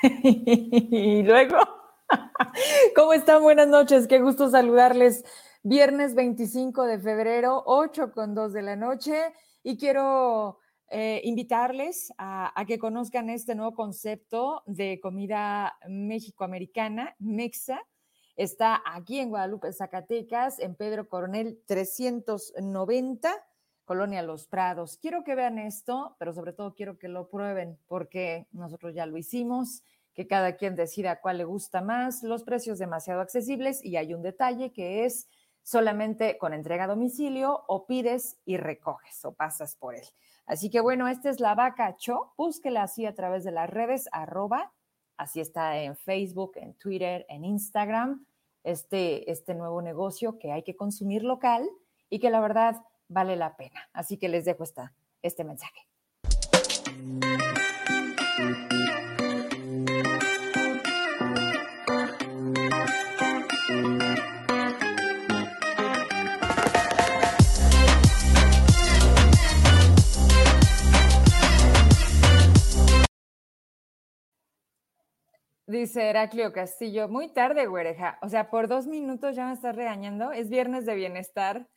y 0.22 1.22
luego, 1.22 1.56
¿cómo 2.96 3.12
están? 3.12 3.42
Buenas 3.42 3.68
noches, 3.68 4.06
qué 4.06 4.18
gusto 4.20 4.48
saludarles. 4.48 5.24
Viernes 5.62 6.14
25 6.14 6.84
de 6.84 6.98
febrero, 6.98 7.62
8 7.66 8.12
con 8.12 8.34
2 8.34 8.54
de 8.54 8.62
la 8.62 8.76
noche, 8.76 9.34
y 9.62 9.76
quiero 9.76 10.58
eh, 10.88 11.20
invitarles 11.24 12.14
a, 12.16 12.58
a, 12.58 12.64
que 12.64 12.78
conozcan 12.78 13.28
este 13.28 13.54
nuevo 13.54 13.74
concepto 13.74 14.62
de 14.64 15.00
comida 15.00 15.76
mexicoamericana, 15.86 17.14
Mexa. 17.18 17.78
Está 18.36 18.82
aquí 18.86 19.18
en 19.18 19.28
Guadalupe, 19.28 19.70
Zacatecas, 19.70 20.60
en 20.60 20.76
Pedro 20.76 21.08
Coronel 21.08 21.60
390 21.66 23.30
Colonia 23.90 24.22
Los 24.22 24.46
Prados. 24.46 24.98
Quiero 24.98 25.24
que 25.24 25.34
vean 25.34 25.58
esto, 25.58 26.14
pero 26.20 26.32
sobre 26.32 26.52
todo 26.52 26.76
quiero 26.76 26.96
que 26.96 27.08
lo 27.08 27.28
prueben 27.28 27.76
porque 27.88 28.46
nosotros 28.52 28.94
ya 28.94 29.04
lo 29.04 29.18
hicimos, 29.18 29.82
que 30.14 30.28
cada 30.28 30.54
quien 30.54 30.76
decida 30.76 31.20
cuál 31.20 31.38
le 31.38 31.44
gusta 31.44 31.80
más, 31.80 32.22
los 32.22 32.44
precios 32.44 32.78
demasiado 32.78 33.20
accesibles 33.20 33.84
y 33.84 33.96
hay 33.96 34.14
un 34.14 34.22
detalle 34.22 34.70
que 34.70 35.04
es 35.06 35.28
solamente 35.64 36.38
con 36.38 36.52
entrega 36.52 36.84
a 36.84 36.86
domicilio 36.86 37.64
o 37.66 37.84
pides 37.86 38.38
y 38.44 38.58
recoges 38.58 39.24
o 39.24 39.32
pasas 39.32 39.74
por 39.74 39.96
él. 39.96 40.06
Así 40.46 40.70
que 40.70 40.78
bueno, 40.78 41.08
esta 41.08 41.28
es 41.28 41.40
la 41.40 41.56
vaca 41.56 41.96
Cho, 41.96 42.32
búsquela 42.36 42.84
así 42.84 43.06
a 43.06 43.14
través 43.16 43.42
de 43.42 43.50
las 43.50 43.68
redes 43.68 44.08
arroba, 44.12 44.72
así 45.16 45.40
está 45.40 45.76
en 45.82 45.96
Facebook, 45.96 46.52
en 46.54 46.74
Twitter, 46.74 47.26
en 47.28 47.44
Instagram, 47.44 48.24
este, 48.62 49.28
este 49.32 49.56
nuevo 49.56 49.82
negocio 49.82 50.38
que 50.38 50.52
hay 50.52 50.62
que 50.62 50.76
consumir 50.76 51.24
local 51.24 51.68
y 52.08 52.20
que 52.20 52.30
la 52.30 52.38
verdad 52.38 52.84
vale 53.10 53.36
la 53.36 53.56
pena. 53.56 53.90
Así 53.92 54.16
que 54.16 54.28
les 54.28 54.46
dejo 54.46 54.64
esta, 54.64 54.94
este 55.20 55.44
mensaje. 55.44 55.86
Dice 75.66 76.10
Heraclio 76.10 76.52
Castillo, 76.52 77.08
muy 77.08 77.32
tarde, 77.32 77.66
güereja. 77.66 78.18
O 78.22 78.28
sea, 78.28 78.50
por 78.50 78.66
dos 78.66 78.88
minutos 78.88 79.36
ya 79.36 79.46
me 79.46 79.52
estás 79.52 79.76
regañando. 79.76 80.32
Es 80.32 80.48
viernes 80.48 80.84
de 80.84 80.96
bienestar. 80.96 81.68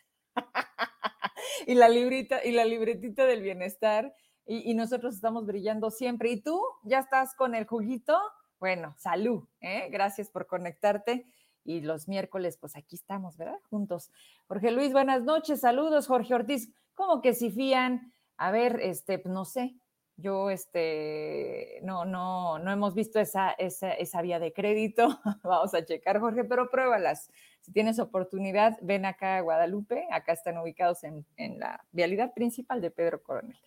y 1.68 1.76
la 1.76 1.90
librita 1.90 2.44
y 2.44 2.52
la 2.52 2.66
libretita 2.66 3.26
del 3.26 3.42
bienestar 3.42 4.14
y, 4.46 4.74
nosotros 4.74 5.16
estamos 5.16 5.46
brillando 5.46 5.90
siempre. 5.90 6.32
¿Y 6.32 6.42
tú 6.42 6.62
ya 6.84 7.00
estás 7.00 7.34
con 7.36 7.56
el 7.56 7.66
juguito? 7.66 8.20
Bueno, 8.60 8.94
salud, 8.98 9.48
¿eh? 9.62 9.88
gracias 9.90 10.30
por 10.30 10.48
conectarte. 10.48 11.26
Y 11.64 11.80
los 11.80 12.10
miércoles, 12.10 12.58
pues 12.58 12.76
aquí 12.76 12.98
estamos, 12.98 13.38
¿verdad? 13.38 13.60
Juntos. 13.70 14.12
Jorge 14.48 14.72
Luis, 14.72 14.92
buenas 14.92 15.24
noches, 15.24 15.62
saludos. 15.62 16.08
Jorge 16.08 16.34
Ortiz, 16.34 16.74
¿cómo 16.94 17.22
que 17.22 17.34
si 17.34 17.52
fían? 17.52 18.14
A 18.36 18.52
ver, 18.52 18.82
este, 18.82 19.18
pues, 19.18 19.34
no 19.34 19.46
sé, 19.46 19.76
yo, 20.16 20.50
este, 20.50 21.80
no, 21.84 22.06
no, 22.06 22.60
no 22.60 22.72
hemos 22.72 22.94
visto 22.94 23.20
esa, 23.20 23.52
esa, 23.52 23.92
esa 23.92 24.22
vía 24.22 24.40
de 24.40 24.54
crédito. 24.54 25.20
Vamos 25.44 25.74
a 25.74 25.84
checar, 25.84 26.20
Jorge, 26.20 26.44
pero 26.44 26.70
pruébalas. 26.70 27.30
Si 27.62 27.72
tienes 27.72 27.98
oportunidad, 27.98 28.78
ven 28.82 29.06
acá 29.06 29.38
a 29.38 29.42
Guadalupe. 29.42 30.06
Acá 30.12 30.34
están 30.34 30.58
ubicados 30.58 31.04
en, 31.04 31.26
la 31.60 31.84
vialidad 31.92 32.34
principal 32.34 32.82
de 32.82 32.92
Pedro 32.92 33.24
Coronel. 33.24 33.58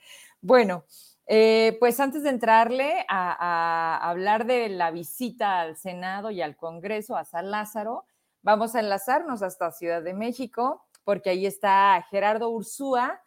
Bueno, 0.41 0.85
eh, 1.27 1.77
pues 1.81 1.99
antes 1.99 2.23
de 2.23 2.31
entrarle 2.31 3.05
a, 3.09 3.99
hablar 4.09 4.47
de 4.47 4.69
la 4.69 4.91
visita 4.91 5.61
al 5.61 5.77
Senado 5.77 6.31
y 6.31 6.43
al 6.43 6.57
Congreso, 6.57 7.17
a 7.17 7.25
San 7.25 7.51
Lázaro, 7.51 8.05
vamos 8.43 8.75
a 8.75 8.81
enlazarnos 8.81 9.43
hasta 9.43 9.73
Ciudad 9.73 10.03
de 10.03 10.15
México, 10.15 10.87
porque 11.03 11.31
ahí 11.31 11.47
está 11.47 12.07
Gerardo 12.11 12.51
Ursúa 12.51 13.23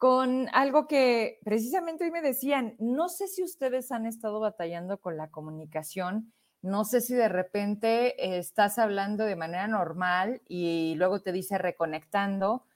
con 0.00 0.48
algo 0.52 0.88
que 0.88 1.38
precisamente 1.44 2.02
hoy 2.02 2.10
me 2.10 2.22
decían, 2.22 2.74
no 2.80 3.08
sé 3.08 3.28
si 3.28 3.44
ustedes 3.44 3.92
han 3.92 4.06
estado 4.06 4.40
batallando 4.40 4.98
con 4.98 5.16
la 5.16 5.30
comunicación 5.30 6.32
no 6.62 6.84
sé 6.84 7.00
si 7.00 7.14
de 7.14 7.28
repente 7.28 8.38
estás 8.38 8.78
hablando 8.78 9.24
de 9.24 9.36
manera 9.36 9.66
normal 9.66 10.42
y 10.46 10.94
luego 10.96 11.20
te 11.22 11.32
dice 11.32 11.56
reconectando. 11.56 12.66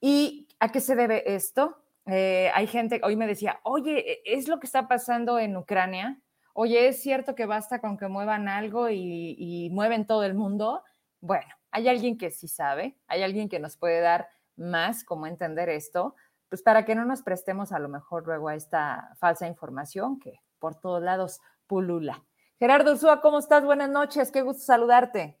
¿Y 0.00 0.48
a 0.58 0.72
qué 0.72 0.80
se 0.80 0.96
debe 0.96 1.34
esto? 1.34 1.78
Eh, 2.06 2.50
hay 2.54 2.66
gente, 2.66 3.00
hoy 3.04 3.16
me 3.16 3.26
decía, 3.26 3.60
oye, 3.62 4.12
e, 4.12 4.22
¿es 4.24 4.48
lo 4.48 4.58
que 4.58 4.66
está 4.66 4.88
pasando 4.88 5.38
en 5.38 5.56
Ucrania? 5.56 6.20
Oye, 6.52 6.88
¿es 6.88 7.00
cierto 7.00 7.34
que 7.34 7.46
basta 7.46 7.80
con 7.80 7.96
que 7.96 8.08
muevan 8.08 8.48
algo 8.48 8.90
y, 8.90 9.36
y 9.38 9.70
mueven 9.70 10.06
todo 10.06 10.24
el 10.24 10.34
mundo? 10.34 10.82
Bueno, 11.20 11.48
hay 11.70 11.88
alguien 11.88 12.18
que 12.18 12.30
sí 12.30 12.48
sabe, 12.48 12.98
hay 13.06 13.22
alguien 13.22 13.48
que 13.48 13.60
nos 13.60 13.76
puede 13.76 14.00
dar 14.00 14.28
más 14.56 15.04
cómo 15.04 15.26
entender 15.26 15.68
esto, 15.68 16.16
pues 16.48 16.62
para 16.62 16.84
que 16.84 16.94
no 16.94 17.04
nos 17.04 17.22
prestemos 17.22 17.72
a 17.72 17.78
lo 17.78 17.88
mejor 17.88 18.26
luego 18.26 18.48
a 18.48 18.54
esta 18.54 19.14
falsa 19.18 19.46
información 19.46 20.18
que 20.18 20.40
por 20.58 20.74
todos 20.74 21.02
lados 21.02 21.40
pulula. 21.66 22.24
Gerardo 22.58 22.92
Ursúa, 22.92 23.20
¿cómo 23.20 23.38
estás? 23.38 23.64
Buenas 23.64 23.90
noches, 23.90 24.30
qué 24.30 24.42
gusto 24.42 24.62
saludarte. 24.62 25.38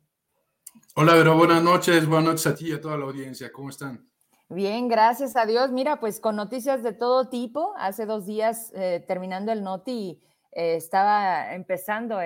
Hola, 0.94 1.14
Vero, 1.14 1.36
buenas 1.36 1.62
noches, 1.62 2.06
buenas 2.06 2.26
noches 2.26 2.46
a 2.46 2.54
ti 2.54 2.68
y 2.68 2.72
a 2.72 2.80
toda 2.80 2.98
la 2.98 3.04
audiencia, 3.04 3.50
¿cómo 3.50 3.70
están? 3.70 4.10
Bien, 4.48 4.88
gracias 4.88 5.34
a 5.34 5.46
Dios. 5.46 5.72
Mira, 5.72 5.98
pues 5.98 6.20
con 6.20 6.36
noticias 6.36 6.82
de 6.82 6.92
todo 6.92 7.28
tipo. 7.28 7.74
Hace 7.78 8.06
dos 8.06 8.26
días, 8.26 8.70
eh, 8.74 9.04
terminando 9.08 9.50
el 9.50 9.64
noti, 9.64 10.22
eh, 10.52 10.76
estaba 10.76 11.52
empezando 11.54 12.14
lo 12.16 12.20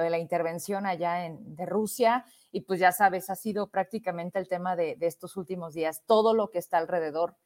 de 0.00 0.08
la 0.10 0.18
intervención 0.18 0.86
allá 0.86 1.26
en, 1.26 1.56
de 1.56 1.66
Rusia 1.66 2.24
y 2.54 2.60
pues 2.60 2.78
ya 2.78 2.92
sabes, 2.92 3.30
ha 3.30 3.34
sido 3.34 3.66
prácticamente 3.66 4.38
el 4.38 4.46
tema 4.46 4.76
de, 4.76 4.96
estos 5.00 5.36
últimos 5.36 5.74
días, 5.74 6.04
todo 6.06 6.34
lo 6.34 6.52
que 6.52 6.58
está 6.58 6.78
alrededor. 6.78 7.36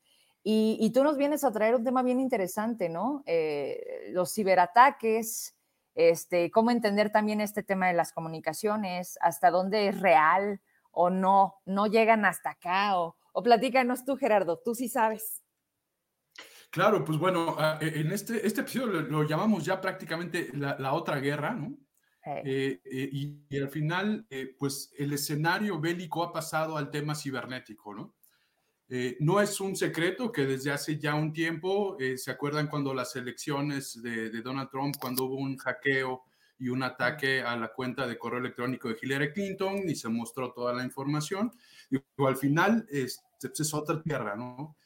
Y, 0.51 0.91
tú 0.95 1.05
nos 1.05 1.19
vienes 1.19 1.45
a 1.45 1.53
traer 1.53 1.75
un 1.75 1.85
tema 1.85 2.03
bien 2.03 2.21
interesante, 2.21 2.89
¿no? 2.89 3.23
Eh, 3.27 4.09
los 4.13 4.33
ciberataques, 4.33 5.55
este, 5.95 6.51
cómo 6.51 6.71
entender 6.71 7.13
también 7.13 7.43
este 7.43 7.63
tema 7.63 7.89
de 7.89 7.93
las 7.93 8.15
comunicaciones, 8.15 9.19
hasta 9.21 9.51
dónde 9.51 9.89
es 9.89 10.01
real 10.01 10.63
o 10.91 11.11
no, 11.11 11.57
no 11.67 11.87
llegan 11.87 12.25
hasta 12.25 12.53
acá, 12.53 12.99
o, 12.99 13.15
o 13.33 13.43
platícanos 13.43 14.07
tú, 14.07 14.17
Gerardo, 14.17 14.59
tú 14.59 14.75
sí 14.75 14.89
sabes. 14.89 15.43
Claro, 16.71 17.05
pues 17.05 17.19
bueno, 17.19 17.55
ah, 17.59 17.79
e, 17.83 18.01
en 18.01 18.11
este, 18.11 18.47
este 18.47 18.63
episodio 18.63 19.03
lo, 19.03 19.25
llamamos 19.25 19.67
ya 19.67 19.83
prácticamente 19.83 20.51
la, 20.55 20.95
otra 20.95 21.21
guerra, 21.21 21.53
¿no? 21.53 21.77
Eh, 22.25 22.81
eh, 22.85 23.11
y, 23.13 23.59
al 23.59 23.69
final, 23.69 24.27
pues 24.59 24.95
el 24.97 25.13
escenario 25.13 25.79
bélico 25.79 26.23
ha 26.23 26.33
pasado 26.33 26.79
al 26.79 26.91
tema 26.91 27.15
cibernético, 27.15 27.95
¿no? 27.95 28.15
Eh, 28.91 29.19
no 29.21 29.41
es 29.41 29.60
un 29.60 29.76
secreto 29.76 30.32
que 30.32 30.47
desde 30.47 30.71
hace 30.71 30.99
ya 30.99 31.15
un 31.15 31.32
tiempo, 31.32 31.99
eh, 32.00 32.16
¿se 32.16 32.31
acuerdan 32.31 32.69
cuando 32.69 32.94
las 32.94 33.15
elecciones 33.16 34.00
de, 34.03 34.31
Donald 34.41 34.71
Trump, 34.71 34.97
cuando 34.99 35.25
hubo 35.25 35.37
un 35.37 35.59
hackeo 35.59 36.22
y 36.59 36.71
un 36.71 36.82
ataque 36.82 37.43
a 37.43 37.54
la 37.56 37.69
cuenta 37.69 38.06
de 38.06 38.16
correo 38.16 38.41
electrónico 38.41 38.88
de 38.88 38.97
Hillary 39.00 39.32
Clinton 39.32 39.87
y 39.87 39.94
se 39.94 40.09
mostró 40.09 40.53
toda 40.53 40.72
la 40.72 40.84
información? 40.84 41.53
Y 41.90 41.99
al 42.25 42.37
final 42.37 42.87
es, 42.90 43.20
es 43.43 43.75
otra 43.75 44.02
tierra, 44.02 44.37
¿no? 44.37 44.76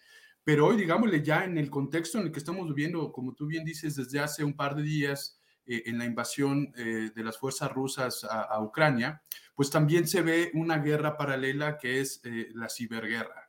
Pero 0.43 0.66
hoy, 0.66 0.76
digámosle, 0.76 1.22
ya 1.22 1.44
en 1.44 1.56
el 1.56 1.70
contexto 1.70 2.19
en 2.19 2.26
el 2.26 2.32
que 2.32 2.40
estamos 2.40 2.66
viviendo, 2.66 3.12
como 3.12 3.34
tú 3.34 3.46
bien 3.46 3.64
dices, 3.64 3.94
desde 3.94 4.19
hace 4.19 4.43
un 4.43 4.55
par 4.55 4.75
de 4.75 4.82
días, 4.82 5.38
eh, 5.64 5.84
en 5.87 5.96
la 5.96 6.05
invasión 6.05 6.72
de 6.72 7.12
las 7.22 7.38
fuerzas 7.38 7.70
rusas 7.70 8.26
a, 8.28 8.60
Ucrania, 8.60 9.22
pues 9.55 9.70
también 9.70 10.08
se 10.08 10.22
ve 10.22 10.50
una 10.55 10.78
guerra 10.78 11.16
paralela 11.16 11.78
que 11.78 12.00
es 12.00 12.20
la 12.55 12.69
ciberguerra. 12.69 13.48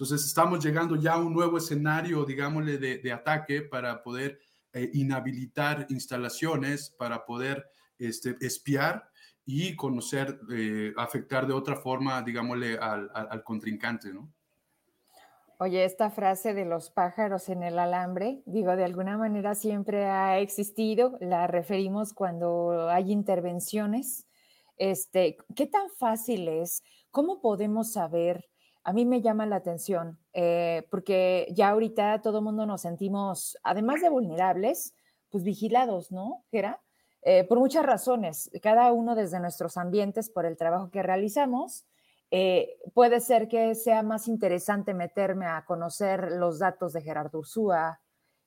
Entonces, 0.00 0.24
estamos 0.24 0.64
llegando 0.64 0.96
ya 0.96 1.12
a 1.12 1.18
un 1.18 1.34
nuevo 1.34 1.58
escenario, 1.58 2.24
digámosle, 2.24 2.78
de, 2.78 3.12
ataque 3.12 3.60
para 3.60 4.02
poder 4.02 4.40
eh, 4.72 4.90
inhabilitar 4.94 5.84
instalaciones, 5.90 6.88
para 6.88 7.26
poder 7.26 7.70
este, 7.98 8.34
espiar 8.40 9.10
y 9.44 9.76
conocer, 9.76 10.40
eh, 10.50 10.94
afectar 10.96 11.46
de 11.46 11.52
otra 11.52 11.76
forma, 11.76 12.22
digámosle, 12.22 12.78
al, 12.78 13.10
al, 13.12 13.44
contrincante, 13.44 14.10
¿no? 14.10 14.32
Oye, 15.58 15.84
esta 15.84 16.08
frase 16.08 16.54
de 16.54 16.64
los 16.64 16.88
pájaros 16.88 17.50
en 17.50 17.62
el 17.62 17.78
alambre, 17.78 18.42
digo, 18.46 18.76
de 18.76 18.84
alguna 18.84 19.18
manera 19.18 19.54
siempre 19.54 20.06
ha 20.06 20.38
existido, 20.38 21.18
la 21.20 21.46
referimos 21.46 22.14
cuando 22.14 22.88
hay 22.88 23.12
intervenciones. 23.12 24.26
Este, 24.78 25.36
¿Qué 25.54 25.66
tan 25.66 25.90
fácil 25.90 26.48
es? 26.48 26.82
¿Cómo 27.10 27.42
podemos 27.42 27.92
saber 27.92 28.48
a 28.84 28.92
mí 28.92 29.04
me 29.04 29.20
llama 29.20 29.46
la 29.46 29.56
atención, 29.56 30.18
eh, 30.32 30.86
porque 30.90 31.48
ya 31.52 31.70
ahorita 31.70 32.22
todo 32.22 32.38
el 32.38 32.44
mundo 32.44 32.66
nos 32.66 32.82
sentimos, 32.82 33.58
además 33.62 34.00
de 34.00 34.08
vulnerables, 34.08 34.94
pues 35.28 35.44
vigilados, 35.44 36.10
¿no, 36.10 36.44
Gera? 36.50 36.80
Eh, 37.22 37.44
por 37.44 37.58
muchas 37.58 37.84
razones, 37.84 38.50
cada 38.62 38.92
uno 38.92 39.14
desde 39.14 39.40
nuestros 39.40 39.76
ambientes, 39.76 40.30
por 40.30 40.46
el 40.46 40.56
trabajo 40.56 40.90
que 40.90 41.02
realizamos, 41.02 41.84
eh, 42.30 42.78
puede 42.94 43.20
ser 43.20 43.48
que 43.48 43.74
sea 43.74 44.02
más 44.02 44.28
interesante 44.28 44.94
meterme 44.94 45.46
a 45.46 45.64
conocer 45.66 46.32
los 46.32 46.58
datos 46.58 46.92
de 46.92 47.02
Gerardo 47.02 47.40
Ursúa 47.40 48.00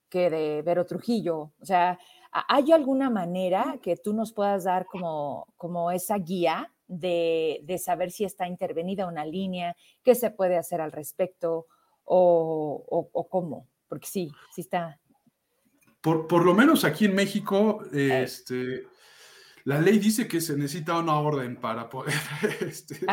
que 0.08 0.30
de 0.30 0.62
Vero 0.62 0.86
Trujillo. 0.86 1.52
O 1.60 1.64
sea, 1.64 1.98
¿Hay 2.48 2.72
alguna 2.72 3.10
manera 3.10 3.78
que 3.80 3.96
tú 3.96 4.12
nos 4.12 4.32
puedas 4.32 4.64
dar 4.64 4.86
como, 4.86 5.46
como 5.56 5.92
esa 5.92 6.16
guía 6.18 6.73
de, 6.86 7.60
de, 7.64 7.78
saber 7.78 8.10
si 8.10 8.24
está 8.24 8.46
intervenida 8.46 9.06
una 9.06 9.24
línea, 9.24 9.76
qué 10.02 10.14
se 10.14 10.30
puede 10.30 10.56
hacer 10.56 10.80
al 10.80 10.92
respecto 10.92 11.66
o, 12.04 13.10
o, 13.12 13.28
cómo? 13.28 13.68
Porque 13.88 14.06
sí, 14.06 14.30
sí 14.54 14.60
está. 14.60 15.00
Por, 16.00 16.26
por, 16.26 16.44
lo 16.44 16.54
menos 16.54 16.84
aquí 16.84 17.06
en 17.06 17.14
México, 17.14 17.82
este, 17.92 18.86
la 19.64 19.80
ley 19.80 19.98
dice 19.98 20.28
que 20.28 20.40
se 20.40 20.56
necesita 20.56 20.98
una 20.98 21.18
orden 21.18 21.56
para 21.56 21.88
poder 21.88 22.14
este, 22.60 23.06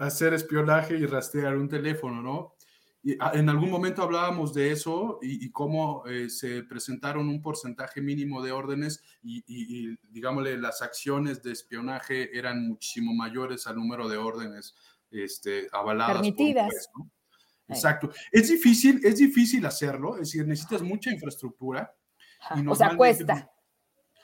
hacer 0.00 0.34
espionaje 0.34 0.96
y 0.96 1.06
rastrear 1.06 1.56
un 1.56 1.68
teléfono, 1.68 2.22
¿no? 2.22 2.54
Y 3.02 3.16
ah, 3.18 3.32
en 3.34 3.48
algún 3.48 3.70
momento 3.70 4.02
hablábamos 4.02 4.52
de 4.52 4.72
eso 4.72 5.18
y, 5.22 5.50
cómo 5.50 6.06
eh, 6.06 6.28
se 6.28 6.62
presentaron 6.64 7.28
un 7.28 7.40
porcentaje 7.40 8.02
mínimo 8.02 8.42
de 8.42 8.52
órdenes 8.52 9.02
y, 9.22 9.42
y, 9.46 9.96
digámosle, 10.10 10.58
las 10.58 10.82
acciones 10.82 11.42
de 11.42 11.52
espionaje 11.52 12.36
eran 12.36 12.68
muchísimo 12.68 13.14
mayores 13.14 13.66
al 13.66 13.76
número 13.76 14.08
de 14.08 14.18
órdenes 14.18 14.74
este, 15.10 15.66
avaladas. 15.72 16.16
Permitidas. 16.16 16.90
Exacto. 17.68 18.10
Es 18.30 18.48
difícil, 18.48 19.00
es 19.04 19.16
difícil 19.16 19.64
hacerlo, 19.64 20.14
es 20.14 20.32
decir, 20.32 20.46
necesitas 20.46 20.82
mucha 20.82 21.10
infraestructura. 21.10 21.94
o 22.68 22.74
sea, 22.74 22.96
cuesta. 22.96 23.50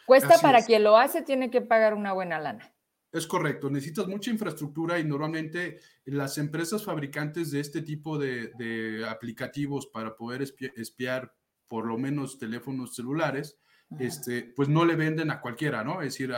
Cuesta 0.04 0.38
para 0.38 0.62
quien 0.62 0.84
lo 0.84 0.96
hace, 0.96 1.22
tiene 1.22 1.50
que 1.50 1.60
pagar 1.60 1.94
una 1.94 2.12
buena 2.12 2.38
lana. 2.38 2.72
Es 3.12 3.26
correcto, 3.26 3.70
necesitas 3.70 4.08
mucha 4.08 4.30
infraestructura 4.30 4.98
y 4.98 5.04
normalmente 5.04 5.80
las 6.04 6.38
empresas 6.38 6.84
fabricantes 6.84 7.50
de 7.50 7.60
este 7.60 7.82
tipo 7.82 8.18
de, 8.18 9.06
aplicativos 9.08 9.86
para 9.86 10.16
poder 10.16 10.42
espiar, 10.42 11.34
por 11.68 11.86
lo 11.86 11.96
menos 11.96 12.38
teléfonos 12.38 12.94
celulares, 12.94 13.58
este, 13.98 14.52
pues 14.54 14.68
no 14.68 14.84
le 14.84 14.96
venden 14.96 15.30
a 15.30 15.40
cualquiera, 15.40 15.84
¿no? 15.84 16.02
Es 16.02 16.14
decir, 16.14 16.32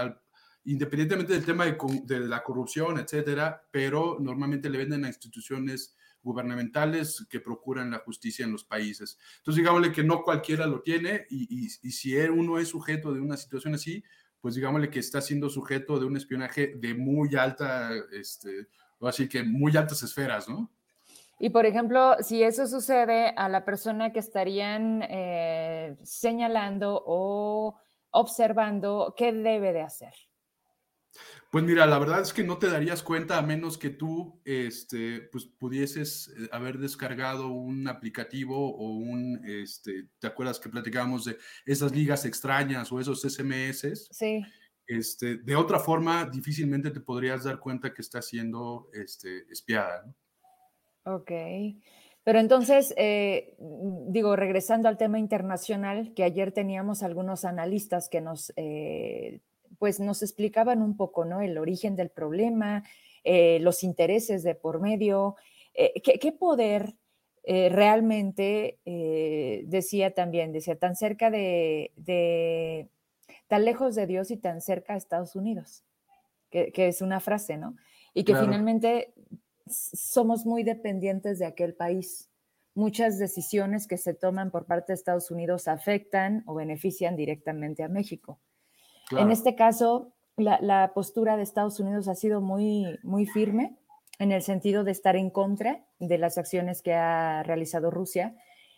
independientemente 0.65 1.33
del 1.33 1.45
tema 1.45 1.65
de, 1.65 1.79
de, 2.05 2.21
la 2.21 2.43
corrupción, 2.43 2.99
etcétera, 2.99 3.67
pero 3.71 4.19
normalmente 4.21 4.69
le 4.69 4.79
venden 4.79 5.05
a 5.05 5.09
instituciones 5.09 5.97
gubernamentales 6.23 7.27
que 7.31 7.41
procuran 7.41 7.91
la 7.91 8.01
justicia 8.01 8.45
en 8.45 8.53
los 8.53 8.65
países. 8.65 9.19
Entonces, 9.39 9.63
digámosle 9.63 9.93
que 9.93 10.05
no 10.05 10.23
cualquiera 10.23 10.67
lo 10.67 10.83
tiene 10.83 11.27
y, 11.31 11.67
y, 11.67 11.91
si 11.93 12.15
uno 12.17 12.59
es 12.59 12.69
sujeto 12.69 13.13
de 13.13 13.21
una 13.21 13.37
situación 13.37 13.75
así, 13.75 14.05
pues 14.41 14.55
digámosle 14.55 14.91
que 14.91 15.01
está 15.01 15.21
siendo 15.21 15.49
sujeto 15.49 15.99
de 15.99 16.07
un 16.07 16.17
espionaje 16.17 16.75
de 16.77 16.95
muy 16.95 17.35
alta, 17.37 17.91
este, 18.13 18.69
así 19.01 19.29
que 19.29 19.43
muy 19.43 19.77
altas 19.77 20.03
esferas, 20.03 20.49
¿no? 20.49 20.71
Y 21.41 21.51
por 21.51 21.67
ejemplo, 21.67 22.17
si 22.21 22.43
eso 22.43 22.67
sucede 22.67 23.33
a 23.37 23.49
la 23.49 23.65
persona 23.65 24.13
que 24.13 24.19
estarían 24.19 25.03
eh, 25.09 25.97
señalando 26.03 27.03
o 27.07 27.77
observando, 28.11 29.15
¿qué 29.17 29.33
debe 29.33 29.73
de 29.73 29.83
hacer? 29.83 30.15
Pues 31.51 31.65
mira, 31.65 31.87
la 31.87 31.99
verdad 31.99 32.21
es 32.21 32.33
que 32.33 32.45
no 32.45 32.59
te 32.59 32.69
darías 32.69 33.03
cuenta 33.03 33.39
a 33.39 33.43
menos 33.43 33.79
que 33.79 33.89
tú 33.89 34.41
este, 34.45 35.23
pues 35.33 35.47
pudieses 35.47 36.29
eh, 36.29 36.49
haber 36.53 36.79
descargado 36.79 37.49
un 37.49 37.89
aplicativo 37.89 38.77
o 38.77 38.91
un, 38.91 39.41
este, 39.45 40.09
¿te 40.19 40.27
acuerdas 40.27 40.61
que 40.61 40.69
platicábamos 40.69 41.25
de 41.25 41.39
esas 41.65 41.93
ligas 41.93 42.27
extrañas 42.27 42.93
o 42.93 43.01
esos 43.01 43.23
SMS? 43.23 44.09
Sí. 44.11 44.45
Este, 44.87 45.37
de 45.37 45.57
otra 45.57 45.79
forma, 45.79 46.25
difícilmente 46.27 46.91
te 46.91 47.01
podrías 47.01 47.45
dar 47.45 47.59
cuenta 47.59 47.95
que 47.95 48.03
está 48.03 48.21
siendo 48.21 48.91
este, 48.93 49.51
espiada. 49.51 50.05
¿no? 50.05 51.15
Ok. 51.15 51.31
Pero 52.25 52.41
entonces, 52.41 52.93
eh, 52.99 53.57
digo, 53.59 54.37
regresando 54.37 54.89
al 54.89 54.99
tema 54.99 55.19
internacional, 55.19 56.13
que 56.15 56.25
ayer 56.25 56.53
teníamos 56.53 57.03
algunos 57.03 57.47
analistas 57.47 58.11
que 58.11 58.21
nos 58.21 58.53
eh, 58.57 59.41
pues 59.79 60.01
nos 60.01 60.23
explicaban 60.23 60.83
un 60.83 60.97
poco, 60.97 61.25
¿no? 61.25 61.41
El 61.41 61.59
origen 61.59 61.97
del 61.97 62.11
problema, 62.11 62.85
eh, 63.25 63.59
los 63.61 63.85
intereses 63.85 64.43
de 64.43 64.55
por 64.55 64.81
medio, 64.81 65.37
eh, 65.75 66.01
¿qué, 66.03 66.33
poder 66.33 66.95
eh, 67.45 67.69
realmente, 67.69 68.79
decía 69.67 70.15
también, 70.15 70.53
decía, 70.53 70.77
tan 70.77 70.97
cerca 70.97 71.31
de, 71.31 72.89
tan 73.47 73.65
lejos 73.65 73.95
de 73.95 74.07
Dios 74.07 74.31
y 74.31 74.37
tan 74.37 74.61
cerca 74.61 74.93
de 74.93 74.99
Estados 74.99 75.37
Unidos, 75.37 75.85
que, 76.51 76.73
es 76.75 77.01
una 77.01 77.21
frase, 77.21 77.57
¿no? 77.57 77.77
Y 78.15 78.25
que 78.25 78.35
finalmente 78.35 79.13
somos 79.67 80.47
muy 80.47 80.63
dependientes 80.63 81.39
de 81.39 81.47
aquel 81.47 81.75
país. 81.75 82.31
Muchas 82.75 83.19
decisiones 83.19 83.87
que 83.87 83.97
se 83.97 84.15
toman 84.15 84.51
por 84.51 84.67
parte 84.67 84.93
de 84.93 84.95
Estados 84.95 85.31
Unidos 85.31 85.69
afectan 85.69 86.43
o 86.47 86.55
benefician 86.55 87.17
directamente 87.17 87.83
a 87.83 87.89
México. 87.89 88.41
En 89.11 89.31
este 89.31 89.55
caso, 89.55 90.13
la, 90.37 90.93
postura 90.95 91.37
de 91.37 91.43
Estados 91.43 91.81
Unidos 91.81 92.09
ha 92.09 92.15
sido 92.15 92.41
muy, 92.41 92.99
muy 93.03 93.27
firme 93.27 93.77
en 94.19 94.33
el 94.33 94.43
sentido 94.43 94.85
de 94.85 94.93
estar 94.93 95.17
en 95.17 95.31
contra 95.31 95.85
de 95.99 96.19
las 96.19 96.39
acciones 96.39 96.83
que 96.83 96.95
ha 96.95 97.43
realizado 97.43 97.91
Rusia 97.91 98.37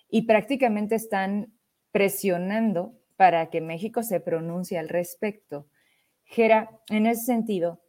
y 0.09 0.23
prácticamente 0.23 0.95
están 0.95 1.53
presionando 1.93 2.95
para 3.17 3.51
que 3.51 3.61
México 3.61 4.03
se 4.03 4.21
pronuncie 4.21 4.79
al 4.79 4.89
respecto. 4.89 5.67
Gera, 6.25 6.71
en 6.89 7.07
ese 7.07 7.25
sentido, 7.25 7.81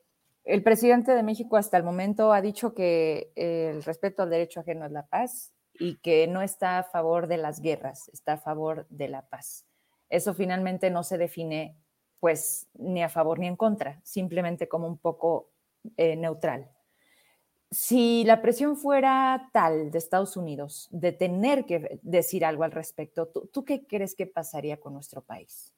el 0.44 0.64
presidente 0.64 1.14
de 1.14 1.24
México 1.24 1.58
hasta 1.58 1.78
el 1.78 1.84
momento 1.84 2.34
ha 2.34 2.42
dicho 2.42 2.74
que 2.74 3.32
el 3.36 3.84
respeto 3.84 4.24
al 4.24 4.30
derecho 4.30 4.60
ajeno 4.60 4.86
es 4.86 4.92
la 4.92 5.06
paz 5.06 5.54
y 5.74 5.98
que 5.98 6.28
no 6.28 6.42
está 6.42 6.80
a 6.80 6.84
favor 6.84 7.28
de 7.28 7.38
las 7.38 7.62
guerras, 7.62 8.10
está 8.10 8.34
a 8.34 8.38
favor 8.38 8.88
de 8.90 9.08
la 9.08 9.28
paz. 9.28 9.66
Eso 10.10 10.34
finalmente 10.34 10.90
no 10.90 11.04
se 11.04 11.18
define 11.18 11.78
pues 12.22 12.68
ni 12.76 13.02
a 13.02 13.10
favor 13.10 13.40
ni 13.40 13.48
en 13.48 13.58
contra, 13.58 14.00
simplemente 14.04 14.70
como 14.70 14.88
un 14.88 15.00
poco 15.00 15.50
eh, 15.98 16.16
neutral. 16.16 16.70
Si 17.72 18.24
la 18.26 18.44
presión 18.44 18.78
fuera 18.78 19.50
tal 19.52 19.90
de 19.90 19.98
Estados 19.98 20.38
Unidos 20.38 20.88
de 20.92 21.14
tener 21.14 21.66
que 21.66 22.00
decir 22.04 22.46
algo 22.46 22.64
al 22.64 22.72
respecto, 22.72 23.28
¿tú, 23.28 23.66
qué 23.66 23.88
crees 23.88 24.14
que 24.14 24.28
pasaría 24.28 24.80
con 24.80 24.94
nuestro 24.94 25.24
país? 25.24 25.74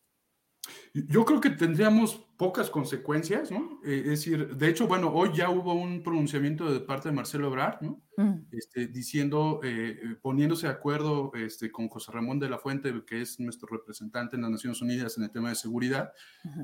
Yo 0.93 1.25
creo 1.25 1.41
que 1.41 1.49
tendríamos 1.49 2.15
pocas 2.37 2.69
consecuencias, 2.69 3.51
¿no? 3.51 3.79
Eh, 3.83 4.01
es 4.03 4.09
decir, 4.09 4.55
de 4.55 4.69
hecho, 4.69 4.87
bueno, 4.87 5.11
hoy 5.13 5.31
ya 5.33 5.49
hubo 5.49 5.73
un 5.73 6.03
pronunciamiento 6.03 6.71
de 6.71 6.79
parte 6.79 7.09
de 7.09 7.15
Marcelo 7.15 7.47
Ebrard, 7.47 7.81
¿no? 7.81 8.01
Mm. 8.17 8.47
Este, 8.51 8.87
diciendo, 8.87 9.59
eh, 9.63 9.99
eh, 10.01 10.15
poniéndose 10.21 10.67
de 10.67 10.73
acuerdo 10.73 11.31
este, 11.35 11.71
con 11.71 11.87
José 11.87 12.11
Ramón 12.11 12.39
de 12.39 12.49
la 12.49 12.57
Fuente, 12.57 12.93
que 13.07 13.21
es 13.21 13.39
nuestro 13.39 13.67
representante 13.69 14.35
en 14.35 14.43
las 14.43 14.51
Naciones 14.51 14.81
Unidas 14.81 15.17
en 15.17 15.23
el 15.23 15.31
tema 15.31 15.49
de 15.49 15.55
seguridad, 15.55 16.11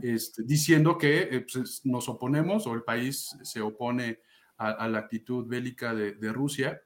este, 0.01 0.44
diciendo 0.44 0.98
que 0.98 1.46
pues, 1.51 1.82
nos 1.86 2.10
oponemos 2.10 2.68
o 2.68 2.74
el 2.74 2.84
país 2.84 3.38
se 3.44 3.62
opone 3.62 4.20
a, 4.58 4.88
la 4.89 5.00
actitud 5.00 5.48
bélica 5.48 5.96
de, 5.96 6.12
de 6.12 6.34
Rusia 6.34 6.82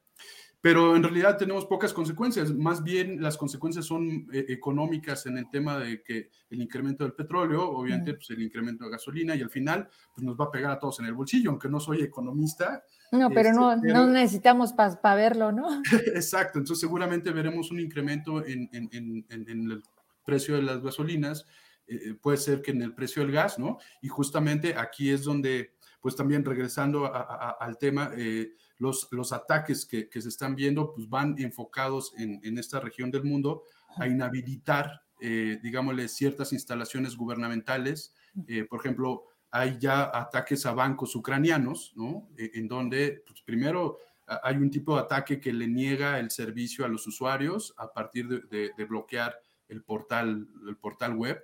pero 0.63 0.96
en 0.96 1.03
realidad 1.03 1.36
tenemos 1.36 1.65
pocas 1.65 1.91
consecuencias, 1.91 2.53
más 2.53 2.82
bien 2.82 3.22
las 3.22 3.36
consecuencias 3.36 3.86
son 3.86 4.29
eh, 4.32 4.46
económicas 4.48 5.25
en 5.25 5.38
el 5.38 5.50
tema 5.50 5.77
de 5.77 6.01
que 6.01 6.29
el 6.50 6.62
incremento 6.62 7.03
del 7.03 7.12
petróleo, 7.12 7.70
obviamente 7.70 8.13
pues 8.13 8.29
el 8.29 8.41
incremento 8.41 8.86
de 8.86 8.91
gasolina 8.91 9.36
y 9.36 9.41
al 9.41 9.50
final 9.50 9.89
pues 10.15 10.24
nos 10.24 10.39
va 10.39 10.46
a 10.46 10.51
pegar 10.51 10.72
a 10.72 10.79
todos 10.79 11.01
en 11.01 11.08
el 11.08 11.13
bolsillo, 11.15 11.50
aunque 11.50 11.67
no 11.67 11.82
soy 11.82 12.01
economista. 12.01 12.82
No, 13.12 13.29
pero, 13.29 13.51
no, 13.51 13.74
este, 13.74 13.91
no, 13.91 14.08
necesitamos 14.08 14.72
para 14.72 15.15
verlo, 15.15 15.51
¿no? 15.51 15.67
Exacto, 16.15 16.60
entonces 16.60 16.79
seguramente 16.79 17.32
veremos 17.32 17.70
un 17.70 17.82
incremento 17.82 18.46
en, 18.46 18.70
en, 18.72 18.89
en, 18.93 19.25
en 19.29 19.72
el 19.72 19.84
precio 20.24 20.55
de 20.55 20.62
las 20.62 20.82
gasolinas, 20.82 21.46
eh, 21.88 22.00
eh, 22.05 22.13
puede 22.13 22.38
ser 22.38 22.62
que 22.62 22.72
en 22.72 22.82
el 22.84 22.93
precio 22.93 23.22
del 23.22 23.34
gas, 23.34 23.60
¿no? 23.60 23.79
Y 24.01 24.08
justamente 24.08 24.75
aquí 24.77 25.12
es 25.12 25.24
donde, 25.24 25.74
pues 26.00 26.15
también 26.15 26.46
regresando 26.46 27.12
al 27.13 27.77
tema, 27.77 28.12
eh, 28.15 28.53
los, 28.83 29.07
los 29.11 29.31
ataques 29.31 29.85
que, 29.85 30.09
que, 30.09 30.21
se 30.21 30.29
están 30.29 30.55
viendo 30.55 30.93
pues 30.93 31.09
van 31.09 31.35
enfocados 31.39 32.13
en, 32.17 32.39
en 32.43 32.57
esta 32.57 32.79
región 32.79 33.09
del 33.09 33.23
mundo 33.23 33.63
a 33.95 34.07
inhabilitar, 34.07 35.01
eh, 35.21 35.57
digámosle, 35.63 36.07
ciertas 36.09 36.51
instalaciones 36.51 37.15
gubernamentales. 37.15 38.13
Eh, 38.47 38.65
por 38.65 38.81
ejemplo, 38.81 39.23
hay 39.49 39.77
ya 39.79 40.11
ataques 40.13 40.65
a 40.65 40.73
bancos 40.73 41.15
ucranianos, 41.15 41.93
¿no? 41.95 42.27
E, 42.37 42.51
en 42.55 42.67
donde, 42.67 43.23
pues, 43.25 43.41
primero, 43.41 43.99
hay 44.27 44.55
un 44.57 44.69
tipo 44.69 44.95
de 44.95 45.01
ataque 45.01 45.39
que 45.39 45.53
le 45.53 45.67
niega 45.67 46.19
el 46.19 46.29
servicio 46.29 46.85
a 46.85 46.87
los 46.87 47.07
usuarios 47.07 47.73
a 47.77 47.91
partir 47.91 48.27
de, 48.49 48.71
de, 48.75 48.85
bloquear 48.85 49.37
el 49.69 49.83
portal, 49.83 50.47
el 50.67 50.77
portal 50.77 51.15
web. 51.15 51.41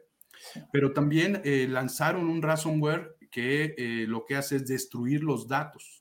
Pero 0.71 0.93
también 0.93 1.41
eh, 1.43 1.67
lanzaron 1.69 2.29
un 2.29 2.41
ransomware 2.41 3.15
que 3.29 3.75
eh, 3.77 4.05
lo 4.07 4.25
que 4.25 4.35
hace 4.35 4.57
es 4.57 4.67
destruir 4.67 5.23
los 5.23 5.47
datos. 5.47 5.98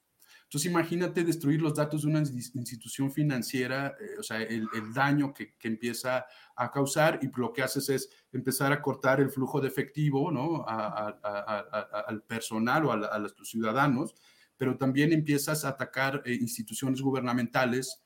Entonces 0.48 0.70
imagínate 0.70 1.24
destruir 1.24 1.60
los 1.60 1.74
datos 1.74 2.02
de 2.02 2.08
una 2.08 2.20
institución 2.20 3.12
financiera, 3.12 3.94
eh, 4.00 4.18
o 4.18 4.22
sea, 4.22 4.40
el, 4.40 4.66
daño 4.94 5.34
que, 5.34 5.54
empieza 5.60 6.24
a 6.56 6.70
causar 6.70 7.20
y 7.20 7.30
lo 7.38 7.52
que 7.52 7.60
haces 7.60 7.90
es 7.90 8.08
empezar 8.32 8.72
a 8.72 8.80
cortar 8.80 9.20
el 9.20 9.28
flujo 9.28 9.60
de 9.60 9.68
efectivo, 9.68 10.30
¿no? 10.32 10.64
al 10.66 12.22
personal 12.26 12.86
o 12.86 12.92
a, 12.92 13.18
los 13.18 13.34
ciudadanos, 13.42 14.14
pero 14.56 14.78
también 14.78 15.12
empiezas 15.12 15.66
a 15.66 15.68
atacar 15.68 16.22
eh, 16.24 16.32
instituciones 16.32 17.02
gubernamentales 17.02 18.02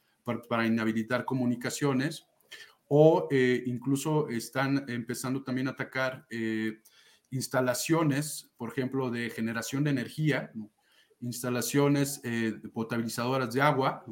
para, 0.49 0.67
inhabilitar 0.67 1.25
comunicaciones 1.25 2.27
o 2.89 3.29
eh, 3.31 3.63
incluso 3.67 4.29
están 4.29 4.85
empezando 4.89 5.43
también 5.43 5.69
a 5.69 5.71
atacar 5.71 6.27
eh, 6.29 6.81
instalaciones, 7.31 8.53
por 8.57 8.71
ejemplo, 8.71 9.11
de 9.11 9.31
generación 9.31 9.85
de 9.85 9.91
energía, 9.91 10.53
instalaciones 11.23 12.21
eh, 12.25 12.55
potabilizadoras 12.73 13.53
de 13.53 13.63
agua, 13.63 14.05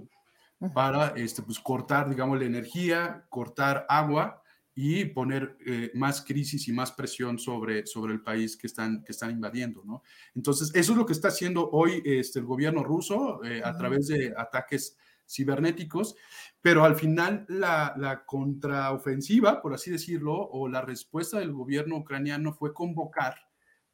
para 0.75 1.15
este, 1.17 1.43
pues, 1.43 1.59
cortar, 1.59 2.11
digamos, 2.11 2.39
la 2.39 2.45
energía, 2.45 3.25
cortar 3.31 3.87
agua 3.89 4.43
y 4.75 5.07
poner 5.07 5.57
más 5.95 6.23
crisis 6.23 6.69
y 6.69 6.73
más 6.73 6.93
presión 6.93 7.39
sobre, 7.39 7.87
sobre 7.87 8.13
el 8.13 8.23
país 8.23 8.59
que 8.59 8.67
están, 8.67 9.03
que 9.03 9.13
están 9.13 9.31
invadiendo, 9.31 9.83
¿no? 9.85 10.03
Entonces, 10.35 10.71
eso 10.75 10.93
es 10.93 10.99
lo 10.99 11.07
que 11.07 11.15
está 11.15 11.29
haciendo 11.29 11.71
hoy 11.71 12.03
este, 12.05 12.41
el 12.41 12.45
gobierno 12.45 12.83
ruso 12.83 13.41
a 13.65 13.77
través 13.77 14.09
de 14.09 14.35
ataques 14.37 14.99
cibernéticos, 15.31 16.17
pero 16.61 16.85
al 16.85 16.97
final 16.97 17.47
la, 17.49 18.25
contraofensiva, 18.27 19.63
por 19.63 19.75
así 19.75 19.91
decirlo, 19.91 20.35
o 20.35 20.69
la 20.69 20.83
respuesta 20.83 21.39
del 21.39 21.53
gobierno 21.53 21.97
ucraniano 21.97 22.53
fue 22.53 22.75
convocar 22.75 23.37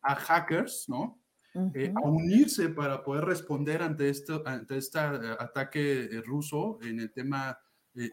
a 0.01 0.15
hackers, 0.15 0.89
¿no? 0.89 1.21
Eh, 1.75 1.93
a 1.95 2.01
unirse 2.07 2.69
para 2.69 3.03
poder 3.03 3.25
responder 3.25 3.83
ante, 3.83 4.09
esto, 4.09 4.43
ante 4.45 4.77
este 4.77 4.99
eh, 4.99 5.37
ataque 5.39 6.05
eh, 6.05 6.23
ruso 6.23 6.79
en 6.83 7.01
el 7.01 7.13
tema 7.13 7.59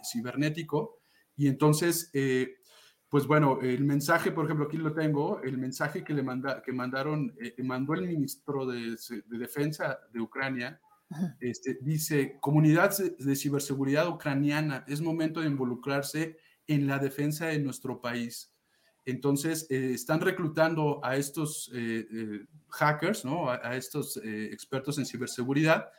cibernético. 0.10 1.00
Y 1.36 1.48
entonces, 1.48 2.10
pues 3.10 3.28
bueno, 3.28 3.60
el 3.62 3.84
mensaje, 3.84 4.32
por 4.32 4.46
ejemplo, 4.46 4.68
aquí 4.68 4.78
lo 4.78 4.94
tengo, 4.94 5.42
el 5.42 5.58
mensaje 5.58 6.06
que 6.06 6.14
le 6.14 6.24
manda, 6.24 6.62
que 6.62 6.72
mandaron, 6.72 7.36
mandó 7.58 7.94
el 7.96 8.08
ministro 8.08 8.66
de, 8.66 8.96
de 9.26 9.38
Defensa 9.38 10.00
de 10.14 10.22
Ucrania, 10.22 10.80
este, 11.42 11.80
dice, 11.82 12.38
comunidad 12.40 12.96
de 12.98 13.36
ciberseguridad 13.36 14.08
ucraniana, 14.08 14.86
es 14.88 15.02
momento 15.02 15.42
de 15.42 15.48
involucrarse 15.48 16.38
en 16.66 16.88
la 16.88 16.98
defensa 16.98 17.48
de 17.48 17.60
nuestro 17.60 18.00
país. 18.00 18.53
Entonces, 19.06 19.68
eh, 19.70 19.92
están 19.94 20.22
reclutando 20.22 21.00
a 21.04 21.18
estos 21.18 21.70
eh, 21.74 22.08
eh, 22.12 22.46
hackers, 22.70 23.26
¿no? 23.26 23.50
a, 23.50 23.76
estos 23.76 24.18
expertos 24.24 24.98
en 24.98 25.06
ciberseguridad 25.06 25.90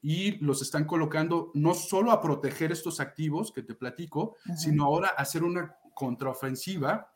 y 0.00 0.38
los 0.44 0.62
están 0.62 0.84
colocando 0.84 1.50
no 1.54 1.74
solo 1.74 2.12
a 2.12 2.20
proteger 2.20 2.72
estos 2.72 3.00
activos 3.00 3.52
que 3.52 3.62
te 3.62 3.74
platico, 3.74 4.36
sino 4.56 4.84
ahora 4.84 5.08
a 5.08 5.22
hacer 5.22 5.42
una 5.42 5.76
contraofensiva 5.94 7.12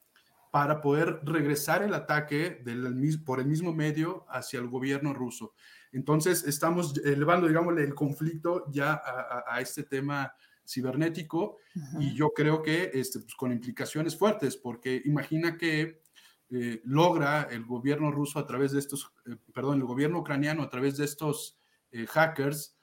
para 0.51 0.81
poder 0.81 1.21
regresar 1.23 1.83
el 1.83 1.95
ataque 1.95 2.61
del, 2.65 3.23
por 3.25 3.41
el 3.41 3.47
mismo 3.47 3.73
medio 3.73 4.27
hacia 4.29 4.61
el 4.61 4.69
gobierno 4.69 5.15
ruso. 5.15 5.55
Entonces, 5.93 6.45
estamos 6.45 6.95
elevando, 7.05 7.47
digamos, 7.47 7.77
el 7.79 7.95
conflicto 7.95 8.65
ya 8.71 9.01
a, 9.47 9.61
este 9.61 9.83
tema 9.83 10.35
cibernético 10.73 11.59
y 11.99 12.15
yo 12.15 12.31
creo 12.31 12.63
que 12.63 12.91
este, 12.95 13.21
pues, 13.21 13.35
con 13.35 13.53
implicaciones 13.53 14.17
fuertes, 14.17 14.57
porque 14.57 15.03
imagina 15.05 15.57
que 15.57 16.03
eh, 16.51 16.81
logra 16.85 17.43
el 17.51 17.65
gobierno 17.65 18.11
ruso 18.11 18.39
a 18.39 18.47
través 18.47 18.73
de 18.73 18.79
estos, 18.79 19.13
eh, 19.27 19.37
perdón, 19.55 19.79
el 19.79 19.85
gobierno 19.85 20.19
ucraniano 20.19 20.63
a 20.63 20.71
través 20.71 20.97
de 20.97 21.05
estos 21.05 21.59
eh, 21.91 22.07
hackers, 22.07 22.77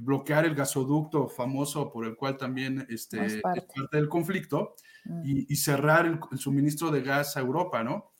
bloquear 0.00 0.46
el 0.46 0.54
gasoducto 0.54 1.28
famoso 1.28 1.92
por 1.92 2.06
el 2.06 2.16
cual 2.16 2.38
también 2.38 2.86
este, 2.88 3.26
es 3.26 3.42
parte, 3.42 3.66
del 3.92 4.08
conflicto 4.08 4.74
mm. 5.04 5.20
y, 5.26 5.56
cerrar 5.56 6.06
el, 6.06 6.18
el, 6.32 6.38
suministro 6.38 6.90
de 6.90 7.02
gas 7.02 7.36
a 7.36 7.40
Europa, 7.40 7.84
¿no? 7.84 8.14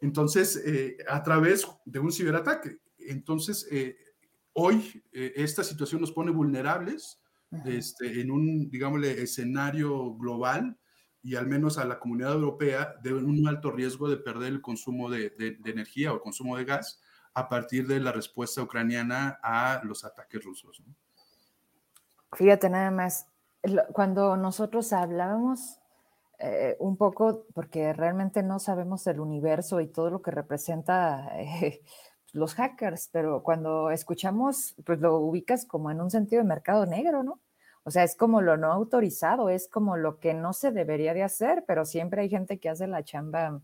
Entonces, 0.00 0.62
a 1.08 1.20
través 1.24 1.66
de 1.84 1.98
un 1.98 2.12
ciberataque. 2.12 2.78
Entonces, 3.08 3.66
eh, 3.70 3.96
hoy 4.52 5.02
eh, 5.12 5.32
esta 5.36 5.64
situación 5.64 6.00
nos 6.00 6.12
pone 6.12 6.30
vulnerables 6.30 7.20
este, 7.64 8.20
en 8.20 8.30
un, 8.30 8.70
digámosle, 8.70 9.22
escenario 9.22 10.14
global 10.14 10.78
y 11.22 11.36
al 11.36 11.46
menos 11.46 11.78
a 11.78 11.84
la 11.84 11.98
comunidad 11.98 12.32
europea 12.32 12.94
de 13.02 13.12
un 13.12 13.46
alto 13.46 13.70
riesgo 13.70 14.08
de 14.08 14.16
perder 14.16 14.52
el 14.52 14.62
consumo 14.62 15.10
de, 15.10 15.32
energía 15.64 16.12
o 16.12 16.20
consumo 16.20 16.56
de 16.56 16.64
gas 16.64 17.00
a 17.34 17.48
partir 17.48 17.86
de 17.86 18.00
la 18.00 18.12
respuesta 18.12 18.62
ucraniana 18.62 19.38
a 19.42 19.80
los 19.84 20.04
ataques 20.04 20.42
rusos. 20.42 20.82
Fíjate 22.32 22.70
nada 22.70 22.90
más, 22.90 23.26
cuando 23.92 24.36
nosotros 24.36 24.92
hablábamos 24.92 25.78
eh, 26.38 26.76
un 26.78 26.96
poco, 26.96 27.46
porque 27.52 27.92
realmente 27.92 28.42
no 28.42 28.58
sabemos 28.58 29.06
el 29.06 29.20
universo 29.20 29.80
y 29.80 29.88
todo 29.88 30.10
lo 30.10 30.22
que 30.22 30.30
representa 30.30 31.30
los 32.32 32.54
hackers, 32.54 33.08
pero 33.12 33.42
cuando 33.42 33.90
escuchamos, 33.90 34.74
pues 34.84 35.00
lo 35.00 35.18
ubicas 35.18 35.64
como 35.64 35.90
en 35.90 36.00
un 36.00 36.10
sentido 36.10 36.42
de 36.42 36.48
mercado 36.48 36.86
negro, 36.86 37.22
¿no? 37.22 37.40
O 37.82 37.90
sea, 37.90 38.04
es 38.04 38.14
como 38.14 38.40
lo 38.40 38.56
no 38.56 38.72
autorizado, 38.72 39.48
es 39.48 39.68
como 39.68 39.96
lo 39.96 40.18
que 40.18 40.34
no 40.34 40.52
se 40.52 40.70
debería 40.70 41.14
de 41.14 41.22
hacer, 41.22 41.64
pero 41.66 41.84
siempre 41.84 42.22
hay 42.22 42.28
gente 42.28 42.58
que 42.58 42.68
hace 42.68 42.86
la 42.86 43.02
chamba 43.04 43.62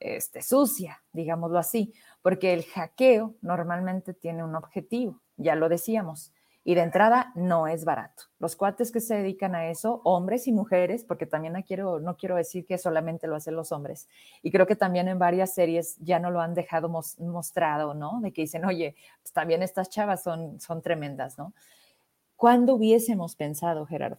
este, 0.00 0.42
sucia, 0.42 1.02
digámoslo 1.12 1.58
así, 1.58 1.94
porque 2.22 2.54
el 2.54 2.64
hackeo 2.64 3.34
normalmente 3.40 4.14
tiene 4.14 4.42
un 4.42 4.56
objetivo, 4.56 5.20
ya 5.36 5.54
lo 5.54 5.68
decíamos, 5.68 6.32
y 6.64 6.74
de 6.74 6.82
entrada 6.82 7.32
no 7.34 7.66
es 7.66 7.84
barato. 7.84 8.24
Los 8.38 8.56
cuates 8.56 8.92
que 8.92 9.00
se 9.00 9.16
dedican 9.16 9.54
a 9.54 9.68
eso, 9.68 10.00
hombres 10.04 10.46
y 10.46 10.52
mujeres, 10.52 11.04
porque 11.04 11.26
también 11.26 11.54
no 11.54 11.64
quiero, 11.64 12.36
decir 12.36 12.66
que 12.66 12.78
solamente 12.78 13.26
lo 13.26 13.36
hacen 13.36 13.56
los 13.56 13.72
hombres, 13.72 14.08
y 14.42 14.50
creo 14.50 14.66
que 14.66 14.76
también 14.76 15.08
en 15.08 15.18
varias 15.18 15.54
series 15.54 15.96
ya 15.98 16.18
no 16.18 16.30
lo 16.30 16.40
han 16.40 16.54
dejado 16.54 16.88
mostrado, 16.88 17.94
¿no? 17.94 18.20
De 18.20 18.32
que 18.32 18.42
dicen, 18.42 18.64
oye, 18.64 18.94
pues 19.22 19.32
también 19.32 19.62
estas 19.62 19.88
chavas 19.88 20.22
son, 20.22 20.60
son 20.60 20.82
tremendas, 20.82 21.36
¿no? 21.38 21.52
¿Cuándo 22.36 22.74
hubiésemos 22.74 23.36
pensado, 23.36 23.86
Gerardo, 23.86 24.18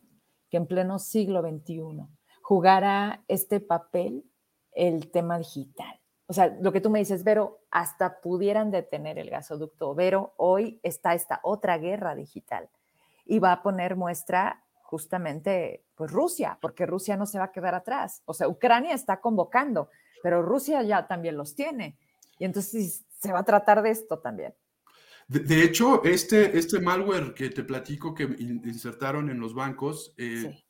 que 0.49 0.57
en 0.57 0.67
pleno 0.67 0.99
siglo 0.99 1.41
XXI 1.41 2.07
jugara 2.41 3.23
este 3.27 3.59
papel 3.59 4.25
el 4.71 5.11
tema 5.11 5.37
digital? 5.37 6.02
O 6.27 6.33
sea, 6.33 6.55
lo 6.61 6.71
que 6.71 6.81
tú 6.81 6.89
me 6.89 6.99
dices, 6.99 7.23
Vero, 7.23 7.61
hasta 7.69 8.21
pudieran 8.21 8.71
detener 8.71 9.19
el 9.19 9.29
gasoducto. 9.29 9.93
Vero, 9.93 10.33
hoy 10.37 10.79
está 10.83 11.13
esta 11.13 11.39
otra 11.43 11.77
guerra 11.77 12.15
digital 12.15 12.69
y 13.25 13.39
va 13.39 13.51
a 13.51 13.63
poner 13.63 13.95
muestra 13.95 14.63
justamente 14.81 15.83
pues 15.95 16.11
Rusia, 16.11 16.57
porque 16.61 16.85
Rusia 16.85 17.17
no 17.17 17.25
se 17.25 17.39
va 17.39 17.45
a 17.45 17.51
quedar 17.51 17.75
atrás. 17.75 18.21
O 18.25 18.33
sea, 18.33 18.47
Ucrania 18.47 18.93
está 18.93 19.19
convocando, 19.19 19.89
pero 20.21 20.41
Rusia 20.41 20.81
ya 20.83 21.07
también 21.07 21.35
los 21.35 21.55
tiene. 21.55 21.97
Y 22.39 22.45
entonces 22.45 23.03
se 23.19 23.31
va 23.31 23.39
a 23.39 23.45
tratar 23.45 23.81
de 23.81 23.89
esto 23.91 24.19
también. 24.19 24.53
De, 25.27 25.63
hecho, 25.63 26.03
este, 26.03 26.57
este 26.57 26.79
malware 26.79 27.33
que 27.33 27.49
te 27.49 27.63
platico 27.63 28.13
que 28.13 28.23
insertaron 28.23 29.29
en 29.29 29.39
los 29.39 29.53
bancos, 29.53 30.13
eh, 30.17 30.63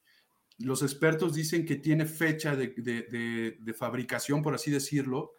los 0.59 0.83
expertos 0.83 1.33
dicen 1.33 1.65
que 1.65 1.75
tiene 1.75 2.05
fecha 2.05 2.55
de, 2.55 3.75
fabricación, 3.77 4.41
por 4.41 4.53
así 4.53 4.71
decirlo, 4.71 5.33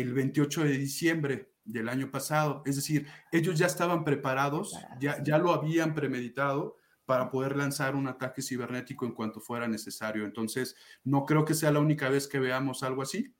el 0.00 0.14
28 0.14 0.64
de 0.64 0.78
diciembre 0.78 1.52
del 1.64 1.88
año 1.88 2.10
pasado. 2.10 2.62
Es 2.66 2.76
decir, 2.76 3.06
ellos 3.32 3.58
ya 3.58 3.66
estaban 3.66 4.04
preparados, 4.04 4.76
ya, 5.00 5.22
ya 5.22 5.38
lo 5.38 5.52
habían 5.52 5.94
premeditado 5.94 6.76
para 7.04 7.30
poder 7.30 7.56
lanzar 7.56 7.94
un 7.94 8.06
ataque 8.06 8.42
cibernético 8.42 9.06
en 9.06 9.12
cuanto 9.12 9.40
fuera 9.40 9.66
necesario. 9.66 10.24
Entonces, 10.24 10.76
no 11.04 11.24
creo 11.24 11.44
que 11.44 11.54
sea 11.54 11.72
la 11.72 11.80
única 11.80 12.08
vez 12.08 12.28
que 12.28 12.38
veamos 12.38 12.82
algo 12.82 13.02
así. 13.02 13.34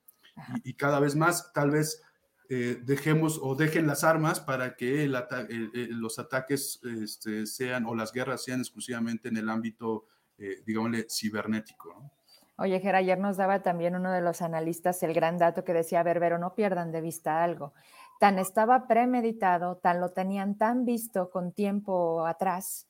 Y, 0.65 0.75
cada 0.75 1.01
vez 1.01 1.17
más, 1.17 1.53
tal 1.53 1.71
vez 1.71 2.01
eh, 2.49 2.81
dejemos 2.83 3.39
o 3.43 3.57
dejen 3.57 3.87
las 3.87 4.05
armas 4.05 4.41
para 4.41 4.77
que 4.77 5.09
los 5.09 6.19
ataques 6.19 6.81
este, 7.03 7.47
sean 7.47 7.87
o 7.87 7.95
las 7.95 8.13
guerras 8.13 8.45
sean 8.45 8.61
exclusivamente 8.61 9.29
en 9.29 9.37
el 9.37 9.49
ámbito 9.49 10.07
eh, 10.39 10.63
digámosle, 10.65 11.07
cibernético. 11.11 12.13
Oye, 12.61 12.81
Ger, 12.81 12.97
ayer 12.97 13.19
nos 13.19 13.37
daba 13.37 13.63
también 13.63 13.95
uno 13.95 14.11
de 14.11 14.21
los 14.21 14.43
analistas 14.43 15.01
el 15.05 15.15
gran 15.15 15.39
dato 15.39 15.65
que 15.65 15.73
decía, 15.73 16.01
a 16.01 16.03
ver, 16.03 16.19
pero 16.19 16.39
no 16.39 16.57
pierdan 16.57 16.91
de 16.91 17.01
vista 17.01 17.45
algo. 17.45 17.73
Tan 18.19 18.41
estaba 18.41 18.89
premeditado, 18.89 19.77
tan 19.77 20.01
lo 20.01 20.09
tenían 20.09 20.59
tan 20.59 20.85
visto 20.85 21.31
con 21.31 21.53
tiempo 21.53 22.27
atrás. 22.27 22.89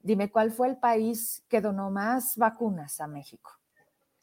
Dime, 0.00 0.30
¿cuál 0.30 0.52
fue 0.52 0.68
el 0.68 0.76
país 0.76 1.44
que 1.48 1.60
donó 1.60 1.90
más 1.90 2.36
vacunas 2.36 3.00
a 3.00 3.08
México? 3.08 3.50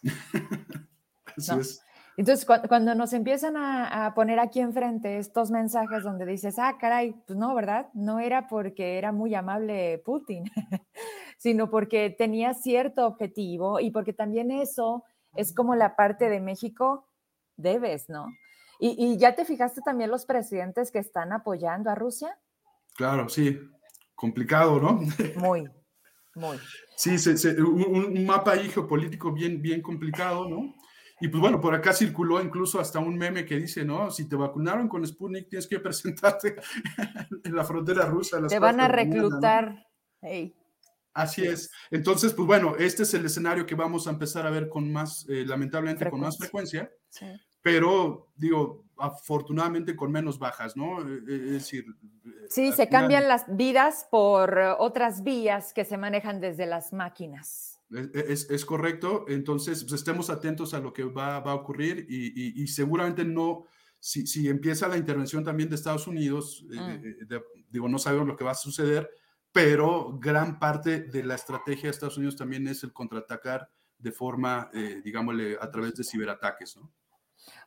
Es. 1.37 1.81
Entonces, 2.19 2.45
cuando 2.67 2.95
nos 2.95 3.13
empiezan 3.13 3.55
a, 3.55 4.11
poner 4.13 4.39
aquí 4.39 4.59
enfrente 4.59 5.19
estos 5.19 5.51
mensajes 5.51 6.03
donde 6.03 6.25
dices, 6.25 6.59
ah, 6.59 6.75
caray, 6.77 7.13
pues 7.25 7.39
no, 7.39 7.55
¿verdad? 7.55 7.87
No 7.93 8.19
era 8.19 8.45
porque 8.49 8.97
era 8.97 9.13
muy 9.13 9.33
amable 9.35 10.01
Putin, 10.03 10.43
sino 11.39 11.69
porque 11.69 12.09
tenía 12.09 12.53
cierto 12.53 13.07
objetivo 13.07 13.79
y 13.79 13.91
porque 13.91 14.11
también 14.13 14.51
eso 14.51 15.05
es 15.35 15.55
como 15.55 15.73
la 15.73 15.95
parte 15.95 16.29
de 16.29 16.41
México 16.41 17.07
debes, 17.55 18.09
¿no? 18.09 18.27
Y, 18.81 19.17
ya 19.17 19.35
te 19.35 19.43
fijaste 19.43 19.81
también 19.81 20.09
los 20.09 20.25
presidentes 20.25 20.89
que 20.89 20.99
están 20.99 21.33
apoyando 21.33 21.89
a 21.89 21.95
Rusia. 21.95 22.39
Claro, 22.95 23.27
sí, 23.27 23.59
complicado, 24.15 24.79
¿no? 24.79 25.01
Muy, 25.35 25.69
muy. 26.35 26.57
Sí, 26.95 27.17
un, 27.57 27.83
un, 27.83 28.25
mapa 28.25 28.53
ahí 28.53 28.69
geopolítico 28.69 29.33
bien, 29.33 29.61
bien 29.61 29.81
complicado, 29.81 30.47
¿no? 30.47 30.75
Y 31.21 31.27
pues 31.27 31.41
bueno, 31.41 31.59
por 31.59 31.75
acá 31.75 31.91
circuló 31.91 32.41
incluso 32.41 32.79
hasta 32.79 32.99
un 32.99 33.17
meme 33.17 33.45
que 33.45 33.57
dice, 33.57 33.83
¿no? 33.83 34.09
Si 34.11 34.29
te 34.29 34.37
vacunaron 34.37 34.87
con 34.87 35.05
Sputnik, 35.05 35.49
tienes 35.49 35.67
que 35.67 35.79
presentarte 35.81 36.55
en 37.43 37.55
la 37.55 37.63
frontera 37.63 38.05
rusa. 38.05 38.45
te 38.47 38.59
van 38.59 38.79
a 38.79 38.87
reclutar. 38.87 39.87
Así 41.13 41.43
es. 41.43 41.71
Entonces, 41.91 42.33
pues 42.33 42.47
bueno, 42.47 42.75
este 42.77 43.03
es 43.03 43.13
el 43.13 43.25
escenario 43.25 43.65
que 43.65 43.75
vamos 43.75 44.07
a 44.07 44.11
empezar 44.11 44.45
a 44.45 44.49
ver 44.49 44.69
con 44.69 44.91
más, 44.91 45.25
eh, 45.29 45.43
lamentablemente, 45.45 46.09
con 46.09 46.19
más 46.21 46.37
frecuencia. 46.37 46.91
Pero, 47.61 48.31
digo, 48.35 48.85
afortunadamente 48.97 49.95
con 49.95 50.11
menos 50.11 50.39
bajas, 50.39 50.77
¿no? 50.77 51.01
Eh, 51.01 51.19
eh, 51.27 51.43
es 51.45 51.51
decir. 51.51 51.85
Sí, 52.49 52.71
se 52.71 52.87
cambian 52.87 53.27
las 53.27 53.45
vidas 53.55 54.07
por 54.09 54.57
otras 54.79 55.23
vías 55.23 55.73
que 55.73 55.83
se 55.83 55.97
manejan 55.97 56.39
desde 56.39 56.65
las 56.65 56.93
máquinas. 56.93 57.79
Es, 58.13 58.65
correcto. 58.65 59.25
Entonces, 59.27 59.83
pues 59.83 59.93
estemos 59.93 60.29
atentos 60.29 60.73
a 60.73 60.79
lo 60.79 60.93
que 60.93 61.03
va, 61.03 61.37
a 61.37 61.53
ocurrir 61.55 62.05
y, 62.07 62.67
seguramente 62.67 63.25
no. 63.25 63.65
Si, 64.01 64.25
si, 64.25 64.47
empieza 64.47 64.87
la 64.87 64.95
intervención 64.95 65.43
también 65.43 65.67
de 65.67 65.75
Estados 65.75 66.07
Unidos, 66.07 66.65
mm. 66.69 67.35
digo, 67.69 67.89
no 67.89 67.99
sabemos 67.99 68.27
lo 68.27 68.37
que 68.37 68.45
va 68.45 68.51
a 68.51 68.55
suceder, 68.55 69.09
pero 69.51 70.17
gran 70.19 70.59
parte 70.59 71.01
de 71.01 71.23
la 71.23 71.35
estrategia 71.35 71.83
de 71.83 71.89
Estados 71.89 72.17
Unidos 72.17 72.35
también 72.35 72.67
es 72.67 72.83
el 72.83 72.93
contraatacar 72.93 73.69
de 73.97 74.11
forma, 74.11 74.69
eh, 74.73 75.01
digámosle, 75.03 75.57
a 75.59 75.69
través 75.69 75.95
de 75.95 76.03
ciberataques, 76.03 76.77
¿no? 76.77 76.91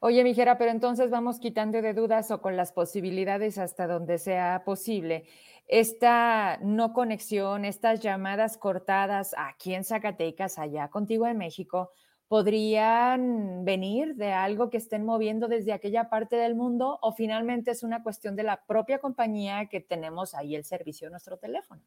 Oye, 0.01 0.23
Mijera, 0.23 0.59
pero 0.59 0.71
entonces 0.71 1.11
vamos 1.11 1.39
quitando 1.39 1.81
de 1.81 1.95
dudas 1.95 2.31
o 2.31 2.41
con 2.41 2.57
las 2.57 2.73
posibilidades 2.73 3.59
hasta 3.59 3.87
donde 3.87 4.19
sea 4.19 4.63
posible. 4.65 5.25
Esta 5.67 6.59
no 6.63 6.93
conexión, 6.93 7.65
estas 7.65 8.01
llamadas 8.01 8.59
cortadas 8.59 9.35
aquí 9.39 9.75
en 9.75 9.85
Zacatecas, 9.85 10.59
allá 10.59 10.89
contigo 10.89 11.27
en 11.27 11.39
México, 11.39 11.91
podrían 12.29 13.65
venir 13.65 14.15
de 14.15 14.33
algo 14.33 14.71
que 14.71 14.79
estén 14.79 15.05
moviendo 15.05 15.49
desde 15.49 15.73
aquella 15.73 16.09
parte 16.09 16.37
del 16.37 16.55
mundo 16.55 16.99
o 17.03 17.13
finalmente 17.13 17.71
es 17.71 17.83
una 17.83 18.03
cuestión 18.03 18.37
de 18.37 18.43
la 18.43 18.65
propia 18.65 19.01
compañía 19.01 19.67
que 19.67 19.81
tenemos 19.81 20.35
ahí 20.35 20.55
el 20.55 20.65
servicio 20.65 21.09
de 21.09 21.11
nuestro 21.11 21.37
teléfono? 21.37 21.83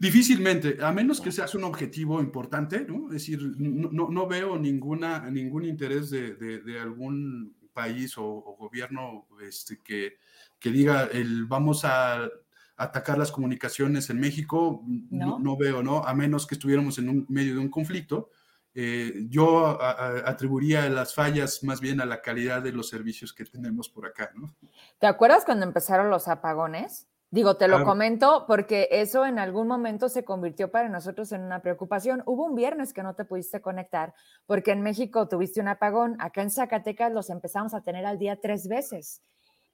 Difícilmente, 0.00 0.78
a 0.80 0.92
menos 0.92 1.20
que 1.20 1.30
seas 1.30 1.54
un 1.54 1.64
objetivo 1.64 2.20
importante, 2.20 2.80
¿no? 2.80 3.06
Es 3.06 3.12
decir, 3.12 3.40
no, 3.40 4.08
no 4.08 4.26
veo 4.26 4.58
ninguna, 4.58 5.30
ningún 5.30 5.64
interés 5.64 6.10
de, 6.10 6.34
de, 6.34 6.80
algún 6.80 7.54
país 7.72 8.18
o, 8.18 8.56
gobierno 8.58 9.28
este, 9.40 9.80
que, 9.82 10.16
que 10.58 10.70
diga, 10.70 11.04
el, 11.12 11.44
vamos 11.46 11.84
a 11.84 12.28
atacar 12.76 13.18
las 13.18 13.30
comunicaciones 13.30 14.10
en 14.10 14.18
México, 14.18 14.82
¿No? 15.10 15.38
¿No? 15.38 15.56
veo, 15.56 15.82
¿no? 15.82 16.04
A 16.04 16.14
menos 16.14 16.46
que 16.46 16.56
estuviéramos 16.56 16.98
en 16.98 17.08
un 17.08 17.26
medio 17.28 17.54
de 17.54 17.60
un 17.60 17.70
conflicto 17.70 18.30
eh, 18.78 19.24
yo 19.30 19.78
atribuiría 19.80 20.86
las 20.90 21.14
fallas 21.14 21.64
más 21.64 21.80
bien 21.80 21.98
a 22.02 22.04
la 22.04 22.20
calidad 22.20 22.60
de 22.60 22.72
los 22.72 22.90
servicios 22.90 23.32
que 23.32 23.46
tenemos 23.46 23.88
por 23.88 24.06
acá, 24.06 24.30
¿no? 24.34 24.54
¿Te 24.98 25.06
acuerdas 25.06 25.46
cuando 25.46 25.64
empezaron 25.64 26.10
los 26.10 26.28
apagones? 26.28 27.08
Digo, 27.30 27.56
te 27.56 27.68
lo 27.68 27.84
comento 27.84 28.44
porque 28.46 28.88
eso 28.90 29.24
en 29.24 29.38
algún 29.38 29.66
momento 29.66 30.10
se 30.10 30.24
convirtió 30.24 30.70
para 30.70 30.90
nosotros 30.90 31.32
en 31.32 31.40
una 31.40 31.62
preocupación. 31.62 32.22
Hubo 32.26 32.44
un 32.44 32.54
viernes 32.54 32.92
que 32.92 33.02
no 33.02 33.14
te 33.14 33.24
pudiste 33.24 33.62
conectar 33.62 34.12
porque 34.44 34.72
en 34.72 34.82
México 34.82 35.26
tuviste 35.26 35.58
un 35.60 35.68
apagón, 35.68 36.16
acá 36.20 36.42
en 36.42 36.50
Zacatecas 36.50 37.10
los 37.12 37.30
empezamos 37.30 37.72
a 37.72 37.80
tener 37.80 38.04
al 38.04 38.18
día 38.18 38.38
tres 38.42 38.68
veces. 38.68 39.22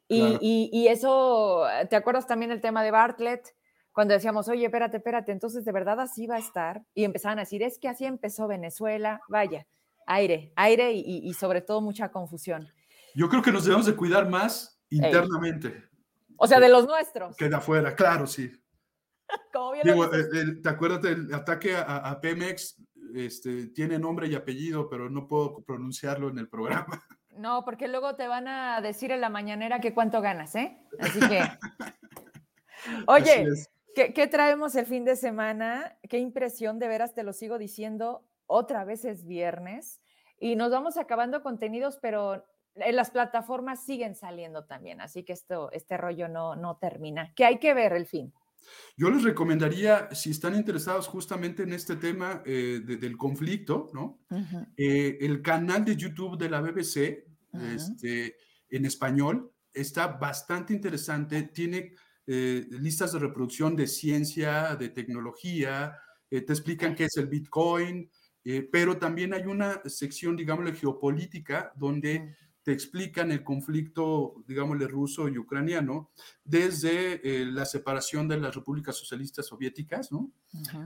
Y, 0.06 0.70
y 0.72 0.88
eso, 0.88 1.64
¿te 1.90 1.96
acuerdas 1.96 2.28
también 2.28 2.52
el 2.52 2.60
tema 2.60 2.84
de 2.84 2.92
Bartlett? 2.92 3.52
Cuando 3.92 4.14
decíamos, 4.14 4.48
oye, 4.48 4.64
espérate, 4.64 4.96
espérate, 4.96 5.32
entonces 5.32 5.64
de 5.64 5.72
verdad 5.72 6.00
así 6.00 6.26
va 6.26 6.36
a 6.36 6.38
estar. 6.38 6.82
Y 6.94 7.04
empezaban 7.04 7.38
a 7.38 7.42
decir, 7.42 7.62
es 7.62 7.78
que 7.78 7.88
así 7.88 8.04
empezó 8.04 8.48
Venezuela, 8.48 9.20
vaya, 9.28 9.66
aire, 10.06 10.52
aire 10.56 10.92
y, 10.92 11.32
sobre 11.34 11.60
todo 11.60 11.80
mucha 11.80 12.10
confusión. 12.10 12.68
Yo 13.14 13.28
creo 13.28 13.42
que 13.42 13.52
nos 13.52 13.64
debemos 13.64 13.86
de 13.86 13.94
cuidar 13.94 14.28
más 14.28 14.80
internamente. 14.88 15.84
O 16.36 16.46
sea, 16.46 16.58
de 16.58 16.68
los 16.68 16.86
nuestros. 16.86 17.36
Que 17.36 17.48
de 17.48 17.56
afuera, 17.56 17.94
claro, 17.94 18.26
sí. 18.26 18.50
Como 19.52 19.72
bien 19.72 19.84
Digo, 19.84 20.08
¿Te 20.62 20.68
acuerdas 20.68 21.02
del 21.02 21.32
ataque 21.34 21.76
a, 21.76 22.18
Pemex? 22.20 22.82
Este, 23.14 23.66
tiene 23.68 23.98
nombre 23.98 24.26
y 24.26 24.34
apellido, 24.34 24.88
pero 24.88 25.10
no 25.10 25.28
puedo 25.28 25.62
pronunciarlo 25.62 26.28
en 26.30 26.38
el 26.38 26.48
programa. 26.48 27.02
No, 27.34 27.64
porque 27.64 27.88
luego 27.88 28.14
te 28.14 28.28
van 28.28 28.46
a 28.46 28.82
decir 28.82 29.10
en 29.10 29.22
la 29.22 29.30
mañanera 29.30 29.80
que 29.80 29.94
cuánto 29.94 30.20
ganas, 30.20 30.54
¿eh? 30.54 30.76
Así 31.00 31.18
que. 31.18 31.40
Oye, 33.06 33.46
¿Qué, 33.94 34.26
traemos 34.26 34.74
el 34.74 34.86
fin 34.86 35.04
de 35.04 35.16
semana? 35.16 35.98
Qué 36.08 36.18
impresión, 36.18 36.78
de 36.78 36.88
veras 36.88 37.14
te 37.14 37.22
lo 37.22 37.32
sigo 37.32 37.58
diciendo, 37.58 38.26
otra 38.46 38.84
vez 38.84 39.04
es 39.04 39.26
viernes 39.26 40.00
y 40.40 40.56
nos 40.56 40.70
vamos 40.70 40.96
acabando 40.96 41.42
contenidos, 41.42 41.98
pero 42.00 42.44
en 42.74 42.96
las 42.96 43.10
plataformas 43.10 43.84
siguen 43.84 44.14
saliendo 44.14 44.64
también, 44.64 45.00
así 45.00 45.24
que 45.24 45.34
esto, 45.34 45.70
este 45.72 45.96
rollo 45.98 46.28
no, 46.28 46.56
no 46.56 46.78
termina. 46.78 47.34
¿Qué 47.34 47.44
hay 47.44 47.58
que 47.58 47.74
ver 47.74 47.92
el 47.92 48.06
fin? 48.06 48.32
Yo 48.96 49.10
les 49.10 49.22
recomendaría, 49.24 50.08
si 50.12 50.30
están 50.30 50.54
interesados 50.54 51.06
justamente 51.08 51.64
en 51.64 51.72
este 51.72 51.96
tema 51.96 52.42
eh, 52.46 52.80
del 52.84 53.16
conflicto, 53.16 53.90
¿no? 53.92 54.20
Eh, 54.76 55.18
el 55.20 55.42
canal 55.42 55.84
de 55.84 55.96
YouTube 55.96 56.38
de 56.38 56.48
la 56.48 56.60
BBC, 56.60 57.24
este, 57.74 58.36
en 58.70 58.86
español, 58.86 59.52
está 59.72 60.06
bastante 60.06 60.72
interesante, 60.72 61.42
tiene 61.42 61.94
eh, 62.26 62.66
listas 62.70 63.12
de 63.12 63.18
reproducción 63.18 63.74
de 63.74 63.86
ciencia, 63.86 64.76
de 64.76 64.90
tecnología, 64.90 65.96
eh, 66.30 66.40
te 66.42 66.52
explican 66.52 66.94
qué 66.94 67.04
es 67.04 67.16
el 67.16 67.26
Bitcoin, 67.26 68.10
eh, 68.44 68.68
pero 68.70 68.98
también 68.98 69.34
hay 69.34 69.46
una 69.46 69.82
sección, 69.86 70.36
digámosle, 70.36 70.74
geopolítica, 70.74 71.72
donde 71.76 72.36
te 72.62 72.72
explican 72.72 73.32
el 73.32 73.42
conflicto, 73.42 74.44
digámosle, 74.46 74.86
ruso 74.86 75.28
y 75.28 75.36
ucraniano, 75.36 76.12
desde 76.44 77.44
la 77.46 77.64
separación 77.64 78.28
de 78.28 78.38
las 78.38 78.54
repúblicas 78.54 78.96
socialistas 78.96 79.46
soviéticas, 79.46 80.12
¿no? 80.12 80.30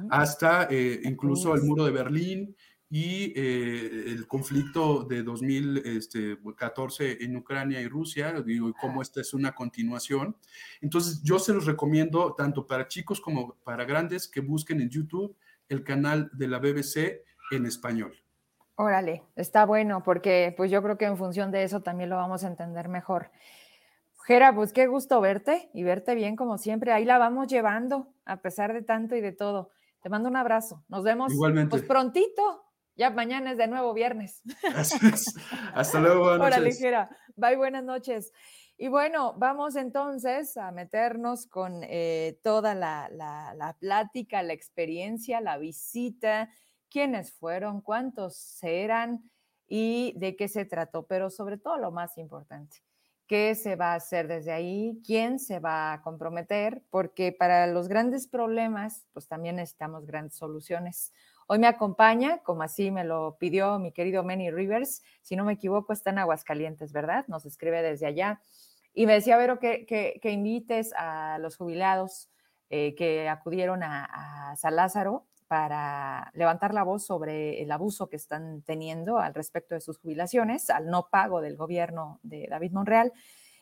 Hasta 0.09 0.71
incluso 0.73 1.55
el 1.55 1.65
muro 1.65 1.85
de 1.85 1.91
Berlín 1.91 2.57
y 2.89 3.33
eh, 3.35 4.05
el 4.07 4.29
conflicto 4.29 5.03
de 5.03 5.23
2014 5.23 7.13
este, 7.13 7.25
en 7.25 7.37
Ucrania 7.37 7.81
y 7.81 7.89
Rusia, 7.89 8.41
digo, 8.43 8.69
y 8.69 8.73
cómo 8.75 9.03
esta 9.03 9.21
es 9.21 9.35
una 9.35 9.55
continuación. 9.55 10.37
Entonces, 10.81 11.21
yo 11.23 11.39
se 11.39 11.53
los 11.53 11.67
recomiendo 11.67 12.35
tanto 12.35 12.67
para 12.67 12.87
chicos 12.87 13.21
como 13.21 13.55
para 13.65 13.85
grandes 13.85 14.29
que 14.29 14.41
busquen 14.41 14.81
en 14.81 14.91
YouTube 14.91 15.37
el 15.69 15.83
canal 15.83 16.31
de 16.33 16.49
la 16.49 16.59
BBC 16.59 17.25
en 17.51 17.67
español. 17.67 18.15
Órale, 18.77 19.25
está 19.37 19.65
bueno, 19.65 20.03
porque 20.03 20.55
pues 20.57 20.71
yo 20.71 20.83
creo 20.83 20.99
que 20.99 21.07
en 21.07 21.17
función 21.17 21.51
de 21.51 21.65
eso 21.65 21.81
también 21.81 22.11
lo 22.11 22.17
vamos 22.17 22.45
a 22.45 22.49
entender 22.49 22.89
mejor. 22.89 23.31
Jera, 24.27 24.55
pues 24.55 24.73
qué 24.73 24.87
gusto 24.87 25.21
verte 25.21 25.71
y 25.73 25.83
verte 25.83 26.15
bien 26.15 26.37
como 26.37 26.59
siempre. 26.59 26.93
Ahí 26.93 27.05
la 27.05 27.17
vamos 27.17 27.47
llevando, 27.49 28.13
a 28.25 28.43
pesar 28.43 28.73
de 28.75 28.83
tanto 28.83 29.17
y 29.17 29.21
de 29.21 29.33
todo. 29.33 29.71
Te 30.03 30.09
mando 30.09 30.29
un 30.29 30.37
abrazo. 30.37 30.85
Nos 30.89 31.05
vemos 31.05 31.33
Igualmente. 31.33 31.71
pues 31.71 31.83
prontito. 31.83 32.66
Ya 32.97 33.11
mañana 33.11 33.53
es 33.53 33.59
de 33.59 33.69
nuevo 33.69 33.93
viernes. 33.93 34.43
Hasta 35.75 36.01
luego. 36.01 36.23
Buenas 36.23 36.47
Hora 36.47 36.61
ligera. 36.61 37.11
Bye, 37.37 37.57
buenas 37.57 37.85
noches. 37.85 38.33
Y 38.79 38.89
bueno, 38.89 39.35
vamos 39.39 39.77
entonces 39.77 40.57
a 40.57 40.71
meternos 40.71 41.47
con 41.47 41.83
eh, 41.83 42.39
toda 42.43 42.75
la, 42.75 43.09
la, 43.11 43.77
plática, 43.79 44.43
la 44.43 44.53
experiencia, 44.53 45.41
la 45.41 45.57
visita, 45.57 46.51
quiénes 46.91 47.33
fueron, 47.33 47.81
cuántos 47.81 48.63
eran 48.63 49.31
y 49.67 50.13
de 50.17 50.37
qué 50.37 50.49
se 50.49 50.67
trató, 50.67 51.07
pero 51.07 51.31
sobre 51.31 51.57
todo 51.57 51.79
lo 51.79 51.91
más 51.91 52.19
importante, 52.19 52.83
qué 53.27 53.55
se 53.55 53.77
va 53.77 53.93
a 53.93 53.97
hacer 53.97 54.29
desde 54.29 54.53
ahí, 54.53 55.01
quién 55.07 55.39
se 55.39 55.59
va 55.59 55.95
a 55.95 56.03
comprometer, 56.03 56.83
porque 56.91 57.33
para 57.33 57.67
los 57.67 57.89
grandes 57.89 58.29
problemas, 58.29 59.07
pues 59.15 59.27
también 59.27 59.57
necesitamos 59.57 60.07
grandes 60.07 60.37
soluciones. 60.37 61.13
Hoy 61.49 61.61
me 61.61 61.69
acompaña, 61.69 62.39
como 62.39 62.63
así 62.63 62.91
me 62.91 63.05
lo 63.05 63.37
pidió 63.39 63.79
mi 63.79 63.93
querido 63.93 64.25
Manny 64.25 64.51
Rivers, 64.51 65.03
si 65.23 65.37
no 65.37 65.45
me 65.45 65.53
equivoco, 65.53 65.93
está 65.93 66.11
en 66.11 66.19
Aguascalientes, 66.19 66.93
¿verdad? 66.93 67.25
Nos 67.29 67.47
escribe 67.47 67.83
desde 67.83 68.07
allá. 68.07 68.41
Y 68.93 69.07
me 69.07 69.13
decía, 69.13 69.37
Vero, 69.37 69.61
que, 69.61 69.87
que, 69.87 70.31
invites 70.31 70.93
a 70.97 71.39
los 71.39 71.57
jubilados 71.57 72.31
eh, 72.71 72.95
que 72.97 73.29
acudieron 73.29 73.83
a, 73.83 74.51
a 74.51 74.57
San 74.57 74.75
Lázaro 74.75 75.27
para 75.47 76.33
levantar 76.35 76.75
la 76.75 76.83
voz 76.83 77.07
sobre 77.07 77.63
el 77.63 77.71
abuso 77.71 78.09
que 78.09 78.17
están 78.17 78.63
teniendo 78.63 79.19
al 79.19 79.35
respecto 79.35 79.75
de 79.75 79.81
sus 79.81 79.99
jubilaciones, 79.99 80.71
al 80.71 80.89
no 80.89 81.09
pago 81.11 81.41
del 81.41 81.57
gobierno 81.57 82.19
de 82.23 82.49
David 82.49 82.73
Monreal. 82.73 83.13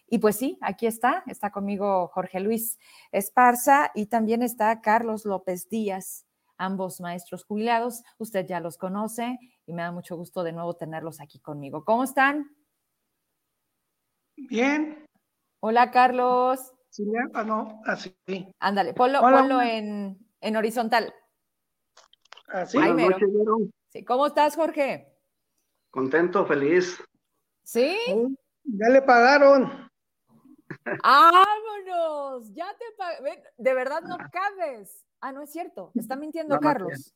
Y 0.09 0.19
pues 0.19 0.37
sí, 0.37 0.59
aquí 0.61 0.87
está, 0.87 1.25
está 1.27 1.51
conmigo 1.51 2.09
Jorge 2.09 2.41
Luis 2.41 2.79
Esparza 3.13 3.91
y 3.95 4.07
también 4.07 4.43
está 4.43 4.81
Carlos 4.81 5.25
López 5.25 5.69
Díaz, 5.69 6.25
ambos 6.57 7.01
maestros 7.01 7.45
jubilados. 7.45 8.03
Usted 8.19 8.47
ya 8.47 8.61
los 8.61 8.79
conoce 8.79 9.39
y 9.67 9.73
me 9.73 9.83
da 9.83 9.93
mucho 9.93 10.17
gusto 10.17 10.43
de 10.43 10.53
nuevo 10.53 10.75
tenerlos 10.75 11.21
aquí 11.21 11.41
conmigo. 11.41 11.85
¿Cómo 11.85 12.05
están? 12.05 12.55
Bien. 14.37 15.07
Hola, 15.61 15.91
Carlos. 15.91 16.73
Sí, 16.91 17.05
ah, 17.33 17.43
no, 17.43 17.81
así. 17.87 18.15
Ándale, 18.61 18.95
ponlo, 18.95 19.63
en, 19.63 20.57
horizontal. 20.57 21.13
Así. 22.49 22.79
sí. 23.89 24.05
¿Cómo 24.05 24.27
estás, 24.27 24.55
Jorge? 24.55 25.13
Contento, 25.91 26.47
feliz. 26.47 27.03
¿Sí? 27.65 27.97
Ya 28.65 28.89
le 28.91 29.03
pagaron. 29.03 29.91
¡Vámonos! 31.03 32.53
Ya 32.55 32.67
te 32.77 33.45
De 33.57 33.75
verdad 33.75 34.03
no 34.03 34.17
cabes. 34.31 35.05
Ah, 35.21 35.33
no 35.33 35.43
es 35.43 35.51
cierto. 35.51 35.91
Está 35.95 36.17
mintiendo 36.17 36.59
Carlos. 36.61 37.15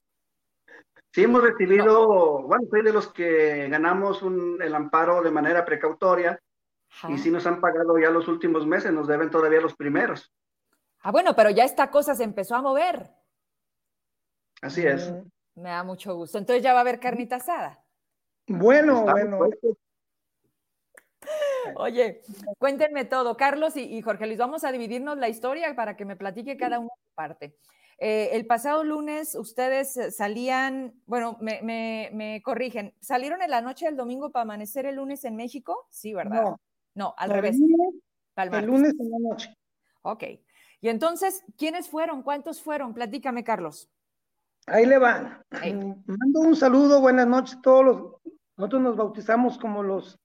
Sí, 1.13 1.25
hemos 1.25 1.43
recibido, 1.43 2.43
bueno, 2.43 2.67
soy 2.71 2.83
de 2.83 2.93
los 2.93 3.13
que 3.13 3.69
ganamos 3.69 4.23
el 4.23 4.75
amparo 4.75 5.23
de 5.23 5.31
manera 5.31 5.65
precautoria 5.65 6.41
y 7.09 7.19
sí 7.19 7.31
nos 7.31 7.47
han 7.47 7.61
pagado 7.61 7.99
ya 7.99 8.11
los 8.11 8.29
últimos 8.29 8.67
meses, 8.67 8.93
nos 8.93 9.07
deben 9.07 9.31
todavía 9.31 9.61
los 9.61 9.75
primeros. 9.75 10.33
Ah, 11.01 11.11
bueno, 11.11 11.35
pero 11.35 11.51
ya 11.51 11.65
esta 11.65 11.91
cosa 11.91 12.15
se 12.15 12.25
empezó 12.25 12.57
a 12.57 12.63
mover. 12.63 13.11
Así 14.61 14.87
es. 14.87 15.11
Mm, 15.11 15.63
me 15.63 15.71
da 15.71 15.85
mucho 15.85 16.15
gusto. 16.15 16.39
Entonces 16.39 16.63
ya 16.63 16.73
va 16.73 16.81
a 16.81 16.83
haber 16.83 16.99
carnita 16.99 17.37
asada. 17.37 17.85
Bueno, 18.47 19.03
bueno. 19.03 19.39
Oye, 21.77 22.23
cuéntenme 22.59 23.05
todo. 23.05 23.37
Carlos 23.37 23.77
y, 23.77 24.01
Jorge 24.03 24.27
Luis, 24.27 24.39
vamos 24.39 24.65
a 24.65 24.73
dividirnos 24.73 25.19
la 25.19 25.29
historia 25.29 25.75
para 25.75 25.97
que 25.97 26.05
me 26.05 26.17
platique 26.17 26.57
cada 26.57 26.79
uno 26.79 26.91
su 26.97 27.15
parte. 27.15 27.57
Eh, 27.99 28.31
el 28.33 28.47
pasado 28.47 28.85
lunes 28.85 29.35
ustedes 29.35 29.97
eh, 29.97 30.11
salían, 30.13 30.95
bueno, 31.07 31.37
me, 31.41 32.41
corrigen, 32.45 32.95
¿salieron 33.01 33.43
en 33.43 33.51
la 33.51 33.61
noche 33.61 33.87
del 33.87 33.97
domingo 33.97 34.31
para 34.31 34.43
amanecer 34.45 34.87
el 34.87 34.97
lunes 34.97 35.25
en 35.25 35.35
México? 35.35 35.87
Sí, 35.91 36.15
¿verdad? 36.15 36.43
No, 36.43 36.61
no 36.95 37.15
al 37.17 37.31
revés. 37.31 37.57
el 38.37 38.67
lunes 38.67 38.95
en 38.99 39.11
la 39.11 39.31
noche. 39.31 39.55
Ok. 40.03 40.25
Y 40.81 40.89
entonces, 40.89 41.45
¿quiénes 41.57 41.89
fueron? 41.89 42.23
¿Cuántos 42.23 42.63
fueron? 42.63 42.95
Platícame, 42.95 43.43
Carlos. 43.43 43.91
Ahí 44.67 44.87
le 44.87 44.99
van. 44.99 45.43
Mando 46.07 46.41
un 46.41 46.55
saludo, 46.55 47.01
buenas 47.01 47.27
noches 47.27 47.57
a 47.57 47.63
todos 47.63 47.85
los. 47.85 48.13
Nosotros 48.57 48.83
nos 48.83 48.97
bautizamos 48.97 49.59
como 49.59 49.83
los 49.83 50.21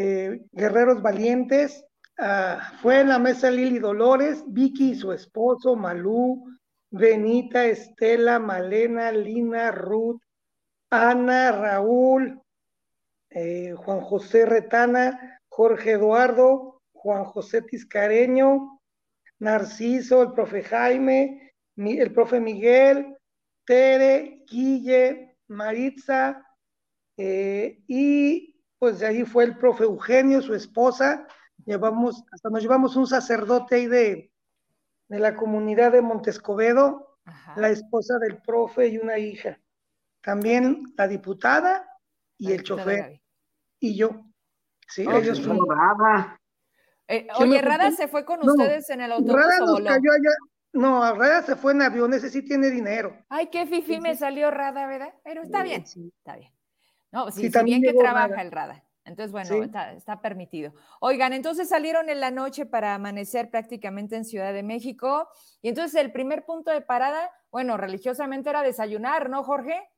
eh, 0.00 0.40
guerreros 0.52 1.02
valientes. 1.02 1.84
Ah, 2.18 2.72
fue 2.80 3.00
en 3.00 3.08
la 3.08 3.18
mesa 3.18 3.50
Lili 3.50 3.80
Dolores, 3.80 4.44
Vicky 4.46 4.92
y 4.92 4.94
su 4.94 5.12
esposo, 5.12 5.74
Malú, 5.74 6.44
Benita, 6.90 7.64
Estela, 7.66 8.38
Malena, 8.38 9.10
Lina, 9.10 9.72
Ruth, 9.72 10.22
Ana, 10.90 11.50
Raúl, 11.50 12.40
eh, 13.30 13.74
Juan 13.76 14.00
José 14.00 14.46
Retana, 14.46 15.40
Jorge 15.48 15.92
Eduardo, 15.92 16.80
Juan 16.92 17.24
José 17.24 17.62
Tiscareño, 17.62 18.80
Narciso, 19.40 20.22
el 20.22 20.32
profe 20.32 20.62
Jaime, 20.62 21.54
el 21.76 22.12
profe 22.12 22.38
Miguel, 22.38 23.16
Tere, 23.64 24.44
Guille, 24.48 25.36
Maritza, 25.48 26.44
eh, 27.16 27.80
y 27.88 28.47
pues 28.78 29.00
de 29.00 29.06
ahí 29.06 29.24
fue 29.24 29.44
el 29.44 29.56
profe 29.56 29.84
Eugenio, 29.84 30.40
su 30.42 30.54
esposa, 30.54 31.26
llevamos, 31.64 32.24
hasta 32.32 32.50
nos 32.50 32.62
llevamos 32.62 32.96
un 32.96 33.06
sacerdote 33.06 33.76
ahí 33.76 33.86
de, 33.86 34.32
de 35.08 35.18
la 35.18 35.34
comunidad 35.34 35.92
de 35.92 36.02
Montescobedo, 36.02 37.18
la 37.56 37.70
esposa 37.70 38.18
del 38.18 38.38
profe 38.38 38.88
y 38.88 38.98
una 38.98 39.18
hija. 39.18 39.60
También 40.22 40.94
la 40.96 41.08
diputada 41.08 41.88
y 42.36 42.52
el 42.52 42.62
chofer. 42.62 43.20
Y 43.80 43.96
yo. 43.96 44.24
Sí, 44.86 45.02
ellos 45.02 45.40
fueron. 45.44 45.66
Eh, 47.06 47.26
oye, 47.38 47.62
Rada 47.62 47.90
se 47.90 48.08
fue 48.08 48.24
con 48.24 48.46
ustedes 48.46 48.88
en 48.90 49.00
el 49.00 49.12
autobús. 49.12 49.34
Rada 49.34 49.58
nos 49.60 49.80
cayó 49.80 50.12
allá. 50.12 50.36
No, 50.72 51.14
Rada 51.14 51.42
se 51.42 51.56
fue 51.56 51.72
en 51.72 51.82
avión, 51.82 52.12
ese 52.12 52.30
sí 52.30 52.42
tiene 52.42 52.70
dinero. 52.70 53.16
Ay, 53.28 53.48
qué 53.48 53.66
fifi 53.66 54.00
me 54.00 54.14
salió 54.14 54.50
Rada, 54.50 54.86
¿verdad? 54.86 55.14
Pero 55.24 55.42
está 55.42 55.62
bien, 55.62 55.82
está 55.82 56.36
bien. 56.36 56.52
No, 57.12 57.30
sí, 57.30 57.50
también 57.50 57.82
que 57.82 57.94
trabaja 57.94 58.42
el 58.42 58.50
Rada. 58.50 58.84
Entonces, 59.04 59.32
bueno, 59.32 59.64
está, 59.64 59.94
está, 59.94 60.20
permitido. 60.20 60.74
Oigan, 61.00 61.32
entonces 61.32 61.68
salieron 61.68 62.10
en 62.10 62.20
la 62.20 62.30
noche 62.30 62.66
para 62.66 62.94
amanecer 62.94 63.50
prácticamente 63.50 64.16
en 64.16 64.26
Ciudad 64.26 64.52
de 64.52 64.62
México. 64.62 65.28
Y 65.62 65.70
entonces 65.70 65.98
el 65.98 66.12
primer 66.12 66.44
punto 66.44 66.70
de 66.70 66.82
parada, 66.82 67.30
bueno, 67.50 67.78
religiosamente 67.78 68.50
era 68.50 68.62
desayunar, 68.62 69.30
¿no, 69.30 69.42
Jorge? 69.42 69.88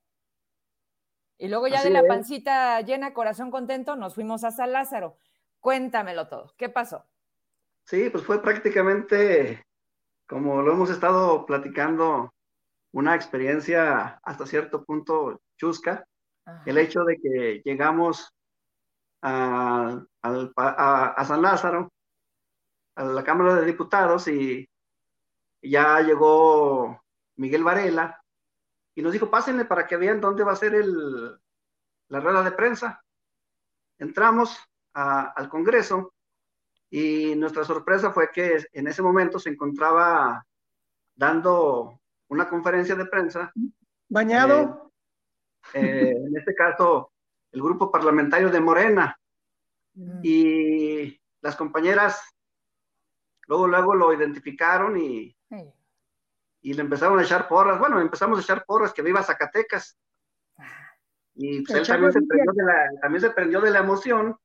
Y 1.38 1.49
luego 1.49 1.66
ya 1.66 1.83
de 1.83 1.90
la 1.90 2.07
pancita 2.07 2.81
llena, 2.83 3.14
corazón 3.14 3.51
contento, 3.51 3.96
nos 3.96 4.14
fuimos 4.14 4.44
a 4.44 4.53
San 4.53 4.73
Lázaro. 4.73 5.16
Cuéntamelo 5.59 6.29
todo. 6.29 6.55
¿Qué 6.57 6.68
pasó? 6.68 7.07
Sí, 7.85 8.11
pues 8.11 8.25
fue 8.25 8.40
prácticamente, 8.42 9.64
como 10.29 10.62
lo 10.62 10.73
hemos 10.73 10.90
estado 10.90 11.46
platicando, 11.46 12.33
una 12.92 13.14
experiencia 13.14 14.20
hasta 14.23 14.46
cierto 14.46 14.85
punto 14.85 15.40
chusca. 15.57 16.07
El 16.66 16.79
hecho 16.79 17.05
de 17.05 17.16
que 17.20 17.62
llegamos 17.64 18.33
a, 19.22 20.03
a, 20.22 21.24
San 21.24 21.42
Lázaro, 21.42 21.92
a 22.96 23.05
la 23.05 23.24
Cámara 23.24 23.57
de 23.57 23.66
Diputados, 23.66 24.29
y 24.29 24.68
ya 25.62 26.00
llegó 26.00 27.03
Miguel 27.37 27.64
Varela 27.64 28.20
y 28.94 29.03
nos 29.03 29.12
dijo, 29.12 29.31
pásenle 29.31 29.64
para 29.64 29.87
que 29.87 29.96
vean 29.96 30.20
dónde 30.20 30.44
va 30.44 30.53
a 30.53 30.57
ser 30.57 30.74
el, 30.74 31.38
la 32.09 32.20
rueda 32.20 32.42
de 32.42 32.53
prensa. 32.53 33.03
Entramos, 33.98 34.59
al 34.92 35.48
Congreso 35.48 36.12
y 36.90 37.35
nuestra 37.37 37.64
sorpresa 37.64 38.11
fue 38.11 38.31
que 38.33 38.66
en 38.72 38.88
ese 38.88 39.03
momento 39.03 39.38
se 39.38 39.50
encontraba 39.50 40.44
dando 41.14 42.00
una 42.29 42.48
conferencia 42.48 42.96
de 42.96 43.07
prensa. 43.07 43.53
Bañado. 44.09 44.89
Eh, 45.75 46.14
en 46.16 46.37
este 46.37 46.55
caso, 46.55 47.12
el 47.53 47.62
grupo 47.62 47.90
parlamentario 47.90 48.51
de 48.51 48.61
Morena. 48.61 49.18
Mm. 49.94 50.20
Y 50.23 51.20
las 51.40 51.57
compañeras 51.57 52.23
luego, 53.46 53.66
luego 53.66 53.94
lo 53.94 54.12
identificaron 54.12 54.96
y, 54.96 55.37
y 56.62 56.75
le 56.75 56.83
empezaron 56.83 57.18
a 57.18 57.23
echar 57.23 57.49
porras. 57.49 57.79
Bueno, 57.79 58.01
empezamos 58.01 58.38
a 58.38 58.42
echar 58.42 58.64
porras 58.64 58.92
que 58.92 59.03
viva 59.03 59.23
Zacatecas. 59.23 59.99
Ah. 60.57 60.94
Y 61.35 61.62
pues 61.62 61.81
él 61.81 61.87
también 61.87 62.12
se, 62.12 62.20
prendió 62.23 62.53
de 62.53 62.64
la, 62.64 63.01
también 63.01 63.20
se 63.20 63.31
prendió 63.31 63.61
de 63.61 63.70
la 63.70 63.79
emoción 63.79 64.38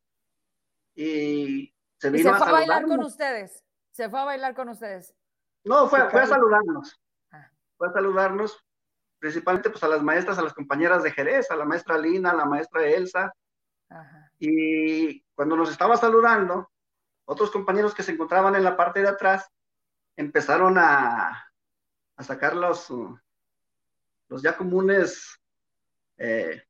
y 0.96 1.74
se 1.98 2.10
vino 2.10 2.32
se 2.32 2.38
fue 2.38 2.48
a, 2.48 2.52
bailar 2.52 2.86
con 2.86 3.00
ustedes. 3.02 3.64
Se 3.92 4.10
fue 4.10 4.20
a 4.20 4.26
bailar 4.26 4.56
con 4.56 4.70
ustedes. 4.70 5.16
No, 5.64 5.88
fue, 5.88 6.10
fue 6.10 6.22
a 6.22 6.28
saludarnos. 6.28 7.00
Ah. 7.32 7.52
Fue 7.78 7.90
a 7.90 7.92
saludarnos, 7.92 8.65
principalmente 9.26 9.72
pues 9.72 9.84
a 9.84 9.88
las 9.88 10.04
maestras, 10.04 10.38
a 10.38 10.44
las 10.44 10.54
compañeras 10.54 11.02
de 11.02 11.10
Jerez, 11.10 11.50
a 11.50 11.56
la 11.56 11.66
maestra 11.66 11.98
Lina, 11.98 12.30
a 12.30 12.36
la 12.36 12.46
maestra 12.46 12.86
Elsa. 12.86 13.34
Y 14.38 15.20
cuando 15.34 15.56
nos 15.58 15.72
estaba 15.72 15.98
saludando, 15.98 16.70
otros 17.26 17.50
compañeros 17.50 17.96
que 17.96 18.04
se 18.04 18.12
encontraban 18.12 18.54
en 18.54 18.64
la 18.64 18.78
parte 18.78 19.02
de 19.02 19.08
atrás 19.08 19.50
empezaron 20.16 20.78
a, 20.78 21.44
a 22.16 22.24
sacar 22.24 22.56
los, 22.56 22.94
los 24.28 24.44
ya 24.44 24.56
comunes 24.56 25.42
eh, 26.18 26.62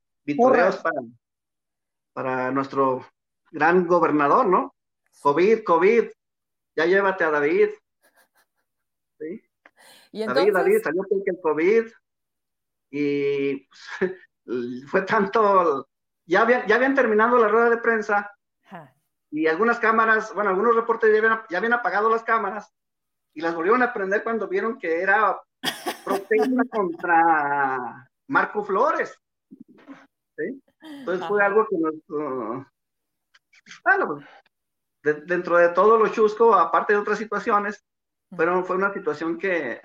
para, 0.41 0.72
para 2.13 2.52
nuestro 2.52 3.06
gran 3.52 3.86
gobernador, 3.86 4.46
¿no? 4.46 4.74
COVID, 5.20 5.62
COVID, 5.65 6.06
ya 6.78 6.86
llévate 6.86 7.26
a 7.26 7.32
David. 7.32 7.72
¿Sí? 9.20 9.44
David, 10.13 10.54
David, 10.54 10.82
salió 10.82 11.04
el 11.12 11.41
COVID 11.41 11.91
y 12.97 13.67
pues, 13.67 14.13
fue 14.89 15.01
tanto, 15.01 15.89
ya 16.25 16.41
habían, 16.41 16.65
ya 16.65 16.75
habían 16.75 16.95
terminado 16.95 17.38
la 17.38 17.49
rueda 17.49 17.69
de 17.69 17.77
prensa 17.77 18.31
y 19.31 19.47
algunas 19.47 19.79
cámaras, 19.79 20.34
bueno, 20.34 20.51
algunos 20.51 20.75
reportes 20.75 21.12
ya 21.12 21.17
habían, 21.17 21.41
ya 21.49 21.58
habían 21.58 21.73
apagado 21.73 22.10
las 22.10 22.23
cámaras 22.23 22.73
y 23.34 23.41
las 23.41 23.53
volvieron 23.53 23.84
a 23.84 23.91
prender 23.91 24.23
cuando 24.23 24.47
vieron 24.47 24.79
que 24.79 25.01
era 25.01 25.38
protesta 26.05 26.63
contra 26.71 28.10
Marco 28.27 28.63
Flores. 28.63 29.19
¿sí? 30.38 30.62
Entonces 30.79 31.27
fue 31.27 31.43
algo 31.43 31.67
que 31.67 31.77
nos, 31.77 31.95
uh, 32.10 32.65
bueno, 33.84 34.19
dentro 35.03 35.58
de 35.58 35.69
todo 35.69 35.97
lo 35.97 36.08
chusco, 36.08 36.53
aparte 36.53 36.93
de 36.93 36.99
otras 36.99 37.17
situaciones, 37.17 37.84
pero 38.38 38.63
fue 38.63 38.77
una 38.77 38.93
situación 38.93 39.38
que 39.38 39.81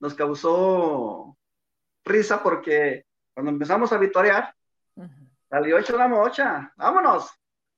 nos 0.00 0.14
causó 0.14 1.36
risa 2.10 2.42
porque 2.42 3.06
cuando 3.32 3.50
empezamos 3.50 3.92
a 3.92 3.98
vitorear, 3.98 4.54
salió 5.48 5.78
hecho 5.78 5.96
la 5.96 6.08
mocha, 6.08 6.72
vámonos, 6.76 7.30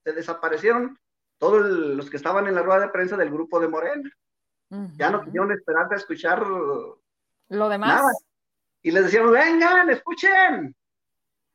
se 0.02 0.12
desaparecieron 0.12 0.98
todos 1.38 1.62
los 1.62 2.10
que 2.10 2.16
estaban 2.16 2.46
en 2.46 2.54
la 2.54 2.62
rueda 2.62 2.80
de 2.80 2.88
prensa 2.88 3.16
del 3.16 3.30
grupo 3.30 3.60
de 3.60 3.68
Morena. 3.68 4.10
Ya 4.96 5.10
no 5.10 5.22
quisieron 5.22 5.52
esperar 5.52 5.92
a 5.92 5.96
escuchar 5.96 6.46
lo 6.46 7.68
demás. 7.68 8.02
Y 8.80 8.90
les 8.90 9.04
decíamos, 9.04 9.32
vengan, 9.32 9.90
escuchen. 9.90 10.74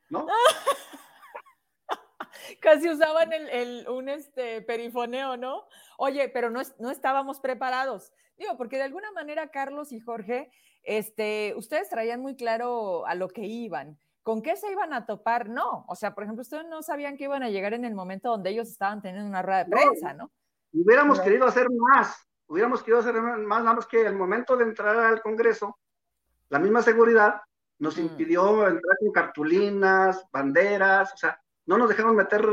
¿No? 0.09 0.27
Casi 2.61 2.89
usaban 2.89 3.33
el, 3.33 3.87
un 3.89 4.07
este, 4.07 4.61
perifoneo, 4.61 5.35
¿no? 5.35 5.67
Oye, 5.97 6.29
pero 6.29 6.49
no, 6.49 6.61
no 6.79 6.91
estábamos 6.91 7.39
preparados. 7.39 8.13
Digo, 8.37 8.55
porque 8.55 8.77
de 8.77 8.83
alguna 8.83 9.11
manera 9.11 9.49
Carlos 9.49 9.91
y 9.91 9.99
Jorge, 9.99 10.51
este, 10.87 11.53
ustedes 11.57 11.89
traían 11.89 12.21
muy 12.21 12.35
claro 12.35 13.05
a 13.05 13.13
lo 13.13 13.27
que 13.27 13.45
iban. 13.45 13.99
¿Con 14.23 14.41
qué 14.41 14.55
se 14.55 14.71
iban 14.71 14.93
a 14.93 15.05
topar? 15.05 15.49
No. 15.49 15.85
O 15.89 15.95
sea, 15.95 16.15
por 16.15 16.23
ejemplo, 16.23 16.41
ustedes 16.41 16.65
no 16.69 16.81
sabían 16.81 17.17
que 17.17 17.25
iban 17.25 17.43
a 17.43 17.49
llegar 17.49 17.73
en 17.73 17.83
el 17.83 17.93
momento 17.93 18.29
donde 18.29 18.51
ellos 18.51 18.69
estaban 18.69 19.01
teniendo 19.01 19.27
una 19.27 19.41
rueda 19.41 19.65
de 19.65 19.71
prensa, 19.71 20.13
¿no? 20.13 20.31
Hubiéramos 20.71 21.19
querido 21.19 21.45
hacer 21.45 21.67
más, 21.69 22.25
hubiéramos 22.47 22.81
querido 22.81 22.99
hacer 22.99 23.21
más, 23.21 23.63
nada 23.63 23.73
más 23.73 23.85
que 23.85 24.05
el 24.05 24.15
momento 24.15 24.55
de 24.55 24.63
entrar 24.63 24.97
al 24.97 25.21
Congreso, 25.21 25.77
la 26.49 26.59
misma 26.59 26.81
seguridad 26.81 27.41
nos 27.79 27.97
mm. 27.97 28.01
impidió 28.01 28.67
entrar 28.67 28.97
con 28.99 29.11
cartulinas, 29.11 30.25
banderas, 30.31 31.13
o 31.13 31.17
sea, 31.17 31.41
no 31.65 31.77
nos 31.77 31.89
dejaron 31.89 32.15
meter 32.15 32.45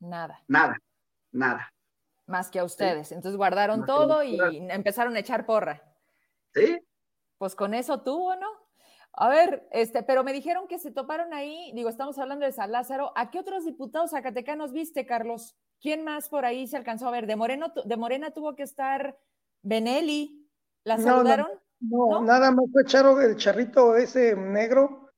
nada. 0.00 0.42
Nada, 0.48 0.78
nada. 1.30 1.72
Más 2.26 2.50
que 2.50 2.58
a 2.58 2.64
ustedes. 2.64 3.12
Entonces 3.12 3.36
guardaron 3.36 3.84
todo 3.84 4.22
y 4.22 4.38
empezaron 4.70 5.14
a 5.16 5.18
echar 5.18 5.44
porra. 5.44 5.82
Sí. 6.54 6.78
Pues 7.44 7.56
con 7.56 7.74
eso 7.74 8.00
tuvo, 8.00 8.34
¿no? 8.36 8.46
A 9.12 9.28
ver, 9.28 9.68
este, 9.70 10.02
pero 10.02 10.24
me 10.24 10.32
dijeron 10.32 10.66
que 10.66 10.78
se 10.78 10.90
toparon 10.90 11.34
ahí, 11.34 11.72
digo, 11.74 11.90
estamos 11.90 12.18
hablando 12.18 12.46
de 12.46 12.52
San 12.52 12.72
Lázaro. 12.72 13.12
¿A 13.16 13.30
qué 13.30 13.38
otros 13.38 13.66
diputados 13.66 14.12
zacatecanos 14.12 14.72
viste, 14.72 15.04
Carlos? 15.04 15.54
¿Quién 15.78 16.04
más 16.04 16.30
por 16.30 16.46
ahí 16.46 16.66
se 16.66 16.78
alcanzó 16.78 17.06
a 17.06 17.10
ver? 17.10 17.26
De 17.26 17.36
Moreno, 17.36 17.70
de 17.84 17.96
Morena 17.98 18.30
tuvo 18.30 18.56
que 18.56 18.62
estar 18.62 19.18
Benelli. 19.60 20.48
¿La 20.84 20.96
saludaron? 20.96 21.48
No, 21.80 22.22
nada 22.22 22.50
más 22.50 22.64
fue 22.72 22.80
echaron 22.80 23.20
el 23.20 23.36
charrito 23.36 23.94
ese 23.94 24.34
negro. 24.34 25.10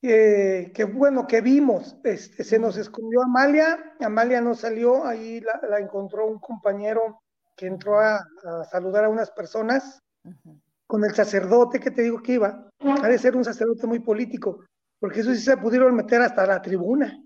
que 0.00 0.90
bueno, 0.90 1.26
que 1.26 1.42
vimos. 1.42 1.98
Este, 2.02 2.44
se 2.44 2.58
nos 2.58 2.78
escondió 2.78 3.24
Amalia. 3.24 3.94
Amalia 4.00 4.40
no 4.40 4.54
salió, 4.54 5.04
ahí 5.04 5.42
la, 5.42 5.80
encontró 5.80 6.26
un 6.26 6.38
compañero 6.38 7.20
que 7.54 7.66
entró 7.66 8.00
a, 8.00 8.26
saludar 8.70 9.04
a 9.04 9.10
unas 9.10 9.30
personas 9.30 10.02
con 10.88 11.04
el 11.04 11.14
sacerdote 11.14 11.78
que 11.78 11.90
te 11.90 12.02
digo 12.02 12.22
que 12.22 12.32
iba, 12.32 12.70
ha 12.80 13.08
de 13.08 13.18
ser 13.18 13.36
un 13.36 13.44
sacerdote 13.44 13.86
muy 13.86 14.00
político, 14.00 14.64
porque 14.98 15.20
eso 15.20 15.34
sí 15.34 15.40
se 15.40 15.58
pudieron 15.58 15.94
meter 15.94 16.22
hasta 16.22 16.46
la 16.46 16.62
tribuna. 16.62 17.22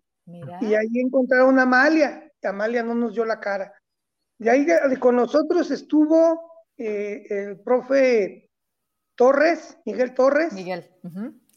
Y 0.61 0.75
ahí 0.75 0.89
encontraron 0.95 1.59
a 1.59 1.63
Amalia, 1.63 2.31
y 2.43 2.47
Amalia 2.47 2.83
no 2.83 2.95
nos 2.95 3.15
dio 3.15 3.25
la 3.25 3.39
cara. 3.39 3.73
Y 4.39 4.49
ahí 4.49 4.67
con 4.99 5.15
nosotros 5.15 5.71
estuvo 5.71 6.67
eh, 6.77 7.25
el 7.31 7.61
profe 7.61 8.51
Torres, 9.15 9.79
Miguel 9.87 10.13
Torres. 10.13 10.53
Miguel. 10.53 10.91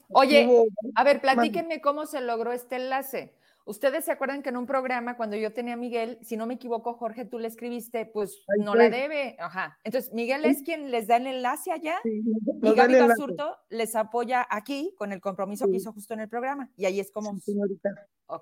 Oye, 0.09 0.47
a 0.93 1.03
ver, 1.03 1.21
platíquenme 1.21 1.81
cómo 1.81 2.05
se 2.05 2.21
logró 2.21 2.51
este 2.51 2.75
enlace. 2.75 3.33
Ustedes 3.65 4.05
se 4.05 4.11
acuerdan 4.11 4.43
que 4.43 4.49
en 4.49 4.57
un 4.57 4.67
programa, 4.67 5.17
cuando 5.17 5.35
yo 5.35 5.51
tenía 5.51 5.73
a 5.73 5.77
Miguel, 5.77 6.19
si 6.21 6.37
no 6.37 6.45
me 6.45 6.53
equivoco, 6.53 6.93
Jorge, 6.93 7.25
tú 7.25 7.39
le 7.39 7.47
escribiste, 7.47 8.05
pues 8.05 8.45
no 8.59 8.75
la 8.75 8.89
debe. 8.91 9.35
Ajá. 9.39 9.79
Entonces, 9.83 10.13
Miguel 10.13 10.45
es 10.45 10.61
quien 10.61 10.91
les 10.91 11.07
da 11.07 11.17
el 11.17 11.25
enlace 11.25 11.71
allá 11.71 11.97
y 12.03 12.21
Gaby 12.61 12.99
Basurto 12.99 13.57
les 13.69 13.95
apoya 13.95 14.45
aquí 14.51 14.93
con 14.99 15.11
el 15.11 15.19
compromiso 15.19 15.65
que 15.65 15.77
hizo 15.77 15.91
justo 15.93 16.13
en 16.13 16.19
el 16.19 16.29
programa. 16.29 16.69
Y 16.77 16.85
ahí 16.85 16.99
es 16.99 17.11
como. 17.11 17.33
Sí, 17.37 17.53
señorita. 17.53 17.89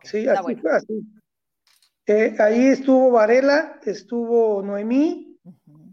sí, 0.03 0.27
así 0.27 0.55
fue 0.57 0.71
así. 0.71 1.05
Eh, 2.05 2.35
ahí 2.39 2.67
estuvo 2.67 3.11
Varela, 3.11 3.79
estuvo 3.85 4.61
Noemí, 4.61 5.39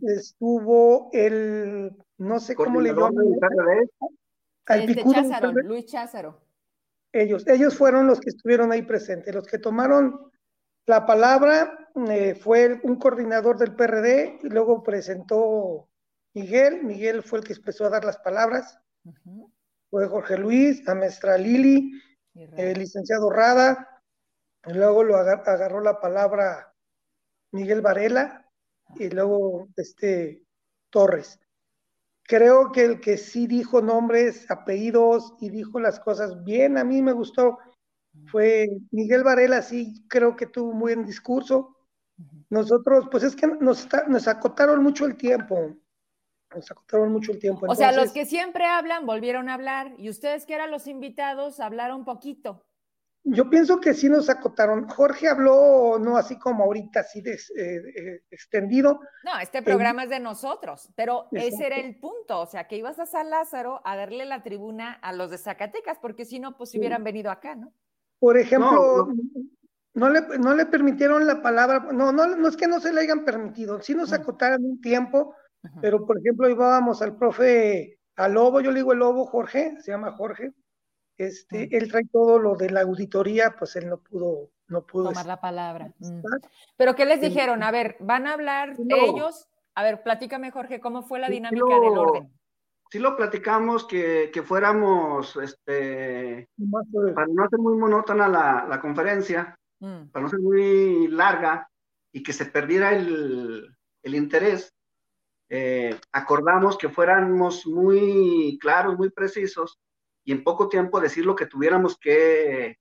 estuvo 0.03 1.09
el, 1.13 1.97
no 2.19 2.41
sé 2.41 2.57
cómo 2.57 2.81
le 2.81 2.93
llaman. 2.93 3.15
Este, 4.67 5.05
Cházaro, 5.05 5.53
Luis 5.53 5.87
Cházaro. 5.87 6.50
Ellos, 7.13 7.47
ellos 7.47 7.77
fueron 7.77 8.07
los 8.07 8.21
que 8.21 8.31
estuvieron 8.31 8.73
ahí 8.73 8.83
presentes. 8.83 9.35
Los 9.35 9.47
que 9.47 9.59
tomaron 9.59 10.31
la 10.87 11.07
palabra 11.07 11.91
eh, 12.09 12.35
fue 12.35 12.81
un 12.83 12.97
coordinador 12.97 13.59
del 13.59 13.75
PRD 13.75 14.39
y 14.43 14.49
luego 14.49 14.83
presentó 14.83 15.89
Miguel. 16.35 16.85
Miguel 16.85 17.23
fue 17.23 17.41
el 17.41 17.45
que 17.45 17.53
empezó 17.53 17.87
a 17.87 17.91
dar 17.91 18.05
las 18.05 18.19
palabras. 18.19 18.79
Fue 19.91 20.07
Jorge 20.07 20.39
Luis, 20.39 20.87
a 20.89 20.95
maestra 20.95 21.37
Lili, 21.37 22.01
el 22.35 22.79
licenciado 22.79 23.31
Rada. 23.31 24.03
Y 24.67 24.75
luego 24.75 25.03
lo 25.03 25.17
agarró 25.17 25.81
la 25.81 26.01
palabra 26.01 26.73
Miguel 27.53 27.81
Varela 27.81 28.47
y 28.97 29.09
luego 29.09 29.69
este 29.77 30.45
Torres 30.91 31.41
creo 32.31 32.71
que 32.71 32.85
el 32.85 33.01
que 33.01 33.17
sí 33.17 33.49
dijo 33.49 33.83
nombres, 33.83 34.49
apellidos 34.49 35.35
y 35.41 35.51
dijo 35.51 35.81
las 35.81 35.99
cosas 35.99 36.45
bien, 36.45 36.79
a 36.79 36.85
mí 36.85 37.03
me 37.03 37.11
gustó, 37.11 37.59
fue 38.31 38.69
Miguel 38.93 39.25
Varela, 39.25 39.63
sí 39.63 40.05
creo 40.09 40.37
que 40.37 40.47
tuvo 40.47 40.71
un 40.71 40.79
buen 40.79 41.05
discurso. 41.05 41.77
Nosotros, 42.49 43.09
pues 43.11 43.25
es 43.25 43.35
que 43.35 43.49
nos, 43.49 43.89
nos 44.07 44.29
acotaron 44.29 44.81
mucho 44.81 45.07
el 45.07 45.17
tiempo. 45.17 45.75
Nos 46.55 46.71
acotaron 46.71 47.11
mucho 47.11 47.33
el 47.33 47.41
tiempo. 47.41 47.67
o 47.69 47.75
sea, 47.75 47.91
los 47.91 48.13
que 48.13 48.25
siempre 48.25 48.65
hablan 48.65 49.07
volvieron 49.07 49.49
a 49.49 49.55
hablar 49.55 49.95
y 49.99 50.09
ustedes 50.09 50.47
que 50.47 50.55
eran 50.55 50.71
los 50.71 50.87
invitados 50.87 51.59
hablaron 51.59 52.05
poquito. 52.05 52.65
Yo 53.23 53.51
pienso 53.51 53.81
que 53.81 53.93
sí 53.93 54.09
nos 54.09 54.31
acotaron. 54.31 54.89
Jorge 54.89 55.29
habló, 55.29 55.99
no 55.99 56.17
así 56.17 56.39
como 56.39 56.65
ahorita, 56.65 57.01
así 57.01 57.21
de, 57.21 57.35
eh, 57.35 57.39
eh, 57.57 58.23
extendido. 58.31 59.01
No, 59.25 59.39
este 59.41 59.63
programa 59.63 60.05
es 60.05 60.11
de 60.11 60.21
nosotros, 60.21 60.89
pero 60.97 61.29
ese 61.33 61.67
era 61.67 61.77
el 61.77 61.99
punto, 61.99 62.41
o 62.41 62.47
sea, 62.47 62.67
que 62.67 62.77
ibas 62.77 62.99
a 62.99 63.07
San 63.07 63.29
Lázaro 63.29 63.83
a 63.85 63.95
darle 63.95 64.25
la 64.25 64.43
tribuna 64.43 64.95
a 64.95 65.13
los 65.13 65.31
de 65.31 65.39
Zacatecas, 65.39 65.99
porque 66.01 66.25
si 66.25 66.41
no, 66.41 66.57
pues 66.57 66.75
hubieran 66.75 67.05
venido 67.05 67.31
acá, 67.31 67.55
¿no? 67.55 67.75
Por 68.19 68.39
ejemplo, 68.39 69.09
no, 69.95 70.11
le, 70.11 70.21
no 70.39 70.55
le 70.55 70.67
permitieron 70.67 71.27
la 71.27 71.43
palabra, 71.43 71.89
no, 71.93 72.13
no, 72.13 72.27
no 72.27 72.49
es 72.49 72.57
que 72.57 72.69
no 72.69 72.81
se 72.81 72.93
le 72.93 73.03
hayan 73.03 73.25
permitido, 73.25 73.81
sí 73.81 73.95
nos 73.95 74.13
acotaron 74.15 74.65
un 74.65 74.81
tiempo, 74.81 75.35
pero 75.83 76.07
por 76.07 76.19
ejemplo, 76.19 76.49
íbamos 76.49 77.03
al 77.03 77.17
profe, 77.17 77.99
al 78.17 78.33
Lobo, 78.33 78.61
yo 78.61 78.71
le 78.71 78.79
digo 78.79 78.93
el 78.93 78.99
Lobo, 78.99 79.27
Jorge, 79.27 79.77
se 79.81 79.91
llama 79.91 80.13
Jorge, 80.13 80.53
este, 81.21 81.67
mm. 81.67 81.69
él 81.73 81.91
trae 81.91 82.05
todo 82.11 82.39
lo 82.39 82.57
de 82.57 82.71
la 82.71 82.81
auditoría, 82.81 83.55
pues 83.59 83.77
él 83.77 83.91
no 83.91 83.99
pudo, 83.99 84.49
no 84.69 84.87
pudo 84.87 85.11
tomar 85.11 85.27
la 85.27 85.39
palabra. 85.39 85.93
Mm. 85.99 86.23
Pero 86.79 86.95
¿qué 86.95 87.05
les 87.05 87.21
dijeron? 87.21 87.63
A 87.63 87.71
ver, 87.71 87.97
van 88.01 88.27
a 88.27 88.33
hablar 88.33 88.75
ellos. 88.89 89.47
A 89.75 89.83
ver, 89.83 90.03
platícame, 90.03 90.51
Jorge, 90.51 90.81
¿cómo 90.81 91.03
fue 91.03 91.19
la 91.19 91.29
dinámica 91.29 91.79
del 91.79 91.99
orden? 91.99 92.33
Sí 92.91 92.99
lo 92.99 93.17
platicamos 93.17 93.87
que, 93.87 94.33
fuéramos, 94.47 95.37
este, 95.37 96.49
para 97.15 97.27
no 97.29 97.49
ser 97.51 97.59
muy 97.59 97.77
monótona 97.77 98.27
la, 98.27 98.81
conferencia, 98.81 99.55
mm. 99.79 100.09
para 100.11 100.23
no 100.23 100.31
ser 100.31 100.41
muy 100.41 101.07
larga 101.09 101.69
y 102.13 102.23
que 102.23 102.33
se 102.33 102.47
perdiera 102.47 102.93
el, 102.93 103.77
interés, 104.03 104.73
eh, 105.51 106.01
acordamos 106.13 106.79
que 106.79 106.89
fuéramos 106.89 107.67
muy 107.67 108.59
claros, 108.59 108.97
muy 108.97 109.11
precisos 109.11 109.79
y 110.31 110.33
en 110.33 110.45
poco 110.45 110.69
tiempo 110.69 111.01
decir 111.01 111.27
lo 111.27 111.35
que 111.35 111.47
tuviéramos 111.47 111.99
que, 111.99 112.79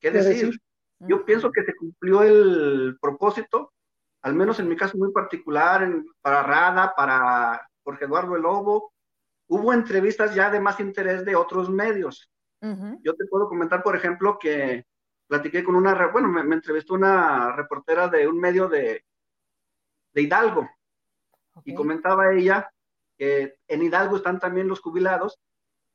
decir. 0.00 0.56
Yo 1.00 1.24
pienso 1.24 1.50
que 1.50 1.64
se 1.64 1.74
cumplió 1.74 2.22
el 2.22 2.96
propósito, 3.00 3.72
al 4.22 4.36
menos 4.36 4.60
en 4.60 4.68
mi 4.68 4.76
caso 4.76 4.96
muy 4.96 5.10
particular, 5.10 5.84
para 6.20 6.44
Rada, 6.44 6.94
para 6.96 7.68
Jorge 7.82 8.04
Eduardo 8.04 8.36
El 8.36 8.42
Lobo. 8.42 8.92
Hubo 9.48 9.72
entrevistas 9.72 10.32
ya 10.32 10.48
de 10.48 10.60
más 10.60 10.78
interés 10.78 11.24
de 11.24 11.34
otros 11.34 11.68
medios. 11.68 12.30
Yo 12.60 13.16
te 13.16 13.26
puedo 13.26 13.48
comentar, 13.48 13.82
por 13.82 13.96
ejemplo, 13.96 14.38
que 14.38 14.86
platiqué 15.26 15.64
con 15.64 15.74
una, 15.74 16.06
bueno, 16.06 16.28
me, 16.28 16.54
entrevistó 16.54 16.94
una 16.94 17.50
reportera 17.56 18.06
de 18.06 18.28
un 18.28 18.38
medio 18.38 18.68
de, 18.68 19.04
de 20.12 20.22
Hidalgo. 20.22 20.70
Y 21.64 21.74
comentaba 21.74 22.32
ella 22.32 22.70
que 23.18 23.56
en 23.66 23.82
Hidalgo 23.82 24.18
están 24.18 24.38
también 24.38 24.68
los 24.68 24.78
jubilados 24.78 25.40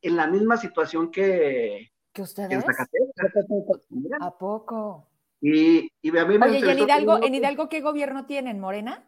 en 0.02 0.16
la 0.16 0.28
misma 0.28 0.58
situación 0.58 1.12
que, 1.12 1.92
¿Que 2.14 2.22
ustedes? 2.22 2.52
en 2.52 2.62
Zacatecas. 2.62 3.88
¿A 4.20 4.38
poco? 4.38 5.10
Y, 5.42 5.92
y 6.02 6.18
a 6.18 6.26
mí 6.26 6.38
me 6.38 6.48
Oye, 6.48 6.60
¿y 6.60 6.70
en 6.70 6.80
Hidalgo, 6.80 7.24
en 7.24 7.36
Hidalgo 7.36 7.70
qué 7.70 7.82
gobierno 7.82 8.26
tienen? 8.26 8.60
¿Morena? 8.60 9.08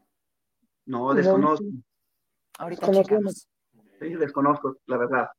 No, 0.86 1.14
desconozco. 1.14 1.66
Ahorita 2.58 2.92
checamos. 2.92 3.48
Sí, 4.00 4.10
desconozco, 4.16 4.78
la 4.86 4.98
verdad. 4.98 5.30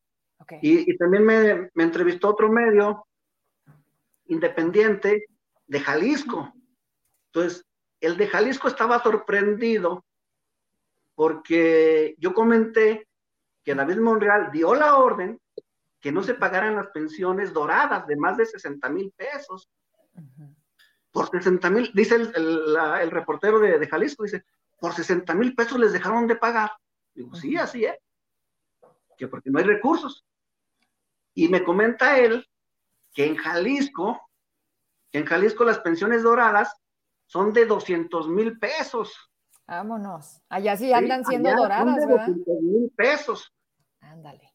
Y, 0.62 0.90
y, 0.90 0.96
también 0.96 1.24
me, 1.24 1.70
me 1.74 1.84
entrevistó 1.84 2.28
otro 2.28 2.50
medio 2.50 3.06
independiente 4.26 5.26
de 5.66 5.80
Jalisco. 5.80 6.52
Entonces, 7.26 7.64
el 8.00 8.16
de 8.16 8.26
Jalisco 8.26 8.68
estaba 8.68 9.02
sorprendido 9.02 10.04
porque 11.14 12.14
yo 12.18 12.32
comenté 12.32 13.06
que 13.64 13.74
David 13.74 13.98
Monreal 13.98 14.50
dio 14.50 14.74
la 14.74 14.96
orden 14.96 15.40
que 16.00 16.12
no 16.12 16.22
se 16.22 16.34
pagaran 16.34 16.76
las 16.76 16.88
pensiones 16.88 17.52
doradas 17.52 18.06
de 18.06 18.16
más 18.16 18.36
de 18.36 18.46
60 18.46 18.88
mil 18.88 19.12
pesos. 19.12 19.68
Por 21.12 21.28
60 21.28 21.70
mil, 21.70 21.90
dice 21.92 22.14
el, 22.14 23.10
reportero 23.10 23.58
de, 23.58 23.86
Jalisco, 23.86 24.22
dice, 24.24 24.44
por 24.78 24.94
60 24.94 25.34
mil 25.34 25.54
pesos 25.54 25.78
les 25.78 25.92
dejaron 25.92 26.26
de 26.26 26.36
pagar. 26.36 26.70
Digo, 27.14 27.34
sí, 27.34 27.56
así 27.56 27.84
es. 27.84 27.96
Que 29.18 29.28
porque 29.28 29.50
no 29.50 29.58
hay 29.58 29.64
recursos. 29.64 30.24
Y 31.34 31.48
me 31.48 31.62
comenta 31.62 32.18
él 32.18 32.48
que 33.12 33.26
en 33.26 33.36
Jalisco, 33.36 34.20
que 35.10 35.18
en 35.18 35.26
Jalisco 35.26 35.64
las 35.64 35.80
pensiones 35.80 36.22
doradas 36.22 36.74
son 37.26 37.52
de 37.52 37.66
200 37.66 38.28
mil 38.28 38.58
pesos. 38.58 39.29
Vámonos. 39.70 40.42
Allá 40.48 40.76
sí 40.76 40.92
andan 40.92 41.24
siendo 41.24 41.54
doradas, 41.54 42.04
¿verdad? 42.06 42.28
mil 42.28 42.90
pesos. 42.96 43.54
Ándale. 44.00 44.52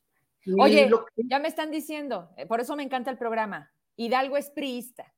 Oye, 0.60 0.91
ya 1.15 1.39
me 1.39 1.47
están 1.47 1.71
diciendo, 1.71 2.30
eh, 2.38 2.45
por 2.45 2.60
eso 2.60 2.75
me 2.75 2.84
encanta 2.84 3.10
el 3.10 3.17
programa. 3.17 3.71
Hidalgo 3.95 4.36
es 4.36 4.49
priista. 4.49 5.12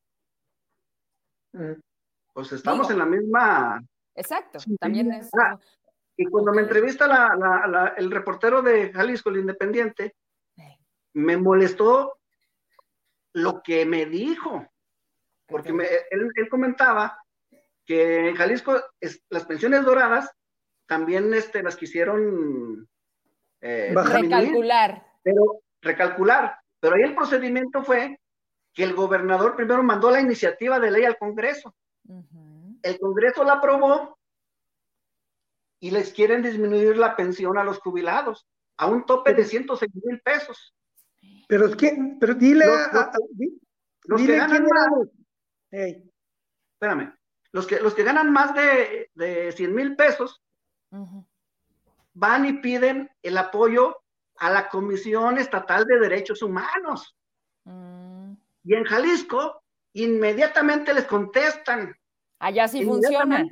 Mm. 1.51 1.81
Pues 2.31 2.51
estamos 2.51 2.89
en 2.91 2.99
la 2.99 3.05
misma, 3.05 3.83
Exacto, 4.13 4.59
también 4.79 5.11
es... 5.11 5.29
Ah, 5.33 5.57
y 6.15 6.25
cuando 6.25 6.51
me 6.51 6.61
entrevista 6.61 7.07
la, 7.07 7.93
el 7.97 8.11
reportero 8.11 8.61
de 8.61 8.91
Jalisco, 8.91 9.29
el 9.29 9.37
Independiente, 9.37 10.15
me 11.13 11.37
molestó 11.37 12.19
lo 13.33 13.61
que 13.63 13.85
me 13.85 14.05
dijo, 14.05 14.67
porque 15.47 15.69
él, 16.11 16.49
comentaba 16.49 17.19
que 17.87 18.29
en 18.29 18.35
Jalisco 18.35 18.75
las 19.29 19.45
pensiones 19.45 19.83
doradas 19.85 20.29
también 20.85 21.33
este, 21.33 21.63
las 21.63 21.77
quisieron 21.77 22.87
eh, 23.61 23.95
recalcular. 23.95 25.07
Pero 25.23 25.61
recalcular, 25.81 26.57
pero 26.79 26.95
ahí 26.95 27.03
el 27.03 27.15
procedimiento 27.15 27.83
fue 27.83 28.19
que 28.73 28.83
el 28.83 28.93
gobernador 28.93 29.55
primero 29.55 29.81
mandó 29.83 30.11
la 30.11 30.19
iniciativa 30.19 30.79
de 30.79 30.91
ley 30.91 31.05
al 31.05 31.17
Congreso. 31.17 31.73
El 32.83 32.99
Congreso 32.99 33.43
la 33.43 33.53
aprobó 33.53 34.17
y 35.79 35.91
les 35.91 36.13
quieren 36.13 36.41
disminuir 36.41 36.97
la 36.97 37.15
pensión 37.15 37.57
a 37.57 37.63
los 37.63 37.79
jubilados 37.79 38.45
a 38.77 38.87
un 38.87 39.05
tope 39.05 39.33
de 39.33 39.45
106 39.45 39.91
mil 40.03 40.19
pesos. 40.21 40.75
Pero 41.47 41.67
es 41.67 41.75
que, 41.75 41.97
pero 42.19 42.33
dile 42.35 42.65
a, 42.65 43.11
los, 44.05 44.21
que 44.21 44.37
ganan 44.37 44.63
más, 44.63 45.09
espérame, 45.71 47.16
los 47.51 47.67
que, 47.67 47.79
los 47.79 47.93
que 47.93 48.03
ganan 48.03 48.31
más 48.31 48.53
de, 48.53 49.11
de 49.13 49.51
100 49.51 49.73
mil 49.73 49.95
pesos 49.95 50.41
van 52.13 52.45
y 52.45 52.53
piden 52.53 53.09
el 53.21 53.37
apoyo 53.37 54.01
a 54.37 54.49
la 54.49 54.69
Comisión 54.69 55.37
Estatal 55.37 55.85
de 55.85 55.99
Derechos 55.99 56.41
Humanos. 56.41 57.15
Mm. 57.63 58.33
Y 58.63 58.75
en 58.75 58.83
Jalisco, 58.83 59.63
inmediatamente 59.93 60.93
les 60.93 61.05
contestan. 61.05 61.95
Allá 62.39 62.67
sí 62.67 62.85
funciona. 62.85 63.45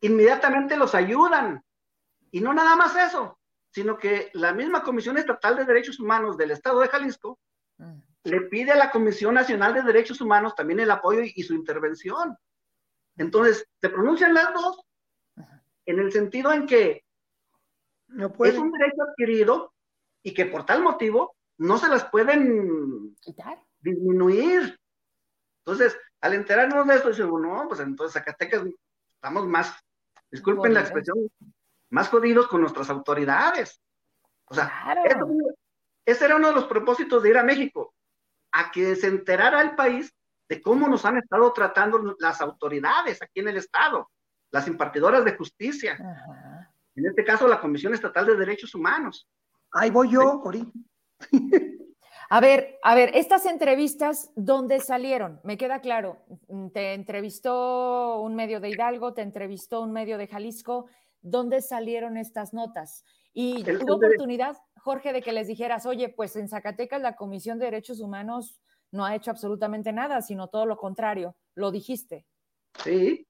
Inmediatamente 0.00 0.76
los 0.76 0.94
ayudan. 0.94 1.62
Y 2.30 2.40
no 2.40 2.52
nada 2.52 2.76
más 2.76 2.96
eso, 2.96 3.38
sino 3.70 3.98
que 3.98 4.30
la 4.34 4.52
misma 4.52 4.82
Comisión 4.82 5.18
Estatal 5.18 5.56
de 5.56 5.64
Derechos 5.64 6.00
Humanos 6.00 6.36
del 6.36 6.50
Estado 6.50 6.80
de 6.80 6.88
Jalisco 6.88 7.38
mm. 7.78 7.98
le 8.24 8.40
pide 8.42 8.72
a 8.72 8.76
la 8.76 8.90
Comisión 8.90 9.34
Nacional 9.34 9.74
de 9.74 9.82
Derechos 9.82 10.20
Humanos 10.20 10.54
también 10.54 10.80
el 10.80 10.90
apoyo 10.90 11.20
y, 11.22 11.42
su 11.42 11.54
intervención. 11.54 12.36
Entonces, 13.22 13.66
se 13.80 13.88
pronuncian 13.88 14.34
las 14.34 14.52
dos 14.52 14.84
en 15.86 16.00
el 16.00 16.12
sentido 16.12 16.52
en 16.52 16.66
que 16.66 17.04
no 18.08 18.26
es 18.44 18.58
un 18.58 18.72
derecho 18.72 19.02
adquirido 19.02 19.72
y 20.22 20.34
que 20.34 20.46
por 20.46 20.66
tal 20.66 20.82
motivo 20.82 21.36
no 21.58 21.78
se 21.78 21.88
las 21.88 22.04
pueden 22.04 23.16
disminuir. 23.80 24.78
Entonces, 25.64 25.96
al 26.20 26.34
enterarnos 26.34 26.86
de 26.86 26.96
esto, 26.96 27.08
decimos, 27.08 27.40
no, 27.40 27.68
pues 27.68 27.80
entonces 27.80 28.14
Zacatecas 28.14 28.64
estamos 29.14 29.46
más, 29.46 29.72
disculpen 30.30 30.74
la 30.74 30.80
expresión, 30.80 31.18
más 31.90 32.08
jodidos 32.08 32.48
con 32.48 32.60
nuestras 32.60 32.90
autoridades. 32.90 33.80
O 34.46 34.54
sea, 34.54 34.96
ese 36.04 36.24
era 36.24 36.36
uno 36.36 36.48
de 36.48 36.54
los 36.54 36.64
propósitos 36.64 37.22
de 37.22 37.30
ir 37.30 37.38
a 37.38 37.44
México, 37.44 37.94
a 38.50 38.72
que 38.72 38.96
se 38.96 39.06
enterara 39.06 39.60
el 39.62 39.76
país 39.76 40.12
de 40.48 40.60
cómo 40.60 40.88
nos 40.88 41.04
han 41.04 41.18
estado 41.18 41.52
tratando 41.52 42.16
las 42.18 42.40
autoridades 42.40 43.22
aquí 43.22 43.40
en 43.40 43.48
el 43.48 43.56
Estado, 43.56 44.10
las 44.50 44.66
impartidoras 44.68 45.24
de 45.24 45.36
justicia. 45.36 45.96
En 46.94 47.06
este 47.06 47.24
caso, 47.24 47.48
la 47.48 47.60
Comisión 47.60 47.94
Estatal 47.94 48.26
de 48.26 48.36
Derechos 48.36 48.74
Humanos. 48.74 49.28
Ahí 49.72 49.90
voy 49.90 50.10
yo, 50.10 50.42
ahorita. 50.44 50.70
A 52.28 52.40
ver, 52.40 52.78
a 52.82 52.94
ver, 52.94 53.10
estas 53.14 53.44
entrevistas, 53.44 54.30
¿dónde 54.34 54.80
salieron? 54.80 55.40
Me 55.44 55.58
queda 55.58 55.80
claro, 55.80 56.24
te 56.72 56.94
entrevistó 56.94 58.20
un 58.20 58.34
medio 58.34 58.58
de 58.58 58.70
Hidalgo, 58.70 59.12
te 59.12 59.20
entrevistó 59.20 59.82
un 59.82 59.92
medio 59.92 60.16
de 60.16 60.26
Jalisco, 60.26 60.86
¿dónde 61.20 61.60
salieron 61.60 62.16
estas 62.16 62.54
notas? 62.54 63.04
Y 63.34 63.62
hubo 63.82 63.96
oportunidad, 63.96 64.56
Jorge, 64.78 65.12
de 65.12 65.20
que 65.20 65.32
les 65.32 65.46
dijeras, 65.46 65.84
oye, 65.84 66.08
pues 66.08 66.36
en 66.36 66.48
Zacatecas 66.48 67.02
la 67.02 67.16
Comisión 67.16 67.58
de 67.58 67.66
Derechos 67.66 68.00
Humanos 68.00 68.60
no 68.92 69.04
ha 69.04 69.14
hecho 69.14 69.30
absolutamente 69.30 69.92
nada, 69.92 70.22
sino 70.22 70.48
todo 70.48 70.66
lo 70.66 70.76
contrario, 70.76 71.34
lo 71.54 71.70
dijiste. 71.70 72.24
Sí, 72.78 73.26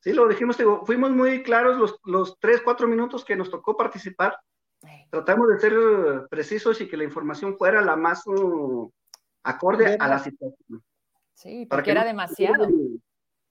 sí, 0.00 0.12
lo 0.12 0.26
dijimos, 0.28 0.56
fuimos 0.84 1.10
muy 1.10 1.42
claros 1.42 1.76
los, 1.76 2.00
los 2.04 2.38
tres, 2.38 2.62
cuatro 2.64 2.88
minutos 2.88 3.24
que 3.24 3.36
nos 3.36 3.50
tocó 3.50 3.76
participar 3.76 4.38
tratamos 5.10 5.48
de 5.48 5.58
ser 5.58 5.72
eh, 5.72 6.20
precisos 6.30 6.80
y 6.80 6.88
que 6.88 6.96
la 6.96 7.04
información 7.04 7.56
fuera 7.56 7.82
la 7.82 7.96
más 7.96 8.26
uh, 8.26 8.90
acorde 9.42 9.96
a 9.98 10.08
la 10.08 10.18
situación. 10.18 10.82
Sí, 11.34 11.66
porque 11.66 11.90
era 11.90 12.04
demasiado. 12.04 12.68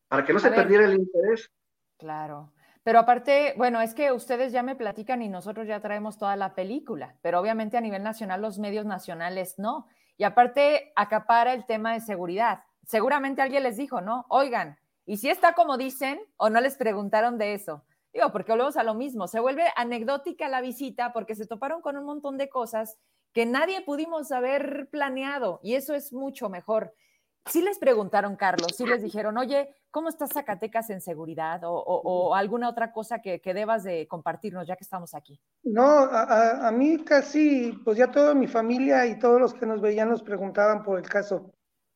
para 0.08 0.26
que 0.26 0.34
no 0.34 0.39
se 0.39 0.52
perdiera 0.52 0.86
el 0.86 0.96
interés. 0.96 1.50
Claro. 1.98 2.54
Pero 2.84 3.00
aparte, 3.00 3.54
bueno, 3.58 3.82
es 3.82 3.94
que 3.94 4.12
ustedes 4.12 4.52
ya 4.52 4.63
me 4.63 4.76
platican 4.76 5.22
y 5.22 5.30
nosotros 5.30 5.68
ya 5.68 5.82
traemos 5.82 6.18
toda 6.18 6.36
la 6.36 6.56
película, 6.56 7.18
pero 7.22 7.39
obviamente 7.39 7.78
a 7.78 7.82
nivel 7.82 8.04
nacional 8.04 8.42
los 8.42 8.58
medios 8.58 8.86
nacionales 8.86 9.60
no. 9.60 9.88
Y 10.19 10.25
aparte 10.25 10.91
acapara 10.97 11.53
el 11.53 11.65
tema 11.65 11.93
de 11.93 12.01
seguridad. 12.01 12.63
Seguramente 12.86 13.41
alguien 13.41 13.63
les 13.63 13.77
dijo, 13.77 14.01
¿no? 14.01 14.25
Oigan, 14.27 14.77
¿y 15.05 15.15
si 15.15 15.29
está 15.29 15.53
como 15.53 15.77
dicen 15.77 16.19
o 16.36 16.49
no 16.49 16.60
les 16.60 16.75
preguntaron 16.75 17.38
de 17.38 17.53
eso? 17.53 17.86
Digo, 18.12 18.29
porque 18.34 18.51
volvemos 18.51 18.75
a 18.75 18.84
lo 18.84 18.95
mismo, 18.95 19.29
se 19.29 19.39
vuelve 19.39 19.63
anecdótica 19.77 20.49
la 20.49 20.60
visita 20.60 21.13
porque 21.13 21.36
se 21.36 21.47
toparon 21.47 21.82
con 21.82 21.95
un 21.95 22.03
montón 22.03 22.38
de 22.38 22.49
cosas 22.49 22.99
que 23.32 23.45
nadie 23.45 23.79
pudimos 23.82 24.34
haber 24.34 24.89
planeado 24.91 25.62
y 25.63 25.75
eso 25.75 25.95
es 25.95 26.12
mucho 26.12 26.49
mejor. 26.49 26.93
Sí 27.45 27.62
les 27.62 27.80
preguntaron, 27.80 28.36
Carlos, 28.36 28.75
sí 28.75 28.86
les 28.86 29.02
dijeron, 29.02 29.38
oye, 29.38 29.73
¿cómo 29.89 30.10
está 30.10 30.28
Zacatecas 30.28 30.89
en 30.89 31.02
seguridad 31.02 31.62
o, 31.63 32.36
alguna 32.36 32.69
otra 32.69 32.91
cosa 32.91 33.21
que, 33.21 33.41
debas 33.43 33.84
de 33.84 34.08
compartirnos 34.08 34.67
ya 34.67 34.75
que 34.75 34.84
estamos 34.84 35.15
aquí? 35.15 35.39
No, 35.63 35.84
a, 35.84 36.71
mí 36.71 37.04
casi, 37.04 37.71
pues 37.84 37.97
ya 37.97 38.12
toda 38.12 38.36
mi 38.36 38.47
familia 38.47 39.06
y 39.08 39.17
todos 39.17 39.39
los 39.39 39.54
que 39.54 39.65
nos 39.65 39.82
veían 39.82 40.10
nos 40.10 40.21
preguntaban 40.21 40.84
por 40.84 40.99
el 40.99 41.08
caso. 41.08 41.52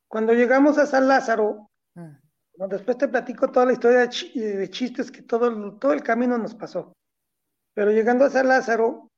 Cuando 0.08 0.34
llegamos 0.34 0.78
a 0.78 0.86
San 0.86 1.08
Lázaro, 1.08 1.70
mm 1.96 2.24
después 2.70 2.98
te 2.98 3.08
platico 3.08 3.52
toda 3.52 3.66
la 3.66 3.74
historia 3.74 4.00
de, 4.00 4.70
chistes 4.70 5.12
que 5.12 5.22
todo, 5.22 5.78
todo 5.78 5.94
el 5.94 6.04
camino 6.04 6.38
nos 6.38 6.56
pasó. 6.56 6.94
Pero 7.74 7.92
llegando 7.92 8.26
a 8.26 8.30
San 8.30 8.48
Lázaro, 8.48 9.10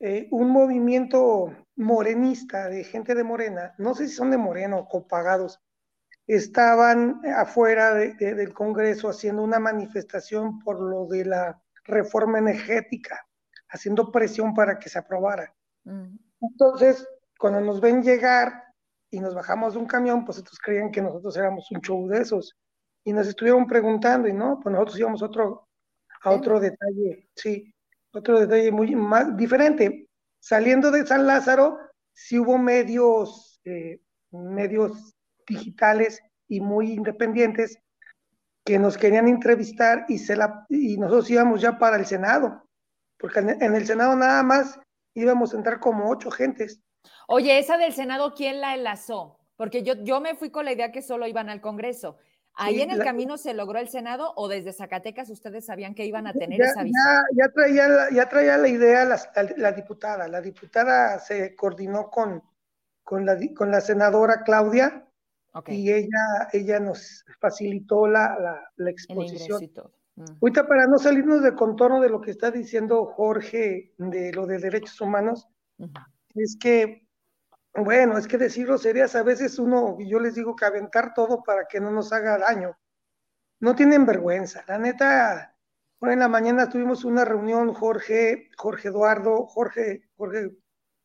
eh, 0.00 0.28
un 0.30 0.50
movimiento 0.50 1.54
morenista 1.76 2.68
de 2.68 2.84
gente 2.84 3.14
de 3.14 3.24
Morena, 3.24 3.74
no 3.78 3.94
sé 3.94 4.08
si 4.08 4.14
son 4.14 4.30
de 4.30 4.38
Moreno 4.38 4.88
o 4.90 5.06
pagados, 5.06 5.60
estaban 6.34 7.20
afuera 7.36 7.92
del 7.94 8.52
Congreso 8.52 9.08
haciendo 9.08 9.42
una 9.42 9.58
manifestación 9.58 10.60
por 10.60 10.80
lo 10.80 11.06
de 11.06 11.24
la 11.24 11.60
reforma 11.84 12.38
energética, 12.38 13.26
haciendo 13.68 14.12
presión 14.12 14.54
para 14.54 14.78
que 14.78 14.88
se 14.88 15.00
aprobara. 15.00 15.52
Mm. 15.84 16.16
Entonces, 16.40 17.04
cuando 17.36 17.60
nos 17.60 17.80
ven 17.80 18.02
llegar 18.04 18.62
y 19.10 19.18
nos 19.18 19.34
bajamos 19.34 19.74
de 19.74 19.80
un 19.80 19.86
camión, 19.86 20.24
pues 20.24 20.38
estos 20.38 20.58
creían 20.60 20.92
que 20.92 21.02
nosotros 21.02 21.36
éramos 21.36 21.68
un 21.72 21.80
show 21.80 22.06
de 22.06 22.20
esos 22.20 22.56
y 23.02 23.12
nos 23.12 23.26
estuvieron 23.26 23.66
preguntando 23.66 24.28
y 24.28 24.32
no, 24.32 24.60
pues 24.62 24.72
nosotros 24.72 25.00
íbamos 25.00 25.22
otro, 25.22 25.68
a 26.22 26.30
otro 26.30 26.60
detalle, 26.60 27.28
sí, 27.34 27.74
otro 28.12 28.38
detalle 28.38 28.70
muy 28.70 28.94
más 28.94 29.36
diferente. 29.36 30.08
Saliendo 30.38 30.92
de 30.92 31.04
San 31.04 31.26
Lázaro, 31.26 31.76
sí 32.12 32.38
hubo 32.38 32.56
medios, 32.56 33.60
eh, 33.64 34.00
medios 34.30 35.16
digitales 35.50 36.20
y 36.48 36.60
muy 36.60 36.92
independientes 36.92 37.78
que 38.64 38.78
nos 38.78 38.96
querían 38.96 39.28
entrevistar 39.28 40.04
y, 40.08 40.18
se 40.18 40.36
la, 40.36 40.66
y 40.68 40.96
nosotros 40.96 41.30
íbamos 41.30 41.60
ya 41.60 41.78
para 41.78 41.96
el 41.96 42.06
Senado, 42.06 42.66
porque 43.18 43.40
en, 43.40 43.74
el 43.74 43.86
Senado 43.86 44.16
nada 44.16 44.42
más 44.42 44.78
íbamos 45.14 45.52
a 45.52 45.56
entrar 45.56 45.80
como 45.80 46.10
ocho 46.10 46.30
gentes. 46.30 46.80
Oye, 47.26 47.58
esa 47.58 47.78
del 47.78 47.92
Senado, 47.92 48.34
¿quién 48.34 48.60
la 48.60 48.74
enlazó? 48.74 49.38
Porque 49.56 49.82
yo, 49.82 49.94
yo 50.02 50.20
me 50.20 50.34
fui 50.34 50.50
con 50.50 50.64
la 50.64 50.72
idea 50.72 50.92
que 50.92 51.02
solo 51.02 51.26
iban 51.26 51.48
al 51.48 51.60
Congreso. 51.60 52.16
¿Ahí 52.54 52.82
en 52.82 52.90
el 52.90 53.02
camino 53.02 53.38
se 53.38 53.54
logró 53.54 53.78
el 53.78 53.88
Senado 53.88 54.32
o 54.36 54.48
desde 54.48 54.72
Zacatecas 54.72 55.30
ustedes 55.30 55.64
sabían 55.64 55.94
que 55.94 56.04
iban 56.04 56.26
a 56.26 56.32
tener 56.32 56.60
esa 56.60 56.82
visita? 56.82 57.24
Ya, 57.34 57.48
traía, 57.48 58.10
ya 58.12 58.28
traía 58.28 58.58
la 58.58 58.68
idea 58.68 59.18
la, 59.56 59.72
diputada. 59.72 60.28
La 60.28 60.40
diputada 60.40 61.18
se 61.20 61.54
coordinó 61.54 62.10
con, 62.10 62.42
con, 63.02 63.24
la, 63.24 63.38
con 63.56 63.70
la 63.70 63.80
senadora 63.80 64.42
Claudia 64.44 65.06
y 65.66 65.92
ella, 65.92 66.48
ella 66.52 66.80
nos 66.80 67.24
facilitó 67.40 68.06
la, 68.06 68.62
la 68.76 68.90
exposición. 68.90 69.70
Mm. 70.16 70.24
Ahorita 70.40 70.66
para 70.66 70.86
no 70.86 70.98
salirnos 70.98 71.42
de 71.42 71.54
contorno 71.54 72.00
de 72.00 72.08
lo 72.08 72.20
que 72.20 72.30
está 72.30 72.50
diciendo 72.50 73.06
Jorge 73.06 73.94
de 73.98 74.32
lo 74.32 74.46
de 74.46 74.58
derechos 74.58 75.00
humanos, 75.00 75.48
es 76.34 76.56
que 76.60 77.08
bueno, 77.74 78.18
es 78.18 78.26
que 78.26 78.36
decir 78.36 78.66
groserías 78.66 79.14
a 79.14 79.22
veces 79.22 79.58
uno, 79.58 79.96
yo 80.00 80.18
les 80.18 80.34
digo 80.34 80.56
que 80.56 80.64
aventar 80.64 81.14
todo 81.14 81.42
para 81.42 81.66
que 81.66 81.80
no 81.80 81.90
nos 81.90 82.12
haga 82.12 82.38
daño. 82.38 82.76
No 83.60 83.74
tienen 83.74 84.06
vergüenza. 84.06 84.64
La 84.66 84.78
neta, 84.78 85.54
hoy 86.00 86.12
en 86.12 86.18
la 86.18 86.28
mañana 86.28 86.68
tuvimos 86.68 87.04
una 87.04 87.24
reunión, 87.24 87.72
Jorge, 87.72 88.50
Jorge 88.56 88.88
Eduardo, 88.88 89.46
Jorge, 89.46 90.08
Jorge, 90.16 90.50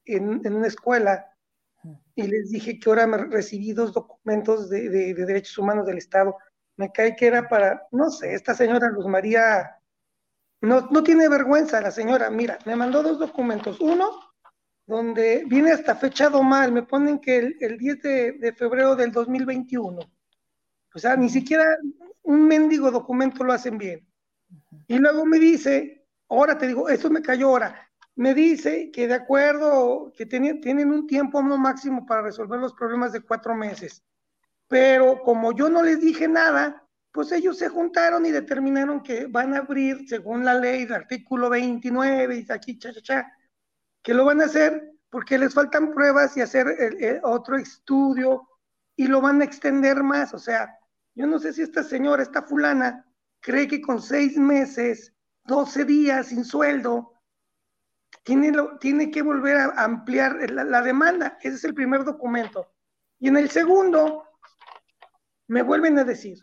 en, 0.06 0.54
una 0.54 0.68
escuela, 0.68 1.35
y 2.16 2.24
les 2.24 2.50
dije 2.50 2.80
que 2.80 2.90
ahora 2.90 3.08
me 3.08 3.18
recibí 3.18 3.74
dos 3.74 3.94
documentos 3.94 4.70
de, 4.70 5.14
derechos 5.14 5.58
humanos 5.58 5.86
del 5.86 5.98
Estado. 5.98 6.36
Me 6.78 6.92
cae 6.92 7.16
que 7.16 7.28
era 7.28 7.48
para, 7.48 7.88
no 7.92 8.10
sé, 8.10 8.34
esta 8.34 8.54
señora 8.54 8.90
Luz 8.90 9.08
María, 9.08 9.78
no, 10.62 10.88
no 10.92 11.04
tiene 11.04 11.30
vergüenza 11.30 11.82
la 11.82 11.92
señora, 11.92 12.30
mira, 12.30 12.58
me 12.66 12.76
mandó 12.76 13.04
dos 13.04 13.20
documentos, 13.20 13.80
uno 13.80 14.12
donde 14.86 15.44
viene 15.48 15.72
hasta 15.72 15.96
fechado 15.96 16.44
mal, 16.44 16.72
me 16.72 16.84
ponen 16.84 17.20
que 17.20 17.56
el, 17.60 17.78
10 17.78 18.02
de, 18.02 18.54
febrero 18.56 18.96
del 18.96 19.12
2021, 19.12 20.00
o 20.94 21.00
sea, 21.00 21.16
ni 21.16 21.30
siquiera 21.30 21.66
un 22.24 22.48
mendigo 22.48 22.92
documento 22.92 23.44
lo 23.44 23.54
hacen 23.54 23.78
bien. 23.78 24.08
Y 24.88 24.98
luego 24.98 25.26
me 25.26 25.40
dice, 25.40 26.08
ahora 26.30 26.58
te 26.58 26.68
digo, 26.68 26.88
esto 26.90 27.10
me 27.10 27.22
cayó 27.22 27.50
ahora, 27.50 27.90
me 28.16 28.34
dice 28.34 28.92
que 28.92 29.08
de 29.08 29.14
acuerdo, 29.14 30.12
que 30.16 30.26
tienen, 30.26 30.62
tienen 30.62 30.92
un 30.92 31.06
tiempo 31.06 31.42
no 31.44 31.58
máximo 31.58 32.06
para 32.06 32.22
resolver 32.22 32.60
los 32.60 32.74
problemas 32.74 33.12
de 33.12 33.22
cuatro 33.22 33.56
meses. 33.56 34.04
Pero 34.68 35.22
como 35.22 35.52
yo 35.52 35.70
no 35.70 35.84
les 35.84 36.00
dije 36.00 36.28
nada, 36.28 36.88
pues 37.12 37.32
ellos 37.32 37.58
se 37.58 37.70
juntaron 37.70 38.26
y 38.26 38.32
determinaron 38.32 39.02
que 39.04 39.28
van 39.28 39.54
a 39.54 39.60
abrir, 39.60 40.08
según 40.08 40.44
la 40.44 40.56
ley 40.56 40.86
del 40.86 40.96
artículo 40.96 41.50
29 41.50 42.38
y 42.38 42.52
aquí, 42.52 42.78
cha, 42.78 42.94
cha, 42.94 43.02
cha, 43.02 43.32
que 44.02 44.14
lo 44.14 44.26
van 44.26 44.42
a 44.42 44.46
hacer 44.46 44.92
porque 45.10 45.38
les 45.38 45.54
faltan 45.54 45.94
pruebas 45.94 46.36
y 46.36 46.42
hacer 46.42 47.22
otro 47.24 47.58
estudio 47.58 48.48
y 48.96 49.08
lo 49.08 49.22
van 49.22 49.42
a 49.42 49.46
extender 49.46 50.04
más. 50.04 50.34
O 50.34 50.40
sea, 50.40 50.78
yo 51.14 51.28
no 51.28 51.40
sé 51.40 51.54
si 51.54 51.62
esta 51.62 51.84
señora, 51.84 52.24
esta 52.24 52.42
fulana, 52.42 53.06
cree 53.40 53.68
que 53.68 53.82
con 53.82 54.02
seis 54.02 54.38
meses, 54.38 55.14
12 55.46 55.86
días 55.86 56.28
sin 56.28 56.44
sueldo, 56.44 57.15
tiene, 58.24 58.52
tiene 58.80 59.12
que 59.12 59.22
volver 59.22 59.58
a 59.58 59.84
ampliar 59.84 60.50
la, 60.52 60.82
demanda. 60.82 61.38
Ese 61.42 61.56
es 61.56 61.64
el 61.64 61.74
primer 61.74 62.04
documento. 62.04 62.72
Y 63.20 63.28
en 63.28 63.38
el 63.38 63.50
segundo, 63.50 64.24
me 65.48 65.62
vuelven 65.62 66.00
a 66.00 66.04
decir 66.04 66.40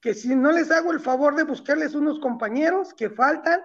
que 0.00 0.14
si 0.14 0.34
no 0.34 0.52
les 0.52 0.70
hago 0.70 0.92
el 0.92 1.00
favor 1.00 1.34
de 1.34 1.42
buscarles 1.42 1.94
unos 1.94 2.20
compañeros 2.20 2.94
que 2.94 3.10
faltan, 3.10 3.60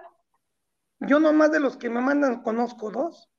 yo 1.00 1.20
nomás 1.20 1.52
de 1.52 1.60
los 1.60 1.76
que 1.76 1.90
me 1.90 2.00
mandan 2.00 2.42
conozco 2.42 2.90
dos, 2.90 3.30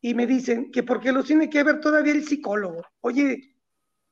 y 0.00 0.14
me 0.14 0.26
dicen 0.26 0.70
que 0.72 0.82
porque 0.82 1.12
los 1.12 1.26
tiene 1.26 1.50
que 1.50 1.62
ver 1.62 1.80
todavía 1.80 2.12
el 2.12 2.26
psicólogo. 2.26 2.82
Oye, 3.00 3.56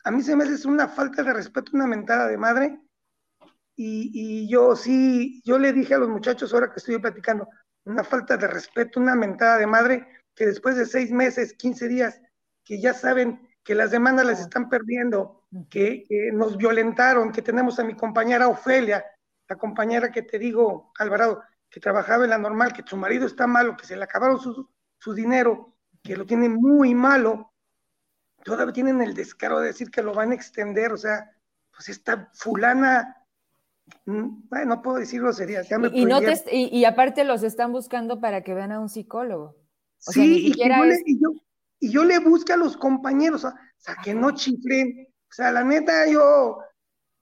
a 0.04 0.10
mí 0.10 0.22
se 0.22 0.36
me 0.36 0.44
hace 0.44 0.68
una 0.68 0.88
falta 0.88 1.22
de 1.22 1.32
respeto, 1.32 1.72
una 1.74 1.86
mentada 1.86 2.28
de 2.28 2.36
madre, 2.36 2.80
y, 3.74 4.10
y 4.12 4.48
yo 4.48 4.74
sí, 4.76 5.40
yo 5.44 5.58
le 5.58 5.72
dije 5.72 5.94
a 5.94 5.98
los 5.98 6.08
muchachos 6.08 6.52
ahora 6.52 6.70
que 6.70 6.78
estoy 6.78 6.98
platicando, 6.98 7.48
una 7.88 8.04
falta 8.04 8.36
de 8.36 8.46
respeto, 8.46 9.00
una 9.00 9.14
mentada 9.14 9.58
de 9.58 9.66
madre, 9.66 10.06
que 10.34 10.46
después 10.46 10.76
de 10.76 10.86
seis 10.86 11.10
meses, 11.10 11.54
15 11.54 11.88
días, 11.88 12.20
que 12.64 12.80
ya 12.80 12.94
saben 12.94 13.48
que 13.64 13.74
las 13.74 13.90
demandas 13.90 14.26
las 14.26 14.40
están 14.40 14.68
perdiendo, 14.68 15.46
que, 15.70 16.04
nos 16.32 16.56
violentaron, 16.56 17.32
que 17.32 17.42
tenemos 17.42 17.78
a 17.78 17.84
mi 17.84 17.94
compañera 17.94 18.48
Ofelia, 18.48 19.04
la 19.48 19.56
compañera 19.56 20.12
que 20.12 20.22
te 20.22 20.38
digo, 20.38 20.92
Alvarado, 20.98 21.42
que 21.70 21.80
trabajaba 21.80 22.24
en 22.24 22.30
la 22.30 22.38
normal, 22.38 22.72
que 22.72 22.84
su 22.86 22.96
marido 22.96 23.26
está 23.26 23.46
malo, 23.46 23.76
que 23.76 23.86
se 23.86 23.96
le 23.96 24.04
acabaron 24.04 24.38
su, 24.38 24.68
su 24.98 25.14
dinero, 25.14 25.74
que 26.02 26.16
lo 26.16 26.26
tiene 26.26 26.48
muy 26.48 26.94
malo, 26.94 27.52
todavía 28.44 28.72
tienen 28.72 29.00
el 29.02 29.14
descaro 29.14 29.60
de 29.60 29.68
decir 29.68 29.90
que 29.90 30.02
lo 30.02 30.14
van 30.14 30.32
a 30.32 30.34
extender, 30.34 30.92
o 30.92 30.96
sea, 30.96 31.30
pues 31.70 31.88
esta 31.88 32.30
fulana 32.34 33.17
Mm, 34.06 34.48
no 34.66 34.82
puedo 34.82 34.98
decir 34.98 35.20
groserías. 35.20 35.68
Ya 35.68 35.78
me 35.78 35.88
y, 35.92 36.04
no 36.04 36.20
y, 36.50 36.84
aparte 36.84 37.24
los 37.24 37.42
están 37.42 37.72
buscando 37.72 38.20
para 38.20 38.42
que 38.42 38.54
vean 38.54 38.72
a 38.72 38.80
un 38.80 38.88
psicólogo. 38.88 39.56
sí, 39.98 40.48
y, 40.48 40.58
yo 40.58 40.84
le, 40.84 41.02
y, 41.04 41.90
yo, 41.90 42.04
le 42.04 42.18
busco 42.18 42.52
a 42.52 42.56
los 42.56 42.76
compañeros, 42.76 43.44
o 43.44 43.52
sea, 43.76 43.96
que 44.02 44.14
no 44.14 44.30
chiflen. 44.32 45.06
O 45.30 45.32
sea, 45.32 45.52
la 45.52 45.62
neta, 45.62 46.08
yo 46.08 46.58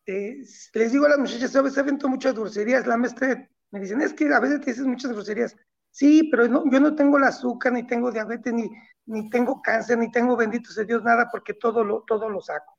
eh, 0.06 0.38
les 0.74 0.92
digo 0.92 1.06
a 1.06 1.10
las 1.10 1.18
muchachas, 1.18 1.56
a 1.56 1.62
veces 1.62 1.78
avento 1.78 2.08
muchas 2.08 2.34
groserías. 2.34 2.86
La 2.86 2.96
maestra 2.96 3.48
me 3.70 3.80
dicen, 3.80 4.00
es 4.00 4.12
que 4.12 4.32
a 4.32 4.40
veces 4.40 4.60
te 4.60 4.70
dices 4.70 4.86
muchas 4.86 5.12
groserías. 5.12 5.56
Sí, 5.90 6.28
pero 6.30 6.46
no, 6.46 6.70
yo 6.70 6.78
no 6.78 6.94
tengo 6.94 7.16
el 7.16 7.24
azúcar, 7.24 7.72
ni 7.72 7.86
tengo 7.86 8.12
diabetes, 8.12 8.52
ni, 8.52 8.70
ni 9.06 9.30
tengo 9.30 9.62
cáncer, 9.62 9.98
ni 9.98 10.10
tengo, 10.10 10.36
bendito 10.36 10.70
sea 10.70 10.84
Dios, 10.84 11.02
nada, 11.02 11.28
porque 11.30 11.54
todo 11.54 11.82
lo, 11.82 12.04
todo 12.06 12.28
lo 12.28 12.40
saco. 12.40 12.75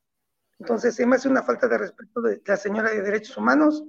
Entonces, 0.58 0.94
se 0.94 1.06
me 1.06 1.16
hace 1.16 1.28
una 1.28 1.42
falta 1.42 1.68
de 1.68 1.78
respeto 1.78 2.20
de 2.20 2.42
la 2.44 2.56
señora 2.56 2.90
de 2.90 3.02
Derechos 3.02 3.36
Humanos. 3.36 3.84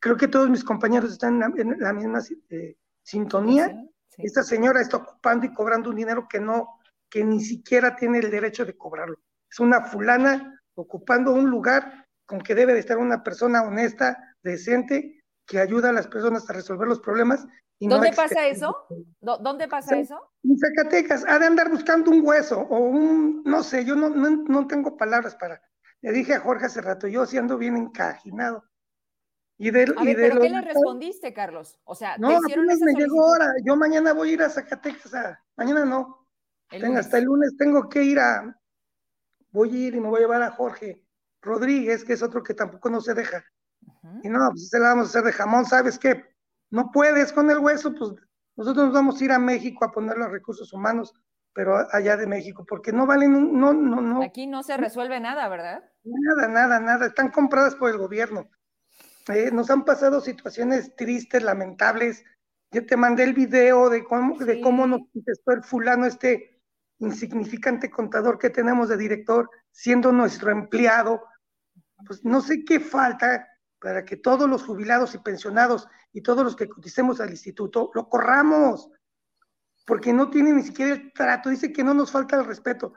Creo 0.00 0.16
que 0.16 0.28
todos 0.28 0.48
mis 0.48 0.64
compañeros 0.64 1.12
están 1.12 1.42
en 1.56 1.76
la, 1.78 1.92
misma 1.92 2.20
eh, 2.50 2.76
sintonía. 3.02 3.76
Esta 4.16 4.42
señora 4.42 4.80
está 4.80 4.96
ocupando 4.96 5.46
y 5.46 5.52
cobrando 5.52 5.90
un 5.90 5.96
dinero 5.96 6.26
que 6.28 6.40
no, 6.40 6.80
que 7.10 7.24
ni 7.24 7.40
siquiera 7.40 7.94
tiene 7.94 8.18
el 8.18 8.30
derecho 8.30 8.64
de 8.64 8.76
cobrarlo. 8.76 9.18
Es 9.50 9.60
una 9.60 9.82
fulana 9.82 10.62
ocupando 10.74 11.32
un 11.32 11.50
lugar 11.50 12.06
con 12.24 12.40
que 12.40 12.54
debe 12.54 12.72
de 12.72 12.80
estar 12.80 12.98
una 12.98 13.22
persona 13.22 13.62
honesta, 13.62 14.36
decente, 14.42 15.24
que 15.46 15.58
ayuda 15.58 15.90
a 15.90 15.92
las 15.92 16.06
personas 16.06 16.48
a 16.48 16.52
resolver 16.52 16.88
los 16.88 17.00
problemas. 17.00 17.46
¿Dónde 17.80 18.12
pasa 18.12 18.46
eso? 18.46 18.86
¿Dónde 19.20 19.68
pasa 19.68 19.98
eso? 19.98 20.32
En 20.42 20.58
Zacatecas, 20.58 21.24
ha 21.26 21.38
de 21.38 21.46
andar 21.46 21.70
buscando 21.70 22.10
un 22.10 22.26
hueso 22.26 22.60
o 22.60 22.78
un, 22.78 23.42
no 23.44 23.62
sé, 23.62 23.84
yo 23.84 23.94
no, 23.94 24.10
no 24.10 24.66
tengo 24.66 24.96
palabras 24.96 25.36
para, 25.36 25.62
le 26.00 26.12
dije 26.12 26.34
a 26.34 26.40
Jorge 26.40 26.66
hace 26.66 26.80
rato, 26.80 27.08
yo 27.08 27.26
sí 27.26 27.38
ando 27.38 27.58
bien 27.58 27.76
encajinado. 27.76 28.64
Y 29.60 29.72
de, 29.72 29.82
a 29.82 29.86
¿pero 30.04 30.40
qué 30.40 30.48
le 30.50 30.60
respondiste, 30.60 31.32
Carlos? 31.32 31.80
O 31.84 31.96
sea, 31.96 32.16
no, 32.16 32.28
apenas 32.28 32.78
me 32.78 32.92
llegó 32.92 33.26
ahora. 33.26 33.54
Yo 33.64 33.76
mañana 33.76 34.12
voy 34.12 34.30
a 34.30 34.32
ir 34.34 34.42
a 34.42 34.50
Zacatecas. 34.50 35.12
mañana 35.56 35.84
no. 35.84 36.28
hasta 36.96 37.18
el 37.18 37.24
lunes 37.24 37.56
tengo 37.56 37.88
que 37.88 38.04
ir 38.04 38.20
a. 38.20 38.56
Voy 39.50 39.70
a 39.70 39.88
ir 39.88 39.94
y 39.96 40.00
me 40.00 40.08
voy 40.08 40.18
a 40.18 40.22
llevar 40.22 40.42
a 40.42 40.52
Jorge 40.52 41.04
Rodríguez, 41.42 42.04
que 42.04 42.12
es 42.12 42.22
otro 42.22 42.42
que 42.44 42.54
tampoco 42.54 42.88
no 42.88 43.00
se 43.00 43.14
deja. 43.14 43.44
Y 44.22 44.28
no, 44.28 44.38
pues 44.50 44.68
se 44.68 44.78
la 44.78 44.90
vamos 44.90 45.06
a 45.06 45.08
hacer 45.08 45.24
de 45.24 45.32
jamón, 45.32 45.64
¿sabes 45.64 45.98
qué? 45.98 46.24
No 46.70 46.90
puedes 46.92 47.32
con 47.32 47.50
el 47.50 47.58
hueso, 47.58 47.92
pues 47.94 48.12
nosotros 48.56 48.86
nos 48.86 48.94
vamos 48.94 49.20
a 49.20 49.24
ir 49.24 49.32
a 49.32 49.38
México 49.38 49.84
a 49.84 49.90
poner 49.90 50.16
los 50.18 50.30
recursos 50.30 50.72
humanos 50.72 51.14
pero 51.52 51.76
allá 51.92 52.16
de 52.16 52.26
México, 52.26 52.64
porque 52.66 52.92
no 52.92 53.06
valen, 53.06 53.58
no, 53.58 53.72
no, 53.72 54.00
no. 54.00 54.22
Aquí 54.22 54.46
no 54.46 54.62
se 54.62 54.76
resuelve 54.76 55.18
nada, 55.20 55.48
¿verdad? 55.48 55.82
Nada, 56.04 56.48
nada, 56.48 56.80
nada, 56.80 57.06
están 57.06 57.30
compradas 57.30 57.74
por 57.74 57.90
el 57.90 57.98
gobierno. 57.98 58.48
Eh, 59.28 59.50
nos 59.52 59.70
han 59.70 59.84
pasado 59.84 60.20
situaciones 60.20 60.94
tristes, 60.96 61.42
lamentables. 61.42 62.24
Yo 62.70 62.86
te 62.86 62.96
mandé 62.96 63.24
el 63.24 63.34
video 63.34 63.90
de 63.90 64.04
cómo, 64.04 64.38
de 64.38 64.60
cómo 64.60 64.86
nos 64.86 65.00
contestó 65.12 65.52
el 65.52 65.62
fulano, 65.62 66.06
este 66.06 66.62
insignificante 66.98 67.90
contador 67.90 68.38
que 68.38 68.50
tenemos 68.50 68.88
de 68.88 68.96
director, 68.96 69.50
siendo 69.70 70.12
nuestro 70.12 70.50
empleado. 70.50 71.24
Pues 72.06 72.24
no 72.24 72.40
sé 72.40 72.64
qué 72.64 72.80
falta 72.80 73.46
para 73.80 74.04
que 74.04 74.16
todos 74.16 74.48
los 74.48 74.64
jubilados 74.64 75.14
y 75.14 75.18
pensionados 75.18 75.88
y 76.12 76.22
todos 76.22 76.44
los 76.44 76.56
que 76.56 76.68
coticemos 76.68 77.20
al 77.20 77.30
instituto 77.30 77.90
lo 77.94 78.08
corramos 78.08 78.90
porque 79.88 80.12
no 80.12 80.28
tiene 80.28 80.52
ni 80.52 80.62
siquiera 80.62 80.92
el 80.92 81.12
trato, 81.14 81.48
dice 81.48 81.72
que 81.72 81.82
no 81.82 81.94
nos 81.94 82.12
falta 82.12 82.36
el 82.36 82.44
respeto. 82.44 82.92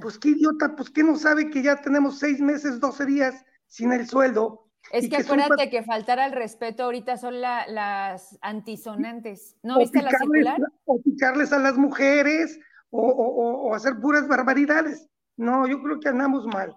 Pues 0.00 0.18
qué 0.18 0.30
idiota, 0.30 0.74
pues 0.74 0.90
que 0.90 1.04
no 1.04 1.14
sabe 1.14 1.48
que 1.48 1.62
ya 1.62 1.80
tenemos 1.80 2.18
seis 2.18 2.40
meses, 2.40 2.80
doce 2.80 3.06
días 3.06 3.44
sin 3.68 3.92
el 3.92 4.08
sueldo. 4.08 4.68
Es 4.90 5.08
que, 5.08 5.18
acuérdate 5.18 5.70
que 5.70 5.84
faltar 5.84 6.18
al 6.18 6.32
respeto 6.32 6.82
ahorita 6.82 7.16
son 7.16 7.40
las 7.40 8.36
antisonantes. 8.42 9.56
¿No 9.62 9.78
viste 9.78 10.02
la 10.02 10.10
circular? 10.10 10.60
O 10.84 11.00
picarles 11.00 11.52
a 11.52 11.60
las 11.60 11.76
mujeres 11.76 12.58
o, 12.90 13.72
hacer 13.72 14.00
puras 14.00 14.26
barbaridades. 14.26 15.08
No, 15.36 15.68
yo 15.68 15.80
creo 15.80 16.00
que 16.00 16.08
andamos 16.08 16.44
mal. 16.46 16.74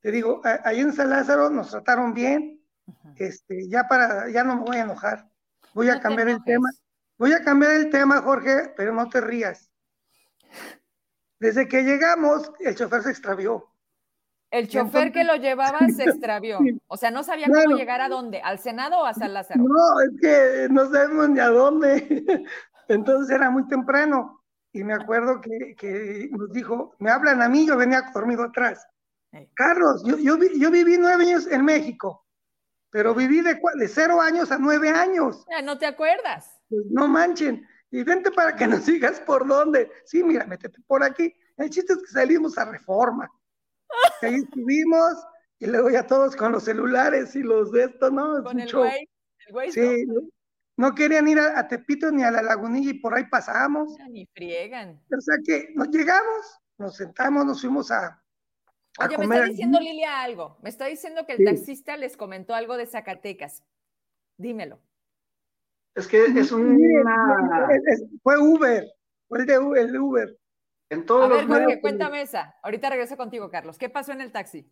Te 0.00 0.12
digo, 0.12 0.40
ahí 0.64 0.78
en 0.78 0.92
San 0.92 1.10
Lázaro 1.10 1.50
nos 1.50 1.70
trataron 1.70 2.14
bien. 2.14 2.62
Este, 3.16 3.68
ya 3.68 3.88
para, 3.88 4.30
ya 4.30 4.44
no 4.44 4.56
me 4.58 4.62
voy 4.62 4.76
a 4.76 4.82
enojar. 4.82 5.28
Voy 5.74 5.88
a 5.88 6.00
cambiar 6.00 6.28
el 6.28 6.42
tema. 6.44 6.70
Voy 7.18 7.32
a 7.32 7.42
cambiar 7.42 7.72
el 7.72 7.90
tema, 7.90 8.22
Jorge, 8.22 8.72
pero 8.76 8.94
no 8.94 9.08
te 9.08 9.20
rías. 9.20 9.70
Desde 11.40 11.68
que 11.68 11.82
llegamos, 11.82 12.52
el 12.60 12.76
chofer 12.76 13.02
se 13.02 13.10
extravió. 13.10 13.68
El 14.50 14.68
chofer 14.68 15.12
que 15.12 15.24
lo 15.24 15.36
llevaba 15.36 15.78
se 15.94 16.04
extravió. 16.04 16.58
O 16.86 16.96
sea, 16.96 17.10
no 17.10 17.22
sabía 17.22 17.48
cómo 17.48 17.76
llegar 17.76 18.00
a 18.00 18.08
dónde, 18.08 18.40
al 18.40 18.58
Senado 18.58 19.00
o 19.00 19.04
a 19.04 19.12
San 19.12 19.34
Lázaro. 19.34 19.62
No, 19.62 20.00
es 20.00 20.20
que 20.20 20.68
no 20.70 20.90
sabemos 20.90 21.28
ni 21.28 21.40
a 21.40 21.48
dónde. 21.48 22.46
Entonces 22.88 23.34
era 23.34 23.50
muy 23.50 23.66
temprano. 23.68 24.42
Y 24.72 24.84
me 24.84 24.94
acuerdo 24.94 25.40
que, 25.40 26.30
nos 26.30 26.52
dijo, 26.52 26.94
me 26.98 27.10
hablan 27.10 27.42
a 27.42 27.48
mí, 27.48 27.66
yo 27.66 27.76
venía 27.76 28.10
dormido 28.14 28.44
atrás. 28.44 28.86
Carlos, 29.54 30.02
yo, 30.04 30.16
yo, 30.16 30.38
yo 30.56 30.70
viví 30.70 30.96
nueve 30.98 31.24
años 31.24 31.46
en 31.48 31.64
México, 31.64 32.26
pero 32.90 33.14
viví 33.14 33.42
de, 33.42 33.60
de 33.74 33.88
cero 33.88 34.20
años 34.20 34.50
a 34.50 34.58
nueve 34.58 34.88
años. 34.88 35.44
Ya, 35.50 35.60
no 35.60 35.76
te 35.76 35.86
acuerdas. 35.86 36.57
Pues 36.68 36.84
no 36.90 37.08
manchen, 37.08 37.66
y 37.90 38.02
vente 38.02 38.30
para 38.30 38.54
que 38.54 38.66
nos 38.66 38.86
digas 38.86 39.20
por 39.20 39.46
dónde. 39.46 39.90
Sí, 40.04 40.22
mira, 40.22 40.46
métete 40.46 40.80
por 40.86 41.02
aquí. 41.02 41.34
El 41.56 41.70
chiste 41.70 41.94
es 41.94 42.00
que 42.00 42.12
salimos 42.12 42.58
a 42.58 42.66
reforma. 42.66 43.30
ahí 44.22 44.34
estuvimos, 44.34 45.14
y 45.58 45.66
luego 45.66 45.90
ya 45.90 46.06
todos 46.06 46.36
con 46.36 46.52
los 46.52 46.64
celulares 46.64 47.34
y 47.34 47.42
los 47.42 47.72
de 47.72 47.84
esto, 47.84 48.10
¿no? 48.10 48.42
Con 48.44 48.60
el 48.60 48.70
güey, 48.70 49.08
el 49.46 49.52
güey. 49.52 49.72
Sí, 49.72 50.06
no. 50.76 50.94
querían 50.94 51.26
ir 51.28 51.38
a, 51.38 51.66
Tepito 51.66 52.10
ni 52.10 52.22
a 52.22 52.30
la 52.30 52.42
lagunilla 52.42 52.90
y 52.90 53.00
por 53.00 53.14
ahí 53.14 53.24
pasamos. 53.30 53.96
ni 54.10 54.26
friegan. 54.26 55.02
O 55.16 55.20
sea 55.20 55.36
que 55.44 55.72
nos 55.74 55.88
llegamos, 55.88 56.60
nos 56.76 56.96
sentamos, 56.96 57.46
nos 57.46 57.60
fuimos 57.60 57.90
a, 57.90 58.22
Oye, 59.00 59.16
me 59.16 59.24
está 59.24 59.46
diciendo 59.46 59.80
Lilia 59.80 60.22
algo. 60.22 60.58
Me 60.62 60.68
está 60.68 60.86
diciendo 60.86 61.24
que 61.24 61.34
el 61.34 61.44
taxista 61.44 61.96
les 61.96 62.16
comentó 62.16 62.54
algo 62.54 62.76
de 62.76 62.86
Zacatecas. 62.86 63.62
Dímelo. 64.36 64.80
Es 65.94 66.06
que 66.06 66.24
es 66.24 66.52
un. 66.52 66.78
fue 68.22 68.38
Uber. 68.38 68.84
Fue 69.28 69.40
el 69.40 69.46
de 69.46 69.98
Uber. 69.98 70.38
En 70.90 71.04
todos 71.04 71.24
a 71.24 71.28
ver, 71.28 71.44
los 71.44 71.58
Jorge, 71.58 71.80
cuéntame 71.80 72.22
esa. 72.22 72.56
Ahorita 72.62 72.88
regreso 72.88 73.16
contigo, 73.16 73.50
Carlos. 73.50 73.76
¿Qué 73.76 73.90
pasó 73.90 74.12
en 74.12 74.22
el 74.22 74.32
taxi? 74.32 74.66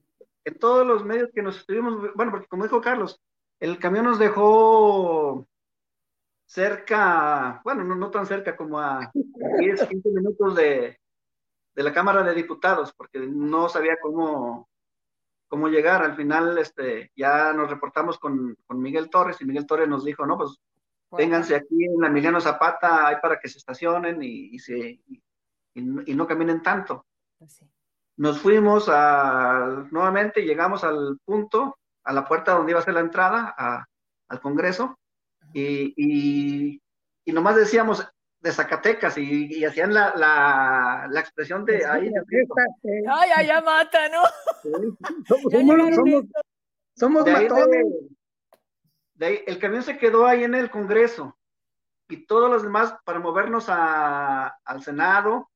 En 0.44 0.58
todos 0.58 0.86
los 0.86 1.04
medios 1.04 1.30
que 1.34 1.42
nos 1.42 1.58
estuvimos, 1.58 2.14
bueno, 2.14 2.30
porque 2.30 2.46
como 2.46 2.64
dijo 2.64 2.80
Carlos, 2.80 3.20
el 3.60 3.78
camión 3.78 4.06
nos 4.06 4.18
dejó 4.18 5.46
cerca, 6.46 7.60
bueno, 7.64 7.84
no, 7.84 8.10
tan 8.10 8.24
cerca 8.24 8.56
como 8.56 8.78
a 8.78 9.10
10, 9.58 9.86
15 9.86 10.08
minutos 10.10 10.54
de, 10.54 10.98
de, 11.74 11.82
la 11.82 11.92
Cámara 11.92 12.22
de 12.22 12.34
Diputados, 12.34 12.94
porque 12.96 13.18
no 13.18 13.68
sabía 13.68 13.98
cómo, 14.00 14.68
cómo 15.48 15.68
llegar. 15.68 16.02
Al 16.02 16.16
final, 16.16 16.56
este, 16.56 17.10
ya 17.14 17.52
nos 17.52 17.68
reportamos 17.68 18.18
con, 18.18 18.56
con 18.66 18.80
Miguel 18.80 19.10
Torres 19.10 19.40
y 19.40 19.44
Miguel 19.44 19.66
Torres 19.66 19.88
nos 19.88 20.04
dijo, 20.04 20.24
no, 20.24 20.38
pues 20.38 20.56
vénganse 21.10 21.54
aquí 21.54 21.84
en 21.84 22.00
la 22.00 22.08
Emiliano 22.08 22.40
Zapata, 22.40 23.08
hay 23.08 23.16
para 23.16 23.38
que 23.38 23.48
se 23.48 23.58
estacionen 23.58 24.22
y, 24.22 24.58
se, 24.58 25.00
y, 25.74 26.14
no 26.14 26.26
caminen 26.26 26.62
tanto. 26.62 27.06
Pues 27.38 27.64
nos 28.16 28.40
fuimos 28.40 28.88
a, 28.88 29.86
nuevamente, 29.90 30.42
llegamos 30.42 30.84
al 30.84 31.18
punto, 31.24 31.78
a 32.04 32.12
la 32.12 32.24
puerta 32.24 32.52
donde 32.52 32.72
iba 32.72 32.80
a 32.80 32.84
ser 32.84 32.94
la 32.94 33.00
entrada 33.00 33.54
al 34.28 34.40
Congreso, 34.40 34.98
y, 35.52 36.80
y, 37.24 37.32
nomás 37.32 37.56
decíamos 37.56 38.06
de 38.40 38.52
Zacatecas 38.52 39.18
y, 39.18 39.64
hacían 39.64 39.92
la, 39.92 40.14
la, 40.16 41.06
la, 41.10 41.20
expresión 41.20 41.64
de 41.64 41.84
ahí. 41.84 42.10
Ay, 43.10 43.30
ay, 43.36 43.46
ya 43.46 43.60
mata, 43.60 44.08
¿no? 44.08 44.22
somos, 45.26 45.52
somos, 46.94 47.26
matones. 47.26 47.86
De 47.86 48.15
ahí, 49.20 49.40
el 49.46 49.58
camión 49.58 49.82
se 49.82 49.98
quedó 49.98 50.26
ahí 50.26 50.44
en 50.44 50.54
el 50.54 50.70
Congreso 50.70 51.36
y 52.08 52.26
todos 52.26 52.50
los 52.50 52.62
demás 52.62 52.94
para 53.04 53.18
movernos 53.18 53.66
a, 53.68 54.48
al 54.64 54.82
Senado, 54.82 55.50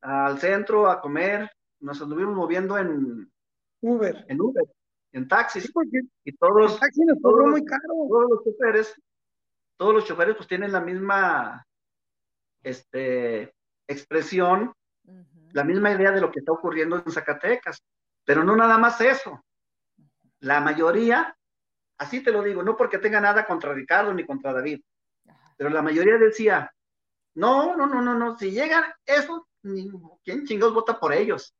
al 0.00 0.38
centro, 0.40 0.90
a 0.90 1.00
comer, 1.00 1.50
nos 1.80 2.00
anduvimos 2.02 2.34
moviendo 2.34 2.76
en 2.76 3.30
Uber. 3.80 4.24
En 4.28 4.40
Uber, 4.40 4.64
en 5.12 5.28
taxis. 5.28 5.72
y 6.24 6.32
todos, 6.36 6.78
todos, 7.22 7.50
muy 7.50 7.64
caro. 7.64 7.82
todos 8.08 8.30
los 8.30 8.44
choferes, 8.44 9.00
todos 9.76 9.94
los 9.94 10.04
choferes 10.04 10.36
pues 10.36 10.48
tienen 10.48 10.72
la 10.72 10.80
misma 10.80 11.64
este, 12.62 13.54
expresión, 13.86 14.72
la 15.52 15.64
misma 15.64 15.92
idea 15.92 16.10
de 16.10 16.20
lo 16.20 16.30
que 16.30 16.40
está 16.40 16.52
ocurriendo 16.52 16.96
en 16.96 17.12
Zacatecas. 17.12 17.82
Pero 18.24 18.44
no 18.44 18.54
nada 18.56 18.78
más 18.78 19.00
eso. 19.00 19.44
La 20.40 20.60
mayoría 20.60 21.36
Así 22.02 22.20
te 22.20 22.32
lo 22.32 22.42
digo, 22.42 22.64
no 22.64 22.76
porque 22.76 22.98
tenga 22.98 23.20
nada 23.20 23.46
contra 23.46 23.72
Ricardo 23.72 24.12
ni 24.12 24.26
contra 24.26 24.52
David, 24.52 24.82
pero 25.56 25.70
la 25.70 25.82
mayoría 25.82 26.18
decía, 26.18 26.68
no, 27.34 27.76
no, 27.76 27.86
no, 27.86 28.02
no, 28.02 28.18
no, 28.18 28.36
si 28.36 28.50
llegan 28.50 28.82
eso, 29.06 29.46
¿quién 30.24 30.44
chingados 30.44 30.74
vota 30.74 30.98
por 30.98 31.12
ellos? 31.12 31.54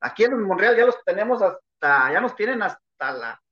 Aquí 0.00 0.22
en 0.22 0.40
Monreal 0.44 0.76
ya 0.76 0.86
los 0.86 1.02
tenemos 1.04 1.42
hasta, 1.42 2.12
ya 2.12 2.20
nos 2.20 2.36
tienen 2.36 2.62
hasta 2.62 3.12
la... 3.12 3.42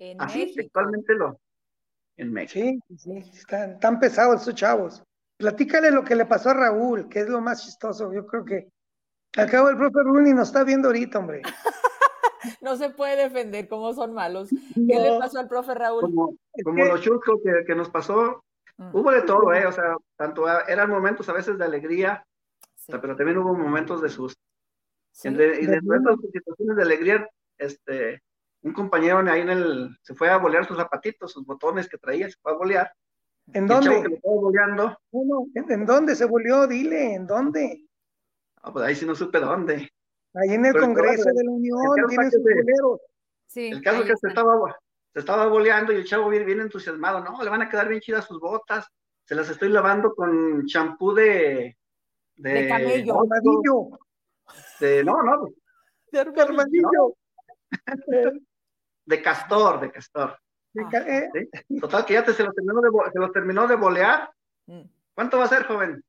En 0.00 0.20
así 0.20 0.52
actualmente 0.58 1.14
lo... 1.14 1.40
En 2.16 2.32
México. 2.32 2.84
Sí, 2.98 2.98
sí, 2.98 3.30
están 3.32 3.78
tan 3.78 4.00
pesados 4.00 4.42
esos 4.42 4.56
chavos. 4.56 5.04
Platícale 5.36 5.92
lo 5.92 6.02
que 6.02 6.16
le 6.16 6.26
pasó 6.26 6.50
a 6.50 6.54
Raúl, 6.54 7.08
que 7.08 7.20
es 7.20 7.28
lo 7.28 7.40
más 7.40 7.64
chistoso. 7.64 8.12
Yo 8.12 8.26
creo 8.26 8.44
que 8.44 8.68
al 9.36 9.48
cabo 9.48 9.68
el 9.68 9.76
propio 9.76 10.02
Raúl 10.02 10.34
nos 10.34 10.48
está 10.48 10.64
viendo 10.64 10.88
ahorita, 10.88 11.20
hombre. 11.20 11.42
no 12.60 12.76
se 12.76 12.90
puede 12.90 13.16
defender 13.16 13.68
cómo 13.68 13.92
son 13.92 14.12
malos. 14.12 14.48
¿Qué 14.74 15.00
le 15.00 15.18
pasó 15.18 15.38
al 15.38 15.48
profe 15.48 15.74
Raúl? 15.74 16.02
Como, 16.02 16.36
como 16.64 16.84
los 16.84 17.00
chuscos 17.00 17.40
que, 17.66 17.74
nos 17.74 17.90
pasó, 17.90 18.42
mm. 18.76 18.90
hubo 18.94 19.10
de 19.10 19.22
todo, 19.22 19.52
¿eh? 19.52 19.64
O 19.66 19.72
sea, 19.72 19.96
tanto 20.16 20.46
eran 20.68 20.90
momentos 20.90 21.28
a 21.28 21.32
veces 21.32 21.58
de 21.58 21.64
alegría, 21.64 22.24
pero 22.86 23.16
también 23.16 23.38
hubo 23.38 23.54
momentos 23.54 24.00
de 24.02 24.08
susto. 24.08 24.40
y 25.24 25.30
dentro 25.30 25.92
de 25.92 25.98
estas 25.98 26.16
situaciones 26.32 26.76
de 26.76 26.82
alegría, 26.82 27.28
este, 27.58 28.22
un 28.62 28.72
compañero 28.72 29.18
ahí 29.30 29.40
en 29.40 29.50
el, 29.50 29.98
se 30.02 30.14
fue 30.14 30.28
a 30.28 30.38
bolear 30.38 30.66
sus 30.66 30.76
zapatitos, 30.76 31.32
sus 31.32 31.46
botones 31.46 31.88
que 31.88 31.98
traía, 31.98 32.28
se 32.28 32.36
fue 32.40 32.52
a 32.52 32.56
bolear. 32.56 32.92
¿En 33.52 33.66
dónde? 33.66 34.20
¿En 35.54 35.86
dónde 35.86 36.16
se 36.16 36.24
boleó? 36.24 36.66
Dile, 36.66 37.14
¿en 37.14 37.26
dónde? 37.26 37.86
Ah, 38.62 38.72
pues 38.72 38.84
ahí 38.84 38.96
sí 38.96 39.06
no 39.06 39.14
supe 39.14 39.38
dónde. 39.38 39.88
Ahí 40.36 40.54
en 40.54 40.66
el 40.66 40.74
Congreso 40.74 41.30
de 41.32 41.44
la 41.44 41.50
Unión 41.50 41.80
tiene 42.08 42.30
sus 42.30 42.42
boleros. 42.42 43.00
Sí, 43.46 43.68
el 43.68 43.82
caso 43.82 44.02
es 44.02 44.10
que 44.10 44.16
se 44.16 44.28
estaba, 44.28 44.76
se 45.12 45.20
estaba 45.20 45.46
boleando 45.46 45.92
y 45.92 45.96
el 45.96 46.04
chavo 46.04 46.28
viene 46.28 46.44
bien 46.44 46.60
entusiasmado. 46.60 47.20
No, 47.24 47.42
le 47.42 47.48
van 47.48 47.62
a 47.62 47.68
quedar 47.68 47.88
bien 47.88 48.00
chidas 48.00 48.26
sus 48.26 48.38
botas. 48.38 48.86
Se 49.24 49.34
las 49.34 49.48
estoy 49.48 49.70
lavando 49.70 50.14
con 50.14 50.66
champú 50.66 51.14
de. 51.14 51.76
De, 52.36 52.52
de 52.52 52.68
camello. 52.68 53.22
De, 54.78 55.02
no, 55.02 55.22
no. 55.22 55.48
De 56.12 56.20
armadillo. 56.20 57.16
De 59.06 59.22
castor, 59.22 59.80
de 59.80 59.90
castor. 59.90 60.38
¿Eh? 60.74 61.48
Total, 61.80 62.04
que 62.04 62.14
ya 62.14 62.24
te 62.24 62.34
se 62.34 62.44
lo 62.44 62.52
terminó 62.52 62.80
de, 62.82 62.90
se 63.12 63.18
lo 63.18 63.30
terminó 63.30 63.66
de 63.66 63.76
bolear. 63.76 64.30
Mm. 64.66 64.82
¿Cuánto 65.14 65.38
va 65.38 65.44
a 65.44 65.48
ser, 65.48 65.64
joven? 65.64 66.04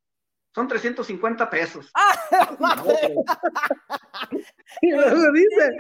Son 0.58 0.68
350 0.68 1.50
pesos. 1.52 1.92
¡Ah, 1.94 2.16
y 4.82 4.92
luego 4.92 5.32
dice, 5.32 5.78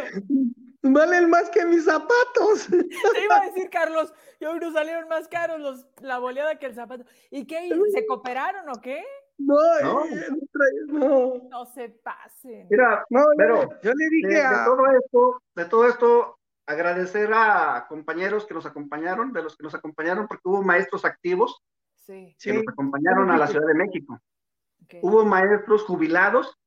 valen 0.84 1.32
más 1.32 1.49
que 1.49 1.65
mis 1.65 1.86
zapatos. 1.86 2.67
Te 2.69 3.23
iba 3.23 3.38
a 3.38 3.45
decir, 3.47 3.71
Carlos, 3.71 4.13
yo 4.39 4.53
nos 4.59 4.73
salieron 4.73 5.09
más 5.09 5.28
caros 5.30 5.59
los, 5.59 5.88
la 5.99 6.19
boleada 6.19 6.59
que 6.59 6.67
el 6.67 6.75
zapato. 6.75 7.05
¿Y 7.32 7.47
qué? 7.47 7.71
¿Se 7.91 8.05
cooperaron 8.05 8.69
o 8.69 8.80
qué? 8.80 9.03
No, 9.39 9.55
no, 9.82 10.05
eh, 10.05 10.28
no. 10.89 11.41
no 11.49 11.65
se 11.65 11.89
pasen. 11.89 12.67
Mira, 12.69 13.03
pero 13.36 13.69
yo 13.82 13.91
le 13.95 14.09
dije 14.11 14.43
a... 14.43 14.63
todo 14.63 14.86
esto, 14.91 15.41
de 15.55 15.65
todo 15.65 15.88
esto, 15.88 16.38
agradecer 16.67 17.32
a 17.34 17.88
compañeros 17.89 18.45
que 18.45 18.53
nos 18.53 18.67
acompañaron, 18.67 19.34
de 19.34 19.41
los 19.41 19.57
que 19.57 19.63
nos 19.63 19.73
acompañaron, 19.73 20.28
porque 20.28 20.47
hubo 20.47 20.61
maestros 20.61 21.03
activos 21.03 21.63
que 22.05 22.53
nos 22.53 22.67
acompañaron 22.67 23.32
a 23.32 23.38
la 23.38 23.47
Ciudad 23.47 23.65
de 23.65 23.73
México. 23.73 24.21
Hubo 25.02 25.26
maestros 25.26 25.84
jubilados 25.84 26.58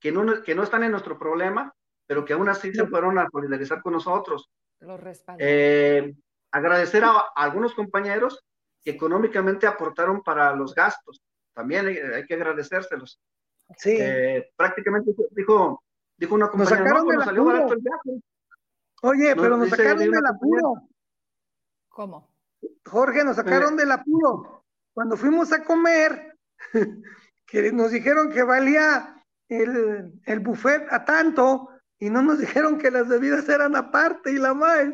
que 0.00 0.12
no, 0.12 0.42
que 0.42 0.54
no 0.54 0.62
están 0.62 0.82
en 0.84 0.92
nuestro 0.92 1.18
problema, 1.18 1.74
pero 2.06 2.24
que 2.24 2.32
aún 2.32 2.48
así 2.48 2.72
se 2.72 2.86
fueron 2.86 3.18
a 3.18 3.28
solidarizar 3.30 3.82
con 3.82 3.92
nosotros. 3.92 4.50
Los 4.80 5.00
eh, 5.38 6.14
agradecer 6.50 7.04
a, 7.04 7.18
algunos 7.36 7.74
compañeros 7.74 8.42
que 8.82 8.90
económicamente 8.90 9.66
aportaron 9.66 10.22
para 10.22 10.54
los 10.54 10.74
gastos. 10.74 11.20
También 11.52 11.86
hay, 11.86 12.26
que 12.26 12.34
agradecérselos. 12.34 13.20
Sí. 13.76 13.96
Eh, 14.00 14.50
prácticamente 14.56 15.12
dijo, 15.30 15.82
dijo 16.16 16.34
una 16.34 16.48
compañera, 16.48 16.80
nos 16.80 17.00
sacaron 17.00 17.24
salió 17.24 17.44
barato 17.44 17.72
el 17.74 17.80
viaje. 17.80 18.22
Oye, 19.02 19.36
pero 19.36 19.56
nos 19.56 19.68
sacaron 19.68 20.10
del 20.10 20.26
apuro. 20.26 20.88
¿Cómo? 21.88 22.30
Jorge, 22.86 23.24
nos 23.24 23.36
sacaron 23.36 23.76
del 23.76 23.92
apuro. 23.92 24.64
Cuando 24.92 25.16
fuimos 25.16 25.52
a 25.52 25.64
comer, 25.64 26.36
que 27.50 27.72
nos 27.72 27.90
dijeron 27.90 28.30
que 28.30 28.42
valía 28.42 29.16
el, 29.48 30.12
el 30.24 30.40
buffet 30.40 30.86
a 30.90 31.04
tanto 31.04 31.68
y 31.98 32.08
no 32.08 32.22
nos 32.22 32.38
dijeron 32.38 32.78
que 32.78 32.90
las 32.90 33.08
bebidas 33.08 33.48
eran 33.48 33.76
aparte 33.76 34.32
y 34.32 34.38
la 34.38 34.54
más. 34.54 34.86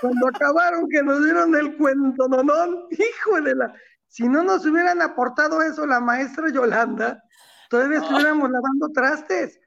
Cuando 0.00 0.28
acabaron 0.28 0.88
que 0.88 1.02
nos 1.02 1.24
dieron 1.24 1.54
el 1.56 1.76
cuento, 1.76 2.28
no, 2.28 2.42
no, 2.42 2.88
híjole, 2.90 3.54
la, 3.54 3.74
si 4.06 4.28
no 4.28 4.42
nos 4.44 4.64
hubieran 4.66 5.00
aportado 5.00 5.62
eso 5.62 5.86
la 5.86 5.98
maestra 5.98 6.50
Yolanda, 6.50 7.22
todavía 7.70 7.98
estuviéramos 7.98 8.50
lavando 8.50 8.90
trastes. 8.90 9.58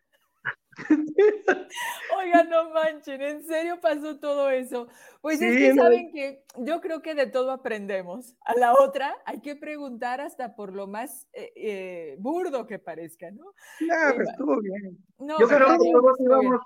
Oiga, 2.18 2.44
no 2.44 2.70
manchen, 2.72 3.22
¿en 3.22 3.44
serio 3.44 3.80
pasó 3.80 4.20
todo 4.20 4.50
eso? 4.50 4.88
Pues 5.22 5.42
es 5.42 5.58
que 5.58 5.74
saben 5.74 6.12
que 6.12 6.44
yo 6.58 6.82
creo 6.82 7.02
que 7.02 7.16
de 7.16 7.28
todo 7.28 7.52
aprendemos. 7.52 8.36
A 8.42 8.56
la 8.56 8.74
otra 8.74 9.16
hay 9.26 9.42
que 9.42 9.56
preguntar 9.56 10.22
hasta 10.22 10.56
por 10.56 10.74
lo 10.74 10.88
más 10.88 11.28
eh, 11.34 11.52
eh, 11.56 12.16
burdo 12.20 12.68
que 12.68 12.80
parezca, 12.80 13.32
¿no? 13.32 13.54
Claro, 13.80 14.24
estuvo 14.24 14.62
bien. 14.62 14.98
yo 15.18 15.48
creo 15.48 15.78
que 15.78 15.92
todos 15.92 16.20
íbamos, 16.20 16.62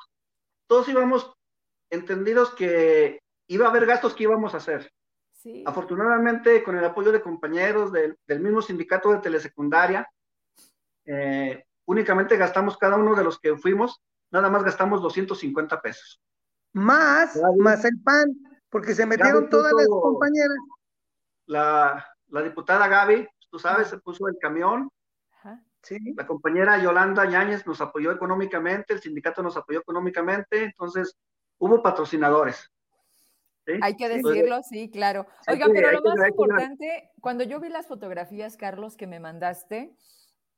todos 0.68 0.90
íbamos 0.90 1.34
entendidos 1.90 2.54
que 2.56 3.20
iba 3.48 3.66
a 3.66 3.70
haber 3.70 3.86
gastos 3.86 4.16
que 4.16 4.24
íbamos 4.24 4.54
a 4.54 4.58
hacer. 4.58 4.92
Sí. 5.32 5.64
Afortunadamente, 5.66 6.64
con 6.64 6.78
el 6.78 6.84
apoyo 6.84 7.12
de 7.12 7.22
compañeros 7.22 7.92
del, 7.92 8.18
mismo 8.40 8.62
sindicato 8.62 9.12
de 9.12 9.20
telesecundaria, 9.20 10.08
eh, 11.06 11.64
únicamente 11.90 12.38
gastamos 12.38 12.78
cada 12.78 12.98
uno 12.98 13.16
de 13.16 13.24
los 13.24 13.40
que 13.40 13.58
fuimos, 13.58 14.00
nada 14.30 14.48
más 14.48 14.64
gastamos 14.64 15.02
250 15.02 15.82
pesos. 15.82 16.22
Más, 16.72 17.36
más 17.58 17.84
el 17.84 18.00
pan, 18.04 18.28
porque 18.70 18.94
se 18.94 19.08
metieron 19.08 19.50
todas 19.50 19.74
las 19.74 19.88
compañeras. 19.88 20.58
La, 21.48 22.06
la, 22.28 22.42
diputada 22.44 22.88
Gaby, 22.88 23.28
tú 23.50 23.58
sabes, 23.58 23.88
se 23.88 23.98
puso 23.98 24.28
el 24.28 24.38
camión 24.40 24.92
La 26.16 26.28
compañera 26.28 26.78
Yolanda 26.78 27.28
Yáñez 27.28 27.66
nos 27.66 27.82
apoyó 27.82 28.12
económicamente, 28.12 28.94
el 28.94 29.02
sindicato 29.02 29.42
nos 29.42 29.58
apoyó 29.58 29.80
económicamente, 29.80 30.66
entonces 30.66 31.18
hubo 31.58 31.82
patrocinadores. 31.82 32.72
Hay 33.82 33.96
que 33.96 34.10
decirlo, 34.10 34.62
sí, 34.62 34.92
claro. 34.92 35.26
Oiga, 35.48 35.66
pero 35.74 35.92
lo 35.92 36.02
más 36.04 36.30
importante, 36.30 37.10
cuando 37.20 37.44
yo 37.44 37.60
vi 37.60 37.70
las 37.70 37.88
fotografías, 37.88 38.58
Carlos, 38.58 38.96
que 38.96 39.08
me 39.08 39.20
mandaste, 39.20 39.96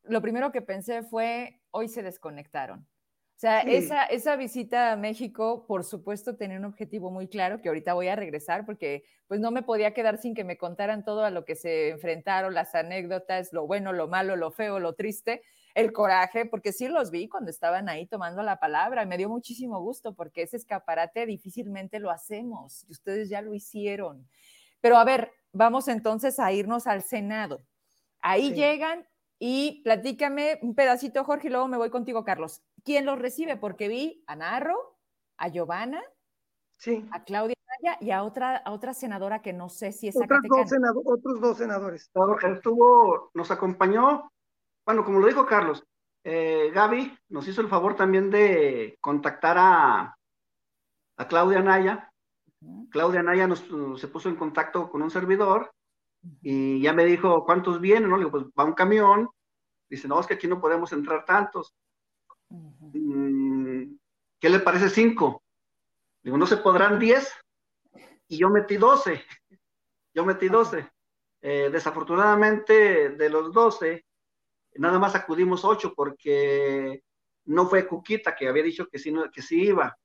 lo 0.03 0.21
primero 0.21 0.51
que 0.51 0.61
pensé 0.61 1.03
fue, 1.03 1.61
hoy 1.71 1.87
se 1.87 2.03
desconectaron. 2.03 2.79
O 2.79 3.39
sea, 3.41 3.61
esa, 3.61 4.05
esa 4.05 4.35
visita 4.35 4.91
a 4.91 4.95
México, 4.95 5.65
por 5.65 5.83
supuesto, 5.83 6.35
tenía 6.35 6.59
un 6.59 6.65
objetivo 6.65 7.09
muy 7.09 7.27
claro, 7.27 7.59
que 7.59 7.69
ahorita 7.69 7.95
voy 7.95 8.07
a 8.07 8.15
regresar, 8.15 8.67
porque 8.67 9.03
pues 9.27 9.39
no 9.39 9.49
me 9.49 9.63
podía 9.63 9.95
quedar 9.95 10.19
sin 10.19 10.35
que 10.35 10.43
me 10.43 10.57
contaran 10.57 11.03
todo 11.03 11.25
a 11.25 11.31
lo 11.31 11.43
que 11.43 11.55
se 11.55 11.89
enfrentaron, 11.89 12.53
las 12.53 12.75
anécdotas, 12.75 13.51
lo 13.51 13.65
bueno, 13.65 13.93
lo 13.93 14.07
malo, 14.07 14.35
lo 14.35 14.51
feo, 14.51 14.77
lo 14.77 14.93
triste, 14.93 15.41
el 15.73 15.91
coraje, 15.91 16.45
porque 16.45 16.71
sí 16.71 16.87
los 16.87 17.09
vi 17.09 17.27
cuando 17.27 17.49
estaban 17.49 17.89
ahí 17.89 18.05
tomando 18.05 18.43
la 18.43 18.59
palabra. 18.59 19.05
Me 19.05 19.17
dio 19.17 19.27
muchísimo 19.27 19.81
gusto, 19.81 20.13
porque 20.13 20.43
ese 20.43 20.57
escaparate 20.57 21.25
difícilmente 21.25 21.97
lo 21.97 22.11
hacemos, 22.11 22.85
y 22.87 22.91
ustedes 22.91 23.27
ya 23.27 23.41
lo 23.41 23.55
hicieron. 23.55 24.27
Pero 24.81 24.97
a 24.97 25.03
ver, 25.03 25.31
vamos 25.51 25.87
entonces 25.87 26.37
a 26.39 26.51
irnos 26.51 26.85
al 26.85 27.01
Senado. 27.01 27.65
Ahí 28.21 28.53
llegan 28.53 29.07
y 29.43 29.81
platícame 29.81 30.59
un 30.61 30.75
pedacito, 30.75 31.23
Jorge, 31.23 31.47
y 31.47 31.49
luego 31.49 31.67
me 31.67 31.75
voy 31.75 31.89
contigo, 31.89 32.23
Carlos. 32.23 32.61
¿Quién 32.83 33.07
los 33.07 33.17
recibe? 33.17 33.57
Porque 33.57 33.87
vi 33.87 34.23
a 34.27 34.35
Narro, 34.35 34.99
a 35.35 35.47
Giovanna, 35.47 35.99
sí. 36.77 37.03
a 37.11 37.23
Claudia 37.23 37.55
Maya 37.67 37.97
y 38.01 38.11
a 38.11 38.21
otra, 38.21 38.57
a 38.57 38.71
otra 38.71 38.93
senadora 38.93 39.41
que 39.41 39.51
no 39.51 39.67
sé 39.67 39.93
si 39.93 40.09
es 40.09 40.13
dos 40.13 40.25
Otros 40.25 41.41
dos 41.41 41.57
senadores. 41.57 42.11
Estuvo, 42.43 43.31
nos 43.33 43.49
acompañó, 43.49 44.31
bueno, 44.85 45.03
como 45.03 45.17
lo 45.17 45.25
dijo 45.25 45.47
Carlos, 45.47 45.83
eh, 46.23 46.69
Gaby 46.71 47.17
nos 47.29 47.47
hizo 47.47 47.61
el 47.61 47.67
favor 47.67 47.95
también 47.95 48.29
de 48.29 48.95
contactar 49.01 49.57
a, 49.57 50.17
a 51.17 51.27
Claudia 51.27 51.63
Naya. 51.63 52.11
Claudia 52.91 53.23
Naya 53.23 53.47
nos, 53.47 53.65
se 53.99 54.07
puso 54.07 54.29
en 54.29 54.35
contacto 54.35 54.91
con 54.91 55.01
un 55.01 55.09
servidor 55.09 55.71
y 56.41 56.81
ya 56.81 56.93
me 56.93 57.05
dijo, 57.05 57.45
¿cuántos 57.45 57.79
vienen? 57.79 58.09
¿no? 58.09 58.17
Le 58.17 58.25
digo, 58.25 58.31
pues 58.31 58.45
va 58.57 58.63
un 58.63 58.73
camión. 58.73 59.29
Dice, 59.89 60.07
no, 60.07 60.19
es 60.19 60.27
que 60.27 60.35
aquí 60.35 60.47
no 60.47 60.61
podemos 60.61 60.91
entrar 60.93 61.25
tantos. 61.25 61.75
Mm, 62.49 63.95
¿Qué 64.39 64.49
le 64.49 64.59
parece 64.59 64.89
cinco? 64.89 65.43
Digo, 66.21 66.37
no 66.37 66.45
se 66.45 66.57
podrán 66.57 66.99
diez. 66.99 67.33
Y 68.27 68.37
yo 68.37 68.49
metí 68.49 68.77
doce. 68.77 69.23
Yo 70.13 70.25
metí 70.25 70.49
doce. 70.49 70.89
Eh, 71.41 71.69
desafortunadamente, 71.71 73.11
de 73.11 73.29
los 73.29 73.53
doce, 73.53 74.05
nada 74.75 74.99
más 74.99 75.15
acudimos 75.15 75.63
ocho 75.63 75.93
porque 75.95 77.01
no 77.45 77.67
fue 77.67 77.87
Cuquita 77.87 78.35
que 78.35 78.49
había 78.49 78.63
dicho 78.63 78.87
que 78.87 78.99
sí, 78.99 79.13
que 79.33 79.41
sí 79.41 79.67
iba. 79.67 79.97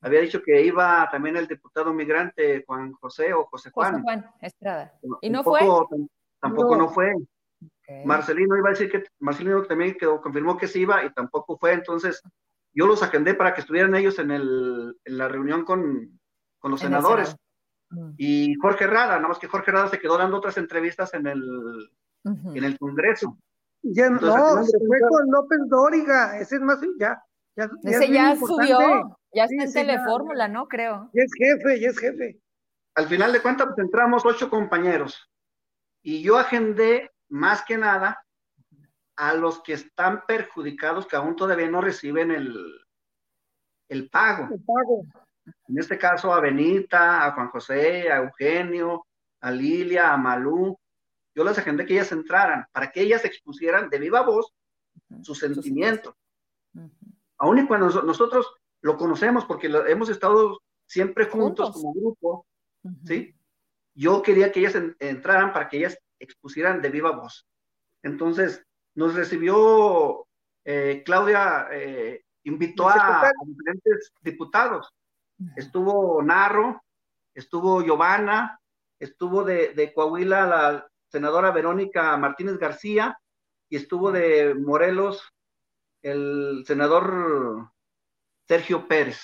Había 0.00 0.20
dicho 0.20 0.42
que 0.42 0.62
iba 0.62 1.08
también 1.10 1.36
el 1.36 1.46
diputado 1.46 1.92
migrante 1.92 2.64
Juan 2.66 2.92
José 2.92 3.34
o 3.34 3.44
José 3.46 3.70
Juan. 3.70 3.92
José 3.92 4.02
Juan 4.02 4.26
Estrada. 4.40 4.94
¿Y 5.20 5.30
no 5.30 5.44
fue? 5.44 5.60
Tampoco 6.40 6.76
no, 6.76 6.88
fue. 6.88 7.14
Marcelino 8.04 8.56
iba 8.56 8.68
a 8.68 8.72
decir 8.72 8.90
que 8.90 9.04
Marcelino 9.20 9.62
también 9.64 9.96
quedó, 9.98 10.20
confirmó 10.20 10.56
que 10.56 10.68
sí 10.68 10.80
iba 10.80 11.04
y 11.04 11.12
tampoco 11.12 11.58
fue. 11.58 11.72
Entonces, 11.72 12.22
yo 12.72 12.86
los 12.86 13.02
agendé 13.02 13.34
para 13.34 13.54
que 13.54 13.60
estuvieran 13.60 13.94
ellos 13.94 14.18
en, 14.18 14.30
el, 14.30 14.96
en 15.04 15.18
la 15.18 15.28
reunión 15.28 15.64
con, 15.64 16.18
con 16.58 16.70
los 16.70 16.80
senadores. 16.80 17.36
Mm. 17.90 18.10
Y 18.16 18.54
Jorge 18.54 18.86
Rada, 18.86 19.16
nada 19.16 19.28
más 19.28 19.38
que 19.38 19.48
Jorge 19.48 19.70
Rada 19.70 19.88
se 19.88 19.98
quedó 19.98 20.18
dando 20.18 20.38
otras 20.38 20.56
entrevistas 20.56 21.14
en 21.14 21.26
el, 21.26 21.90
en 22.24 22.64
el 22.64 22.78
Congreso. 22.78 23.38
Ya 23.82 24.08
no, 24.08 24.64
se 24.64 24.78
fue 24.78 24.98
con 25.08 25.30
López 25.30 25.58
Dóriga, 25.68 26.38
ese 26.38 26.56
es 26.56 26.62
más, 26.62 26.80
ya, 26.98 27.22
ya, 27.54 27.70
ese 27.82 28.10
ya 28.10 28.34
subió, 28.34 29.18
ya 29.34 29.44
está 29.44 29.64
en 29.64 29.72
Telefórmula, 29.72 30.48
¿no? 30.48 30.66
Creo. 30.68 31.10
Ya 31.12 31.22
es 31.22 31.32
jefe, 31.36 31.80
ya 31.80 31.88
es 31.88 31.98
jefe. 31.98 32.40
Al 32.94 33.08
final 33.08 33.32
de 33.32 33.42
cuentas, 33.42 33.66
pues 33.68 33.78
entramos 33.78 34.24
ocho 34.24 34.48
compañeros. 34.48 35.28
Y 36.02 36.22
yo 36.22 36.38
agendé 36.38 37.10
más 37.28 37.64
que 37.64 37.76
nada 37.76 38.24
a 39.16 39.34
los 39.34 39.62
que 39.62 39.72
están 39.72 40.24
perjudicados, 40.26 41.06
que 41.06 41.16
aún 41.16 41.36
todavía 41.36 41.68
no 41.68 41.80
reciben 41.80 42.30
el, 42.30 42.56
el 43.88 44.08
pago. 44.10 44.48
El 44.52 44.62
pago. 44.62 45.04
En 45.68 45.78
este 45.78 45.98
caso, 45.98 46.32
a 46.32 46.40
Benita, 46.40 47.26
a 47.26 47.32
Juan 47.32 47.48
José, 47.48 48.10
a 48.10 48.18
Eugenio, 48.18 49.06
a 49.40 49.50
Lilia, 49.50 50.12
a 50.12 50.16
Malú. 50.16 50.78
Yo 51.34 51.44
les 51.44 51.58
agendé 51.58 51.84
que 51.84 51.94
ellas 51.94 52.12
entraran 52.12 52.66
para 52.72 52.90
que 52.90 53.00
ellas 53.00 53.24
expusieran 53.24 53.90
de 53.90 53.98
viva 53.98 54.22
voz 54.22 54.52
sus 55.22 55.38
sentimientos 55.38 56.14
aún 57.38 57.58
y 57.58 57.66
cuando 57.66 57.88
nosotros 58.02 58.46
lo 58.84 58.98
conocemos, 58.98 59.46
porque 59.46 59.68
hemos 59.88 60.10
estado 60.10 60.60
siempre 60.84 61.24
juntos, 61.24 61.72
como 61.72 61.94
grupo, 61.94 62.46
¿sí? 63.06 63.34
Yo 63.94 64.20
quería 64.20 64.52
que 64.52 64.60
ellas 64.60 64.74
entraran 64.98 65.54
para 65.54 65.70
que 65.70 65.78
ellas 65.78 65.98
expusieran 66.18 66.82
de 66.82 66.90
viva 66.90 67.12
voz. 67.12 67.46
Entonces, 68.02 68.62
nos 68.94 69.14
recibió 69.14 70.26
eh, 70.66 71.02
Claudia, 71.02 71.68
eh, 71.72 72.24
invitó 72.42 72.90
a, 72.90 73.32
diferentes 73.46 74.12
diputados. 74.20 74.92
Estuvo 75.56 76.22
Narro, 76.22 76.82
estuvo 77.32 77.82
Giovanna, 77.82 78.60
estuvo 78.98 79.44
de, 79.44 79.72
de 79.72 79.94
Coahuila 79.94 80.46
la 80.46 80.86
senadora 81.08 81.52
Verónica 81.52 82.18
Martínez 82.18 82.58
García 82.58 83.18
y 83.70 83.76
estuvo 83.76 84.12
de 84.12 84.54
Morelos 84.54 85.22
el 86.02 86.64
senador 86.66 87.72
Sergio 88.46 88.86
Pérez. 88.86 89.20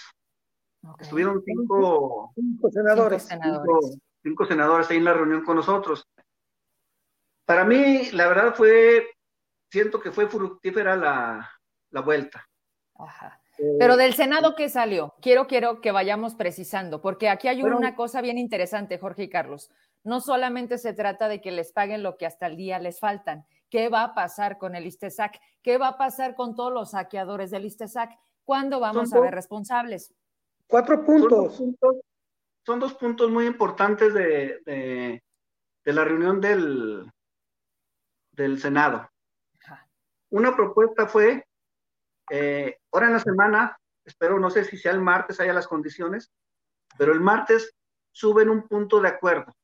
Estuvieron 0.99 1.43
cinco, 1.45 2.33
senadores. 2.73 3.29
Cinco 4.23 4.47
senadores. 4.47 4.91
ahí 4.91 4.97
en 4.97 5.05
la 5.05 5.13
reunión 5.13 5.45
con 5.45 5.57
nosotros. 5.57 6.09
Para 7.45 7.65
mí, 7.65 8.11
la 8.13 8.29
verdad 8.29 8.55
fue, 8.55 9.11
siento 9.71 10.01
que 10.01 10.11
fue 10.11 10.29
fructífera 10.29 10.97
la, 10.97 11.51
la 11.91 12.01
vuelta. 12.01 12.49
Eh, 13.59 13.77
Pero 13.79 13.97
del 13.97 14.15
Senado, 14.15 14.55
¿qué 14.55 14.69
salió? 14.69 15.15
Quiero, 15.21 15.47
quiero 15.47 15.81
que 15.81 15.93
vayamos 15.93 16.35
precisando, 16.35 17.03
porque 17.03 17.29
aquí 17.29 17.49
hay 17.49 17.63
una 17.63 17.95
cosa 17.95 18.23
bien 18.23 18.39
interesante, 18.39 18.99
Jorge 18.99 19.25
y 19.25 19.31
Carlos. 19.31 19.71
No 20.03 20.21
solamente 20.21 20.79
se 20.79 20.95
trata 20.95 21.29
de 21.29 21.43
que 21.43 21.51
les 21.51 21.73
paguen 21.73 22.03
lo 22.03 22.17
que 22.17 22.25
hasta 22.25 22.47
el 22.47 22.57
día 22.57 22.79
les 22.79 23.01
faltan, 23.01 23.47
¿Qué 23.71 23.89
va 23.89 24.03
a 24.03 24.15
pasar 24.15 24.59
con 24.59 24.75
el 24.75 24.85
ISTESAC? 24.85 25.41
¿Qué 25.63 25.79
va 25.79 25.89
a 25.89 25.97
pasar 25.97 26.35
con 26.35 26.57
todos 26.57 26.73
los 26.73 26.91
saqueadores 26.91 27.53
del 27.53 27.65
ISTESAC? 27.65 28.19
¿Cuándo 28.51 28.81
vamos 28.81 29.13
a 29.13 29.21
ver 29.21 29.33
responsables? 29.33 30.13
Cuatro 30.67 31.05
puntos. 31.05 31.63
Son 32.67 32.81
dos 32.81 32.95
puntos, 32.95 33.31
muy 33.31 33.47
importantes 33.47 34.13
de, 34.13 35.23
la 35.85 36.05
reunión 36.05 36.41
del, 36.41 37.09
del 38.33 38.59
Senado. 38.59 39.09
Una 40.31 40.57
propuesta 40.57 41.07
fue, 41.07 41.47
eh, 42.29 42.77
ahora 42.91 43.07
en 43.07 43.13
la 43.13 43.21
semana, 43.21 43.79
espero, 44.05 44.41
no 44.41 44.51
sé 44.51 44.65
si 44.65 44.77
sea 44.77 44.91
el 44.91 45.01
martes, 45.01 45.39
haya 45.39 45.53
las 45.53 45.69
condiciones, 45.69 46.33
pero 46.99 47.13
el 47.13 47.21
martes 47.21 47.73
suben 48.11 48.51
un 48.51 48.67
punto 48.67 49.01
de 49.01 49.11
acuerdo 49.11 49.55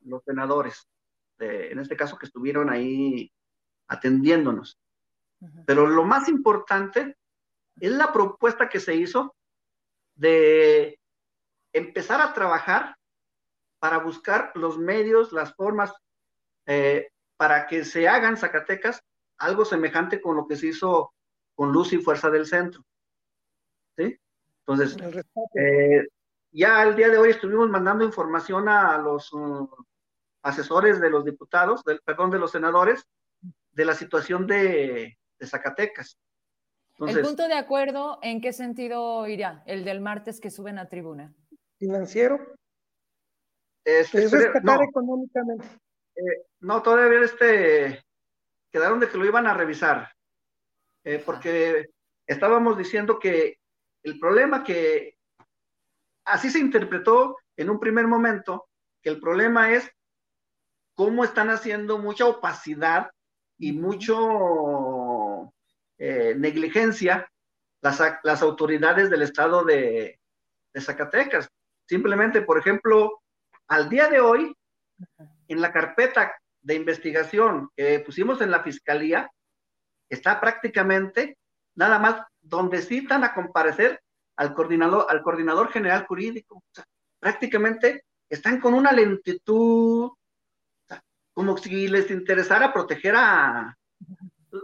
los 0.00 0.24
senadores 0.24 0.88
en 1.38 1.78
este 1.78 1.96
caso 1.96 2.18
que 2.18 2.26
estuvieron 2.26 2.70
ahí 2.70 3.30
atendiéndonos. 3.86 4.80
Pero 5.64 5.86
lo 5.86 6.04
más 6.04 6.28
importante 6.28 7.16
es 7.80 7.92
la 7.92 8.12
propuesta 8.12 8.68
que 8.68 8.80
se 8.80 8.94
hizo 8.94 9.34
de 10.14 10.98
empezar 11.72 12.20
a 12.20 12.32
trabajar 12.32 12.96
para 13.78 13.98
buscar 13.98 14.52
los 14.54 14.78
medios, 14.78 15.32
las 15.32 15.54
formas, 15.54 15.92
eh, 16.64 17.08
para 17.36 17.66
que 17.66 17.84
se 17.84 18.08
hagan 18.08 18.36
Zacatecas 18.36 19.02
algo 19.38 19.64
semejante 19.64 20.20
con 20.20 20.36
lo 20.36 20.46
que 20.46 20.56
se 20.56 20.68
hizo 20.68 21.12
con 21.54 21.72
Luz 21.72 21.92
y 21.92 21.98
Fuerza 21.98 22.30
del 22.30 22.46
Centro. 22.46 22.82
¿Sí? 23.96 24.18
Entonces, 24.60 24.96
eh, 25.54 26.06
ya 26.50 26.82
el 26.82 26.96
día 26.96 27.08
de 27.08 27.18
hoy 27.18 27.30
estuvimos 27.30 27.68
mandando 27.68 28.04
información 28.04 28.68
a 28.68 28.98
los 28.98 29.32
uh, 29.32 29.68
asesores 30.42 31.00
de 31.00 31.10
los 31.10 31.24
diputados, 31.24 31.84
del, 31.84 32.00
perdón, 32.00 32.30
de 32.30 32.38
los 32.38 32.52
senadores, 32.52 33.06
de 33.72 33.84
la 33.84 33.94
situación 33.94 34.46
de, 34.46 35.18
Zacatecas. 35.44 36.18
¿El 36.98 37.20
punto 37.20 37.46
de 37.46 37.54
acuerdo 37.54 38.18
en 38.22 38.40
qué 38.40 38.52
sentido 38.52 39.26
irá? 39.26 39.62
El 39.66 39.84
del 39.84 40.00
martes 40.00 40.40
que 40.40 40.50
suben 40.50 40.78
a 40.78 40.88
tribuna. 40.88 41.34
¿Financiero? 41.78 42.54
Es, 43.84 44.12
rescatar 44.12 44.82
económicamente. 44.82 45.66
Eh, 46.16 46.46
no, 46.60 46.82
todavía 46.82 47.20
este, 47.20 48.02
quedaron 48.72 48.98
de 48.98 49.08
que 49.08 49.18
lo 49.18 49.26
iban 49.26 49.46
a 49.46 49.54
revisar, 49.54 50.10
eh, 51.04 51.22
porque 51.24 51.90
estábamos 52.26 52.78
diciendo 52.78 53.18
que 53.18 53.58
el 54.02 54.18
problema 54.18 54.64
que 54.64 55.18
así 56.24 56.50
se 56.50 56.58
interpretó 56.58 57.36
en 57.56 57.70
un 57.70 57.78
primer 57.78 58.06
momento, 58.06 58.68
que 59.02 59.10
el 59.10 59.20
problema 59.20 59.72
es 59.72 59.90
cómo 60.94 61.24
están 61.24 61.50
haciendo 61.50 61.98
mucha 61.98 62.26
opacidad 62.26 63.10
y 63.58 63.72
mucho 63.72 64.16
eh, 65.98 66.34
negligencia 66.36 67.30
las, 67.80 68.00
las, 68.22 68.42
autoridades 68.42 69.10
del 69.10 69.22
estado 69.22 69.64
de, 69.64 70.18
de 70.72 70.80
Zacatecas. 70.80 71.48
Simplemente, 71.88 72.42
por 72.42 72.58
ejemplo, 72.58 73.22
al 73.68 73.88
día 73.88 74.08
de 74.08 74.20
hoy, 74.20 74.54
en 75.48 75.60
la 75.60 75.72
carpeta 75.72 76.34
de 76.60 76.74
investigación 76.74 77.70
que 77.76 78.00
pusimos 78.00 78.40
en 78.40 78.50
la 78.50 78.62
fiscalía, 78.62 79.30
está 80.08 80.40
prácticamente 80.40 81.38
nada 81.76 81.98
más 81.98 82.22
donde 82.40 82.82
citan 82.82 83.24
a 83.24 83.34
comparecer 83.34 84.00
al 84.36 84.54
coordinador, 84.54 85.06
al 85.08 85.22
coordinador 85.22 85.70
general 85.70 86.06
jurídico. 86.06 86.62
prácticamente 87.18 88.04
están 88.28 88.60
con 88.60 88.74
una 88.74 88.92
lentitud, 88.92 90.10
como 91.32 91.56
si 91.56 91.88
les 91.88 92.10
interesara 92.10 92.72
proteger 92.72 93.14
a, 93.16 93.76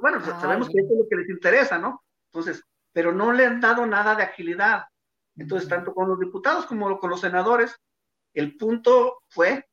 pues, 0.00 0.12
bueno, 0.12 0.40
sabemos 0.40 0.68
que 0.68 0.80
eso 0.80 0.92
es 0.92 0.98
lo 0.98 1.08
que 1.08 1.16
les 1.16 1.30
interesa, 1.30 1.78
¿no? 1.78 2.02
Entonces, 2.32 2.62
pero 2.92 3.12
no 3.12 3.32
le 3.32 3.46
han 3.46 3.60
dado 3.60 3.86
nada 3.86 4.14
de 4.14 4.22
agilidad. 4.22 4.84
Entonces, 5.36 5.68
tanto 5.68 5.94
con 5.94 6.08
los 6.08 6.18
diputados 6.18 6.66
como 6.66 6.98
con 6.98 7.10
los 7.10 7.20
senadores, 7.20 7.76
el 8.34 8.56
punto 8.56 9.22
fue, 9.28 9.66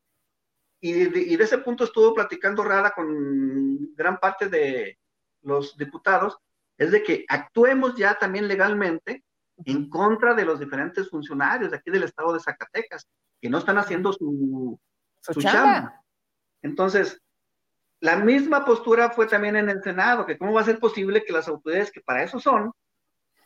y 0.80 0.92
de, 0.92 1.34
ese 1.34 1.58
punto 1.58 1.84
estuvo 1.84 2.14
platicando 2.14 2.64
Rada 2.64 2.92
con 2.92 3.94
gran 3.94 4.18
parte 4.18 4.48
de 4.48 4.98
los 5.42 5.76
diputados, 5.76 6.38
es 6.78 6.90
de 6.90 7.02
que 7.02 7.24
actuemos 7.28 7.94
ya 7.96 8.18
también 8.18 8.48
legalmente 8.48 9.24
en 9.64 9.90
contra 9.90 10.34
de 10.34 10.46
los 10.46 10.58
diferentes 10.58 11.10
funcionarios 11.10 11.70
de 11.70 11.76
aquí 11.76 11.90
del 11.90 12.04
estado 12.04 12.32
de 12.32 12.40
Zacatecas, 12.40 13.06
que 13.40 13.50
no 13.50 13.58
están 13.58 13.76
haciendo 13.76 14.12
su, 14.14 14.80
su, 15.20 15.40
chamba. 15.42 16.02
Entonces, 16.62 17.20
la 18.00 18.16
misma 18.16 18.64
postura 18.64 19.10
fue 19.10 19.26
también 19.26 19.56
en 19.56 19.68
el 19.68 19.82
Senado, 19.82 20.26
que 20.26 20.38
cómo 20.38 20.52
va 20.52 20.62
a 20.62 20.64
ser 20.64 20.78
posible 20.78 21.22
que 21.24 21.32
las 21.32 21.48
autoridades 21.48 21.92
que 21.92 22.00
para 22.00 22.22
eso 22.22 22.40
son, 22.40 22.72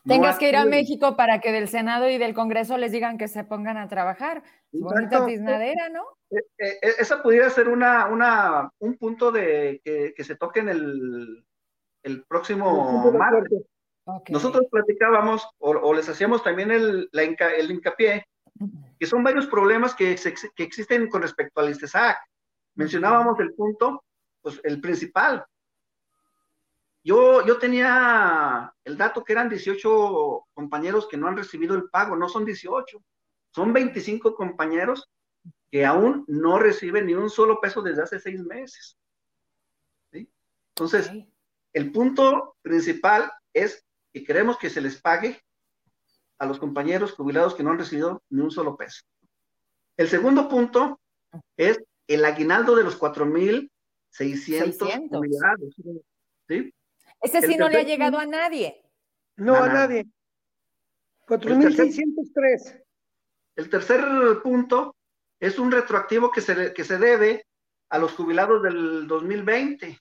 Tengas 0.07 0.39
que 0.39 0.51
ir 0.51 0.57
a 0.57 0.67
México 0.67 1.17
para 1.17 1.41
que 1.41 1.51
del 1.51 1.69
Senado 1.69 2.11
y 2.11 2.19
del 2.19 2.35
Congreso 2.35 2.77
les 2.77 2.93
digan 2.93 3.17
que 3.17 3.27
se 3.27 3.43
pongan 3.43 3.79
a 3.79 3.89
trabajar. 3.89 4.43
Bonita 4.71 5.25
tiznadera, 5.25 5.89
¿no? 5.89 6.03
Eh, 6.31 6.45
eh, 6.59 6.79
eh, 6.83 6.95
esa 6.99 7.23
pudiera 7.23 7.49
ser 7.49 7.69
una, 7.69 8.07
una, 8.07 8.71
un 8.81 8.99
punto 8.99 9.33
de 9.33 9.81
que, 9.83 10.25
se 10.25 10.37
toque 10.37 10.61
en 10.61 10.69
el, 10.69 11.47
el 12.03 12.25
próximo 12.25 13.11
martes. 13.13 13.63
Nosotros 14.29 14.67
platicábamos 14.71 15.49
o, 15.59 15.95
les 15.95 16.09
hacíamos 16.09 16.45
también 16.45 16.71
el, 16.71 17.09
la 17.13 17.23
el 17.23 17.71
hincapié 17.71 18.27
que 18.99 19.07
son 19.07 19.25
varios 19.25 19.47
problemas 19.47 19.95
que, 19.95 20.17
que 20.55 20.63
existen 20.63 21.09
con 21.09 21.23
respecto 21.23 21.61
al 21.61 21.71
ISTESAC. 21.71 22.19
Mencionábamos 22.75 23.41
el 23.41 23.55
punto, 23.55 24.05
pues 24.45 24.61
el 24.63 24.79
principal, 24.79 25.45
yo, 27.03 27.45
yo 27.47 27.59
tenía 27.59 28.73
el 28.85 28.97
dato 28.99 29.25
que 29.25 29.33
eran 29.33 29.49
18 29.49 30.47
compañeros 30.53 31.09
que 31.09 31.17
no 31.17 31.27
han 31.27 31.37
recibido 31.37 31.75
el 31.75 31.89
pago, 31.89 32.15
no 32.15 32.29
son 32.29 32.45
18, 32.45 33.03
son 33.51 33.73
25 33.73 34.35
compañeros 34.35 35.11
que 35.71 35.87
aún 35.87 36.25
no 36.29 36.59
reciben 36.59 37.07
ni 37.07 37.15
un 37.15 37.31
solo 37.31 37.59
peso 37.59 37.81
desde 37.81 38.03
hace 38.03 38.21
seis 38.21 38.43
meses. 38.45 38.99
Entonces, 40.13 41.11
el 41.73 41.91
punto 41.91 42.57
principal 42.61 43.33
es 43.55 43.83
que 44.13 44.25
queremos 44.25 44.59
que 44.59 44.69
se 44.69 44.83
les 44.83 45.01
pague 45.01 45.41
a 46.39 46.45
los 46.45 46.59
compañeros 46.59 47.13
jubilados 47.13 47.55
que 47.55 47.63
no 47.63 47.71
han 47.71 47.79
recibido 47.79 48.23
ni 48.29 48.43
un 48.43 48.51
solo 48.51 48.77
peso. 48.77 49.05
El 49.97 50.09
segundo 50.09 50.49
punto 50.49 51.01
es 51.57 51.83
el 52.09 52.25
aguinaldo 52.25 52.77
de 52.77 52.85
los 52.85 52.97
4.600 54.19 55.09
jubilados. 55.09 55.75
¿sí? 56.49 56.75
Ese 57.21 57.43
sí 57.43 57.57
no 57.57 57.69
le 57.69 57.79
ha 57.79 57.83
llegado 57.83 58.19
a 58.19 58.27
nadie. 58.27 58.83
No, 59.37 59.57
a, 59.57 59.69
nadie. 59.69 60.07
4.603. 61.27 62.83
El 63.57 63.71
tercer 63.71 64.05
punto 64.43 64.97
es 65.41 65.59
un 65.59 65.71
retroactivo 65.71 66.31
que 66.31 66.41
se, 66.41 66.73
que 66.73 66.85
se 66.85 66.99
debe 66.99 67.47
a 67.89 67.99
los 67.99 68.13
jubilados 68.13 68.63
del 68.63 69.07
2020. 69.07 69.99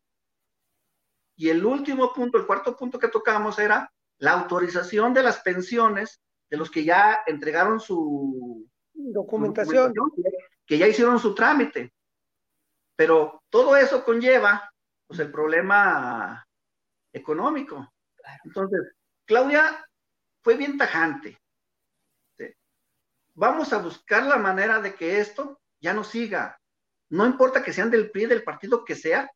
Y 1.35 1.49
el 1.49 1.65
último 1.65 2.13
punto, 2.13 2.37
el 2.37 2.45
cuarto 2.45 2.75
punto 2.75 2.99
que 2.99 3.07
tocamos 3.07 3.57
era 3.59 3.91
la 4.19 4.31
autorización 4.31 5.13
de 5.13 5.23
las 5.23 5.39
pensiones 5.39 6.21
de 6.49 6.57
los 6.57 6.69
que 6.69 6.83
ya 6.83 7.19
entregaron 7.25 7.79
su 7.79 8.67
documentación, 8.93 9.93
que 10.65 10.77
ya 10.77 10.87
hicieron 10.87 11.19
su 11.19 11.33
trámite. 11.33 11.91
Pero 12.95 13.43
todo 13.49 13.75
eso 13.75 14.03
conlleva 14.03 14.71
pues 15.07 15.19
el 15.19 15.31
problema 15.31 16.45
económico. 17.11 17.93
Entonces, 18.43 18.93
Claudia 19.25 19.85
fue 20.41 20.55
bien 20.55 20.77
tajante. 20.77 21.39
Vamos 23.35 23.73
a 23.73 23.79
buscar 23.79 24.25
la 24.25 24.37
manera 24.37 24.79
de 24.79 24.93
que 24.93 25.19
esto 25.19 25.59
ya 25.79 25.93
no 25.93 26.03
siga. 26.03 26.59
No 27.09 27.25
importa 27.25 27.63
que 27.63 27.73
sean 27.73 27.89
del 27.89 28.11
PRI, 28.11 28.27
del 28.27 28.43
partido 28.43 28.85
que 28.85 28.95
sea, 28.95 29.31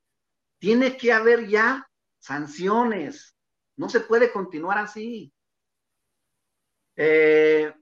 tiene 0.59 0.97
que 0.97 1.11
haber 1.11 1.47
ya 1.47 1.87
sanciones. 2.19 3.35
No 3.75 3.89
se 3.89 4.01
puede 4.01 4.31
continuar 4.31 4.77
así. 4.77 5.33
Eh, 6.95 7.73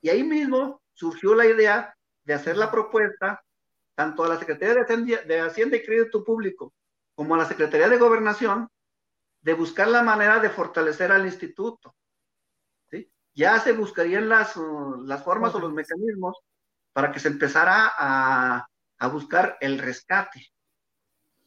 y 0.00 0.08
ahí 0.08 0.22
mismo 0.22 0.82
surgió 0.92 1.34
la 1.34 1.46
idea 1.46 1.94
de 2.24 2.34
hacer 2.34 2.56
la 2.56 2.70
propuesta 2.70 3.42
tanto 4.00 4.24
a 4.24 4.28
la 4.28 4.38
Secretaría 4.38 4.82
de 5.26 5.40
Hacienda 5.40 5.76
y 5.76 5.84
Crédito 5.84 6.24
Público 6.24 6.72
como 7.14 7.34
a 7.34 7.38
la 7.38 7.44
Secretaría 7.44 7.86
de 7.86 7.98
Gobernación 7.98 8.66
de 9.42 9.52
buscar 9.52 9.88
la 9.88 10.02
manera 10.02 10.38
de 10.38 10.48
fortalecer 10.48 11.12
al 11.12 11.26
instituto. 11.26 11.94
¿sí? 12.90 13.12
Ya 13.34 13.60
se 13.60 13.72
buscarían 13.72 14.26
las, 14.26 14.56
uh, 14.56 15.02
las 15.04 15.22
formas 15.22 15.54
o 15.54 15.60
los 15.60 15.74
mecanismos 15.74 16.38
para 16.94 17.12
que 17.12 17.20
se 17.20 17.28
empezara 17.28 17.92
a, 17.94 18.66
a 19.00 19.06
buscar 19.08 19.58
el 19.60 19.78
rescate. 19.78 20.46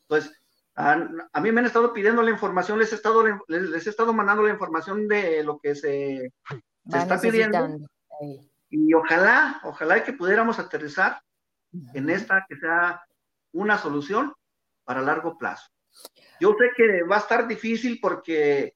Entonces, 0.02 0.40
a, 0.76 1.08
a, 1.32 1.42
mí 1.42 1.52
me 1.52 1.62
han 1.62 1.66
estado 1.66 1.92
pidiendo 1.92 2.22
la 2.22 2.30
información, 2.30 2.78
les 2.78 2.92
he 2.92 2.96
estado, 2.96 3.26
les, 3.48 3.88
he 3.88 3.90
estado 3.90 4.14
mandando 4.14 4.44
la 4.44 4.52
información 4.52 5.08
de 5.08 5.44
lo 5.44 5.58
que 5.58 5.74
se, 5.74 6.32
se 6.88 6.98
está 7.00 7.20
pidiendo. 7.20 7.80
Y 8.70 8.94
ojalá, 8.94 9.60
ojalá 9.64 10.04
que 10.04 10.14
pudiéramos 10.14 10.60
aterrizar 10.60 11.20
en 11.94 12.10
esta 12.10 12.46
que 12.48 12.56
sea 12.58 13.04
una 13.52 13.78
solución 13.78 14.34
para 14.84 15.02
largo 15.02 15.38
plazo. 15.38 15.70
Yo 16.40 16.56
sé 16.58 16.72
que 16.76 17.04
va 17.04 17.18
a 17.18 17.20
estar 17.20 17.48
difícil 17.48 18.00
porque 18.02 18.76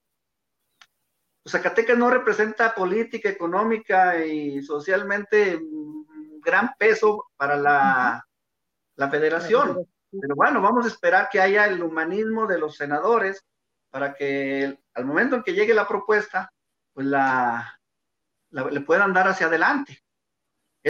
pues, 1.42 1.52
Zacatecas 1.52 1.98
no 1.98 2.10
representa 2.10 2.74
política, 2.74 3.28
económica 3.28 4.24
y 4.24 4.62
socialmente 4.62 5.60
gran 6.40 6.70
peso 6.78 7.26
para 7.36 7.56
la, 7.56 8.26
la 8.96 9.10
federación. 9.10 9.86
Pero 10.10 10.34
bueno, 10.34 10.62
vamos 10.62 10.84
a 10.86 10.88
esperar 10.88 11.28
que 11.30 11.40
haya 11.40 11.66
el 11.66 11.82
humanismo 11.82 12.46
de 12.46 12.58
los 12.58 12.76
senadores 12.76 13.44
para 13.90 14.14
que 14.14 14.78
al 14.94 15.04
momento 15.04 15.36
en 15.36 15.42
que 15.42 15.52
llegue 15.52 15.74
la 15.74 15.88
propuesta, 15.88 16.52
pues 16.92 17.06
la, 17.06 17.78
le 18.50 18.80
puedan 18.80 19.12
dar 19.12 19.28
hacia 19.28 19.46
adelante. 19.46 20.02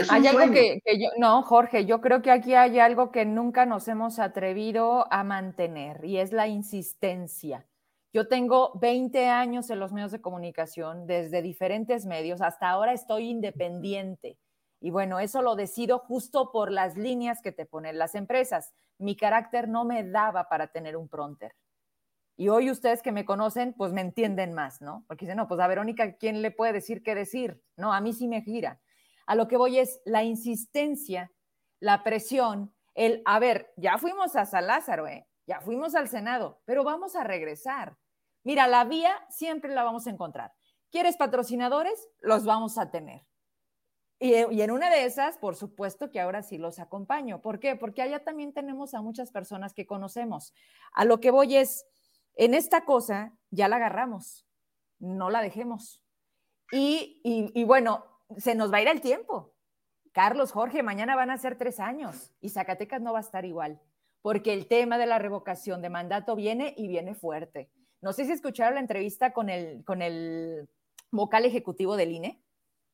Hay 0.09 0.27
algo 0.27 0.51
que, 0.53 0.81
que, 0.83 0.99
yo, 0.99 1.09
no, 1.17 1.41
Jorge, 1.43 1.85
yo 1.85 2.01
creo 2.01 2.21
que 2.21 2.31
aquí 2.31 2.53
hay 2.53 2.79
algo 2.79 3.11
que 3.11 3.25
nunca 3.25 3.65
nos 3.65 3.87
hemos 3.87 4.19
atrevido 4.19 5.11
a 5.11 5.23
mantener 5.23 6.03
y 6.05 6.17
es 6.17 6.31
la 6.31 6.47
insistencia. 6.47 7.65
Yo 8.11 8.27
tengo 8.27 8.71
20 8.79 9.27
años 9.27 9.69
en 9.69 9.79
los 9.79 9.91
medios 9.91 10.11
de 10.11 10.21
comunicación, 10.21 11.05
desde 11.05 11.43
diferentes 11.43 12.05
medios, 12.05 12.41
hasta 12.41 12.69
ahora 12.69 12.93
estoy 12.93 13.29
independiente. 13.29 14.39
Y 14.81 14.89
bueno, 14.89 15.19
eso 15.19 15.41
lo 15.41 15.55
decido 15.55 15.99
justo 15.99 16.51
por 16.51 16.71
las 16.71 16.97
líneas 16.97 17.41
que 17.41 17.51
te 17.51 17.65
ponen 17.65 17.99
las 17.99 18.15
empresas. 18.15 18.73
Mi 18.97 19.15
carácter 19.15 19.67
no 19.67 19.85
me 19.85 20.03
daba 20.03 20.49
para 20.49 20.67
tener 20.67 20.97
un 20.97 21.07
pronter. 21.07 21.53
Y 22.35 22.47
hoy 22.47 22.71
ustedes 22.71 23.01
que 23.01 23.11
me 23.11 23.25
conocen, 23.25 23.73
pues 23.73 23.91
me 23.91 24.01
entienden 24.01 24.53
más, 24.53 24.81
¿no? 24.81 25.03
Porque 25.07 25.25
dicen, 25.25 25.37
no, 25.37 25.47
pues 25.47 25.59
a 25.59 25.67
Verónica, 25.67 26.15
¿quién 26.15 26.41
le 26.41 26.51
puede 26.51 26.71
decir 26.71 27.03
qué 27.03 27.13
decir? 27.13 27.61
No, 27.75 27.93
a 27.93 27.99
mí 27.99 28.13
sí 28.13 28.29
me 28.29 28.41
gira. 28.41 28.79
A 29.29 29.35
lo 29.35 29.47
que 29.47 29.57
voy 29.57 29.77
es 29.77 30.01
la 30.05 30.23
insistencia, 30.23 31.31
la 31.79 32.03
presión, 32.03 32.73
el, 32.95 33.21
a 33.25 33.37
ver, 33.37 33.71
ya 33.77 33.99
fuimos 33.99 34.35
a 34.35 34.47
San 34.47 34.65
Lázaro, 34.65 35.05
¿eh? 35.05 35.27
ya 35.45 35.61
fuimos 35.61 35.93
al 35.93 36.09
Senado, 36.09 36.63
pero 36.65 36.83
vamos 36.83 37.15
a 37.15 37.23
regresar. 37.23 37.95
Mira, 38.43 38.65
la 38.67 38.85
vía 38.85 39.15
siempre 39.29 39.71
la 39.71 39.83
vamos 39.83 40.07
a 40.07 40.09
encontrar. 40.09 40.51
¿Quieres 40.89 41.15
patrocinadores? 41.15 42.09
Los 42.21 42.43
vamos 42.43 42.79
a 42.79 42.89
tener. 42.89 43.23
Y, 44.17 44.33
en 44.33 44.71
una 44.71 44.89
de 44.89 45.05
esas, 45.05 45.37
por 45.37 45.55
supuesto 45.55 46.09
que 46.09 46.19
ahora 46.19 46.41
sí 46.41 46.57
los 46.57 46.79
acompaño. 46.79 47.39
¿Por 47.39 47.59
qué? 47.59 47.75
Porque 47.75 48.01
allá 48.01 48.23
también 48.23 48.51
tenemos 48.51 48.95
a 48.95 49.03
muchas 49.03 49.31
personas 49.31 49.75
que 49.75 49.85
conocemos. 49.85 50.55
A 50.91 51.05
lo 51.05 51.19
que 51.19 51.29
voy 51.29 51.55
es, 51.55 51.85
en 52.33 52.55
esta 52.55 52.83
cosa 52.83 53.37
ya 53.51 53.67
la 53.67 53.75
agarramos, 53.75 54.47
no 54.97 55.29
la 55.29 55.43
dejemos. 55.43 56.03
Y, 56.71 57.21
y 57.23 57.63
bueno, 57.63 58.09
se 58.37 58.55
nos 58.55 58.71
va 58.71 58.77
a 58.77 58.81
ir 58.81 58.87
el 58.87 59.01
tiempo. 59.01 59.53
Carlos, 60.11 60.51
Jorge, 60.51 60.83
mañana 60.83 61.15
van 61.15 61.29
a 61.29 61.37
ser 61.37 61.57
tres 61.57 61.79
años 61.79 62.33
y 62.41 62.49
Zacatecas 62.49 63.01
no 63.01 63.13
va 63.13 63.19
a 63.19 63.21
estar 63.21 63.45
igual. 63.45 63.79
porque 64.21 64.51
el 64.53 64.67
tema 64.67 64.97
de 64.97 65.05
la 65.05 65.17
revocación 65.17 65.81
de 65.81 65.89
mandato 65.89 66.35
viene 66.35 66.73
y 66.75 66.89
viene 66.89 67.15
fuerte. 67.15 67.69
No 68.01 68.11
sé 68.11 68.25
si 68.25 68.33
escucharon 68.33 68.75
la 68.75 68.81
entrevista 68.81 69.31
con 69.31 69.49
el, 69.49 69.83
con 69.85 70.01
el 70.01 70.67
vocal 71.09 71.45
ejecutivo 71.45 71.95
del 71.95 72.11
INE. 72.11 72.41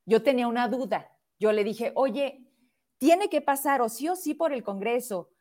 Yo 0.05 0.21
tenía 0.21 0.47
una 0.47 0.67
duda. 0.67 1.11
Yo 1.39 1.51
le 1.51 1.63
dije, 1.63 1.91
oye, 1.95 2.45
tiene 2.99 3.27
que 3.29 3.41
pasar 3.41 3.81
o 3.81 3.89
sí 3.89 4.07
o 4.07 4.15
sí 4.15 4.35
por 4.35 4.53
el 4.53 4.63
Congreso, 4.63 5.31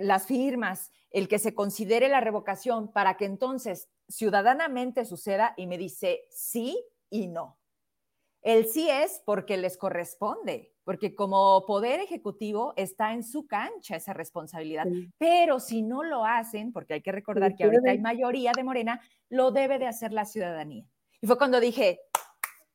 las 0.00 0.26
firmas, 0.26 0.92
el 1.10 1.28
que 1.28 1.38
se 1.38 1.54
considere 1.54 2.08
la 2.08 2.20
revocación 2.20 2.90
para 2.90 3.18
que 3.18 3.26
entonces 3.26 3.88
ciudadanamente 4.08 5.04
suceda 5.04 5.52
y 5.58 5.66
me 5.66 5.76
dice 5.76 6.24
sí 6.30 6.82
y 7.10 7.28
no. 7.28 7.57
El 8.48 8.64
sí 8.64 8.88
es 8.88 9.20
porque 9.26 9.58
les 9.58 9.76
corresponde, 9.76 10.72
porque 10.84 11.14
como 11.14 11.66
poder 11.66 12.00
ejecutivo 12.00 12.72
está 12.78 13.12
en 13.12 13.22
su 13.22 13.46
cancha 13.46 13.96
esa 13.96 14.14
responsabilidad. 14.14 14.86
Pero 15.18 15.60
si 15.60 15.82
no 15.82 16.02
lo 16.02 16.24
hacen, 16.24 16.72
porque 16.72 16.94
hay 16.94 17.02
que 17.02 17.12
recordar 17.12 17.54
que 17.54 17.64
ahorita 17.64 17.90
hay 17.90 17.98
mayoría 17.98 18.52
de 18.56 18.64
Morena, 18.64 19.02
lo 19.28 19.50
debe 19.50 19.78
de 19.78 19.86
hacer 19.86 20.14
la 20.14 20.24
ciudadanía. 20.24 20.86
Y 21.20 21.26
fue 21.26 21.36
cuando 21.36 21.60
dije, 21.60 22.00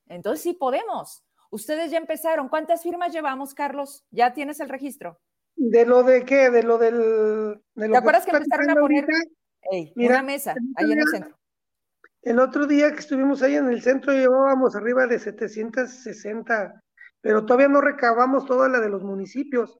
entonces 0.10 0.44
sí 0.44 0.54
podemos. 0.54 1.24
Ustedes 1.50 1.90
ya 1.90 1.98
empezaron. 1.98 2.50
¿Cuántas 2.50 2.84
firmas 2.84 3.12
llevamos, 3.12 3.56
Carlos? 3.56 4.06
¿Ya 4.12 4.32
tienes 4.32 4.60
el 4.60 4.70
registro? 4.70 5.20
¿De 5.56 5.88
lo 5.88 6.04
de 6.04 6.24
qué? 6.24 6.52
¿De 6.52 6.62
lo 6.62 6.78
del...? 6.78 7.64
¿Te 7.74 7.98
acuerdas 7.98 8.26
que 8.26 8.32
empezaron 8.38 8.70
a 8.70 8.76
poner 8.76 9.08
una 9.96 10.22
mesa 10.22 10.54
ahí 10.76 10.92
en 10.92 11.00
el 11.00 11.08
centro? 11.08 11.36
El 12.24 12.40
otro 12.40 12.66
día 12.66 12.92
que 12.92 13.00
estuvimos 13.00 13.42
ahí 13.42 13.56
en 13.56 13.68
el 13.68 13.82
centro 13.82 14.14
llevábamos 14.14 14.76
arriba 14.76 15.08
de 15.08 15.20
760 15.20 16.84
pero 17.24 17.46
todavía 17.46 17.70
no 17.70 17.80
recabamos 17.80 18.46
toda 18.46 18.68
la 18.68 18.82
de 18.82 18.90
los 18.90 19.02
municipios, 19.02 19.80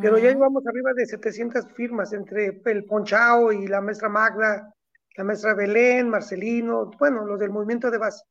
pero 0.00 0.16
ya 0.16 0.30
llevamos 0.30 0.66
arriba 0.66 0.92
de 0.94 1.04
700 1.06 1.72
firmas 1.74 2.12
entre 2.14 2.60
el 2.64 2.84
Ponchao 2.86 3.52
y 3.52 3.66
la 3.66 3.82
maestra 3.82 4.08
Magda, 4.08 4.74
la 5.14 5.24
maestra 5.24 5.52
Belén, 5.54 6.08
Marcelino, 6.08 6.90
bueno, 6.98 7.26
los 7.26 7.38
del 7.38 7.50
movimiento 7.50 7.90
de 7.90 7.98
base. 7.98 8.24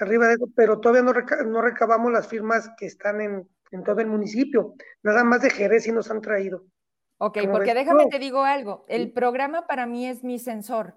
Arriba 0.00 0.28
de 0.28 0.34
eso, 0.34 0.46
pero 0.54 0.78
todavía 0.78 1.02
no, 1.02 1.12
no 1.46 1.62
recabamos 1.62 2.12
las 2.12 2.28
firmas 2.28 2.70
que 2.78 2.86
están 2.86 3.20
en, 3.20 3.48
en, 3.72 3.82
todo 3.82 4.00
el 4.00 4.06
municipio. 4.06 4.74
Nada 5.02 5.24
más 5.24 5.42
de 5.42 5.50
Jerez 5.50 5.88
y 5.88 5.92
nos 5.92 6.10
han 6.12 6.20
traído. 6.20 6.64
Ok, 7.18 7.38
porque 7.50 7.74
déjame 7.74 8.06
te 8.06 8.20
digo 8.20 8.44
algo. 8.44 8.84
El 8.88 9.12
programa 9.12 9.66
para 9.66 9.86
mí 9.86 10.06
es 10.06 10.22
mi 10.22 10.38
sensor. 10.38 10.94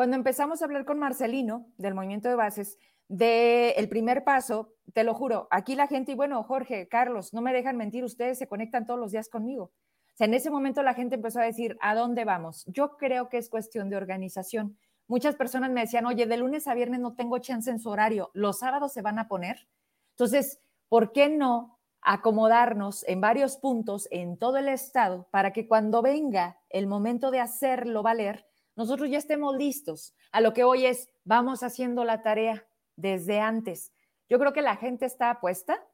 Cuando 0.00 0.16
empezamos 0.16 0.62
a 0.62 0.64
hablar 0.64 0.86
con 0.86 0.98
Marcelino 0.98 1.66
del 1.76 1.92
movimiento 1.92 2.30
de 2.30 2.34
bases, 2.34 2.78
del 3.06 3.74
el 3.76 3.86
primer 3.90 4.24
paso, 4.24 4.72
te 4.94 5.04
lo 5.04 5.12
juro, 5.12 5.46
aquí 5.50 5.74
la 5.74 5.88
gente, 5.88 6.12
y 6.12 6.14
bueno, 6.14 6.42
Jorge, 6.42 6.88
Carlos, 6.88 7.34
no 7.34 7.42
me 7.42 7.52
dejan 7.52 7.76
mentir, 7.76 8.02
ustedes 8.02 8.38
se 8.38 8.48
conectan 8.48 8.86
todos 8.86 8.98
los 8.98 9.12
días 9.12 9.28
conmigo. 9.28 9.64
O 9.64 10.16
sea, 10.16 10.26
en 10.26 10.32
ese 10.32 10.48
momento 10.48 10.82
la 10.82 10.94
gente 10.94 11.16
empezó 11.16 11.40
a 11.40 11.44
decir, 11.44 11.76
¿a 11.82 11.94
dónde 11.94 12.24
vamos? 12.24 12.64
Yo 12.68 12.96
creo 12.96 13.28
que 13.28 13.36
es 13.36 13.50
cuestión 13.50 13.90
de 13.90 13.98
organización. 13.98 14.78
Muchas 15.06 15.36
personas 15.36 15.70
me 15.70 15.82
decían, 15.82 16.06
oye, 16.06 16.24
de 16.24 16.36
lunes 16.38 16.66
a 16.66 16.72
viernes 16.72 17.00
no 17.00 17.14
tengo 17.14 17.36
chance 17.36 17.70
en 17.70 17.78
su 17.78 17.90
horario, 17.90 18.30
los 18.32 18.60
sábados 18.60 18.94
se 18.94 19.02
van 19.02 19.18
a 19.18 19.28
poner. 19.28 19.68
Entonces, 20.12 20.62
¿por 20.88 21.12
qué 21.12 21.28
no 21.28 21.78
acomodarnos 22.00 23.06
en 23.06 23.20
varios 23.20 23.58
puntos 23.58 24.08
en 24.10 24.38
todo 24.38 24.56
el 24.56 24.70
estado 24.70 25.28
para 25.30 25.52
que 25.52 25.68
cuando 25.68 26.00
venga 26.00 26.58
el 26.70 26.86
momento 26.86 27.30
de 27.30 27.40
hacerlo 27.40 28.02
valer, 28.02 28.49
nosotros 28.80 29.10
ya 29.10 29.18
estemos 29.18 29.54
listos? 29.56 30.14
A 30.32 30.40
lo 30.40 30.54
que 30.54 30.64
hoy 30.64 30.86
es, 30.86 31.10
vamos 31.24 31.62
haciendo 31.62 32.02
la 32.02 32.22
tarea 32.22 32.66
desde 32.96 33.38
antes. 33.38 33.92
Yo 34.26 34.38
creo 34.38 34.54
que 34.54 34.62
la 34.62 34.74
gente 34.74 35.04
está 35.04 35.28
apuesta 35.28 35.86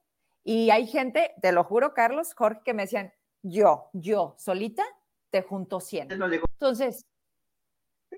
y 0.45 0.71
hay 0.71 0.87
gente, 0.87 1.35
te 1.43 1.51
lo 1.51 1.65
juro, 1.65 1.95
Carlos, 1.95 2.33
Jorge, 2.35 2.61
que 2.65 2.75
me 2.75 2.85
decían, 2.85 3.13
yo, 3.43 3.91
yo, 3.93 4.37
solita, 4.39 4.85
te 5.31 5.43
junto 5.43 5.81
100. 5.81 6.13
Entonces... 6.13 7.05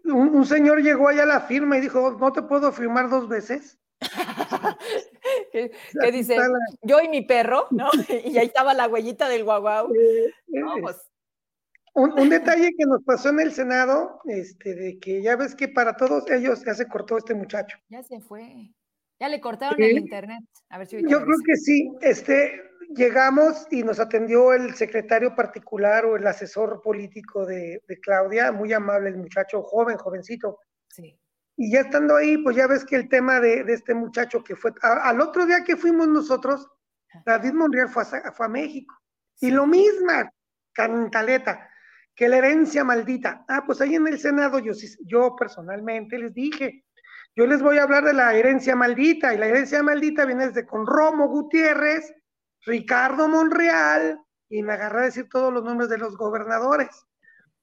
Un, 0.04 0.44
señor 0.44 0.82
llegó 0.82 1.08
allá 1.08 1.22
a 1.22 1.26
la 1.26 1.40
firma 1.40 1.78
y 1.78 1.80
dijo, 1.80 2.10
no 2.20 2.30
te 2.30 2.42
puedo 2.42 2.70
firmar 2.70 3.08
dos 3.08 3.26
veces. 3.26 3.78
¿Qué 5.50 6.12
dice, 6.12 6.36
yo 6.82 7.00
y 7.00 7.08
mi 7.08 7.22
perro, 7.22 7.68
¿no? 7.70 7.88
y 8.08 8.36
ahí 8.36 8.48
estaba 8.48 8.74
la 8.74 8.86
huellita 8.86 9.30
del 9.30 9.44
guaguau. 9.44 9.90
Vamos. 10.48 11.08
Un, 11.95 12.28
detalle 12.28 12.70
que 12.76 12.86
nos 12.86 13.03
pasó 13.03 13.30
en 13.30 13.41
el 13.41 13.53
Senado, 13.53 14.20
este, 14.26 14.74
de 14.74 14.99
que 14.99 15.22
ya 15.22 15.36
ves 15.36 15.55
que 15.55 15.68
para 15.68 15.97
todos 15.97 16.30
ellos 16.30 16.64
ya 16.64 16.74
se 16.74 16.86
cortó 16.86 17.18
este 17.18 17.34
muchacho. 17.34 17.78
Ya 17.89 18.03
se 18.03 18.20
fue. 18.20 18.72
Ya 19.20 19.28
le 19.28 19.41
cortaron 19.41 19.82
el 19.82 19.99
internet. 19.99 20.45
A 20.68 20.78
ver 20.78 20.86
si 20.86 21.03
yo 21.03 21.22
creo 21.22 21.39
que 21.45 21.57
sí. 21.57 21.91
Este, 22.01 22.62
llegamos 22.95 23.66
y 23.70 23.82
nos 23.82 23.99
atendió 23.99 24.53
el 24.53 24.74
secretario 24.74 25.34
particular 25.34 26.05
o 26.05 26.16
el 26.16 26.26
asesor 26.26 26.80
político 26.82 27.45
de, 27.45 27.82
Claudia, 28.01 28.53
muy 28.53 28.72
amable 28.72 29.09
el 29.09 29.16
muchacho, 29.16 29.62
joven, 29.62 29.97
jovencito. 29.97 30.59
Sí. 30.89 31.18
Y 31.57 31.72
ya 31.72 31.80
estando 31.80 32.16
ahí, 32.16 32.39
pues 32.39 32.57
ya 32.57 32.68
ves 32.68 32.84
que 32.84 32.95
el 32.95 33.09
tema 33.09 33.41
de, 33.41 33.64
este 33.72 33.93
muchacho 33.93 34.45
que 34.45 34.55
fue, 34.55 34.72
al 34.82 35.20
otro 35.20 35.45
día 35.47 35.64
que 35.64 35.76
fuimos 35.76 36.07
nosotros, 36.07 36.68
David 37.26 37.55
Monreal 37.55 37.89
fue 37.89 38.03
a, 38.03 38.32
fue 38.32 38.47
a 38.47 38.49
México. 38.49 38.95
Y 39.41 39.51
lo 39.51 39.66
misma, 39.66 40.32
cantaleta 40.72 41.67
que 42.18 42.28
la 42.28 42.38
herencia 42.38 42.82
maldita. 42.82 43.44
Ah, 43.46 43.62
pues 43.64 43.80
ahí 43.80 43.94
en 43.94 44.08
el 44.08 44.18
Senado 44.18 44.58
yo, 44.58 44.72
yo 45.06 45.36
personalmente 45.36 46.18
les 46.18 46.34
dije, 46.34 46.84
yo 47.36 47.46
les 47.46 47.62
voy 47.62 47.78
a 47.78 47.84
hablar 47.84 48.04
de 48.04 48.12
la 48.12 48.34
herencia 48.34 48.74
maldita, 48.74 49.32
y 49.32 49.38
la 49.38 49.46
herencia 49.46 49.84
maldita 49.84 50.24
viene 50.24 50.48
desde 50.48 50.66
con 50.66 50.84
Romo 50.84 51.28
Gutiérrez, 51.28 52.12
Ricardo 52.66 53.28
Monreal, 53.28 54.20
y 54.48 54.64
me 54.64 54.72
agarré 54.72 55.02
a 55.02 55.04
decir 55.04 55.28
todos 55.28 55.52
los 55.52 55.62
nombres 55.62 55.88
de 55.90 55.98
los 55.98 56.16
gobernadores. 56.16 56.88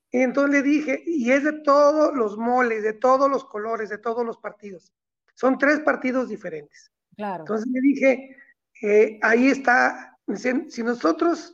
Y 0.09 0.21
entonces 0.21 0.53
le 0.53 0.61
dije, 0.61 1.03
y 1.05 1.33
es 1.33 1.43
de 1.43 1.61
todos 1.63 2.15
los 2.15 2.37
moles, 2.37 2.81
de 2.81 2.93
todos 2.93 3.29
los 3.29 3.43
colores, 3.43 3.89
de 3.89 3.97
todos 3.97 4.25
los 4.25 4.37
partidos. 4.37 4.93
Son 5.33 5.57
tres 5.57 5.81
partidos 5.81 6.29
diferentes. 6.29 6.93
Claro. 7.17 7.41
Entonces 7.41 7.67
le 7.69 7.81
dije, 7.81 8.37
eh, 8.81 9.19
ahí 9.21 9.49
está, 9.49 10.17
si 10.69 10.81
nosotros 10.81 11.53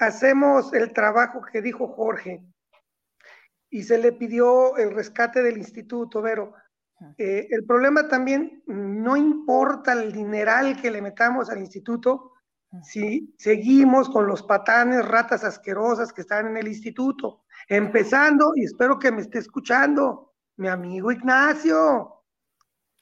hacemos 0.00 0.72
el 0.72 0.92
trabajo 0.92 1.42
que 1.42 1.62
dijo 1.62 1.88
Jorge 1.88 2.42
y 3.70 3.84
se 3.84 3.98
le 3.98 4.12
pidió 4.12 4.76
el 4.76 4.92
rescate 4.92 5.42
del 5.42 5.58
instituto, 5.58 6.22
pero 6.22 6.54
eh, 7.16 7.46
el 7.50 7.64
problema 7.64 8.08
también 8.08 8.62
no 8.66 9.16
importa 9.16 9.92
el 9.92 10.12
dineral 10.12 10.80
que 10.80 10.90
le 10.90 11.00
metamos 11.00 11.50
al 11.50 11.60
instituto 11.60 12.32
si 12.82 13.34
seguimos 13.36 14.08
con 14.08 14.26
los 14.26 14.42
patanes, 14.44 15.06
ratas 15.06 15.42
asquerosas 15.42 16.12
que 16.12 16.20
están 16.20 16.46
en 16.46 16.56
el 16.56 16.68
instituto. 16.68 17.44
Empezando, 17.68 18.52
y 18.54 18.64
espero 18.64 18.98
que 18.98 19.10
me 19.10 19.22
esté 19.22 19.38
escuchando, 19.38 20.34
mi 20.56 20.68
amigo 20.68 21.10
Ignacio. 21.10 22.22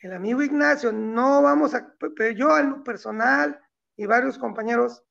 El 0.01 0.14
amigo 0.14 0.42
Ignacio, 0.42 0.92
no 0.92 1.42
vamos 1.42 1.74
a, 1.74 1.92
pero 1.99 2.30
yo 2.30 2.57
en 2.59 2.70
lo 2.70 2.84
personal 2.84 3.61
y 3.96 4.07
varios 4.07 4.38
compañeros 4.38 5.05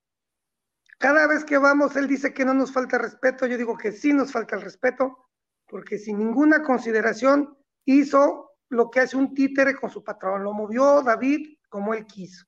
cada 0.98 1.28
vez 1.28 1.46
que 1.46 1.58
vamos, 1.58 1.96
él 1.96 2.08
dice 2.08 2.34
que 2.34 2.46
no 2.46 2.54
nos 2.54 2.72
falta 2.72 2.98
respeto, 2.98 3.46
yo 3.46 3.58
digo 3.58 3.78
que 3.78 3.92
sí 3.92 4.14
nos 4.14 4.32
falta 4.32 4.56
el 4.56 4.64
respeto, 4.64 5.28
porque 5.68 6.00
sin 6.00 6.18
ninguna 6.18 6.64
consideración 6.64 7.56
hizo 7.86 8.52
lo 8.70 8.90
que 8.90 9.02
hace 9.02 9.16
un 9.16 9.34
títere 9.34 9.76
con 9.76 9.90
su 9.90 10.04
patrón, 10.04 10.44
lo 10.44 10.54
movió 10.54 11.02
David 11.02 11.58
como 11.70 11.94
él 11.94 12.06
quiso. 12.06 12.46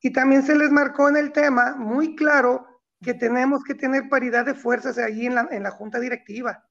Y 0.00 0.12
también 0.12 0.42
se 0.42 0.56
les 0.56 0.70
marcó 0.70 1.08
en 1.08 1.16
el 1.16 1.32
tema 1.32 1.76
muy 1.76 2.16
claro 2.16 2.66
que 3.02 3.14
tenemos 3.14 3.62
que 3.64 3.74
tener 3.74 4.08
paridad 4.08 4.46
de 4.46 4.54
fuerzas 4.54 4.98
ahí 4.98 5.26
en 5.26 5.34
la, 5.34 5.48
en 5.50 5.62
la 5.62 5.70
junta 5.70 6.00
directiva. 6.00 6.66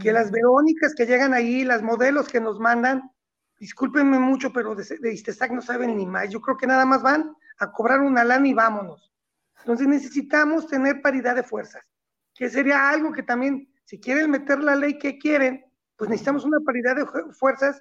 Que 0.00 0.12
las 0.12 0.30
Verónicas 0.30 0.94
que 0.94 1.04
llegan 1.04 1.34
ahí, 1.34 1.64
las 1.64 1.82
modelos 1.82 2.28
que 2.28 2.40
nos 2.40 2.60
mandan, 2.60 3.10
discúlpenme 3.58 4.20
mucho, 4.20 4.52
pero 4.52 4.76
de, 4.76 4.84
de 4.84 5.12
Istestac 5.12 5.50
no 5.50 5.62
saben 5.62 5.96
ni 5.96 6.06
más. 6.06 6.30
Yo 6.30 6.40
creo 6.40 6.56
que 6.56 6.68
nada 6.68 6.86
más 6.86 7.02
van 7.02 7.34
a 7.58 7.72
cobrar 7.72 7.98
una 8.00 8.22
lana 8.22 8.46
y 8.46 8.54
vámonos. 8.54 9.12
Entonces 9.60 9.86
necesitamos 9.86 10.66
tener 10.66 11.02
paridad 11.02 11.36
de 11.36 11.42
fuerzas, 11.42 11.82
que 12.34 12.48
sería 12.48 12.88
algo 12.88 13.12
que 13.12 13.22
también, 13.22 13.72
si 13.84 14.00
quieren 14.00 14.30
meter 14.30 14.60
la 14.60 14.74
ley 14.74 14.98
que 14.98 15.18
quieren, 15.18 15.64
pues 15.96 16.08
necesitamos 16.08 16.44
una 16.44 16.60
paridad 16.60 16.96
de 16.96 17.06
fuerzas 17.32 17.80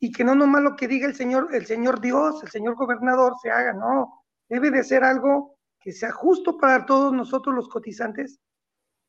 y 0.00 0.10
que 0.10 0.24
no 0.24 0.34
nomás 0.34 0.62
lo 0.62 0.74
que 0.74 0.88
diga 0.88 1.06
el 1.06 1.14
señor, 1.14 1.54
el 1.54 1.64
señor 1.64 2.00
Dios, 2.00 2.42
el 2.42 2.50
señor 2.50 2.74
gobernador 2.74 3.34
se 3.40 3.50
haga, 3.50 3.72
no, 3.72 4.24
debe 4.48 4.70
de 4.70 4.82
ser 4.82 5.04
algo 5.04 5.58
que 5.78 5.92
sea 5.92 6.10
justo 6.10 6.58
para 6.58 6.86
todos 6.86 7.12
nosotros 7.12 7.54
los 7.54 7.68
cotizantes, 7.68 8.40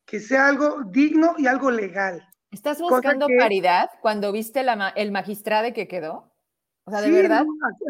que 0.06 0.20
sea 0.20 0.48
algo 0.48 0.84
digno 0.86 1.34
y 1.38 1.48
algo 1.48 1.72
legal. 1.72 2.28
¿Estás 2.52 2.80
buscando 2.80 3.28
paridad 3.40 3.90
cuando 4.02 4.32
viste 4.32 4.64
el 4.96 5.12
magistrado 5.12 5.74
que 5.74 5.88
quedó? 5.88 6.32
O 6.86 6.92
sea, 6.92 7.02
de 7.02 7.10
verdad. 7.10 7.46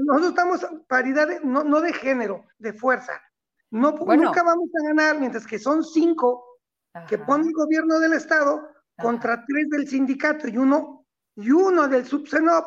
Nosotros 0.06 0.30
estamos 0.30 0.66
paridad, 0.88 1.28
no, 1.44 1.64
no 1.64 1.82
de 1.82 1.92
género, 1.92 2.46
de 2.60 2.72
fuerza. 2.72 3.22
No, 3.74 3.92
nunca 3.92 4.44
vamos 4.44 4.70
a 4.80 4.88
ganar, 4.88 5.20
mientras 5.20 5.48
que 5.48 5.58
son 5.58 5.84
cinco 5.84 6.60
que 7.08 7.18
pone 7.18 7.48
el 7.48 7.54
gobierno 7.54 8.00
del 8.00 8.14
Estado 8.14 8.70
contra 9.02 9.44
tres 9.48 9.68
del 9.72 9.88
sindicato 9.88 10.48
y 10.48 10.58
uno, 10.58 11.08
y 11.36 11.50
uno 11.50 11.88
del 11.88 12.06
Subsenop, 12.06 12.66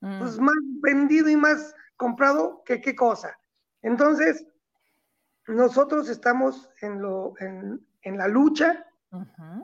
pues 0.00 0.38
mm. 0.38 0.44
más 0.44 0.54
vendido 0.82 1.30
y 1.30 1.36
más 1.36 1.74
comprado 1.96 2.62
que 2.66 2.82
qué 2.82 2.94
cosa. 2.94 3.34
Entonces, 3.80 4.46
nosotros 5.46 6.10
estamos 6.10 6.68
en, 6.82 7.00
lo, 7.00 7.32
en, 7.40 8.18
la 8.18 8.28
lucha 8.28 8.84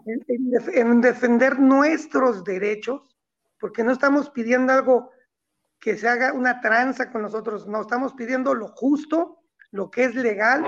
en, 0.06 1.00
defender 1.02 1.58
nuestros 1.58 2.42
derechos, 2.42 3.02
porque 3.58 3.84
no 3.84 3.92
estamos 3.92 4.30
pidiendo 4.30 4.72
algo 4.72 5.10
que 5.78 5.98
se 5.98 6.08
haga 6.08 6.32
una 6.32 6.62
tranza 6.62 7.12
con 7.12 7.20
nosotros, 7.20 7.66
no, 7.66 7.82
estamos 7.82 8.14
pidiendo 8.14 8.54
lo 8.54 8.68
justo, 8.68 9.39
lo 9.72 9.90
que 9.90 10.04
es 10.04 10.14
legal. 10.14 10.64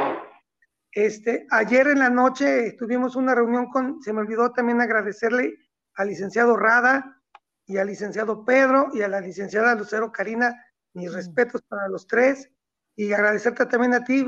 Este, 0.91 1.47
ayer 1.51 1.89
en 1.89 2.01
la 2.01 2.11
noche 2.11 2.73
tuvimos 2.79 3.17
una 3.17 3.35
reunión 3.35 3.71
con, 3.71 4.03
se 4.03 4.13
me 4.13 4.21
olvidó 4.21 4.53
también 4.53 4.81
agradecerle 4.81 5.57
al 5.95 6.09
licenciado 6.09 6.57
Rada 6.57 7.23
y 7.67 7.79
al 7.79 7.87
licenciado 7.87 8.45
Pedro 8.45 8.89
y 8.93 9.03
a 9.03 9.09
la 9.09 9.21
licenciada 9.21 9.75
Lucero 9.75 10.13
Karina, 10.13 10.55
mis 10.95 11.13
respetos 11.13 11.63
para 11.63 11.89
los 11.89 12.07
tres, 12.07 12.51
y 12.97 13.13
agradecerte 13.13 13.67
también 13.67 13.95
a 13.95 14.05
ti. 14.05 14.27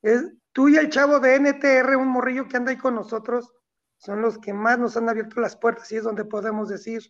Es, 0.00 0.24
tú 0.52 0.68
y 0.68 0.76
el 0.76 0.88
chavo 0.88 1.20
de 1.20 1.38
NTR, 1.38 1.96
un 1.96 2.08
morrillo 2.08 2.48
que 2.48 2.56
anda 2.56 2.70
ahí 2.70 2.78
con 2.78 2.94
nosotros, 2.94 3.52
son 3.98 4.20
los 4.20 4.38
que 4.38 4.52
más 4.52 4.78
nos 4.78 4.96
han 4.96 5.08
abierto 5.08 5.40
las 5.40 5.56
puertas 5.56 5.90
y 5.92 5.96
es 5.96 6.04
donde 6.04 6.24
podemos 6.24 6.68
decir 6.68 7.02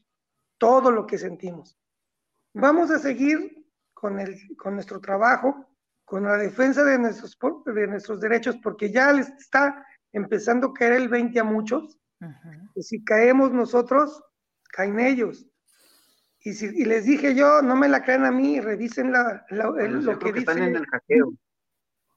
todo 0.58 0.90
lo 0.90 1.06
que 1.06 1.18
sentimos. 1.18 1.78
Vamos 2.54 2.90
a 2.90 2.98
seguir 2.98 3.66
con, 3.94 4.20
el, 4.20 4.36
con 4.56 4.74
nuestro 4.74 5.00
trabajo, 5.00 5.71
con 6.12 6.24
la 6.24 6.36
defensa 6.36 6.84
de 6.84 6.98
nuestros, 6.98 7.38
de 7.64 7.86
nuestros 7.86 8.20
derechos, 8.20 8.58
porque 8.62 8.92
ya 8.92 9.14
les 9.14 9.30
está 9.30 9.82
empezando 10.12 10.66
a 10.66 10.74
caer 10.74 10.92
el 10.92 11.08
20 11.08 11.40
a 11.40 11.44
muchos. 11.44 11.98
Y 12.74 12.82
si 12.82 13.02
caemos 13.02 13.50
nosotros, 13.50 14.22
caen 14.74 15.00
ellos. 15.00 15.48
Y, 16.40 16.52
si, 16.52 16.66
y 16.66 16.84
les 16.84 17.06
dije 17.06 17.34
yo, 17.34 17.62
no 17.62 17.76
me 17.76 17.88
la 17.88 18.02
crean 18.02 18.26
a 18.26 18.30
mí, 18.30 18.60
revisen 18.60 19.10
la, 19.10 19.46
lo 19.48 19.74
que, 20.18 20.34
dice. 20.34 20.52
en 20.52 20.76
el 20.76 20.84
hackeo. 20.84 21.32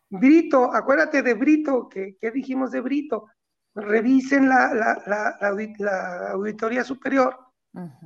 Brito, 0.09 0.73
acuérdate 0.75 1.21
de 1.21 1.33
Brito, 1.33 1.87
que, 1.87 2.17
dijimos 2.33 2.71
de 2.71 2.81
Brito. 2.81 3.29
Revisen 3.75 4.49
la, 4.49 4.73
la 5.05 6.31
auditoría 6.33 6.83
superior 6.83 7.37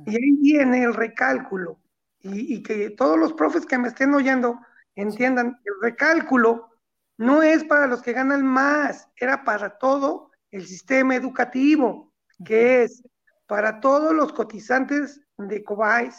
y 0.06 0.10
ahí 0.10 0.36
viene 0.40 0.84
el 0.84 0.94
recálculo. 0.94 1.80
Y, 2.20 2.54
y, 2.54 2.62
que 2.62 2.90
todos 2.90 3.18
los 3.18 3.32
profes 3.32 3.66
que 3.66 3.76
me 3.76 3.88
estén 3.88 4.14
oyendo 4.14 4.60
entiendan, 4.94 5.60
el 5.64 5.74
recálculo 5.82 6.68
no 7.16 7.42
es 7.42 7.64
para 7.64 7.86
los 7.86 8.02
que 8.02 8.12
ganan 8.12 8.44
más, 8.44 9.08
era 9.16 9.44
para 9.44 9.78
todo 9.78 10.30
el 10.50 10.66
sistema 10.66 11.14
educativo, 11.14 12.12
que 12.44 12.82
es 12.82 13.02
para 13.46 13.80
todos 13.80 14.14
los 14.14 14.32
cotizantes 14.32 15.20
de 15.36 15.62
COBAIS, 15.62 16.14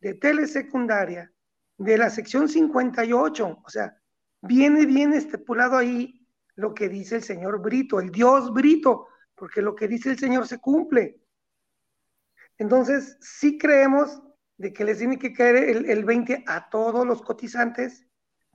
de 0.00 0.14
telesecundaria, 0.14 1.32
de 1.76 1.98
la 1.98 2.10
sección 2.10 2.48
58. 2.48 3.62
O 3.64 3.68
sea, 3.68 3.96
viene 4.40 4.86
bien 4.86 5.12
estipulado 5.12 5.76
ahí 5.76 6.26
lo 6.54 6.74
que 6.74 6.88
dice 6.88 7.16
el 7.16 7.22
señor 7.22 7.60
Brito, 7.60 8.00
el 8.00 8.10
Dios 8.10 8.52
Brito, 8.52 9.08
porque 9.34 9.62
lo 9.62 9.74
que 9.74 9.88
dice 9.88 10.10
el 10.10 10.18
señor 10.18 10.46
se 10.46 10.58
cumple. 10.58 11.20
Entonces, 12.58 13.16
sí 13.20 13.58
creemos 13.58 14.20
de 14.58 14.72
que 14.72 14.84
les 14.84 14.98
tiene 14.98 15.18
que 15.18 15.32
caer 15.32 15.56
el, 15.56 16.04
20 16.04 16.44
a 16.46 16.68
todos 16.68 17.06
los 17.06 17.22
cotizantes, 17.22 18.06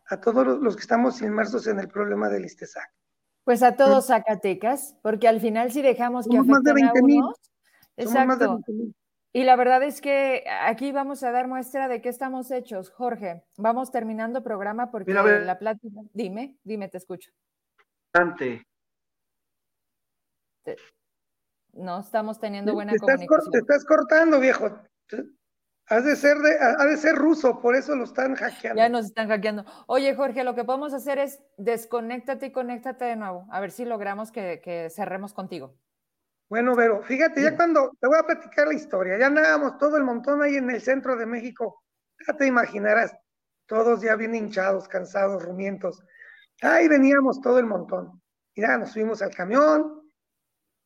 a 0.06 0.20
todos 0.20 0.62
los, 0.62 0.76
que 0.76 0.82
estamos 0.82 1.22
inmersos 1.22 1.66
en 1.68 1.80
el 1.80 1.88
problema 1.88 2.30
del 2.30 2.46
ISTESAC. 2.46 2.92
Pues 3.46 3.64
a 3.64 3.76
todos 3.76 4.08
Zacatecas, 4.08 4.96
porque 5.02 5.28
al 5.28 5.40
final 5.42 5.72
si 5.72 5.82
dejamos 5.82 6.28
que 6.28 6.38
afecten 6.38 6.52
más 6.52 6.64
de 6.64 6.74
20, 6.74 7.00
a 7.00 7.04
unos, 7.04 7.38
exacto. 7.98 8.60
Y 9.36 9.46
la 9.46 9.56
verdad 9.56 9.82
es 9.82 10.00
que 10.00 10.44
aquí 10.62 10.92
vamos 10.92 11.24
a 11.24 11.32
dar 11.32 11.48
muestra 11.48 11.88
de 11.88 12.02
qué 12.02 12.10
estamos 12.10 12.52
hechos, 12.52 12.92
Jorge. 12.92 13.44
Vamos 13.58 13.92
terminando 13.92 14.44
programa 14.44 14.92
porque 14.92 15.12
la 15.12 15.58
plática. 15.58 16.02
Dime, 16.14 16.60
dime, 16.64 16.88
te 16.88 17.00
escucho. 17.00 17.32
No 21.74 22.00
estamos 22.00 22.40
teniendo 22.40 22.74
buena 22.74 22.94
comunicación. 22.96 23.52
te 23.52 23.58
estás 23.58 23.84
cortando, 23.86 24.40
viejo. 24.40 24.80
Has 25.88 26.06
de 26.06 26.16
ser 26.16 26.38
de, 26.38 26.58
ha 26.60 26.86
de 26.86 26.98
ser 26.98 27.16
ruso, 27.16 27.60
por 27.60 27.76
eso 27.76 27.96
lo 27.96 28.06
están 28.06 28.36
hackeando. 28.36 28.82
Ya 28.82 28.90
nos 28.90 29.06
están 29.06 29.28
hackeando. 29.28 29.66
Oye, 29.88 30.16
Jorge, 30.16 30.44
lo 30.44 30.56
que 30.56 30.64
podemos 30.64 30.94
hacer 30.94 31.20
es 31.20 31.42
desconéctate 31.58 32.48
y 32.48 32.52
conéctate 32.52 33.06
de 33.06 33.16
nuevo. 33.18 33.46
A 33.52 33.60
ver 33.60 33.72
si 33.72 33.84
logramos 33.84 34.32
que, 34.32 34.62
que 34.64 34.90
cerremos 34.90 35.34
contigo. 35.34 35.76
Bueno, 36.50 36.76
Vero, 36.76 37.02
fíjate, 37.02 37.42
ya 37.42 37.56
cuando 37.56 37.92
te 38.00 38.08
voy 38.08 38.18
a 38.18 38.24
platicar 38.24 38.68
la 38.68 38.76
historia, 38.76 39.18
ya 39.18 39.28
andábamos 39.28 39.78
todo 39.78 39.98
el 39.98 40.04
montón 40.04 40.42
ahí 40.42 40.56
en 40.56 40.70
el 40.70 40.82
centro 40.82 41.16
de 41.18 41.26
México, 41.26 41.84
ya 42.28 42.34
te 42.36 42.46
imaginarás, 42.46 43.16
todos 43.66 44.02
ya 44.02 44.16
bien 44.16 44.36
hinchados, 44.36 44.88
cansados, 44.88 45.44
rumientos. 45.44 46.04
Ahí 46.62 46.88
veníamos 46.88 47.42
todo 47.42 47.60
el 47.60 47.66
montón. 47.66 48.22
Y 48.54 48.62
ya 48.62 48.78
nos 48.78 48.92
subimos 48.92 49.22
al 49.22 49.34
camión 49.34 50.04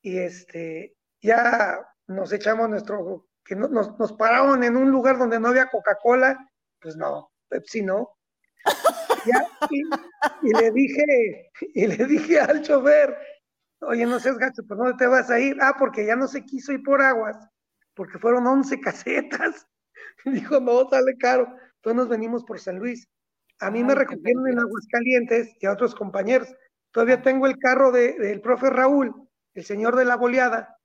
y 0.00 0.18
este, 0.18 0.96
ya 1.20 1.86
nos 2.06 2.32
echamos 2.32 2.70
nuestro, 2.70 3.27
que 3.48 3.56
nos, 3.56 3.98
nos 3.98 4.12
pararon 4.12 4.62
en 4.62 4.76
un 4.76 4.90
lugar 4.90 5.18
donde 5.18 5.40
no 5.40 5.48
había 5.48 5.70
Coca-Cola, 5.70 6.38
pues 6.80 6.96
no, 6.96 7.32
Pepsi 7.48 7.82
no. 7.82 8.10
y, 9.70 9.82
y, 10.48 10.52
le 10.52 10.70
dije, 10.70 11.50
y 11.74 11.86
le 11.86 12.04
dije 12.04 12.40
al 12.40 12.60
chofer, 12.62 13.16
Oye, 13.80 14.06
no 14.06 14.18
seas 14.18 14.38
gacho, 14.38 14.66
¿por 14.66 14.76
dónde 14.76 14.94
te 14.94 15.06
vas 15.06 15.30
a 15.30 15.38
ir? 15.38 15.56
Ah, 15.60 15.76
porque 15.78 16.04
ya 16.04 16.16
no 16.16 16.26
se 16.26 16.44
quiso 16.44 16.72
ir 16.72 16.82
por 16.82 17.00
aguas, 17.00 17.36
porque 17.94 18.18
fueron 18.18 18.46
11 18.46 18.80
casetas. 18.80 19.66
Dijo, 20.24 20.60
no, 20.60 20.88
sale 20.88 21.16
caro. 21.18 21.46
Entonces 21.76 21.96
nos 21.96 22.08
venimos 22.08 22.44
por 22.44 22.58
San 22.58 22.78
Luis. 22.78 23.08
A 23.60 23.70
mí 23.70 23.84
me 23.84 23.94
recogieron 23.94 24.48
en 24.48 24.58
Aguascalientes 24.58 25.54
y 25.60 25.66
a 25.66 25.72
otros 25.72 25.94
compañeros. 25.94 26.48
Todavía 26.90 27.22
tengo 27.22 27.46
el 27.46 27.58
carro 27.58 27.92
del 27.92 28.40
profe 28.40 28.70
Raúl, 28.70 29.28
el 29.54 29.64
señor 29.64 29.96
de 29.96 30.04
la 30.04 30.16
boleada. 30.16 30.77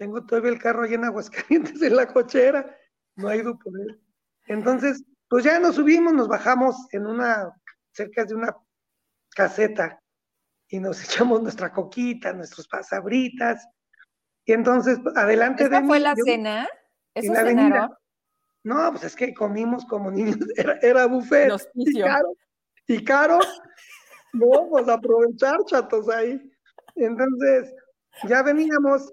Tengo 0.00 0.24
todavía 0.24 0.52
el 0.52 0.58
carro 0.58 0.84
ahí 0.84 0.94
en 0.94 1.04
Aguascalientes 1.04 1.82
en 1.82 1.94
la 1.94 2.06
cochera. 2.06 2.74
No 3.16 3.28
ha 3.28 3.36
ido 3.36 3.58
por 3.58 3.78
él. 3.78 4.00
Entonces, 4.46 5.04
pues 5.28 5.44
ya 5.44 5.60
nos 5.60 5.74
subimos, 5.74 6.14
nos 6.14 6.26
bajamos 6.26 6.74
en 6.92 7.06
una, 7.06 7.52
cerca 7.92 8.24
de 8.24 8.34
una 8.34 8.56
caseta 9.28 10.00
y 10.68 10.80
nos 10.80 11.04
echamos 11.04 11.42
nuestra 11.42 11.70
coquita, 11.70 12.32
nuestros 12.32 12.66
pasabritas. 12.66 13.68
Y 14.46 14.54
entonces, 14.54 14.98
adelante 15.16 15.64
¿Esta 15.64 15.84
fue 15.84 16.00
la 16.00 16.14
cena? 16.16 16.66
¿Eso 17.14 17.34
cenaron? 17.34 17.90
No, 18.64 18.92
pues 18.92 19.04
es 19.04 19.14
que 19.14 19.34
comimos 19.34 19.84
como 19.84 20.10
niños, 20.10 20.38
era, 20.56 20.78
era 20.80 21.04
buffet. 21.04 21.52
Y 21.74 22.00
caro, 22.00 22.32
y 22.86 23.04
caro, 23.04 23.38
no, 24.32 24.66
pues 24.70 24.88
aprovechar, 24.88 25.58
chatos, 25.66 26.08
ahí. 26.08 26.40
Entonces, 26.94 27.74
ya 28.26 28.42
veníamos 28.42 29.12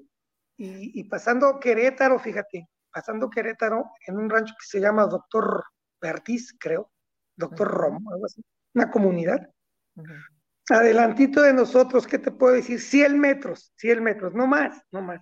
y, 0.58 1.04
pasando 1.04 1.60
Querétaro, 1.60 2.18
fíjate, 2.20 2.68
pasando 2.92 3.30
Querétaro 3.30 3.92
en 4.08 4.18
un 4.18 4.30
rancho 4.30 4.56
que 4.60 4.66
se 4.66 4.80
llama 4.80 5.06
Doctor 5.06 5.64
Bertiz, 6.02 6.56
creo, 6.60 6.92
Doctor 7.36 7.68
Romo, 7.68 8.12
algo 8.12 8.26
así, 8.26 8.44
una 8.74 8.90
comunidad 8.90 9.48
adelantito 10.70 11.42
de 11.42 11.54
nosotros, 11.54 12.08
¿qué 12.08 12.20
te 12.20 12.32
puedo 12.32 12.54
decir? 12.54 12.80
100 12.80 13.20
metros, 13.20 13.72
100 13.78 14.04
metros, 14.04 14.34
no 14.34 14.48
más, 14.48 14.82
no 14.92 15.02
más. 15.02 15.22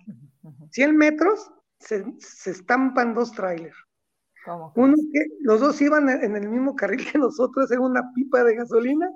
100 0.70 0.96
metros 0.96 1.50
se, 1.78 2.04
estampan 2.46 3.14
dos 3.14 3.32
trailers. 3.32 3.76
Uno 4.76 4.94
que 5.12 5.26
los 5.40 5.60
dos 5.60 5.80
iban 5.80 6.08
en 6.08 6.36
el 6.36 6.48
mismo 6.48 6.76
carril 6.76 7.04
que 7.10 7.18
nosotros, 7.18 7.70
en 7.72 7.80
una 7.80 8.12
pipa 8.14 8.44
de 8.44 8.54
gasolina, 8.54 9.10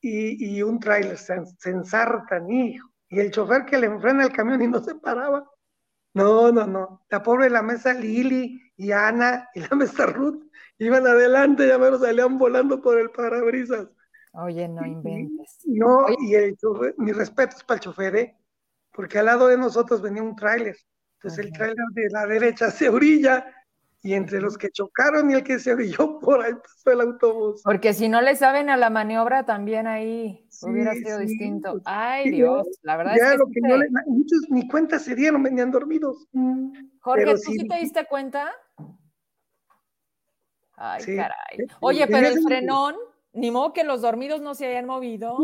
y, 0.00 0.62
un 0.62 0.78
trailer, 0.78 1.16
se, 1.18 1.34
ensartan, 1.64 2.48
hijo. 2.50 2.88
Y 3.08 3.20
el 3.20 3.30
chofer 3.30 3.64
que 3.64 3.78
le 3.78 3.86
enfrena 3.86 4.24
el 4.24 4.32
camión 4.32 4.60
y 4.62 4.68
no 4.68 4.82
se 4.82 4.94
paraba. 4.94 5.48
No, 6.14 6.50
no, 6.50 6.66
no. 6.66 7.04
La 7.10 7.22
pobre 7.22 7.50
la 7.50 7.62
mesa 7.62 7.92
Lili 7.92 8.60
y 8.76 8.92
Ana 8.92 9.48
y 9.54 9.60
la 9.60 9.68
mesa 9.76 10.06
Ruth 10.06 10.44
iban 10.78 11.06
adelante, 11.06 11.68
ya 11.68 11.78
menos 11.78 12.00
salían 12.00 12.38
volando 12.38 12.80
por 12.80 12.98
el 12.98 13.10
parabrisas. 13.10 13.88
Oye, 14.32 14.68
no 14.68 14.84
inventes. 14.84 15.58
No, 15.64 16.06
y 16.20 16.34
el 16.34 16.56
mi 16.98 17.12
respeto 17.12 17.56
es 17.56 17.64
para 17.64 17.76
el 17.76 17.80
chofer, 17.80 18.16
¿eh? 18.16 18.36
porque 18.92 19.18
al 19.18 19.26
lado 19.26 19.48
de 19.48 19.58
nosotros 19.58 20.00
venía 20.02 20.22
un 20.22 20.34
tráiler. 20.34 20.76
Entonces 21.18 21.44
el 21.46 21.52
tráiler 21.52 21.86
de 21.92 22.08
la 22.10 22.26
derecha 22.26 22.70
se 22.70 22.88
orilla 22.88 23.44
y 24.02 24.14
entre 24.14 24.40
los 24.40 24.56
que 24.56 24.70
chocaron 24.70 25.30
y 25.30 25.34
el 25.34 25.42
que 25.42 25.58
se 25.58 25.72
orilló 25.72 26.18
por 26.20 26.40
ahí 26.42 26.52
pasó 26.54 26.90
el 26.92 27.00
autobús. 27.00 27.62
Porque 27.64 27.92
si 27.92 28.08
no 28.08 28.20
le 28.20 28.36
saben 28.36 28.70
a 28.70 28.76
la 28.76 28.90
maniobra, 28.90 29.44
también 29.44 29.86
ahí 29.86 30.46
hubiera 30.62 30.94
sido 30.94 31.18
distinto. 31.18 31.72
Pues, 31.72 31.82
Ay, 31.86 32.30
Dios, 32.30 32.66
la 32.82 32.96
verdad 32.96 33.16
es 33.16 33.22
que, 33.52 33.60
muchos 34.06 34.40
ni 34.50 34.68
cuenta 34.68 34.98
se 34.98 35.14
dieron, 35.14 35.42
venían 35.42 35.70
dormidos. 35.70 36.28
Jorge, 37.00 37.24
¿tú 37.24 37.36
sí 37.38 37.68
te 37.68 37.76
diste 37.76 38.06
cuenta? 38.06 38.52
Ay, 40.76 41.02
caray. 41.04 41.66
Oye, 41.80 42.06
pero 42.06 42.28
el 42.28 42.42
frenón, 42.42 42.94
ni 43.32 43.50
modo 43.50 43.72
que 43.72 43.82
los 43.82 44.02
dormidos 44.02 44.40
no 44.40 44.54
se 44.54 44.66
hayan 44.66 44.86
movido. 44.86 45.36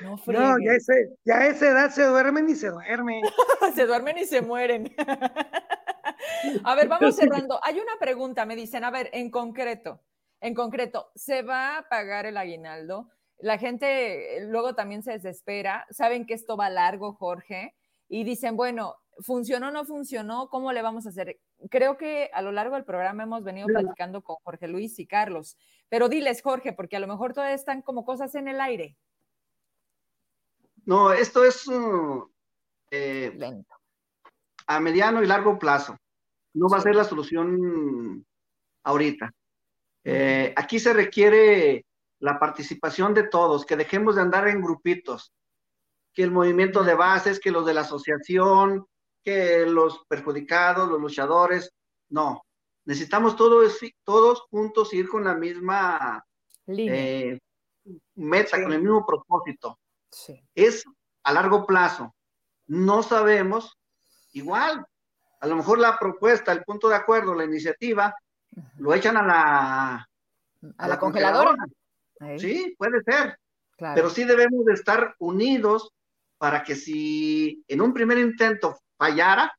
No, 0.00 0.16
no 0.26 0.58
ya, 0.60 0.72
ese, 0.74 1.16
ya 1.24 1.38
a 1.38 1.46
esa 1.48 1.70
edad 1.70 1.90
se 1.90 2.04
duermen 2.04 2.48
y 2.48 2.54
se 2.54 2.68
duermen. 2.68 3.22
se 3.74 3.86
duermen 3.86 4.18
y 4.18 4.24
se 4.24 4.42
mueren. 4.42 4.94
a 6.64 6.74
ver, 6.74 6.88
vamos 6.88 7.16
cerrando. 7.16 7.60
Hay 7.62 7.78
una 7.78 7.98
pregunta, 7.98 8.46
me 8.46 8.56
dicen, 8.56 8.84
a 8.84 8.90
ver, 8.90 9.10
en 9.12 9.30
concreto, 9.30 10.00
en 10.40 10.54
concreto, 10.54 11.10
¿se 11.14 11.42
va 11.42 11.78
a 11.78 11.88
pagar 11.88 12.26
el 12.26 12.36
aguinaldo? 12.36 13.08
La 13.38 13.58
gente 13.58 14.38
luego 14.42 14.74
también 14.74 15.02
se 15.02 15.12
desespera, 15.12 15.86
saben 15.90 16.26
que 16.26 16.34
esto 16.34 16.56
va 16.56 16.70
largo, 16.70 17.14
Jorge, 17.14 17.74
y 18.08 18.24
dicen, 18.24 18.56
bueno, 18.56 18.96
¿funcionó 19.20 19.68
o 19.68 19.70
no 19.70 19.84
funcionó? 19.84 20.48
¿Cómo 20.48 20.72
le 20.72 20.82
vamos 20.82 21.06
a 21.06 21.10
hacer? 21.10 21.40
Creo 21.70 21.96
que 21.96 22.30
a 22.32 22.42
lo 22.42 22.52
largo 22.52 22.74
del 22.74 22.84
programa 22.84 23.22
hemos 23.22 23.44
venido 23.44 23.66
platicando 23.66 24.22
con 24.22 24.36
Jorge 24.44 24.68
Luis 24.68 24.98
y 24.98 25.06
Carlos, 25.06 25.56
pero 25.88 26.08
diles, 26.08 26.42
Jorge, 26.42 26.72
porque 26.72 26.96
a 26.96 27.00
lo 27.00 27.06
mejor 27.06 27.32
todavía 27.32 27.54
están 27.54 27.82
como 27.82 28.04
cosas 28.04 28.34
en 28.34 28.48
el 28.48 28.60
aire. 28.60 28.96
No, 30.84 31.12
esto 31.12 31.44
es 31.44 31.66
uh, 31.68 32.28
eh. 32.90 33.62
A 34.66 34.80
mediano 34.80 35.22
y 35.22 35.26
largo 35.26 35.58
plazo. 35.58 35.96
No 36.54 36.68
va 36.68 36.78
a 36.78 36.82
ser 36.82 36.94
la 36.94 37.04
solución 37.04 38.24
ahorita. 38.84 39.32
Eh, 40.04 40.52
aquí 40.56 40.78
se 40.78 40.92
requiere 40.92 41.86
la 42.18 42.38
participación 42.38 43.14
de 43.14 43.24
todos, 43.24 43.66
que 43.66 43.76
dejemos 43.76 44.16
de 44.16 44.22
andar 44.22 44.48
en 44.48 44.60
grupitos, 44.60 45.32
que 46.12 46.22
el 46.22 46.30
movimiento 46.30 46.84
de 46.84 46.94
bases, 46.94 47.40
que 47.40 47.50
los 47.50 47.66
de 47.66 47.74
la 47.74 47.80
asociación, 47.82 48.86
que 49.24 49.66
los 49.66 50.04
perjudicados, 50.08 50.88
los 50.88 51.00
luchadores, 51.00 51.72
no. 52.10 52.44
Necesitamos 52.84 53.36
todos, 53.36 53.78
todos 54.04 54.40
juntos 54.50 54.92
ir 54.92 55.08
con 55.08 55.24
la 55.24 55.34
misma 55.34 56.24
eh, 56.66 57.38
meta, 58.14 58.62
con 58.62 58.72
el 58.72 58.82
mismo 58.82 59.06
propósito. 59.06 59.78
Es 60.54 60.84
a 61.22 61.32
largo 61.32 61.64
plazo. 61.66 62.14
No 62.66 63.02
sabemos, 63.02 63.76
igual, 64.32 64.84
a 65.42 65.46
lo 65.48 65.56
mejor 65.56 65.80
la 65.80 65.98
propuesta, 65.98 66.52
el 66.52 66.62
punto 66.62 66.88
de 66.88 66.94
acuerdo, 66.94 67.34
la 67.34 67.44
iniciativa, 67.44 68.14
lo 68.78 68.94
echan 68.94 69.16
a 69.16 69.26
la, 69.26 70.08
a, 70.78 70.88
la, 70.88 70.98
congeladora. 71.00 71.56
Sí, 72.38 72.76
puede 72.78 73.02
ser. 73.02 73.36
Pero 73.76 74.08
sí 74.08 74.22
debemos 74.22 74.64
de 74.64 74.74
estar 74.74 75.16
unidos 75.18 75.90
para 76.38 76.62
que 76.62 76.76
si 76.76 77.64
en 77.66 77.80
un 77.80 77.92
primer 77.92 78.18
intento 78.18 78.78
fallara, 78.96 79.52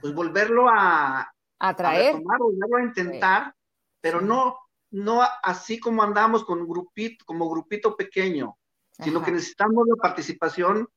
pues 0.00 0.14
volverlo 0.14 0.70
a, 0.70 1.30
a 1.58 1.76
traer, 1.76 2.16
volverlo 2.16 2.78
a 2.78 2.82
intentar, 2.82 3.54
pero 4.00 4.22
no, 4.22 4.56
no 4.90 5.20
así 5.42 5.78
como 5.78 6.02
andamos 6.02 6.46
con 6.46 6.66
grupito, 6.66 7.26
como 7.26 7.50
grupito 7.50 7.94
pequeño, 7.94 8.56
sino 8.92 9.22
que 9.22 9.32
necesitamos 9.32 9.86
la 9.86 9.96
participación 9.96 10.88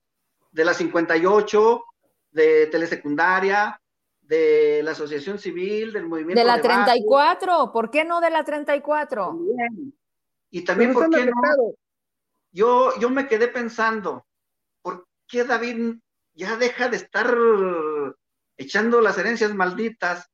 de 0.49 0.63
la 0.63 0.73
58, 0.73 1.83
de 2.31 2.67
telesecundaria, 2.67 3.81
de 4.33 4.83
la 4.83 4.91
asociación 4.91 5.37
civil, 5.37 5.93
del 5.93 6.07
movimiento. 6.07 6.39
De 6.39 6.45
la 6.45 6.61
34, 6.61 7.71
¿por 7.71 7.91
qué 7.91 8.03
no 8.03 8.19
de 8.21 8.29
la 8.29 8.43
34? 8.43 9.27
También. 9.27 9.97
Y 10.49 10.61
también, 10.63 10.93
¿por 10.93 11.09
qué 11.09 11.25
no? 11.25 11.33
Yo, 12.51 12.97
yo 12.99 13.09
me 13.09 13.27
quedé 13.27 13.47
pensando, 13.47 14.25
¿por 14.81 15.07
qué 15.27 15.43
David 15.43 15.95
ya 16.33 16.57
deja 16.57 16.89
de 16.89 16.97
estar 16.97 17.35
echando 18.57 19.01
las 19.01 19.17
herencias 19.17 19.53
malditas? 19.53 20.29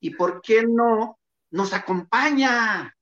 ¿Y 0.00 0.10
por 0.10 0.40
qué 0.42 0.64
no 0.66 1.18
nos 1.50 1.72
acompaña? 1.72 2.96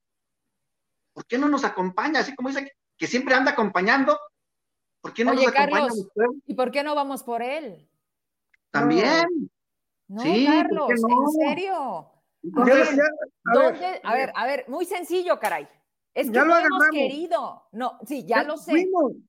¿Por 1.12 1.26
qué 1.26 1.38
no 1.38 1.48
nos 1.48 1.64
acompaña? 1.64 2.20
Así 2.20 2.34
como 2.34 2.50
dice 2.50 2.70
que, 2.96 3.06
siempre 3.06 3.34
anda 3.34 3.52
acompañando. 3.52 4.18
¿Por 5.00 5.14
qué 5.14 5.24
no 5.24 5.32
nos 5.32 5.46
acompaña 5.46 5.88
¿Y 6.46 6.54
por 6.54 6.70
qué 6.70 6.82
no 6.84 6.94
vamos 6.94 7.22
por 7.22 7.42
él? 7.42 7.88
También. 8.70 9.26
No, 9.32 9.48
Carlos, 10.16 10.90
¿en 10.90 11.48
serio? 11.48 12.10
A 12.54 12.64
ver, 12.64 14.00
a 14.02 14.14
ver, 14.14 14.32
a 14.34 14.46
ver, 14.46 14.64
muy 14.68 14.84
sencillo, 14.84 15.38
caray. 15.38 15.68
Es 16.14 16.30
que 16.30 16.38
no 16.38 16.58
hemos 16.58 16.88
querido. 16.90 17.68
No, 17.72 17.98
sí, 18.06 18.24
ya, 18.24 18.42
lo 18.42 18.56
sé. 18.56 18.88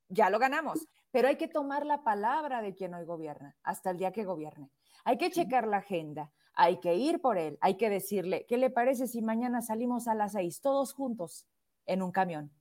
Ya 0.09 0.29
lo 0.29 0.39
ganamos. 0.39 0.87
Pero 1.11 1.27
hay 1.27 1.35
que 1.35 1.47
tomar 1.47 1.85
la 1.85 2.03
palabra 2.03 2.61
de 2.61 2.73
quien 2.73 2.93
hoy 2.93 3.05
gobierna, 3.05 3.55
hasta 3.63 3.91
el 3.91 3.97
día 3.97 4.11
que 4.11 4.23
gobierne. 4.23 4.71
Hay 5.03 5.17
que 5.17 5.29
checar 5.29 5.67
la 5.67 5.77
agenda, 5.77 6.31
hay 6.53 6.79
que 6.79 6.95
ir 6.95 7.19
por 7.21 7.37
él, 7.37 7.57
hay 7.59 7.75
que 7.75 7.89
decirle, 7.89 8.45
¿qué 8.47 8.57
le 8.57 8.69
parece 8.69 9.07
si 9.07 9.21
mañana 9.21 9.61
salimos 9.61 10.07
a 10.07 10.15
las 10.15 10.33
seis, 10.33 10.61
todos 10.61 10.93
juntos, 10.93 11.45
en 11.85 12.01
un 12.01 12.11
camión? 12.11 12.51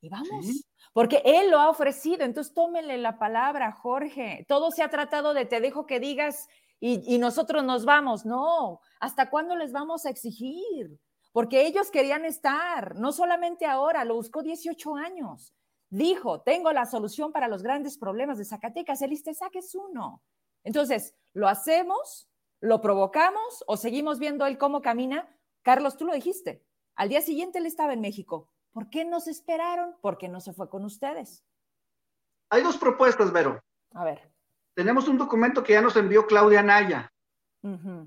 Y 0.00 0.10
vamos, 0.10 0.66
porque 0.92 1.22
él 1.24 1.50
lo 1.50 1.58
ha 1.58 1.70
ofrecido, 1.70 2.24
entonces 2.24 2.52
tómele 2.52 2.98
la 2.98 3.18
palabra, 3.18 3.72
Jorge. 3.72 4.44
Todo 4.48 4.70
se 4.70 4.82
ha 4.82 4.90
tratado 4.90 5.32
de 5.32 5.46
te 5.46 5.60
dejo 5.60 5.86
que 5.86 5.98
digas 5.98 6.46
y, 6.80 7.18
nosotros 7.18 7.64
nos 7.64 7.84
vamos. 7.84 8.26
No, 8.26 8.80
¿hasta 9.00 9.30
cuándo 9.30 9.56
les 9.56 9.72
vamos 9.72 10.04
a 10.04 10.10
exigir? 10.10 10.98
Porque 11.32 11.66
ellos 11.66 11.90
querían 11.90 12.24
estar, 12.24 12.94
no 12.96 13.12
solamente 13.12 13.66
ahora, 13.66 14.04
lo 14.04 14.14
buscó 14.14 14.42
18 14.42 14.94
años. 14.96 15.54
Dijo, 15.88 16.42
tengo 16.42 16.72
la 16.72 16.86
solución 16.86 17.32
para 17.32 17.48
los 17.48 17.62
grandes 17.62 17.98
problemas 17.98 18.38
de 18.38 18.44
Zacatecas, 18.44 19.02
el 19.02 19.12
ISTESAC 19.12 19.56
es 19.56 19.74
uno. 19.74 20.22
Entonces, 20.62 21.14
¿lo 21.32 21.48
hacemos? 21.48 22.28
¿Lo 22.60 22.80
provocamos 22.80 23.64
o 23.66 23.76
seguimos 23.76 24.18
viendo 24.18 24.46
él 24.46 24.58
cómo 24.58 24.82
camina? 24.82 25.28
Carlos, 25.62 25.96
tú 25.96 26.04
lo 26.04 26.14
dijiste. 26.14 26.64
Al 26.96 27.08
día 27.08 27.20
siguiente 27.20 27.58
él 27.58 27.66
estaba 27.66 27.92
en 27.92 28.00
México. 28.00 28.48
¿Por 28.72 28.90
qué 28.90 29.04
nos 29.04 29.26
esperaron? 29.26 29.96
¿Por 30.00 30.18
qué 30.18 30.28
no 30.28 30.40
se 30.40 30.52
fue 30.52 30.68
con 30.68 30.84
ustedes? 30.84 31.44
Hay 32.50 32.62
dos 32.62 32.76
propuestas, 32.76 33.32
Vero. 33.32 33.60
A 33.92 34.04
ver 34.04 34.33
tenemos 34.74 35.08
un 35.08 35.18
documento 35.18 35.62
que 35.62 35.72
ya 35.72 35.80
nos 35.80 35.96
envió 35.96 36.26
Claudia 36.26 36.62
Naya. 36.62 37.12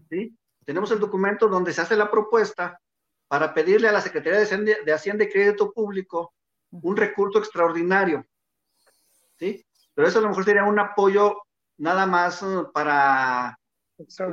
¿sí? 0.10 0.38
Tenemos 0.66 0.92
el 0.92 1.00
documento 1.00 1.48
donde 1.48 1.74
se 1.74 1.82
hace 1.82 1.96
la 1.96 2.12
propuesta 2.12 2.80
para 3.28 3.54
pedirle 3.54 3.88
a 3.88 3.92
la 3.92 4.02
Secretaría 4.02 4.40
de 4.40 4.94
Hacienda, 4.94 5.24
y 5.24 5.30
Crédito 5.30 5.72
Público 5.72 6.34
un 6.72 6.96
recurso 6.96 7.40
extraordinario. 7.40 8.26
¿sí? 9.38 9.66
Pero 9.94 10.08
eso 10.08 10.20
a 10.20 10.22
lo 10.22 10.30
mejor 10.30 10.46
sería 10.46 10.64
un 10.64 10.80
apoyo 10.80 11.42
nada 11.78 12.06
más 12.06 12.42
uh, 12.44 12.70
para 12.74 13.58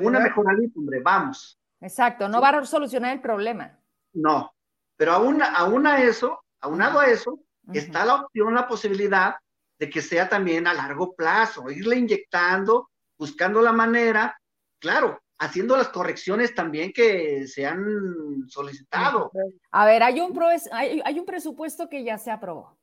una 0.01 0.21
mejoralita, 0.21 0.79
hombre, 0.79 1.01
vamos. 1.01 1.59
Exacto, 1.81 2.29
no 2.29 2.41
va 2.41 2.51
a 2.51 2.67
solucionar 2.67 3.13
el 3.13 3.21
problema. 3.21 3.79
No, 4.13 4.55
pero 4.97 5.13
aún, 5.13 5.43
aún 5.43 5.87
a 5.87 6.03
eso, 6.03 6.45
aunado 6.61 7.01
a 7.01 7.07
eso, 7.07 7.41
está 7.73 8.05
la 8.05 8.17
opción, 8.17 8.55
la 8.55 8.69
posibilidad 8.69 9.37
de 9.79 9.91
que 9.91 10.03
sea 10.03 10.29
también 10.29 10.67
a 10.67 10.75
largo 10.75 11.15
plazo, 11.15 11.71
irle 11.71 11.97
inyectando, 11.97 12.91
buscando 13.19 13.61
la 13.61 13.73
manera, 13.73 14.39
claro, 14.79 15.21
haciendo 15.39 15.77
las 15.77 15.89
correcciones 15.89 16.55
también 16.55 16.93
que 16.93 17.47
se 17.47 17.67
han 17.67 18.49
solicitado. 18.49 19.31
A 19.71 19.87
ver, 19.87 20.03
hay 20.03 20.21
un, 20.21 20.39
hay, 20.73 21.19
un 21.19 21.27
presupuesto 21.27 21.89
que 21.89 22.05
ya 22.05 22.19
se 22.19 22.31
aprobó. 22.31 22.79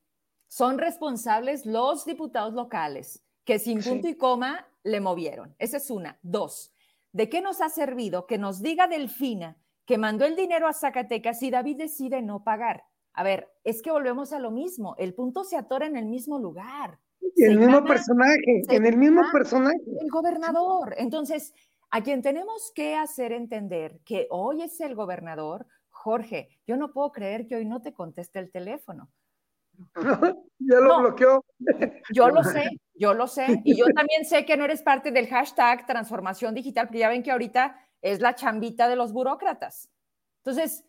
Son 0.48 0.78
responsables 0.78 1.64
los 1.64 2.04
diputados 2.04 2.52
locales 2.52 3.22
que 3.44 3.58
sin 3.58 3.82
punto 3.82 4.08
y 4.08 4.16
coma 4.16 4.68
le 4.84 5.00
movieron. 5.00 5.54
Esa 5.58 5.78
es 5.78 5.90
una. 5.90 6.18
Dos, 6.22 6.72
¿de 7.12 7.28
qué 7.28 7.40
nos 7.40 7.60
ha 7.60 7.68
servido 7.68 8.26
que 8.26 8.38
nos 8.38 8.62
diga 8.62 8.86
Delfina 8.86 9.56
que 9.86 9.98
mandó 9.98 10.24
el 10.26 10.36
dinero 10.36 10.68
a 10.68 10.72
Zacatecas 10.72 11.42
y 11.42 11.50
David 11.50 11.78
decide 11.78 12.22
no 12.22 12.44
pagar? 12.44 12.84
A 13.14 13.22
ver, 13.22 13.48
es 13.64 13.82
que 13.82 13.90
volvemos 13.90 14.32
a 14.32 14.38
lo 14.38 14.50
mismo, 14.50 14.94
el 14.98 15.14
punto 15.14 15.44
se 15.44 15.56
atora 15.56 15.86
en 15.86 15.96
el 15.96 16.06
mismo 16.06 16.38
lugar. 16.38 16.98
En 17.36 17.52
el 17.52 17.58
mismo 17.58 17.84
personaje, 17.84 18.62
en 18.68 18.86
el 18.86 18.96
mismo 18.96 19.22
personaje. 19.30 19.78
El 20.00 20.10
gobernador. 20.10 20.94
Entonces, 20.96 21.54
a 21.90 22.02
quien 22.02 22.22
tenemos 22.22 22.72
que 22.74 22.96
hacer 22.96 23.32
entender 23.32 24.00
que 24.04 24.26
hoy 24.30 24.62
es 24.62 24.80
el 24.80 24.94
gobernador, 24.94 25.66
Jorge, 25.90 26.48
yo 26.66 26.76
no 26.76 26.92
puedo 26.92 27.12
creer 27.12 27.46
que 27.46 27.56
hoy 27.56 27.66
no 27.66 27.82
te 27.82 27.92
conteste 27.92 28.38
el 28.38 28.50
teléfono. 28.50 29.10
ya 30.58 30.80
lo 30.80 31.00
bloqueó. 31.00 31.44
Yo 32.12 32.28
lo 32.28 32.42
sé, 32.44 32.68
yo 32.94 33.14
lo 33.14 33.26
sé. 33.26 33.60
Y 33.64 33.76
yo 33.76 33.86
también 33.94 34.24
sé 34.24 34.44
que 34.44 34.56
no 34.56 34.64
eres 34.64 34.82
parte 34.82 35.10
del 35.10 35.28
hashtag 35.28 35.86
transformación 35.86 36.54
digital, 36.54 36.86
porque 36.86 37.00
ya 37.00 37.08
ven 37.08 37.22
que 37.22 37.30
ahorita 37.30 37.76
es 38.00 38.20
la 38.20 38.34
chambita 38.34 38.88
de 38.88 38.96
los 38.96 39.12
burócratas. 39.12 39.90
Entonces, 40.44 40.84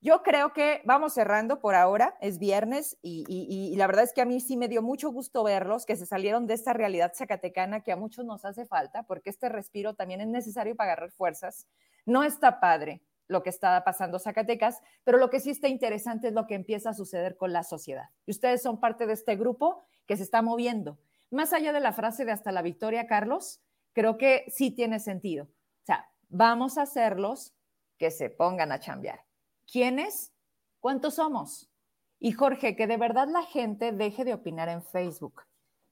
yo 0.00 0.22
creo 0.22 0.52
que 0.52 0.82
vamos 0.84 1.14
cerrando 1.14 1.58
por 1.58 1.74
ahora, 1.74 2.16
es 2.20 2.38
viernes 2.38 2.98
y, 3.02 3.74
la 3.76 3.86
verdad 3.86 4.04
es 4.04 4.12
que 4.12 4.20
a 4.20 4.26
mí 4.26 4.40
sí 4.40 4.56
me 4.56 4.68
dio 4.68 4.82
mucho 4.82 5.10
gusto 5.10 5.42
verlos, 5.42 5.86
que 5.86 5.96
se 5.96 6.06
salieron 6.06 6.46
de 6.46 6.54
esta 6.54 6.72
realidad 6.72 7.12
zacatecana 7.14 7.82
que 7.82 7.92
a 7.92 7.96
muchos 7.96 8.24
nos 8.24 8.44
hace 8.44 8.66
falta, 8.66 9.04
porque 9.04 9.30
este 9.30 9.48
respiro 9.48 9.94
también 9.94 10.20
es 10.20 10.28
necesario 10.28 10.76
para 10.76 10.92
agarrar 10.92 11.10
fuerzas. 11.12 11.66
No 12.04 12.24
está 12.24 12.60
padre 12.60 13.02
lo 13.26 13.42
que 13.42 13.50
está 13.50 13.82
pasando 13.84 14.20
Zacatecas, 14.20 14.80
pero 15.02 15.18
lo 15.18 15.30
que 15.30 15.40
sí 15.40 15.50
está 15.50 15.66
interesante 15.66 16.28
es 16.28 16.34
lo 16.34 16.46
que 16.46 16.54
empieza 16.54 16.90
a 16.90 16.94
suceder 16.94 17.36
con 17.36 17.52
la 17.52 17.64
sociedad. 17.64 18.10
Y 18.26 18.30
ustedes 18.30 18.62
son 18.62 18.78
parte 18.78 19.06
de 19.06 19.14
este 19.14 19.34
grupo 19.34 19.84
que 20.06 20.16
se 20.16 20.22
está 20.22 20.42
moviendo. 20.42 20.98
Más 21.30 21.52
allá 21.52 21.72
de 21.72 21.80
la 21.80 21.92
frase 21.92 22.24
de 22.24 22.30
hasta 22.30 22.52
la 22.52 22.62
victoria, 22.62 23.08
Carlos, 23.08 23.60
creo 23.92 24.16
que 24.16 24.44
sí 24.48 24.70
tiene 24.70 25.00
sentido. 25.00 25.46
O 25.46 25.86
sea, 25.86 26.08
vamos 26.28 26.78
a 26.78 26.82
hacerlos 26.82 27.56
que 27.98 28.12
se 28.12 28.30
pongan 28.30 28.70
a 28.70 28.78
chambear 28.78 29.25
¿Quiénes? 29.70 30.32
¿Cuántos 30.80 31.14
somos? 31.14 31.70
Y 32.18 32.32
Jorge, 32.32 32.76
que 32.76 32.86
de 32.86 32.96
verdad 32.96 33.28
la 33.28 33.42
gente 33.42 33.92
deje 33.92 34.24
de 34.24 34.34
opinar 34.34 34.68
en 34.68 34.82
Facebook, 34.82 35.42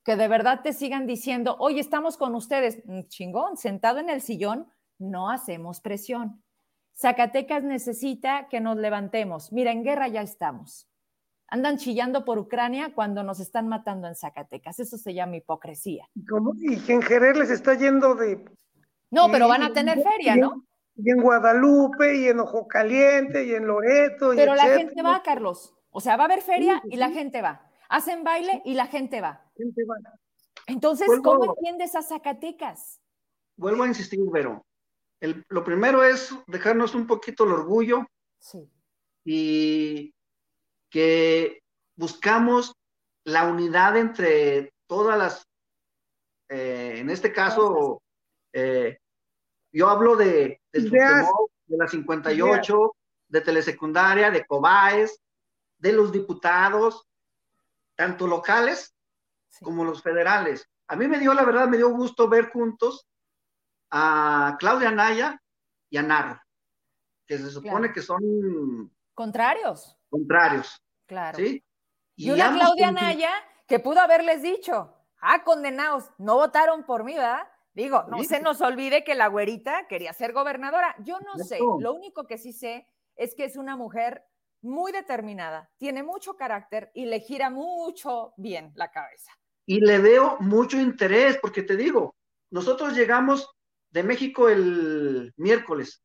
que 0.05 0.17
de 0.17 0.29
verdad 0.29 0.61
te 0.63 0.73
sigan 0.73 1.07
diciendo, 1.07 1.57
oye, 1.59 1.81
estamos 1.81 2.17
con 2.17 2.35
ustedes, 2.35 2.83
mm, 2.87 3.03
chingón, 3.09 3.57
sentado 3.57 3.99
en 3.99 4.11
el 4.11 4.21
sillón, 4.21 4.69
no 4.99 5.31
hacemos 5.31 5.81
presión. 5.81 6.43
Zacatecas 6.97 7.65
necesita 7.65 8.49
que 8.49 8.61
nos 8.61 8.77
levantemos. 8.77 9.53
Mira, 9.53 9.73
en 9.73 9.83
guerra 9.83 10.09
ya 10.09 10.23
estamos. 10.23 10.89
andan 11.47 11.77
chillando 11.77 12.25
por 12.25 12.39
Ucrania 12.39 12.95
cuando 12.95 13.23
nos 13.23 13.39
están 13.39 13.69
matando 13.69 14.09
en 14.09 14.17
Zacatecas. 14.17 14.81
Eso 14.81 14.97
se 14.97 15.15
llama 15.15 15.37
hipocresía. 15.37 16.09
Y 16.57 16.81
que 16.81 16.95
en 16.95 17.03
Jerez 17.03 17.37
les 17.37 17.51
está 17.51 17.75
yendo 17.75 18.17
de... 18.17 18.45
No, 19.11 19.31
pero 19.31 19.47
van 19.47 19.63
a 19.63 19.73
tener 19.73 20.03
feria, 20.03 20.35
¿no? 20.35 20.65
Y 20.97 21.11
en 21.11 21.21
Guadalupe, 21.21 22.17
y 22.17 22.29
en 22.29 22.41
Ojo 22.41 22.69
Caliente, 22.69 23.45
y 23.45 23.55
en 23.55 23.67
Loreto. 23.67 24.33
Pero 24.35 24.55
la 24.55 24.67
gente 24.77 25.03
va, 25.03 25.23
Carlos. 25.23 25.75
O 25.91 26.01
sea, 26.01 26.17
va 26.17 26.25
a 26.25 26.27
haber 26.27 26.43
feria 26.43 26.83
y 26.91 26.97
la 26.97 27.11
gente 27.11 27.43
va. 27.43 27.71
Hacen 27.89 28.25
baile 28.25 28.63
y 28.65 28.75
la 28.75 28.87
gente 28.87 29.21
va. 29.21 29.51
Entonces, 30.67 31.09
¿cómo 31.23 31.45
entiendes 31.45 31.95
a 31.95 32.03
Zacatecas? 32.03 33.01
Vuelvo 33.57 33.85
a 33.85 33.89
insistir, 33.89 34.21
Vero. 34.33 34.65
lo 35.21 35.65
primero 35.65 36.03
es 36.03 36.35
dejarnos 36.47 36.95
un 36.95 37.07
poquito 37.07 37.45
el 37.45 37.53
orgullo. 37.53 38.07
Sí. 38.39 38.69
Y 39.25 40.15
que 40.91 41.63
buscamos 41.97 42.75
la 43.25 43.45
unidad 43.45 43.97
entre 43.97 44.73
todas 44.87 45.19
las, 45.19 45.47
eh, 46.49 46.97
en 46.99 47.11
este 47.11 47.33
caso, 47.33 48.03
eh, 48.53 48.99
yo 49.73 49.89
hablo 49.89 50.17
de, 50.17 50.61
de 50.83 51.77
la 51.77 51.89
58, 51.89 52.97
de 53.29 53.41
telesecundaria, 53.41 54.31
de 54.31 54.45
COBAES, 54.45 55.21
de 55.79 55.93
los 55.93 56.13
diputados, 56.13 57.07
tanto 57.95 58.27
locales 58.27 58.95
como 59.63 59.85
los 59.85 60.03
federales. 60.03 60.69
A 60.89 60.97
mí 60.97 61.07
me 61.07 61.19
dio, 61.19 61.33
la 61.33 61.45
verdad, 61.45 61.69
me 61.69 61.77
dio 61.77 61.91
gusto 61.91 62.29
ver 62.29 62.51
juntos 62.51 63.07
a 63.91 64.57
Claudia 64.59 64.91
Naya 64.91 65.41
y 65.89 65.97
a 65.97 66.03
Narro, 66.03 66.41
que 67.27 67.39
se 67.39 67.51
supone 67.51 67.93
que 67.93 68.03
son... 68.03 68.91
Contrarios. 69.15 69.97
Contrarios. 70.11 70.83
Claro. 71.07 71.39
Y, 72.17 72.31
una 72.31 72.53
Claudia 72.53 72.91
Naya 72.91 73.31
que 73.67 73.79
pudo 73.79 74.01
haberles 74.01 74.43
dicho, 74.43 74.93
ah, 75.21 75.45
condenados, 75.45 76.11
no 76.19 76.35
votaron 76.35 76.85
por 76.85 77.05
mí, 77.05 77.15
¿verdad? 77.15 77.47
Digo, 77.75 78.05
no 78.09 78.23
se 78.23 78.41
nos 78.41 78.61
olvide 78.61 79.03
que 79.03 79.17
la 79.17 79.27
güerita 79.27 79.87
quería 79.89 80.13
ser 80.13 80.33
gobernadora. 80.33 80.95
Yo 81.01 81.19
no 81.21 81.37
sé, 81.43 81.59
lo 81.59 81.93
único 81.93 82.27
que 82.27 82.39
sí 82.39 82.53
sé 82.53 82.87
es 83.17 83.35
que 83.35 83.45
es 83.45 83.57
una 83.57 83.77
mujer 83.77 84.25
muy 84.63 84.93
determinada, 84.93 85.71
tiene 85.77 86.03
mucho 86.03 86.37
carácter 86.37 86.91
y 86.95 87.05
le 87.05 87.21
gira 87.21 87.51
mucho 87.51 88.33
bien 88.37 88.73
la 88.77 88.91
cabeza. 88.91 89.33
Y 89.67 89.81
le 89.81 89.99
veo 89.99 90.39
mucho 90.41 90.79
interés, 90.79 91.39
porque 91.41 91.63
te 91.63 91.77
digo, 91.77 92.15
nosotros 92.51 92.95
llegamos 92.95 93.51
de 93.91 94.03
México 94.03 94.49
el 94.49 95.33
miércoles. 95.37 96.03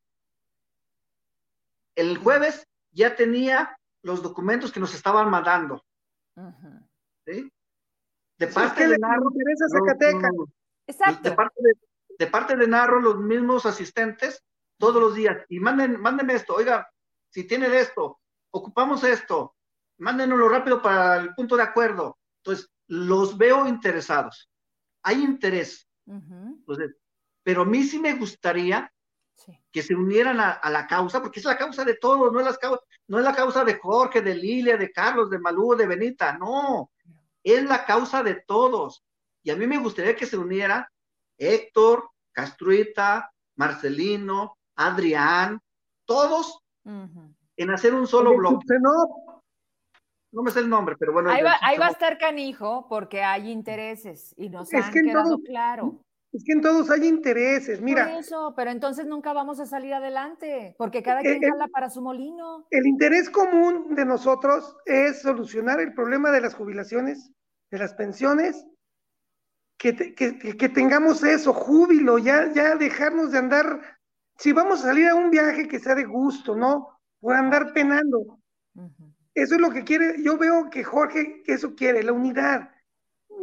El 1.95 2.17
jueves 2.17 2.67
ya 2.91 3.15
tenía 3.15 3.77
los 4.01 4.23
documentos 4.23 4.71
que 4.71 4.79
nos 4.79 4.93
estaban 4.93 5.29
mandando. 5.29 5.83
De 7.25 8.47
parte 8.47 8.87
de 8.87 8.97
Narro. 8.97 9.29
Exacto. 10.89 11.29
De 11.29 11.35
parte 11.35 11.61
de, 11.61 11.73
de, 12.17 12.27
parte 12.27 12.55
de 12.55 12.67
Narro, 12.67 12.99
los 12.99 13.19
mismos 13.19 13.65
asistentes, 13.65 14.43
todos 14.77 15.01
los 15.01 15.13
días. 15.13 15.37
Y 15.49 15.59
manden, 15.59 15.99
mándenme 16.01 16.33
esto, 16.33 16.55
oiga, 16.55 16.89
si 17.29 17.45
tienen 17.45 17.73
esto, 17.73 18.19
ocupamos 18.51 19.03
esto, 19.03 19.55
mándenoslo 19.97 20.49
rápido 20.49 20.81
para 20.81 21.17
el 21.17 21.35
punto 21.35 21.55
de 21.55 21.63
acuerdo. 21.63 22.17
Entonces, 22.37 22.69
los 22.87 23.37
veo 23.37 23.67
interesados. 23.67 24.49
Hay 25.03 25.23
interés. 25.23 25.87
Entonces, 26.07 26.95
pero 27.43 27.61
a 27.61 27.65
mí 27.65 27.83
sí 27.83 27.99
me 27.99 28.15
gustaría 28.15 28.91
que 29.71 29.83
se 29.83 29.95
unieran 29.95 30.39
a, 30.39 30.69
la 30.69 30.87
causa, 30.87 31.21
porque 31.21 31.39
es 31.39 31.45
la 31.45 31.57
causa 31.57 31.85
de 31.85 31.95
todos, 31.95 32.33
no 32.33 32.39
es, 32.39 32.45
la, 32.45 32.79
no 33.07 33.19
es 33.19 33.23
la 33.23 33.35
causa 33.35 33.63
de 33.63 33.75
Jorge, 33.75 34.21
de 34.21 34.35
Lilia, 34.35 34.75
de 34.75 34.91
Carlos, 34.91 35.29
de 35.29 35.39
Malú, 35.39 35.75
de 35.75 35.85
Benita, 35.85 36.37
no, 36.37 36.91
es 37.43 37.63
la 37.63 37.85
causa 37.85 38.23
de 38.23 38.35
todos. 38.47 39.03
Y 39.43 39.51
a 39.51 39.55
mí 39.55 39.67
me 39.67 39.77
gustaría 39.77 40.15
que 40.15 40.25
se 40.25 40.37
uniera 40.37 40.89
Héctor, 41.37 42.09
Castruita, 42.31 43.31
Marcelino, 43.55 44.57
Adrián, 44.75 45.59
todos 46.05 46.59
en 46.85 47.69
hacer 47.69 47.93
un 47.93 48.07
solo 48.07 48.35
bloque. 48.35 48.65
No, 48.79 49.41
no 50.31 50.41
me 50.43 50.51
sé 50.51 50.59
el 50.59 50.69
nombre, 50.69 50.95
pero 50.97 51.13
bueno. 51.13 51.29
Ahí 51.29 51.43
va, 51.43 51.57
ahí 51.61 51.77
va 51.77 51.87
a 51.87 51.91
estar 51.91 52.17
canijo 52.17 52.87
porque 52.87 53.23
hay 53.23 53.51
intereses 53.51 54.33
y 54.37 54.49
nos 54.49 54.71
es 54.73 54.85
han 54.85 54.93
que 54.93 55.01
quedado 55.01 55.39
claro. 55.39 55.99
Es 56.31 56.43
que 56.43 56.51
en 56.51 56.61
todos 56.61 56.91
hay 56.91 57.07
intereses, 57.07 57.81
mira. 57.81 58.07
Por 58.07 58.19
eso, 58.19 58.53
pero 58.55 58.69
entonces 58.69 59.07
nunca 59.07 59.33
vamos 59.33 59.59
a 59.59 59.65
salir 59.65 59.95
adelante, 59.95 60.75
porque 60.77 61.01
cada 61.01 61.21
quien 61.21 61.43
habla 61.51 61.67
para 61.67 61.89
su 61.89 62.03
molino. 62.03 62.67
El 62.69 62.85
interés 62.85 63.31
común 63.31 63.95
de 63.95 64.05
nosotros 64.05 64.77
es 64.85 65.23
solucionar 65.23 65.79
el 65.79 65.93
problema 65.93 66.29
de 66.29 66.41
las 66.41 66.53
jubilaciones, 66.53 67.31
de 67.71 67.79
las 67.79 67.95
pensiones, 67.95 68.67
que, 69.79 70.13
que, 70.13 70.69
tengamos 70.69 71.23
eso, 71.23 71.53
júbilo, 71.53 72.19
ya, 72.19 72.51
ya 72.53 72.75
dejarnos 72.75 73.31
de 73.31 73.39
andar, 73.39 73.97
si 74.37 74.51
vamos 74.51 74.81
a 74.81 74.89
salir 74.89 75.07
a 75.07 75.15
un 75.15 75.31
viaje 75.31 75.67
que 75.67 75.79
sea 75.79 75.95
de 75.95 76.03
gusto, 76.03 76.55
¿no? 76.55 76.99
Por 77.19 77.33
andar 77.33 77.73
penando. 77.73 78.39
Eso 79.33 79.55
es 79.55 79.61
lo 79.61 79.71
que 79.71 79.83
quiere, 79.83 80.21
yo 80.21 80.37
veo 80.37 80.69
que 80.69 80.83
Jorge 80.83 81.41
eso 81.47 81.73
quiere, 81.75 82.03
la 82.03 82.13
unidad 82.13 82.69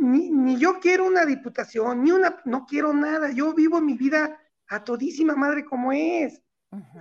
ni, 0.00 0.58
yo 0.58 0.78
quiero 0.80 1.06
una 1.06 1.24
diputación, 1.24 2.02
ni 2.02 2.12
una, 2.12 2.40
no 2.44 2.66
quiero 2.66 2.92
nada, 2.92 3.30
yo 3.30 3.54
vivo 3.54 3.80
mi 3.80 3.94
vida 3.94 4.38
a 4.68 4.84
todísima 4.84 5.34
madre 5.34 5.64
como 5.64 5.92
es. 5.92 6.42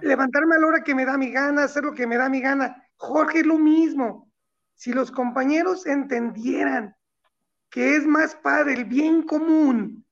Levantarme 0.01 0.55
a 0.55 0.59
la 0.59 0.67
hora 0.67 0.83
que 0.83 0.95
me 0.95 1.05
da 1.05 1.17
mi 1.17 1.31
gana, 1.31 1.63
hacer 1.63 1.83
lo 1.83 1.93
que 1.93 2.07
me 2.07 2.17
da 2.17 2.29
mi 2.29 2.39
gana. 2.39 2.83
Jorge 2.95 3.39
es 3.39 3.45
lo 3.45 3.57
mismo. 3.57 4.31
Si 4.75 4.93
los 4.93 5.11
compañeros 5.11 5.85
entendieran 5.85 6.95
que 7.69 7.95
es 7.95 8.05
más 8.05 8.35
padre 8.35 8.73
el 8.73 8.85
bien 8.85 9.23
común 9.23 10.05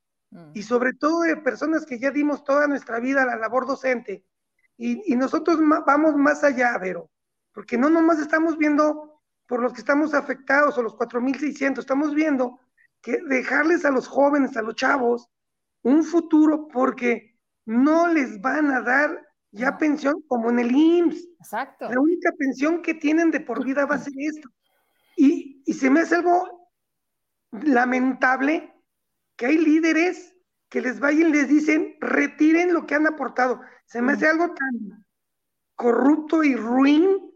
y 0.54 0.64
sobre 0.64 0.94
todo 0.94 1.22
de 1.22 1.38
personas 1.38 1.86
que 1.86 2.00
ya 2.00 2.10
dimos 2.10 2.44
toda 2.44 2.68
nuestra 2.68 3.00
vida 3.00 3.24
a 3.24 3.26
la 3.26 3.36
labor 3.36 3.68
docente 3.68 4.26
y, 4.78 5.14
y 5.14 5.16
nosotros 5.16 5.60
vamos 5.86 6.16
más 6.16 6.44
allá, 6.44 6.78
Vero, 6.78 7.12
porque 7.54 7.78
no 7.78 7.90
nomás 7.90 8.20
estamos 8.20 8.58
viendo 8.58 9.22
por 9.48 9.62
los 9.62 9.74
que 9.74 9.80
estamos 9.80 10.14
afectados 10.14 10.78
o 10.78 10.82
los 10.82 10.96
4.600, 10.96 11.80
estamos 11.80 12.16
viendo 12.16 12.60
que 13.02 13.20
dejarles 13.28 13.86
a 13.86 13.92
los 13.92 14.08
jóvenes, 14.08 14.58
a 14.58 14.62
los 14.62 14.76
chavos, 14.76 15.30
un 15.84 16.04
futuro 16.04 16.68
porque 16.68 17.38
no 17.66 18.08
les 18.08 18.42
van 18.42 18.72
a 18.72 18.82
dar 18.82 19.28
ya 19.52 19.78
pensión 19.78 20.24
como 20.28 20.50
en 20.50 20.60
el 20.60 20.72
IMSS. 20.72 21.28
Exacto. 21.40 21.90
La 21.90 22.00
única 22.00 22.32
pensión 22.32 22.82
que 22.82 22.96
tienen 22.96 23.30
de 23.30 23.42
por 23.42 23.64
vida 23.64 23.86
va 23.86 23.96
a 23.96 24.00
ser 24.00 24.14
esto. 24.18 24.50
Y, 25.16 25.62
y 25.66 25.74
se 25.74 25.90
me 25.90 26.02
hace 26.02 26.16
algo 26.16 26.63
lamentable 27.62 28.74
que 29.36 29.48
hay 29.48 29.58
líderes 29.58 30.36
que 30.70 30.82
les 30.82 31.00
vayan 31.00 31.30
y 31.30 31.34
les 31.34 31.48
dicen, 31.48 31.96
retiren 32.00 32.74
lo 32.74 32.86
que 32.86 32.96
han 32.96 33.06
aportado. 33.06 33.62
Se 33.86 34.02
me 34.02 34.14
hace 34.14 34.28
algo 34.28 34.54
tan 34.54 35.06
corrupto 35.76 36.44
y 36.44 36.56
ruin 36.56 37.32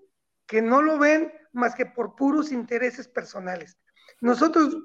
que 0.47 0.61
no 0.61 0.81
lo 0.81 0.97
ven 0.97 1.31
más 1.53 1.75
que 1.75 1.85
por 1.85 2.15
puros 2.15 2.51
intereses 2.51 3.07
personales. 3.07 3.77
Nosotros, 4.21 4.75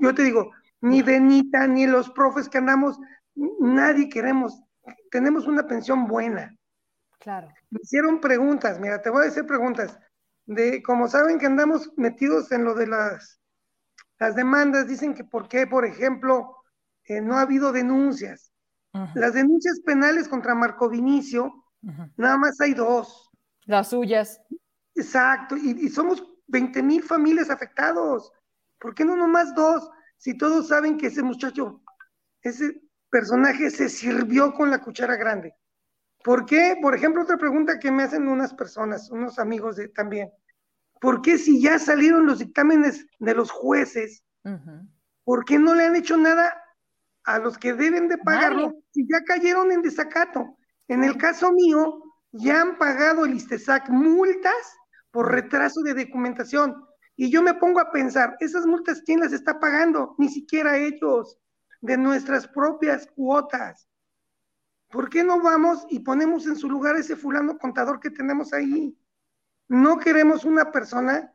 yo 0.00 0.14
te 0.14 0.24
digo, 0.24 0.50
ni 0.80 1.02
Benita, 1.02 1.66
ni 1.66 1.86
los 1.86 2.10
profes 2.10 2.48
que 2.48 2.58
andamos, 2.58 2.98
nadie 3.34 4.08
queremos, 4.08 4.62
tenemos 5.10 5.46
una 5.46 5.66
pensión 5.66 6.06
buena. 6.06 6.54
Claro. 7.18 7.48
Me 7.70 7.80
hicieron 7.82 8.20
preguntas, 8.20 8.80
mira, 8.80 9.00
te 9.00 9.10
voy 9.10 9.24
a 9.24 9.28
hacer 9.28 9.46
preguntas. 9.46 9.98
De, 10.44 10.82
como 10.82 11.06
saben 11.06 11.38
que 11.38 11.46
andamos 11.46 11.92
metidos 11.96 12.50
en 12.50 12.64
lo 12.64 12.74
de 12.74 12.88
las, 12.88 13.40
las 14.22 14.36
demandas, 14.36 14.86
dicen 14.86 15.14
que 15.14 15.24
por 15.24 15.48
qué, 15.48 15.66
por 15.66 15.84
ejemplo, 15.84 16.62
eh, 17.06 17.20
no 17.20 17.36
ha 17.36 17.40
habido 17.40 17.72
denuncias. 17.72 18.52
Las 19.14 19.34
denuncias 19.34 19.80
penales 19.80 20.28
contra 20.28 20.54
Marco 20.54 20.88
Vinicio, 20.88 21.52
nada 22.16 22.36
más 22.36 22.60
hay 22.60 22.72
dos. 22.72 23.30
Las 23.64 23.88
suyas. 23.88 24.40
Exacto, 24.94 25.56
y, 25.56 25.70
y 25.70 25.88
somos 25.88 26.22
20 26.46 26.84
mil 26.84 27.02
familias 27.02 27.50
afectados. 27.50 28.30
¿Por 28.78 28.94
qué 28.94 29.04
no 29.04 29.16
nomás 29.16 29.56
dos? 29.56 29.90
Si 30.18 30.38
todos 30.38 30.68
saben 30.68 30.98
que 30.98 31.08
ese 31.08 31.24
muchacho, 31.24 31.82
ese 32.42 32.80
personaje 33.10 33.70
se 33.70 33.88
sirvió 33.88 34.54
con 34.54 34.70
la 34.70 34.80
cuchara 34.82 35.16
grande. 35.16 35.56
¿Por 36.22 36.46
qué? 36.46 36.76
Por 36.80 36.94
ejemplo, 36.94 37.22
otra 37.22 37.38
pregunta 37.38 37.80
que 37.80 37.90
me 37.90 38.04
hacen 38.04 38.28
unas 38.28 38.54
personas, 38.54 39.10
unos 39.10 39.40
amigos 39.40 39.74
de, 39.74 39.88
también. 39.88 40.30
¿Por 41.02 41.20
qué 41.20 41.36
si 41.36 41.60
ya 41.60 41.80
salieron 41.80 42.26
los 42.26 42.38
dictámenes 42.38 43.04
de 43.18 43.34
los 43.34 43.50
jueces, 43.50 44.22
por 45.24 45.44
qué 45.44 45.58
no 45.58 45.74
le 45.74 45.86
han 45.86 45.96
hecho 45.96 46.16
nada 46.16 46.54
a 47.24 47.40
los 47.40 47.58
que 47.58 47.74
deben 47.74 48.06
de 48.06 48.18
pagarlo 48.18 48.72
si 48.92 49.04
ya 49.08 49.20
cayeron 49.24 49.72
en 49.72 49.82
desacato? 49.82 50.56
En 50.86 51.02
el 51.02 51.16
caso 51.16 51.50
mío, 51.50 52.04
ya 52.30 52.60
han 52.60 52.78
pagado 52.78 53.24
el 53.24 53.34
ISTESAC 53.34 53.88
multas 53.90 54.78
por 55.10 55.32
retraso 55.32 55.82
de 55.82 56.04
documentación. 56.04 56.84
Y 57.16 57.32
yo 57.32 57.42
me 57.42 57.54
pongo 57.54 57.80
a 57.80 57.90
pensar, 57.90 58.36
esas 58.38 58.64
multas, 58.64 59.02
¿quién 59.04 59.18
las 59.18 59.32
está 59.32 59.58
pagando? 59.58 60.14
Ni 60.18 60.28
siquiera 60.28 60.78
ellos, 60.78 61.36
de 61.80 61.96
nuestras 61.96 62.46
propias 62.46 63.08
cuotas. 63.08 63.88
¿Por 64.88 65.10
qué 65.10 65.24
no 65.24 65.40
vamos 65.40 65.84
y 65.90 65.98
ponemos 65.98 66.46
en 66.46 66.54
su 66.54 66.70
lugar 66.70 66.94
ese 66.94 67.16
fulano 67.16 67.58
contador 67.58 67.98
que 67.98 68.10
tenemos 68.10 68.52
ahí? 68.52 68.96
No 69.72 69.98
queremos 69.98 70.44
una 70.44 70.70
persona 70.70 71.32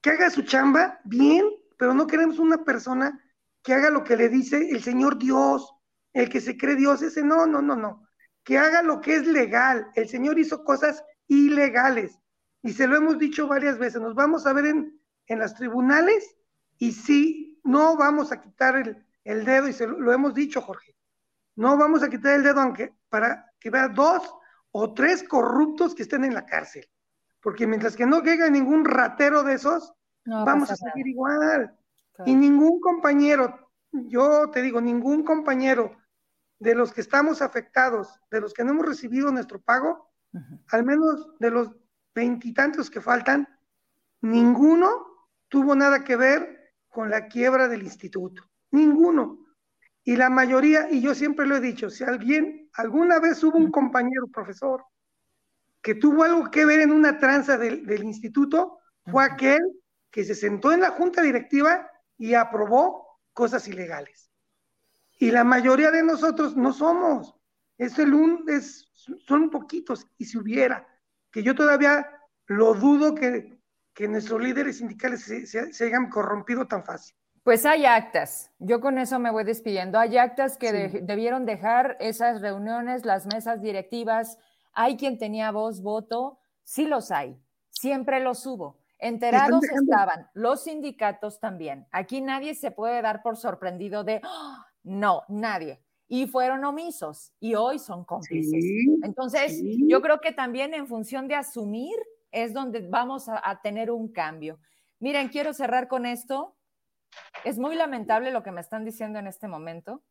que 0.00 0.10
haga 0.10 0.30
su 0.30 0.42
chamba 0.42 0.98
bien, 1.04 1.48
pero 1.78 1.94
no 1.94 2.08
queremos 2.08 2.40
una 2.40 2.64
persona 2.64 3.22
que 3.62 3.72
haga 3.72 3.88
lo 3.88 4.02
que 4.02 4.16
le 4.16 4.28
dice 4.28 4.68
el 4.68 4.82
Señor 4.82 5.16
Dios, 5.16 5.72
el 6.12 6.28
que 6.28 6.40
se 6.40 6.56
cree 6.56 6.74
Dios, 6.74 7.02
ese 7.02 7.22
no, 7.22 7.46
no, 7.46 7.62
no, 7.62 7.76
no. 7.76 8.08
Que 8.42 8.58
haga 8.58 8.82
lo 8.82 9.00
que 9.00 9.14
es 9.14 9.28
legal. 9.28 9.92
El 9.94 10.08
Señor 10.08 10.40
hizo 10.40 10.64
cosas 10.64 11.04
ilegales. 11.28 12.18
Y 12.62 12.72
se 12.72 12.88
lo 12.88 12.96
hemos 12.96 13.16
dicho 13.16 13.46
varias 13.46 13.78
veces. 13.78 14.02
Nos 14.02 14.16
vamos 14.16 14.44
a 14.44 14.52
ver 14.52 14.66
en, 14.66 15.00
en 15.28 15.38
las 15.38 15.54
tribunales 15.54 16.36
y 16.78 16.90
sí, 16.90 17.60
no 17.62 17.96
vamos 17.96 18.32
a 18.32 18.40
quitar 18.40 18.74
el, 18.74 19.06
el 19.22 19.44
dedo, 19.44 19.68
y 19.68 19.72
se 19.72 19.86
lo, 19.86 20.00
lo, 20.00 20.12
hemos 20.12 20.34
dicho, 20.34 20.60
Jorge. 20.60 20.96
No 21.54 21.76
vamos 21.76 22.02
a 22.02 22.08
quitar 22.08 22.34
el 22.34 22.42
dedo 22.42 22.60
aunque 22.60 22.92
para 23.08 23.52
que 23.60 23.70
vea 23.70 23.86
dos 23.86 24.34
o 24.72 24.92
tres 24.94 25.22
corruptos 25.22 25.94
que 25.94 26.02
estén 26.02 26.24
en 26.24 26.34
la 26.34 26.44
cárcel. 26.44 26.84
Porque 27.46 27.68
mientras 27.68 27.94
que 27.94 28.06
no 28.06 28.24
caiga 28.24 28.50
ningún 28.50 28.84
ratero 28.84 29.44
de 29.44 29.54
esos, 29.54 29.94
no 30.24 30.44
vamos 30.44 30.68
a 30.72 30.74
seguir 30.74 31.06
igual. 31.06 31.72
Claro. 32.12 32.28
Y 32.28 32.34
ningún 32.34 32.80
compañero, 32.80 33.70
yo 33.92 34.50
te 34.50 34.62
digo, 34.62 34.80
ningún 34.80 35.22
compañero 35.22 35.96
de 36.58 36.74
los 36.74 36.92
que 36.92 37.02
estamos 37.02 37.42
afectados, 37.42 38.18
de 38.32 38.40
los 38.40 38.52
que 38.52 38.64
no 38.64 38.72
hemos 38.72 38.86
recibido 38.86 39.30
nuestro 39.30 39.60
pago, 39.60 40.10
uh 40.32 40.38
-huh. 40.38 40.60
al 40.72 40.84
menos 40.84 41.38
de 41.38 41.52
los 41.52 41.70
veintitantos 42.12 42.90
que 42.90 43.00
faltan, 43.00 43.46
ninguno 44.22 45.06
tuvo 45.46 45.76
nada 45.76 46.02
que 46.02 46.16
ver 46.16 46.72
con 46.88 47.10
la 47.10 47.28
quiebra 47.28 47.68
del 47.68 47.84
instituto. 47.84 48.42
Ninguno. 48.72 49.38
Y 50.02 50.16
la 50.16 50.30
mayoría, 50.30 50.90
y 50.90 51.00
yo 51.00 51.14
siempre 51.14 51.46
lo 51.46 51.54
he 51.54 51.60
dicho, 51.60 51.90
si 51.90 52.02
alguien, 52.02 52.68
alguna 52.72 53.20
vez 53.20 53.40
hubo 53.44 53.56
un 53.56 53.70
compañero 53.70 54.26
profesor 54.32 54.84
que 55.86 55.94
tuvo 55.94 56.24
algo 56.24 56.50
que 56.50 56.64
ver 56.64 56.80
en 56.80 56.90
una 56.90 57.16
tranza 57.16 57.56
del, 57.56 57.86
del 57.86 58.02
instituto, 58.02 58.80
fue 59.04 59.22
aquel 59.22 59.60
que 60.10 60.24
se 60.24 60.34
sentó 60.34 60.72
en 60.72 60.80
la 60.80 60.90
junta 60.90 61.22
directiva 61.22 61.88
y 62.18 62.34
aprobó 62.34 63.20
cosas 63.32 63.68
ilegales. 63.68 64.32
Y 65.20 65.30
la 65.30 65.44
mayoría 65.44 65.92
de 65.92 66.02
nosotros 66.02 66.56
no 66.56 66.72
somos. 66.72 67.36
Es 67.78 68.00
el 68.00 68.14
un, 68.14 68.46
es, 68.48 68.90
son 69.28 69.48
poquitos, 69.48 70.08
y 70.18 70.24
si 70.24 70.38
hubiera, 70.38 70.84
que 71.30 71.44
yo 71.44 71.54
todavía 71.54 72.04
lo 72.46 72.74
dudo 72.74 73.14
que, 73.14 73.56
que 73.94 74.08
nuestros 74.08 74.42
líderes 74.42 74.78
sindicales 74.78 75.22
se, 75.22 75.46
se, 75.46 75.72
se, 75.72 75.84
hayan 75.84 76.10
corrompido 76.10 76.66
tan 76.66 76.84
fácil. 76.84 77.14
Pues 77.44 77.64
hay 77.64 77.86
actas, 77.86 78.50
yo 78.58 78.80
con 78.80 78.98
eso 78.98 79.20
me 79.20 79.30
voy 79.30 79.44
despidiendo. 79.44 80.00
Hay 80.00 80.18
actas 80.18 80.58
que 80.58 80.66
sí. 80.66 80.98
de, 80.98 81.00
debieron 81.04 81.46
dejar 81.46 81.96
esas 82.00 82.40
reuniones, 82.40 83.04
las 83.04 83.26
mesas 83.26 83.62
directivas. 83.62 84.36
Hay 84.78 84.98
quien 84.98 85.16
tenía 85.16 85.52
voz, 85.52 85.80
voto, 85.80 86.38
sí 86.62 86.84
los 86.84 87.10
hay, 87.10 87.40
siempre 87.70 88.20
los 88.20 88.44
hubo. 88.46 88.78
Enterados 88.98 89.64
estaban 89.64 90.28
los 90.34 90.64
sindicatos 90.64 91.40
también. 91.40 91.86
Aquí 91.92 92.20
nadie 92.20 92.54
se 92.54 92.70
puede 92.70 93.00
dar 93.00 93.22
por 93.22 93.38
sorprendido 93.38 94.04
de, 94.04 94.20
oh, 94.22 94.56
no, 94.84 95.22
nadie. 95.28 95.82
Y 96.08 96.26
fueron 96.26 96.62
omisos 96.64 97.32
y 97.40 97.54
hoy 97.54 97.78
son 97.78 98.04
cómplices. 98.04 98.62
Sí, 98.62 98.98
Entonces, 99.02 99.58
sí. 99.58 99.78
yo 99.88 100.02
creo 100.02 100.20
que 100.20 100.32
también 100.32 100.74
en 100.74 100.86
función 100.86 101.26
de 101.26 101.36
asumir 101.36 101.96
es 102.30 102.52
donde 102.52 102.86
vamos 102.86 103.30
a, 103.30 103.40
a, 103.42 103.62
tener 103.62 103.90
un 103.90 104.12
cambio. 104.12 104.60
Miren, 104.98 105.28
quiero 105.28 105.54
cerrar 105.54 105.88
con 105.88 106.04
esto. 106.04 106.54
Es 107.44 107.58
muy 107.58 107.76
lamentable 107.76 108.30
lo 108.30 108.42
que 108.42 108.52
me 108.52 108.60
están 108.60 108.84
diciendo 108.84 109.18
en 109.18 109.26
este 109.26 109.48
momento. 109.48 110.02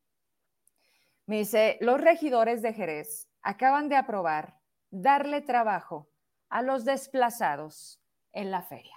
Me 1.27 1.37
dice, 1.37 1.77
los 1.81 2.01
regidores 2.01 2.63
de 2.63 2.73
Jerez 2.73 3.29
acaban 3.45 3.89
de 3.89 3.95
aprobar 3.95 4.57
darle 4.89 5.39
trabajo 5.39 6.09
a 6.49 6.61
los 6.63 6.83
desplazados 6.83 8.01
en 8.33 8.49
la 8.49 8.63
feria. 8.63 8.95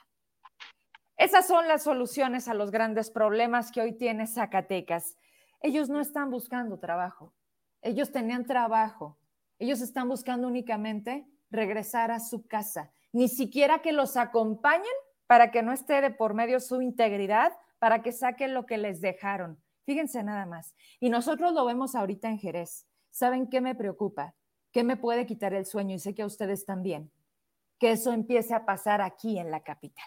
Esas 1.17 1.47
son 1.47 1.69
las 1.69 1.83
soluciones 1.83 2.49
a 2.49 2.55
los 2.55 2.71
grandes 2.71 3.11
problemas 3.11 3.71
que 3.71 3.83
hoy 3.83 3.93
tiene 3.93 4.27
Zacatecas. 4.27 5.17
Ellos 5.61 5.91
no 5.91 6.01
están 6.01 6.31
buscando 6.31 6.79
trabajo, 6.79 7.35
ellos 7.83 8.11
tenían 8.11 8.47
trabajo, 8.47 9.19
ellos 9.59 9.81
están 9.81 10.09
buscando 10.09 10.49
únicamente 10.49 11.27
regresar 11.51 12.11
a 12.11 12.21
su 12.21 12.47
casa, 12.47 12.91
ni 13.13 13.29
siquiera 13.29 13.81
que 13.83 13.93
los 13.93 14.17
acompañen 14.17 14.85
para 15.27 15.51
que 15.51 15.63
no 15.63 15.73
esté 15.73 16.01
de 16.01 16.11
por 16.11 16.33
medio 16.33 16.59
su 16.61 16.81
integridad, 16.81 17.53
para 17.79 18.01
que 18.03 18.13
saquen 18.13 18.55
lo 18.55 18.65
que 18.65 18.79
les 18.79 19.03
dejaron. 19.03 19.61
Fíjense 19.85 20.23
nada 20.23 20.47
más. 20.47 20.75
Y 21.01 21.11
nosotros 21.11 21.53
lo 21.53 21.67
vemos 21.67 21.95
ahorita 21.95 22.29
en 22.29 22.39
Jerez. 22.39 22.87
¿Saben 23.11 23.49
qué 23.49 23.61
me 23.61 23.75
preocupa? 23.75 24.35
¿Qué 24.73 24.85
me 24.85 24.97
puede 24.97 25.27
quitar 25.27 25.55
el 25.55 25.67
sueño? 25.67 25.95
Y 25.95 25.99
sé 25.99 26.15
que 26.15 26.23
a 26.23 26.27
ustedes 26.27 26.65
también. 26.65 27.11
Que 27.79 27.93
eso 27.93 28.13
empiece 28.13 28.55
a 28.55 28.65
pasar 28.65 29.01
aquí 29.01 29.39
en 29.39 29.51
la 29.51 29.63
capital. 29.63 30.07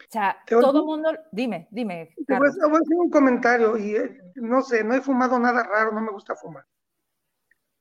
O 0.00 0.10
sea, 0.10 0.36
todo 0.46 0.80
el 0.80 0.86
mundo, 0.86 1.10
dime, 1.32 1.68
dime. 1.70 2.14
Te 2.26 2.38
voy, 2.38 2.48
a, 2.48 2.50
hacer 2.50 2.96
un 2.96 3.10
comentario 3.10 3.76
y 3.76 3.96
eh, 3.96 4.20
no 4.36 4.62
sé, 4.62 4.84
no 4.84 4.94
he 4.94 5.00
fumado 5.00 5.38
nada 5.38 5.64
raro, 5.64 5.92
no 5.92 6.00
me 6.00 6.12
gusta 6.12 6.36
fumar. 6.36 6.64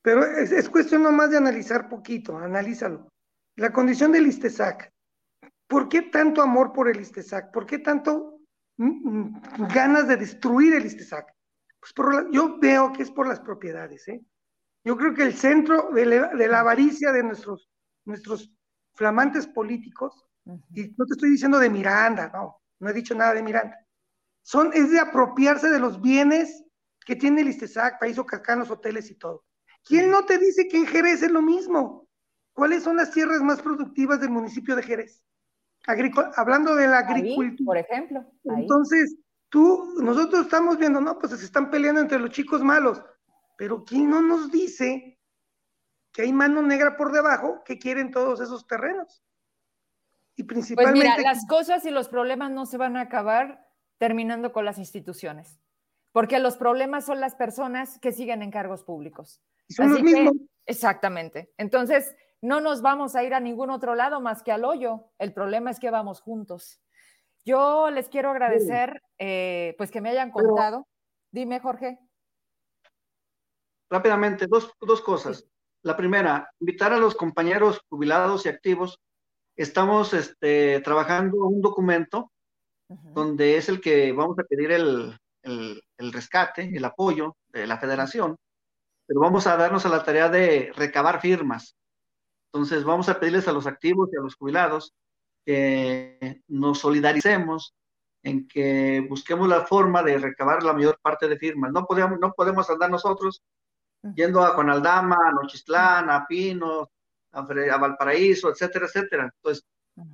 Pero 0.02 0.26
es, 0.26 0.52
es 0.52 0.70
cuestión 0.70 1.04
nomás 1.04 1.32
de 1.32 1.38
analizar 1.38 1.88
poquito, 1.88 2.38
analízalo. 2.38 3.08
La 3.56 3.72
condición 3.72 4.12
del 4.12 4.28
ISTESAC. 4.28 4.92
¿Por 5.68 5.90
qué 5.90 6.04
tanto 6.04 6.42
amor 6.42 6.74
por 6.74 6.90
el 6.90 7.00
ISTESAC? 7.00 7.52
¿Por 7.52 7.66
qué 7.66 7.80
tanto 7.80 8.40
mm, 8.78 9.68
ganas 9.74 10.08
de 10.08 10.18
destruir 10.18 10.74
el 10.74 10.86
ISTESAC? 10.86 11.34
Pues 11.80 11.94
por 11.94 12.14
la, 12.14 12.32
yo 12.32 12.58
veo 12.60 12.92
que 12.94 13.04
es 13.04 13.12
por 13.12 13.28
las 13.28 13.40
propiedades. 13.40 14.08
¿eh? 14.08 14.22
Yo 14.88 14.96
creo 14.96 15.14
que 15.14 15.24
el 15.24 15.34
centro 15.34 15.90
de 15.92 16.06
la, 16.06 16.28
de 16.30 16.48
la 16.48 16.62
avaricia 16.62 17.12
de 17.12 17.22
nuestros, 17.22 17.70
nuestros 18.06 18.54
flamantes 18.94 19.46
políticos, 19.46 20.26
uh 20.46 20.54
-huh. 20.54 20.64
y 20.74 20.96
no 20.98 21.06
te 21.06 21.14
estoy 21.16 21.32
diciendo 21.32 21.60
de 21.60 21.70
Miranda, 21.70 22.32
no, 22.34 22.62
no 22.80 22.90
he 22.90 22.94
dicho 22.94 23.14
nada 23.14 23.34
de 23.34 23.44
Miranda, 23.44 23.76
son, 24.44 24.72
es 24.74 24.90
de 24.90 25.02
apropiarse 25.02 25.70
de 25.70 25.80
los 25.80 26.00
bienes 26.00 26.64
que 27.06 27.18
tiene 27.18 27.42
el 27.42 27.50
ISTESAC, 27.50 28.00
País 28.00 28.18
Ocacán, 28.18 28.60
los 28.60 28.72
hoteles 28.72 29.12
y 29.12 29.16
todo. 29.16 29.44
¿Quién 29.84 30.10
no 30.10 30.24
te 30.24 30.38
dice 30.38 30.70
que 30.70 30.78
en 30.78 30.88
Jerez 30.88 31.22
es 31.22 31.32
lo 31.32 31.42
mismo? 31.42 32.08
¿Cuáles 32.54 32.84
son 32.84 32.96
las 32.96 33.12
tierras 33.12 33.42
más 33.42 33.62
productivas 33.62 34.22
del 34.22 34.30
municipio 34.30 34.74
de 34.78 34.84
Jerez? 34.84 35.22
Agrico 35.86 36.24
hablando 36.38 36.76
de 36.76 36.88
la 36.88 37.00
agricultura. 37.00 37.50
Ahí, 37.50 37.66
por 37.66 37.78
ejemplo. 37.78 38.20
Ahí. 38.50 38.62
Entonces, 38.62 39.18
tú, 39.50 39.96
nosotros 40.02 40.44
estamos 40.46 40.78
viendo, 40.78 41.02
no, 41.02 41.20
pues 41.20 41.38
se 41.38 41.46
están 41.46 41.70
peleando 41.70 42.00
entre 42.00 42.20
los 42.20 42.30
chicos 42.30 42.64
malos, 42.64 43.04
pero 43.58 43.84
¿quién 43.84 44.10
no 44.10 44.22
nos 44.22 44.52
dice 44.52 45.20
que 46.14 46.22
hay 46.22 46.32
mano 46.32 46.62
negra 46.62 46.96
por 46.96 47.12
debajo 47.12 47.64
que 47.66 47.78
quieren 47.78 48.12
todos 48.12 48.40
esos 48.40 48.66
terrenos? 48.66 49.24
Y 50.36 50.44
principalmente... 50.44 51.00
Pues 51.06 51.18
mira, 51.18 51.30
las 51.30 51.46
cosas 51.48 51.84
y 51.86 51.90
los 51.90 52.08
problemas 52.08 52.52
no 52.52 52.66
se 52.66 52.78
van 52.78 52.96
a 52.96 53.02
acabar 53.02 53.68
terminando 53.98 54.54
con 54.54 54.64
las 54.64 54.78
instituciones, 54.78 55.60
porque 56.12 56.40
los 56.40 56.56
problemas 56.56 57.06
son 57.06 57.20
las 57.20 57.36
personas 57.36 58.00
que 58.00 58.12
siguen 58.12 58.44
en 58.44 58.52
cargos 58.52 58.84
públicos. 58.84 59.42
Y 59.68 59.74
son 59.74 59.88
Así 59.88 59.94
los 59.96 60.04
mismos. 60.04 60.34
Que, 60.34 60.72
exactamente. 60.72 61.52
Entonces, 61.58 62.16
no 62.42 62.62
nos 62.62 62.84
vamos 62.84 63.16
a 63.16 63.24
ir 63.24 63.34
a 63.34 63.40
ningún 63.40 63.72
otro 63.72 63.96
lado 63.96 64.22
más 64.22 64.44
que 64.44 64.52
al 64.52 64.64
hoyo. 64.64 65.10
El 65.18 65.34
problema 65.34 65.72
es 65.72 65.80
que 65.80 65.90
vamos 65.90 66.22
juntos. 66.22 66.80
Yo 67.44 67.90
les 67.90 68.10
quiero 68.10 68.30
agradecer, 68.30 69.02
eh, 69.18 69.74
pues 69.78 69.90
que 69.90 70.02
me 70.02 70.10
hayan 70.10 70.32
contado. 70.32 70.88
Dime, 71.32 71.60
Jorge. 71.60 71.98
Rápidamente, 73.90 74.48
dos, 74.48 74.72
dos 74.82 75.02
cosas. 75.02 75.40
Sí. 75.40 75.46
La 75.84 75.96
primera, 75.96 76.50
invitar 76.60 76.94
a 76.94 77.00
los 77.00 77.16
compañeros 77.16 77.82
jubilados 77.90 78.46
y 78.46 78.50
activos. 78.50 79.00
Estamos 79.56 80.14
este, 80.14 80.82
trabajando 80.82 81.46
un 81.46 81.62
documento 81.62 82.32
uh 82.90 82.96
-huh. 82.96 83.14
donde 83.14 83.58
es 83.58 83.70
el 83.70 83.80
que 83.80 84.12
vamos 84.12 84.38
a 84.40 84.44
pedir 84.44 84.72
el, 84.72 85.18
el, 85.44 85.82
el 85.98 86.14
rescate, 86.14 86.70
el 86.76 86.86
apoyo 86.86 87.36
de 87.50 87.66
la 87.66 87.78
federación, 87.78 88.36
pero 89.08 89.20
vamos 89.22 89.48
a 89.48 89.58
darnos 89.58 89.86
a 89.86 89.90
la 89.90 90.04
tarea 90.04 90.30
de 90.30 90.72
recabar 90.76 91.22
firmas 91.22 91.78
entonces 92.58 92.84
vamos 92.84 93.10
a 93.10 93.20
pedirles 93.20 93.48
a 93.48 93.52
los 93.54 93.68
activos 93.68 94.10
y 94.12 94.18
a 94.18 94.22
los 94.22 94.36
jubilados 94.36 94.94
que 95.46 96.42
nos 96.48 96.80
solidaricemos 96.80 97.76
en 98.24 98.48
que 98.48 99.06
busquemos 99.08 99.48
la 99.48 99.66
forma 99.66 100.02
de 100.04 100.18
recabar 100.18 100.64
la 100.64 100.74
mayor 100.74 101.00
parte 101.02 101.28
de 101.28 101.38
firmas. 101.38 101.72
No 101.72 101.86
podemos, 101.86 102.20
no 102.20 102.34
podemos 102.34 102.70
andar 102.70 102.90
nosotros 102.90 103.42
yendo 104.16 104.44
a 104.44 104.50
Juan 104.50 104.70
Aldama, 104.70 105.18
a 105.28 105.32
Nochistlán, 105.32 106.10
a 106.10 106.26
Pinos, 106.28 106.88
a, 107.32 107.40
a, 107.40 107.78
Valparaíso, 107.78 108.50
etcétera, 108.50 108.86
etcétera. 108.86 109.32
Entonces, 109.34 109.66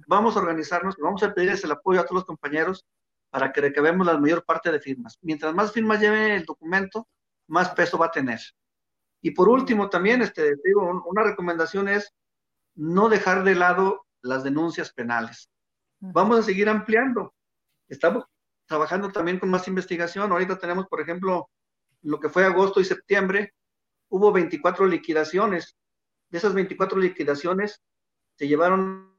vamos 0.08 0.36
a 0.36 0.40
organizarnos 0.40 0.96
vamos 0.98 1.24
a 1.24 1.34
pedirles 1.34 1.64
el 1.64 1.72
apoyo 1.72 2.00
a 2.00 2.04
todos 2.04 2.22
los 2.22 2.26
compañeros 2.26 2.86
para 3.30 3.52
que 3.52 3.62
recabemos 3.62 4.06
la 4.06 4.18
mayor 4.18 4.44
parte 4.46 4.72
de 4.72 4.80
firmas. 4.80 5.18
Mientras 5.22 5.54
más 5.54 5.72
firmas 5.72 6.00
lleve 6.00 6.36
el 6.36 6.46
documento, 6.46 7.08
más 7.48 7.70
peso 7.72 7.98
va 7.98 8.08
a 8.08 8.12
tener. 8.12 8.40
Y 9.22 9.32
por 9.32 9.50
último, 9.50 9.90
también, 9.90 10.22
este, 10.22 10.56
digo, 10.64 11.04
una 11.06 11.24
recomendación 11.24 11.88
es 11.88 12.14
no 12.76 13.10
dejar 13.10 13.44
de 13.44 13.56
lado 13.56 14.06
las 14.22 14.44
denuncias 14.44 14.92
penales. 14.94 15.50
Vamos 16.00 16.40
a 16.40 16.44
seguir 16.44 16.68
ampliando. 16.70 17.34
Estamos 17.88 18.26
trabajando 18.66 19.12
también 19.12 19.40
con 19.40 19.50
más 19.50 19.68
investigación. 19.68 20.32
Ahorita 20.32 20.58
tenemos, 20.58 20.88
por 20.88 21.02
ejemplo, 21.02 21.50
lo 22.02 22.20
que 22.20 22.30
fue 22.30 22.46
agosto 22.46 22.82
y 22.82 22.86
septiembre, 22.86 23.54
hubo 24.14 24.32
24 24.32 24.86
liquidaciones. 24.86 25.76
De 26.30 26.38
esas 26.38 26.54
24 26.54 27.00
liquidaciones 27.00 27.82
se 28.38 28.48
llevaron 28.48 29.18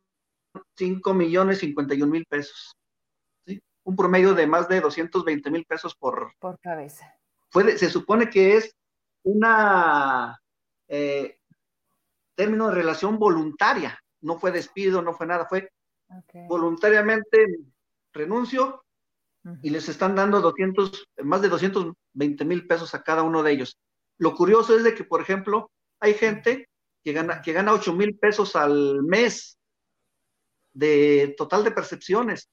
5 0.76 1.14
millones 1.14 1.58
51 1.58 2.10
mil 2.10 2.24
pesos. 2.26 2.76
un 3.86 3.96
promedio 3.96 4.34
de 4.34 4.46
más 4.46 4.68
de 4.68 4.80
220 4.80 5.50
mil 5.50 5.64
pesos 5.66 5.96
por, 5.96 6.32
por 6.38 6.60
cabeza. 6.60 7.12
se 7.76 7.90
supone 7.90 8.30
que 8.30 8.56
es 8.56 8.74
una 9.24 10.40
eh, 10.88 11.38
término 12.36 12.68
de 12.68 12.74
relación 12.74 13.18
voluntaria, 13.18 13.98
no 14.20 14.38
fue 14.38 14.52
despido, 14.52 15.02
no 15.02 15.12
fue 15.12 15.26
nada, 15.26 15.46
fue 15.46 15.70
voluntariamente 16.48 17.46
renuncio 18.12 18.84
y 19.60 19.70
les 19.70 19.88
están 19.88 20.14
dando 20.14 20.40
200, 20.40 21.08
más 21.24 21.42
de 21.42 21.48
220 21.48 22.44
mil 22.44 22.66
pesos 22.66 22.94
a 22.94 23.02
cada 23.02 23.24
uno 23.24 23.42
de 23.42 23.52
ellos. 23.52 23.76
Lo 24.18 24.34
curioso 24.34 24.76
es 24.76 24.84
de 24.84 24.94
que, 24.94 25.04
por 25.04 25.20
ejemplo, 25.20 25.70
hay 26.00 26.14
gente 26.14 26.68
que 27.02 27.12
gana, 27.12 27.42
que 27.42 27.52
gana 27.52 27.72
8 27.72 27.92
mil 27.92 28.18
pesos 28.18 28.56
al 28.56 29.02
mes 29.02 29.58
de 30.72 31.34
total 31.36 31.64
de 31.64 31.70
percepciones. 31.70 32.50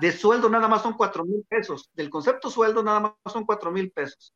De 0.00 0.12
sueldo 0.12 0.50
nada 0.50 0.68
más 0.68 0.82
son 0.82 0.94
4 0.94 1.24
mil 1.24 1.44
pesos. 1.48 1.90
Del 1.94 2.10
concepto 2.10 2.50
sueldo 2.50 2.82
nada 2.82 3.00
más 3.00 3.32
son 3.32 3.46
4 3.46 3.70
mil 3.70 3.90
pesos. 3.90 4.34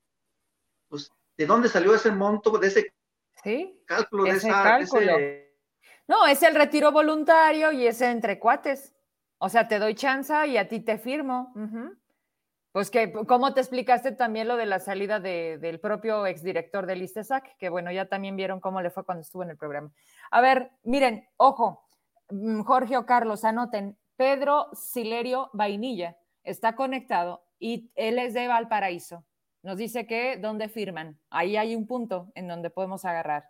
Pues, 0.88 1.10
¿de 1.36 1.46
dónde 1.46 1.68
salió 1.68 1.94
ese 1.94 2.10
monto, 2.10 2.56
de 2.58 2.68
ese 2.68 2.94
¿Sí? 3.42 3.82
cálculo? 3.84 4.24
de 4.24 4.30
esa, 4.30 4.78
No, 6.08 6.26
es 6.26 6.42
el 6.42 6.54
retiro 6.54 6.90
voluntario 6.90 7.70
y 7.72 7.86
ese 7.86 8.10
entre 8.10 8.38
cuates. 8.38 8.94
O 9.38 9.50
sea, 9.50 9.68
te 9.68 9.78
doy 9.78 9.94
chance 9.94 10.46
y 10.46 10.56
a 10.56 10.66
ti 10.66 10.80
te 10.80 10.96
firmo. 10.96 11.52
Pues 12.76 12.90
que, 12.90 13.10
¿cómo 13.10 13.54
te 13.54 13.60
explicaste 13.60 14.12
también 14.12 14.48
lo 14.48 14.56
de 14.58 14.66
la 14.66 14.80
salida 14.80 15.18
del 15.18 15.80
propio 15.80 16.26
exdirector 16.26 16.84
del 16.84 17.00
ISTESAC? 17.00 17.56
Que 17.56 17.70
bueno, 17.70 17.90
ya 17.90 18.04
también 18.04 18.36
vieron 18.36 18.60
cómo 18.60 18.82
le 18.82 18.90
fue 18.90 19.02
cuando 19.02 19.22
estuvo 19.22 19.42
en 19.42 19.48
el 19.48 19.56
programa. 19.56 19.90
A 20.30 20.42
ver, 20.42 20.72
miren, 20.82 21.26
ojo, 21.38 21.86
mm, 22.28 22.64
Jorge 22.64 22.98
o 22.98 23.06
Carlos, 23.06 23.46
anoten, 23.46 23.96
Pedro 24.16 24.68
Silerio 24.74 25.48
Vainilla 25.54 26.18
está 26.44 26.76
conectado 26.76 27.46
y 27.58 27.90
él 27.94 28.18
es 28.18 28.34
de 28.34 28.46
Valparaíso. 28.46 29.24
Nos 29.62 29.78
dice 29.78 30.06
que 30.06 30.36
dónde 30.36 30.68
firman. 30.68 31.18
Ahí 31.30 31.56
hay 31.56 31.74
un 31.74 31.86
punto 31.86 32.30
en 32.34 32.46
donde 32.46 32.68
podemos 32.68 33.06
agarrar. 33.06 33.48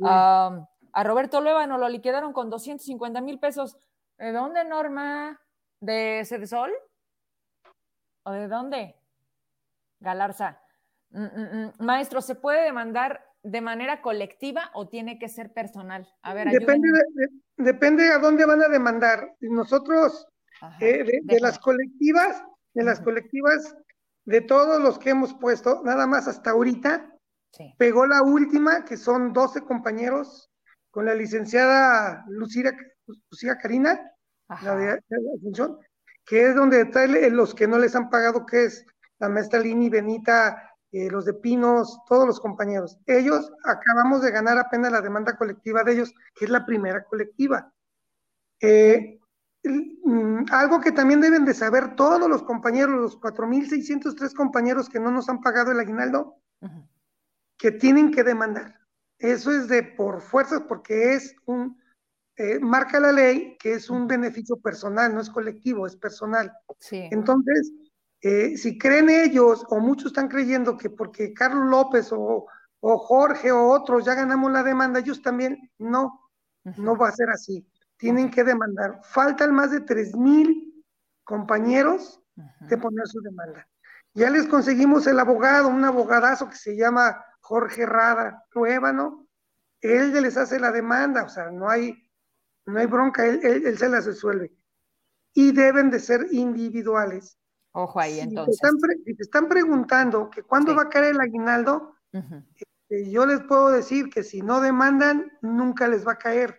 a 0.00 1.04
Roberto 1.04 1.42
Lueva 1.42 1.66
nos 1.66 1.78
lo 1.78 1.90
liquidaron 1.90 2.32
con 2.32 2.48
250 2.48 3.20
mil 3.20 3.38
pesos. 3.38 3.76
¿De 4.16 4.32
dónde, 4.32 4.64
Norma? 4.64 5.38
¿De 5.78 6.22
Cedesol? 6.24 6.72
¿O 8.24 8.32
de 8.32 8.48
dónde? 8.48 8.96
Galarza. 10.00 10.60
Mm, 11.10 11.24
mm, 11.24 11.64
mm. 11.78 11.84
Maestro, 11.84 12.20
¿se 12.20 12.34
puede 12.34 12.64
demandar 12.64 13.24
de 13.42 13.60
manera 13.60 14.00
colectiva 14.00 14.70
o 14.74 14.88
tiene 14.88 15.18
que 15.18 15.28
ser 15.28 15.52
personal? 15.52 16.08
A 16.22 16.34
ver, 16.34 16.48
depende, 16.50 16.88
depende 17.56 18.08
a 18.10 18.18
dónde 18.18 18.46
van 18.46 18.62
a 18.62 18.68
demandar. 18.68 19.34
Nosotros, 19.40 20.26
eh, 20.80 21.04
de, 21.24 21.40
las 21.40 21.58
colectivas, 21.58 22.42
de 22.74 22.84
las 22.84 23.00
colectivas, 23.00 23.76
de 24.24 24.40
todos 24.40 24.80
los 24.80 24.98
que 24.98 25.10
hemos 25.10 25.34
puesto, 25.34 25.82
nada 25.84 26.06
más 26.06 26.28
hasta 26.28 26.50
ahorita, 26.50 27.10
pegó 27.76 28.06
la 28.06 28.22
última, 28.22 28.84
que 28.84 28.96
son 28.96 29.32
12 29.32 29.62
compañeros, 29.62 30.50
con 30.90 31.04
la 31.04 31.14
licenciada 31.14 32.24
Lucía, 32.28 32.72
Lucía 33.30 33.58
Karina, 33.58 34.12
la 34.62 34.76
de, 34.76 34.86
la 34.86 35.68
que 36.24 36.46
es 36.46 36.54
donde 36.54 36.82
están 36.82 37.36
los 37.36 37.54
que 37.54 37.66
no 37.66 37.78
les 37.78 37.94
han 37.94 38.10
pagado, 38.10 38.46
que 38.46 38.64
es 38.64 38.86
la 39.18 39.28
maestra 39.28 39.60
Lini, 39.60 39.88
Benita, 39.88 40.72
eh, 40.92 41.10
los 41.10 41.24
de 41.24 41.34
Pinos, 41.34 42.00
todos 42.06 42.26
los 42.26 42.38
compañeros. 42.38 42.98
Ellos 43.06 43.50
acabamos 43.64 44.20
de 44.22 44.30
ganar 44.30 44.58
apenas 44.58 44.92
la 44.92 45.00
demanda 45.00 45.36
colectiva 45.36 45.82
de 45.82 45.92
ellos, 45.92 46.14
que 46.34 46.44
es 46.44 46.50
la 46.50 46.66
primera 46.66 47.04
colectiva. 47.04 47.72
Eh, 48.60 49.18
mm, 49.64 50.44
algo 50.50 50.80
que 50.80 50.92
también 50.92 51.20
deben 51.20 51.44
de 51.44 51.54
saber 51.54 51.96
todos 51.96 52.28
los 52.28 52.42
compañeros, 52.42 53.00
los 53.00 53.20
4.603 53.20 54.34
compañeros 54.34 54.88
que 54.88 55.00
no 55.00 55.10
nos 55.10 55.28
han 55.28 55.40
pagado 55.40 55.72
el 55.72 55.80
aguinaldo, 55.80 56.36
que 57.56 57.72
tienen 57.72 58.10
que 58.10 58.22
demandar. 58.22 58.78
Eso 59.18 59.50
es 59.50 59.68
de 59.68 59.82
por 59.82 60.20
fuerzas, 60.20 60.62
porque 60.68 61.14
es 61.14 61.34
un, 61.46 61.81
eh, 62.36 62.58
marca 62.60 62.98
la 62.98 63.12
ley 63.12 63.56
que 63.58 63.74
es 63.74 63.90
un 63.90 64.06
beneficio 64.06 64.56
personal, 64.56 65.14
no 65.14 65.20
es 65.20 65.30
colectivo, 65.30 65.86
es 65.86 65.96
personal. 65.96 66.52
Entonces, 66.90 67.72
eh, 68.20 68.56
si 68.56 68.78
creen 68.78 69.10
ellos, 69.10 69.64
o 69.68 69.80
muchos 69.80 70.06
están 70.06 70.28
creyendo 70.28 70.76
que 70.76 70.90
porque 70.90 71.32
Carlos 71.34 71.68
López 71.68 72.10
o, 72.12 72.46
Jorge 72.80 73.52
o 73.52 73.68
otros 73.68 74.04
ya 74.04 74.14
ganamos 74.14 74.50
la 74.50 74.62
demanda, 74.62 75.00
ellos 75.00 75.22
también, 75.22 75.70
no, 75.78 76.30
no 76.76 76.96
va 76.96 77.08
a 77.08 77.12
ser 77.12 77.30
así. 77.30 77.66
Tienen 77.96 78.30
que 78.30 78.42
demandar. 78.42 79.00
Faltan 79.04 79.54
más 79.54 79.70
de 79.70 79.80
tres 79.80 80.16
mil 80.16 80.84
compañeros 81.22 82.20
de 82.60 82.76
poner 82.76 83.06
su 83.06 83.20
demanda. 83.20 83.68
Ya 84.14 84.30
les 84.30 84.46
conseguimos 84.46 85.06
el 85.06 85.18
abogado, 85.18 85.68
un 85.68 85.84
abogadazo 85.84 86.48
que 86.48 86.56
se 86.56 86.76
llama 86.76 87.24
Jorge 87.40 87.86
Rada 87.86 88.44
¿no? 88.92 89.26
Él 89.80 90.12
les 90.12 90.36
hace 90.36 90.60
la 90.60 90.70
demanda, 90.70 91.24
o 91.24 91.28
sea, 91.28 91.50
no 91.50 91.68
hay, 91.68 92.08
no 92.66 92.78
hay 92.78 92.86
bronca, 92.86 93.26
él, 93.26 93.76
se 93.76 93.88
las 93.88 94.06
resuelve. 94.06 94.52
Y 95.34 95.52
deben 95.52 95.90
de 95.90 95.98
ser 95.98 96.26
individuales. 96.30 97.38
Ojo 97.72 98.00
ahí, 98.00 98.20
entonces. 98.20 98.58
si 99.04 99.14
te 99.14 99.22
están 99.22 99.48
preguntando 99.48 100.28
que 100.28 100.42
cuándo 100.42 100.74
va 100.74 100.82
a 100.82 100.88
caer 100.88 101.14
el 101.14 101.20
aguinaldo, 101.20 101.94
este, 102.12 103.10
yo 103.10 103.24
les 103.24 103.40
puedo 103.40 103.70
decir 103.70 104.10
que 104.10 104.22
si 104.22 104.42
no 104.42 104.60
demandan, 104.60 105.32
nunca 105.40 105.88
les 105.88 106.06
va 106.06 106.12
a 106.12 106.18
caer. 106.18 106.58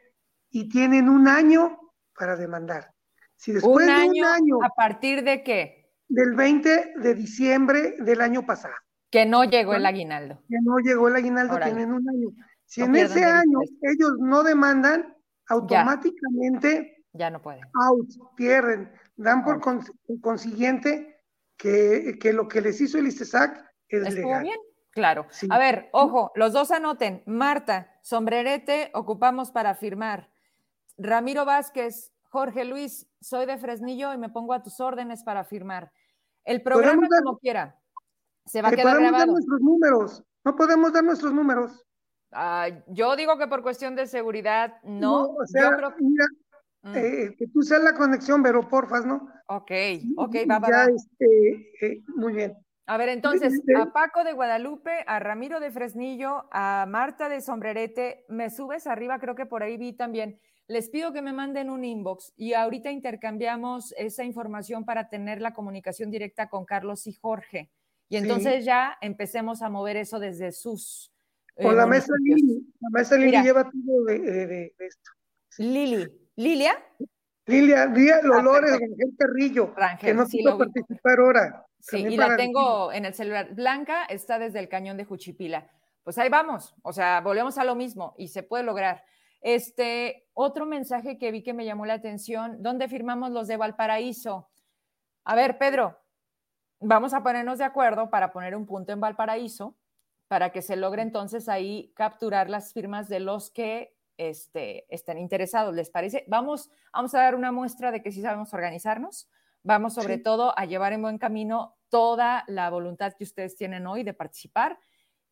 Y 0.50 0.70
tienen 0.70 1.10
un 1.10 1.28
año 1.28 1.80
para 2.18 2.36
demandar. 2.36 2.92
Si 3.36 3.52
después 3.52 3.86
de 3.86 3.94
un 3.94 4.26
año. 4.26 4.64
¿A 4.64 4.70
partir 4.70 5.24
de 5.24 5.44
qué? 5.44 5.92
Del 6.08 6.34
20 6.34 6.94
de 6.98 7.14
diciembre 7.16 7.96
del 8.00 8.22
año 8.22 8.46
pasado. 8.46 8.76
Que 9.10 9.26
no 9.26 9.44
llegó 9.44 9.76
el 9.76 9.86
aguinaldo. 9.86 10.42
Que 10.50 10.58
no 10.64 10.78
llegó 10.80 11.08
el 11.08 11.16
aguinaldo, 11.16 11.60
tienen 11.60 11.94
un 11.94 12.08
año. 12.10 12.30
Si 12.66 12.82
en 12.82 12.96
ese 12.96 13.24
año 13.24 13.60
ellos 13.82 14.14
no 14.20 14.42
demandan, 14.42 15.16
automáticamente 15.48 17.04
ya, 17.14 17.30
no 17.30 17.42
pueden. 17.42 17.62
Out, 17.76 18.10
pierden. 18.36 18.92
Dan 19.16 19.44
por 19.44 19.62
consiguiente 20.22 21.22
que, 21.58 22.18
lo 22.34 22.48
que 22.48 22.62
les 22.62 22.82
hizo 22.82 22.98
el 22.98 23.08
ISTESAC 23.08 23.64
es 23.88 24.14
legal. 24.14 24.44
bien? 24.44 24.60
Claro. 24.90 25.28
A 25.50 25.58
ver, 25.60 25.90
ojo, 25.92 26.32
los 26.36 26.54
dos 26.54 26.72
anoten. 26.72 27.24
Marta, 27.26 28.00
sombrerete, 28.02 28.92
ocupamos 28.94 29.52
para 29.52 29.76
firmar. 29.76 30.32
Ramiro 30.98 31.46
Vázquez, 31.46 32.12
Jorge 32.30 32.66
Luis, 32.66 33.08
soy 33.22 33.46
de 33.46 33.58
Fresnillo 33.58 34.14
y 34.14 34.18
me 34.18 34.30
pongo 34.30 34.54
a 34.54 34.64
tus 34.64 34.80
órdenes 34.80 35.24
para 35.24 35.44
firmar. 35.44 35.92
El 36.44 36.62
programa 36.62 37.08
como 37.24 37.38
quiera. 37.38 37.80
Se 38.46 38.62
va 38.62 38.70
a 38.70 38.72
quedar 38.72 39.00
grabado. 39.00 39.18
Dar 39.18 39.28
nuestros 39.28 39.62
números. 39.62 40.24
No 40.44 40.56
podemos 40.56 40.92
dar 40.92 41.04
nuestros 41.04 41.34
números. 41.34 41.86
Ah, 42.34 42.70
yo 42.88 43.16
digo 43.16 43.38
que 43.38 43.48
por 43.48 43.64
cuestión 43.64 43.96
de 43.96 44.08
seguridad, 44.08 44.82
no. 44.84 45.24
o 45.24 45.46
sea, 45.46 45.72
yo 45.72 45.78
creo... 45.78 45.94
mira, 46.00 46.26
mm. 46.82 46.96
eh, 46.96 47.36
que 47.38 47.48
tú 47.48 47.62
seas 47.62 47.84
la 47.84 47.94
conexión, 47.94 48.42
pero 48.44 48.68
porfas, 48.68 49.06
¿no? 49.06 49.30
Ok, 49.48 49.72
ok, 50.18 50.36
va, 50.50 50.60
va, 50.60 50.70
va. 50.70 50.86
Este, 50.86 51.72
eh, 51.82 52.04
muy 52.16 52.34
bien. 52.34 52.58
A 52.86 52.98
ver, 52.98 53.10
entonces, 53.10 53.62
a 53.78 53.94
Paco 53.94 54.26
de 54.26 54.34
Guadalupe, 54.34 55.06
a 55.08 55.20
Ramiro 55.20 55.62
de 55.62 55.72
Fresnillo, 55.72 56.50
a 56.52 56.86
Marta 56.88 57.30
de 57.30 57.40
Sombrerete, 57.40 58.26
me 58.28 58.50
subes 58.50 58.88
arriba, 58.88 59.20
creo 59.20 59.36
que 59.36 59.46
por 59.46 59.64
ahí 59.64 59.78
vi 59.78 59.94
también. 59.94 60.40
Les 60.68 60.90
pido 60.90 61.14
que 61.14 61.22
me 61.22 61.32
manden 61.32 61.70
un 61.70 61.86
inbox 61.86 62.34
y 62.36 62.54
ahorita 62.54 62.92
intercambiamos 62.92 63.94
esa 63.98 64.24
información 64.24 64.86
para 64.86 65.08
tener 65.08 65.42
la 65.42 65.54
comunicación 65.54 66.10
directa 66.12 66.50
con 66.50 66.66
Carlos 66.66 67.08
y 67.08 67.14
Jorge. 67.14 67.70
Y 68.10 68.18
entonces 68.18 68.66
ya 68.66 68.98
empecemos 69.02 69.62
a 69.62 69.70
mover 69.70 69.98
eso 69.98 70.20
desde 70.20 70.52
sus 70.52 71.13
o 71.56 71.72
la 71.72 71.86
maestra 71.86 72.16
Lili, 72.20 72.66
la 72.80 72.90
maestra 72.90 73.18
Lili 73.18 73.42
lleva 73.42 73.64
todo 73.64 74.06
de, 74.06 74.74
esto. 74.80 75.12
Lili, 75.58 76.08
¿Lilia? 76.36 76.76
Lilia, 77.46 77.86
Lilia 77.86 78.22
Dolores 78.22 78.72
Rangel 78.72 79.16
Carrillo, 79.18 79.76
que 80.00 80.14
no 80.14 80.26
quiso 80.26 80.58
participar 80.58 81.20
ahora. 81.20 81.66
Sí, 81.80 81.98
y 81.98 82.16
la 82.16 82.38
tengo 82.38 82.92
en 82.94 83.06
el 83.06 83.14
celular. 83.14 83.54
Blanca 83.54 84.06
está 84.06 84.40
desde 84.40 84.60
el 84.60 84.70
cañón 84.70 84.98
de 84.98 85.04
Juchipila. 85.04 85.70
Pues 86.04 86.18
ahí 86.18 86.30
vamos, 86.30 86.76
o 86.82 86.92
sea, 86.92 87.22
volvemos 87.22 87.58
a 87.58 87.64
lo 87.64 87.76
mismo 87.76 88.16
y 88.18 88.30
se 88.30 88.44
puede 88.44 88.64
lograr. 88.64 89.04
Este, 89.42 90.26
otro 90.34 90.66
mensaje 90.66 91.18
que 91.18 91.32
vi 91.32 91.44
que 91.44 91.54
me 91.54 91.66
llamó 91.66 91.86
la 91.86 91.96
atención, 91.96 92.64
¿dónde 92.64 92.88
firmamos 92.88 93.32
los 93.32 93.48
de 93.48 93.58
Valparaíso? 93.58 94.50
A 95.26 95.36
ver, 95.36 95.58
Pedro, 95.58 96.00
vamos 96.80 97.14
a 97.14 97.24
ponernos 97.24 97.58
de 97.58 97.66
acuerdo 97.66 98.10
para 98.10 98.32
poner 98.32 98.56
un 98.56 98.66
punto 98.66 98.94
en 98.94 99.02
Valparaíso 99.02 99.78
para 100.28 100.52
que 100.52 100.62
se 100.62 100.76
logre 100.76 101.02
entonces 101.02 101.50
ahí 101.50 101.92
capturar 101.96 102.50
las 102.50 102.74
firmas 102.74 103.10
de 103.10 103.20
los 103.20 103.52
que 103.52 103.96
este, 104.18 104.86
estén 104.94 105.18
interesados. 105.18 105.74
¿Les 105.76 105.90
parece? 105.90 106.26
Vamos, 106.28 106.70
vamos 106.94 107.14
a 107.16 107.20
dar 107.20 107.36
una 107.36 107.52
muestra 107.52 107.92
de 107.92 108.02
que 108.02 108.12
sí 108.12 108.22
sabemos 108.22 108.54
organizarnos. 108.54 109.30
Vamos 109.64 109.94
sobre 109.94 110.18
todo 110.18 110.58
a 110.58 110.66
llevar 110.66 110.92
en 110.92 111.02
buen 111.02 111.18
camino 111.18 111.78
toda 111.90 112.44
la 112.48 112.70
voluntad 112.70 113.14
que 113.14 113.24
ustedes 113.24 113.56
tienen 113.56 113.88
hoy 113.88 114.04
de 114.04 114.14
participar. 114.14 114.78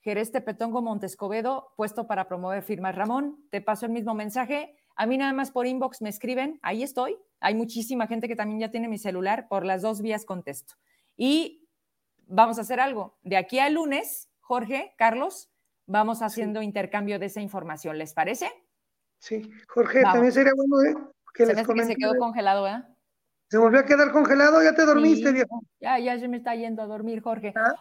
Jerez 0.01 0.31
Tepetongo 0.31 0.81
Montescobedo, 0.81 1.73
puesto 1.75 2.07
para 2.07 2.27
promover 2.27 2.63
firmas. 2.63 2.95
Ramón, 2.95 3.45
te 3.49 3.61
paso 3.61 3.85
el 3.85 3.91
mismo 3.91 4.13
mensaje. 4.13 4.75
A 4.95 5.05
mí 5.05 5.17
nada 5.17 5.33
más 5.33 5.51
por 5.51 5.67
inbox 5.67 6.01
me 6.01 6.09
escriben, 6.09 6.59
ahí 6.63 6.81
estoy. 6.81 7.17
Hay 7.39 7.55
muchísima 7.55 8.07
gente 8.07 8.27
que 8.27 8.35
también 8.35 8.59
ya 8.59 8.71
tiene 8.71 8.87
mi 8.87 8.97
celular, 8.97 9.47
por 9.47 9.65
las 9.65 9.81
dos 9.81 10.01
vías 10.01 10.25
contesto. 10.25 10.75
Y 11.17 11.67
vamos 12.25 12.57
a 12.57 12.61
hacer 12.61 12.79
algo. 12.79 13.17
De 13.21 13.37
aquí 13.37 13.59
al 13.59 13.73
lunes, 13.73 14.30
Jorge, 14.51 14.93
Carlos, 14.97 15.49
vamos 15.87 16.21
haciendo 16.21 16.61
intercambio 16.61 17.19
de 17.19 17.27
esa 17.27 17.39
información. 17.39 17.97
¿Les 17.97 18.13
parece? 18.13 18.51
Sí, 19.17 19.49
Jorge, 19.69 20.01
también 20.01 20.33
sería 20.33 20.51
bueno 20.53 20.81
¿eh? 20.83 20.93
que 21.33 21.45
se 21.45 21.53
les 21.53 21.65
que 21.65 21.85
se 21.85 21.95
quedó 21.95 22.17
congelado, 22.17 22.67
¿eh? 22.67 22.83
Se 23.49 23.57
volvió 23.57 23.79
a 23.79 23.85
quedar 23.85 24.11
congelado, 24.11 24.61
ya 24.61 24.75
te 24.75 24.83
dormiste, 24.85 25.31
viejo. 25.31 25.61
Ya, 25.79 25.99
ya 25.99 26.19
se 26.19 26.27
me 26.27 26.35
está 26.35 26.53
yendo 26.53 26.81
a 26.81 26.85
dormir, 26.85 27.21
Jorge. 27.21 27.53
Ah, 27.55 27.75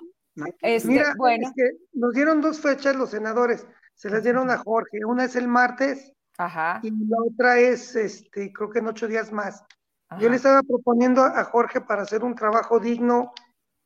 este, 0.62 0.88
mira, 0.88 1.12
bueno. 1.18 1.48
Es 1.48 1.54
que 1.56 1.70
nos 1.92 2.14
dieron 2.14 2.40
dos 2.40 2.60
fechas 2.60 2.94
los 2.94 3.10
senadores, 3.10 3.66
se 3.94 4.08
las 4.08 4.22
dieron 4.22 4.48
a 4.48 4.58
Jorge. 4.58 5.04
Una 5.04 5.24
es 5.24 5.34
el 5.34 5.48
martes 5.48 6.12
Ajá. 6.38 6.78
y 6.84 6.90
la 6.90 7.16
otra 7.20 7.58
es, 7.58 7.96
este, 7.96 8.52
creo 8.52 8.70
que 8.70 8.78
en 8.78 8.86
ocho 8.86 9.08
días 9.08 9.32
más. 9.32 9.64
Yo 10.20 10.28
le 10.28 10.36
estaba 10.36 10.62
proponiendo 10.62 11.24
a 11.24 11.42
Jorge 11.42 11.80
para 11.80 12.02
hacer 12.02 12.22
un 12.22 12.36
trabajo 12.36 12.78
digno, 12.78 13.32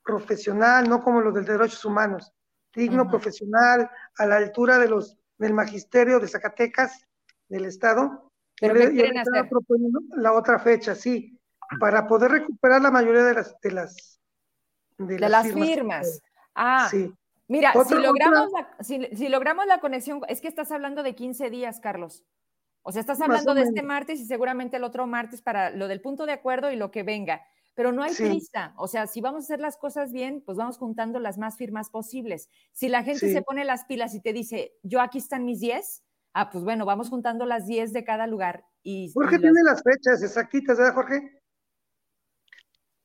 profesional, 0.02 0.86
no 0.86 1.02
como 1.02 1.22
los 1.22 1.32
de 1.32 1.40
derechos 1.40 1.82
humanos, 1.82 2.33
digno, 2.74 3.08
profesional, 3.08 3.90
a 4.16 4.26
la 4.26 4.36
altura 4.36 4.78
de 4.78 4.88
los 4.88 5.18
del 5.38 5.54
magisterio 5.54 6.20
de 6.20 6.28
Zacatecas, 6.28 7.06
del 7.48 7.64
Estado. 7.66 8.30
¿Pero 8.60 8.74
proponiendo 9.50 10.00
la 10.16 10.32
otra 10.32 10.58
fecha, 10.58 10.94
sí, 10.94 11.38
para 11.80 12.06
poder 12.06 12.30
recuperar 12.30 12.80
la 12.80 12.90
mayoría 12.90 13.24
de 13.24 13.34
las 13.34 13.60
de 13.60 13.70
las 13.72 14.20
de, 14.98 15.18
las, 15.18 15.52
firmas. 15.52 16.20
Ah, 16.54 16.88
sí. 16.90 17.12
Mira, 17.48 17.72
si 17.86 17.94
logramos, 17.94 18.50
la, 18.52 18.76
si, 18.80 19.28
logramos 19.28 19.66
la 19.66 19.80
conexión, 19.80 20.20
es 20.28 20.40
que 20.40 20.48
estás 20.48 20.70
hablando 20.70 21.02
de 21.02 21.14
15 21.14 21.50
días, 21.50 21.80
Carlos. 21.80 22.24
O 22.82 22.92
sea, 22.92 23.00
estás 23.00 23.20
hablando 23.20 23.54
de 23.54 23.62
este 23.62 23.82
martes 23.82 24.20
y 24.20 24.26
seguramente 24.26 24.76
el 24.76 24.84
otro 24.84 25.06
martes 25.06 25.42
para 25.42 25.70
lo 25.70 25.88
del 25.88 26.00
punto 26.00 26.26
de 26.26 26.32
acuerdo 26.32 26.70
y 26.70 26.76
lo 26.76 26.90
que 26.90 27.02
venga. 27.02 27.42
Pero 27.74 27.92
no 27.92 28.02
hay 28.02 28.14
prisa. 28.14 28.72
O 28.76 28.86
sea, 28.86 29.06
si 29.06 29.20
vamos 29.20 29.42
a 29.42 29.46
hacer 29.46 29.60
las 29.60 29.76
cosas 29.76 30.12
bien, 30.12 30.42
pues 30.44 30.56
vamos 30.56 30.78
juntando 30.78 31.18
las 31.18 31.38
más 31.38 31.56
firmas 31.56 31.90
posibles. 31.90 32.48
Si 32.72 32.88
la 32.88 33.02
gente 33.02 33.32
se 33.32 33.42
pone 33.42 33.64
las 33.64 33.84
pilas 33.84 34.14
y 34.14 34.20
te 34.20 34.32
dice, 34.32 34.74
yo 34.82 35.00
aquí 35.00 35.18
están 35.18 35.44
mis 35.44 35.60
10, 35.60 36.04
ah, 36.34 36.50
pues 36.50 36.62
bueno, 36.62 36.86
vamos 36.86 37.08
juntando 37.08 37.46
las 37.46 37.66
10 37.66 37.92
de 37.92 38.04
cada 38.04 38.26
lugar. 38.26 38.64
Y, 38.82 39.10
Jorge 39.12 39.38
tiene 39.38 39.62
las 39.64 39.82
fechas 39.82 40.22
exactitas, 40.22 40.78
¿verdad, 40.78 40.94
Jorge? 40.94 41.40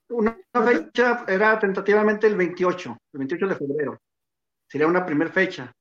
Una 0.10 0.38
fecha 0.54 1.26
era 1.28 1.58
tentativamente 1.58 2.28
el 2.28 2.36
28, 2.36 2.98
el 3.14 3.18
28 3.18 3.48
de 3.48 3.56
febrero. 3.56 4.02
Sería 4.68 4.88
una 4.88 5.06
primera 5.06 5.32
fecha. 5.32 5.72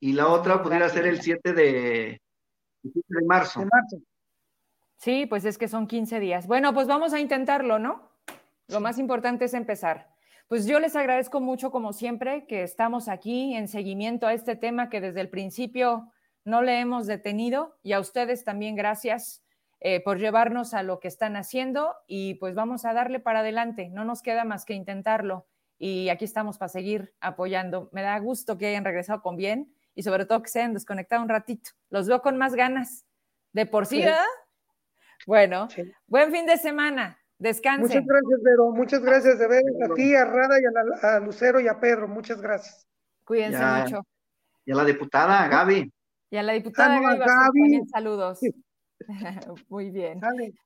Y 0.00 0.14
la 0.14 0.28
otra 0.28 0.62
pudiera 0.62 0.88
ser 0.88 1.06
el 1.06 1.20
7 1.20 1.52
de, 1.52 2.20
de 2.82 3.26
marzo. 3.26 3.60
De 3.60 3.66
marzo. 3.66 3.98
Sí, 4.96 5.26
pues 5.26 5.44
es 5.44 5.58
que 5.58 5.68
son 5.68 5.86
15 5.86 6.20
días. 6.20 6.46
Bueno, 6.46 6.72
pues 6.74 6.86
vamos 6.86 7.12
a 7.12 7.20
intentarlo, 7.20 7.78
¿no? 7.78 8.11
Lo 8.72 8.80
más 8.80 8.98
importante 8.98 9.44
es 9.44 9.54
empezar. 9.54 10.08
Pues 10.48 10.66
yo 10.66 10.80
les 10.80 10.96
agradezco 10.96 11.40
mucho, 11.40 11.70
como 11.70 11.92
siempre, 11.92 12.46
que 12.46 12.62
estamos 12.62 13.08
aquí 13.08 13.54
en 13.54 13.68
seguimiento 13.68 14.26
a 14.26 14.34
este 14.34 14.56
tema 14.56 14.88
que 14.88 15.00
desde 15.00 15.20
el 15.20 15.28
principio 15.28 16.10
no 16.44 16.62
le 16.62 16.80
hemos 16.80 17.06
detenido 17.06 17.78
y 17.82 17.92
a 17.92 18.00
ustedes 18.00 18.44
también 18.44 18.74
gracias 18.74 19.44
eh, 19.80 20.02
por 20.02 20.18
llevarnos 20.18 20.74
a 20.74 20.82
lo 20.82 21.00
que 21.00 21.08
están 21.08 21.36
haciendo 21.36 21.94
y 22.06 22.34
pues 22.34 22.54
vamos 22.54 22.84
a 22.84 22.92
darle 22.92 23.20
para 23.20 23.40
adelante. 23.40 23.88
No 23.90 24.04
nos 24.04 24.22
queda 24.22 24.44
más 24.44 24.64
que 24.64 24.74
intentarlo 24.74 25.46
y 25.78 26.08
aquí 26.08 26.24
estamos 26.24 26.56
para 26.56 26.68
seguir 26.68 27.14
apoyando. 27.20 27.90
Me 27.92 28.02
da 28.02 28.18
gusto 28.18 28.56
que 28.58 28.68
hayan 28.68 28.84
regresado 28.84 29.22
con 29.22 29.36
bien 29.36 29.74
y 29.94 30.02
sobre 30.02 30.24
todo 30.24 30.42
que 30.42 30.48
se 30.48 30.60
hayan 30.60 30.74
desconectado 30.74 31.22
un 31.22 31.28
ratito. 31.28 31.70
Los 31.90 32.08
veo 32.08 32.22
con 32.22 32.38
más 32.38 32.54
ganas. 32.54 33.04
De 33.52 33.66
por 33.66 33.84
sí, 33.84 33.98
¿verdad? 33.98 34.24
Bueno, 35.26 35.68
buen 36.06 36.32
fin 36.32 36.46
de 36.46 36.56
semana. 36.56 37.21
Descansen. 37.42 37.82
Muchas 37.82 38.06
gracias, 38.06 38.42
Vero. 38.44 38.70
Muchas 38.70 39.02
gracias 39.02 39.36
de 39.36 39.48
ver 39.48 39.64
a 39.82 39.94
ti, 39.94 40.14
a 40.14 40.24
Rada 40.24 40.60
y 40.60 41.04
a, 41.04 41.18
Lucero 41.18 41.58
y 41.58 41.66
a 41.66 41.80
Pedro. 41.80 42.06
Muchas 42.06 42.40
gracias. 42.40 42.86
Cuídense 43.24 43.58
mucho. 43.58 44.06
Y 44.64 44.70
a 44.70 44.76
la 44.76 44.84
diputada 44.84 45.48
Gaby. 45.48 45.92
Y 46.30 46.36
a 46.36 46.42
la 46.44 46.52
diputada 46.52 47.00
ah, 47.04 47.16
Gaby, 47.16 47.80
saludos. 47.92 48.38
Muy 49.68 49.90
bien. 49.90 50.20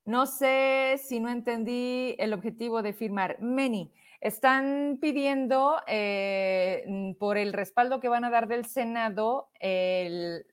No 0.04 0.26
sé 0.26 1.00
si 1.02 1.18
no 1.18 1.30
entendí 1.30 2.14
el 2.18 2.34
objetivo 2.34 2.82
de 2.82 2.92
firmar. 2.92 3.40
Meni, 3.40 3.90
están 4.20 4.98
pidiendo 5.00 5.78
eh, 5.86 7.14
por 7.18 7.38
el 7.38 7.54
respaldo 7.54 8.00
que 8.00 8.10
van 8.10 8.24
a 8.24 8.30
dar 8.30 8.48
del 8.48 8.66
Senado, 8.66 9.48
el, 9.60 10.44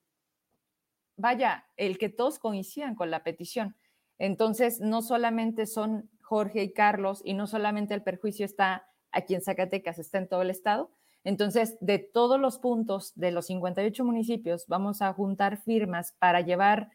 vaya, 1.17 1.65
el 1.75 1.97
que 1.97 2.07
todos 2.07 2.39
coincidan 2.39 2.95
con 2.95 3.11
la 3.11 3.23
petición. 3.23 3.75
Entonces, 4.19 4.79
no 4.79 5.01
solamente 5.01 5.65
son 5.65 6.09
Jorge 6.33 6.63
y 6.63 6.73
Carlos 6.73 7.21
y 7.23 7.35
no 7.35 7.45
solamente 7.45 7.93
el 7.93 8.01
perjuicio 8.01 8.43
está 8.43 8.87
aquí 9.11 9.35
en 9.35 9.43
Zacatecas, 9.43 9.99
está 9.99 10.17
en 10.17 10.27
todo 10.27 10.41
el 10.41 10.49
estado. 10.49 10.89
Entonces, 11.23 11.77
de 11.79 11.99
todos 11.99 12.39
los 12.39 12.57
puntos 12.57 13.13
de 13.13 13.29
los 13.29 13.45
58 13.45 14.03
municipios, 14.03 14.65
vamos 14.67 15.03
a 15.03 15.13
juntar 15.13 15.57
firmas 15.57 16.15
para 16.17 16.41
llevar 16.41 16.89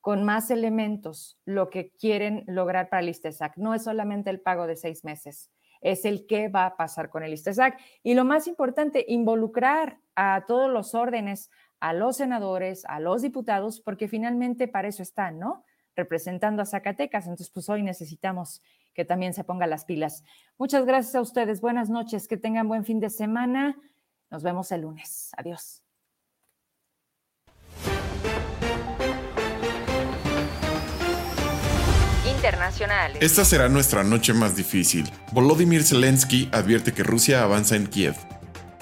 con 0.00 0.24
más 0.24 0.50
elementos 0.50 1.38
lo 1.44 1.68
que 1.68 1.90
quieren 2.00 2.44
lograr 2.46 2.88
para 2.88 3.02
el 3.02 3.10
ISTESAC. 3.10 3.58
No 3.58 3.74
es 3.74 3.84
solamente 3.84 4.30
el 4.30 4.40
pago 4.40 4.66
de 4.66 4.76
seis 4.76 5.04
meses, 5.04 5.50
es 5.82 6.06
el 6.06 6.26
qué 6.26 6.48
va 6.48 6.64
a 6.64 6.76
pasar 6.78 7.10
con 7.10 7.22
el 7.22 7.34
ISTESAC. 7.34 7.78
Y 8.02 8.14
lo 8.14 8.24
más 8.24 8.46
importante, 8.46 9.04
involucrar 9.06 9.98
a 10.14 10.46
todos 10.46 10.70
los 10.70 10.94
órdenes, 10.94 11.50
a 11.78 11.92
los 11.92 12.16
senadores, 12.16 12.86
a 12.86 13.00
los 13.00 13.20
diputados, 13.20 13.82
porque 13.82 14.08
finalmente 14.08 14.66
para 14.66 14.88
eso 14.88 15.02
están, 15.02 15.38
¿no? 15.38 15.66
Representando 15.98 16.62
a 16.62 16.64
Zacatecas. 16.64 17.24
Entonces, 17.24 17.50
pues 17.50 17.68
hoy 17.68 17.82
necesitamos 17.82 18.62
que 18.94 19.04
también 19.04 19.34
se 19.34 19.44
ponga 19.44 19.66
las 19.66 19.84
pilas. 19.84 20.24
Muchas 20.56 20.86
gracias 20.86 21.14
a 21.16 21.20
ustedes. 21.20 21.60
Buenas 21.60 21.90
noches. 21.90 22.26
Que 22.26 22.38
tengan 22.38 22.68
buen 22.68 22.84
fin 22.84 23.00
de 23.00 23.10
semana. 23.10 23.76
Nos 24.30 24.42
vemos 24.42 24.72
el 24.72 24.82
lunes. 24.82 25.30
Adiós. 25.36 25.82
Internacionales. 32.36 33.18
Esta 33.20 33.44
será 33.44 33.68
nuestra 33.68 34.04
noche 34.04 34.32
más 34.32 34.56
difícil. 34.56 35.10
Volodymyr 35.32 35.82
Zelensky 35.82 36.48
advierte 36.52 36.92
que 36.92 37.02
Rusia 37.02 37.42
avanza 37.42 37.74
en 37.74 37.88
Kiev. 37.88 38.14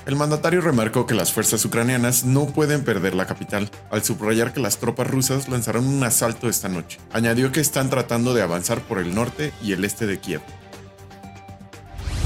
El 0.07 0.15
mandatario 0.15 0.61
remarcó 0.61 1.05
que 1.05 1.15
las 1.15 1.33
fuerzas 1.33 1.65
ucranianas 1.65 2.25
no 2.25 2.47
pueden 2.47 2.85
perder 2.85 3.17
la 3.17 3.27
capital, 3.27 3.69
al 3.91 4.05
subrayar 4.05 4.53
que 4.53 4.61
las 4.61 4.79
tropas 4.79 5.09
rusas 5.09 5.49
lanzarán 5.49 5.85
un 5.85 6.05
asalto 6.05 6.49
esta 6.49 6.69
noche. 6.69 7.01
Añadió 7.13 7.51
que 7.51 7.59
están 7.59 7.91
tratando 7.91 8.33
de 8.33 8.41
avanzar 8.41 8.81
por 8.83 9.01
el 9.01 9.17
norte 9.17 9.53
y 9.65 9.73
el 9.73 9.85
este 9.85 10.07
de 10.07 10.21
Kiev. 10.21 10.43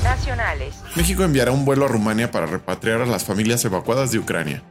Nacionales. 0.05 0.75
México 0.95 1.23
enviará 1.25 1.53
un 1.53 1.65
vuelo 1.65 1.87
a 1.87 1.89
Rumania 1.89 2.31
para 2.31 2.45
repatriar 2.45 3.01
a 3.01 3.07
las 3.07 3.25
familias 3.25 3.65
evacuadas 3.65 4.13
de 4.13 4.19
Ucrania. 4.19 4.63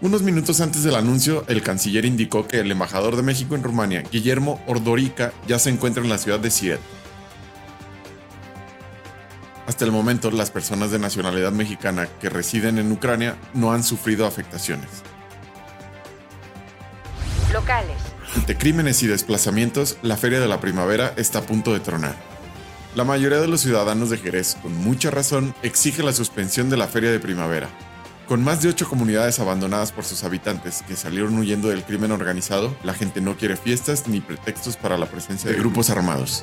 Unos 0.00 0.22
minutos 0.22 0.60
antes 0.60 0.82
del 0.82 0.96
anuncio, 0.96 1.44
el 1.46 1.62
canciller 1.62 2.04
indicó 2.04 2.48
que 2.48 2.58
el 2.60 2.70
embajador 2.72 3.14
de 3.14 3.22
México 3.22 3.54
en 3.54 3.62
Rumania, 3.62 4.02
Guillermo 4.10 4.60
Ordorica, 4.66 5.32
ya 5.46 5.60
se 5.60 5.70
encuentra 5.70 6.02
en 6.02 6.08
la 6.08 6.18
ciudad 6.18 6.40
de 6.40 6.50
Siet, 6.50 6.80
hasta 9.68 9.84
el 9.84 9.92
momento, 9.92 10.30
las 10.30 10.50
personas 10.50 10.90
de 10.90 10.98
nacionalidad 10.98 11.52
mexicana 11.52 12.08
que 12.20 12.30
residen 12.30 12.78
en 12.78 12.90
Ucrania 12.90 13.36
no 13.52 13.70
han 13.70 13.84
sufrido 13.84 14.24
afectaciones. 14.26 14.88
Locales. 17.52 17.98
Ante 18.34 18.56
crímenes 18.56 19.02
y 19.02 19.08
desplazamientos, 19.08 19.98
la 20.00 20.16
Feria 20.16 20.40
de 20.40 20.48
la 20.48 20.58
Primavera 20.58 21.12
está 21.18 21.40
a 21.40 21.42
punto 21.42 21.74
de 21.74 21.80
tronar. 21.80 22.16
La 22.96 23.04
mayoría 23.04 23.40
de 23.40 23.46
los 23.46 23.60
ciudadanos 23.60 24.08
de 24.08 24.16
Jerez, 24.16 24.56
con 24.62 24.74
mucha 24.74 25.10
razón, 25.10 25.54
exige 25.62 26.02
la 26.02 26.14
suspensión 26.14 26.70
de 26.70 26.78
la 26.78 26.88
Feria 26.88 27.10
de 27.10 27.20
Primavera. 27.20 27.68
Con 28.26 28.42
más 28.42 28.62
de 28.62 28.70
ocho 28.70 28.88
comunidades 28.88 29.38
abandonadas 29.38 29.92
por 29.92 30.04
sus 30.04 30.24
habitantes 30.24 30.82
que 30.88 30.96
salieron 30.96 31.36
huyendo 31.36 31.68
del 31.68 31.84
crimen 31.84 32.12
organizado, 32.12 32.74
la 32.82 32.94
gente 32.94 33.20
no 33.20 33.36
quiere 33.36 33.58
fiestas 33.58 34.08
ni 34.08 34.22
pretextos 34.22 34.78
para 34.78 34.96
la 34.96 35.10
presencia 35.10 35.50
de 35.50 35.58
grupos 35.58 35.90
armados. 35.90 36.42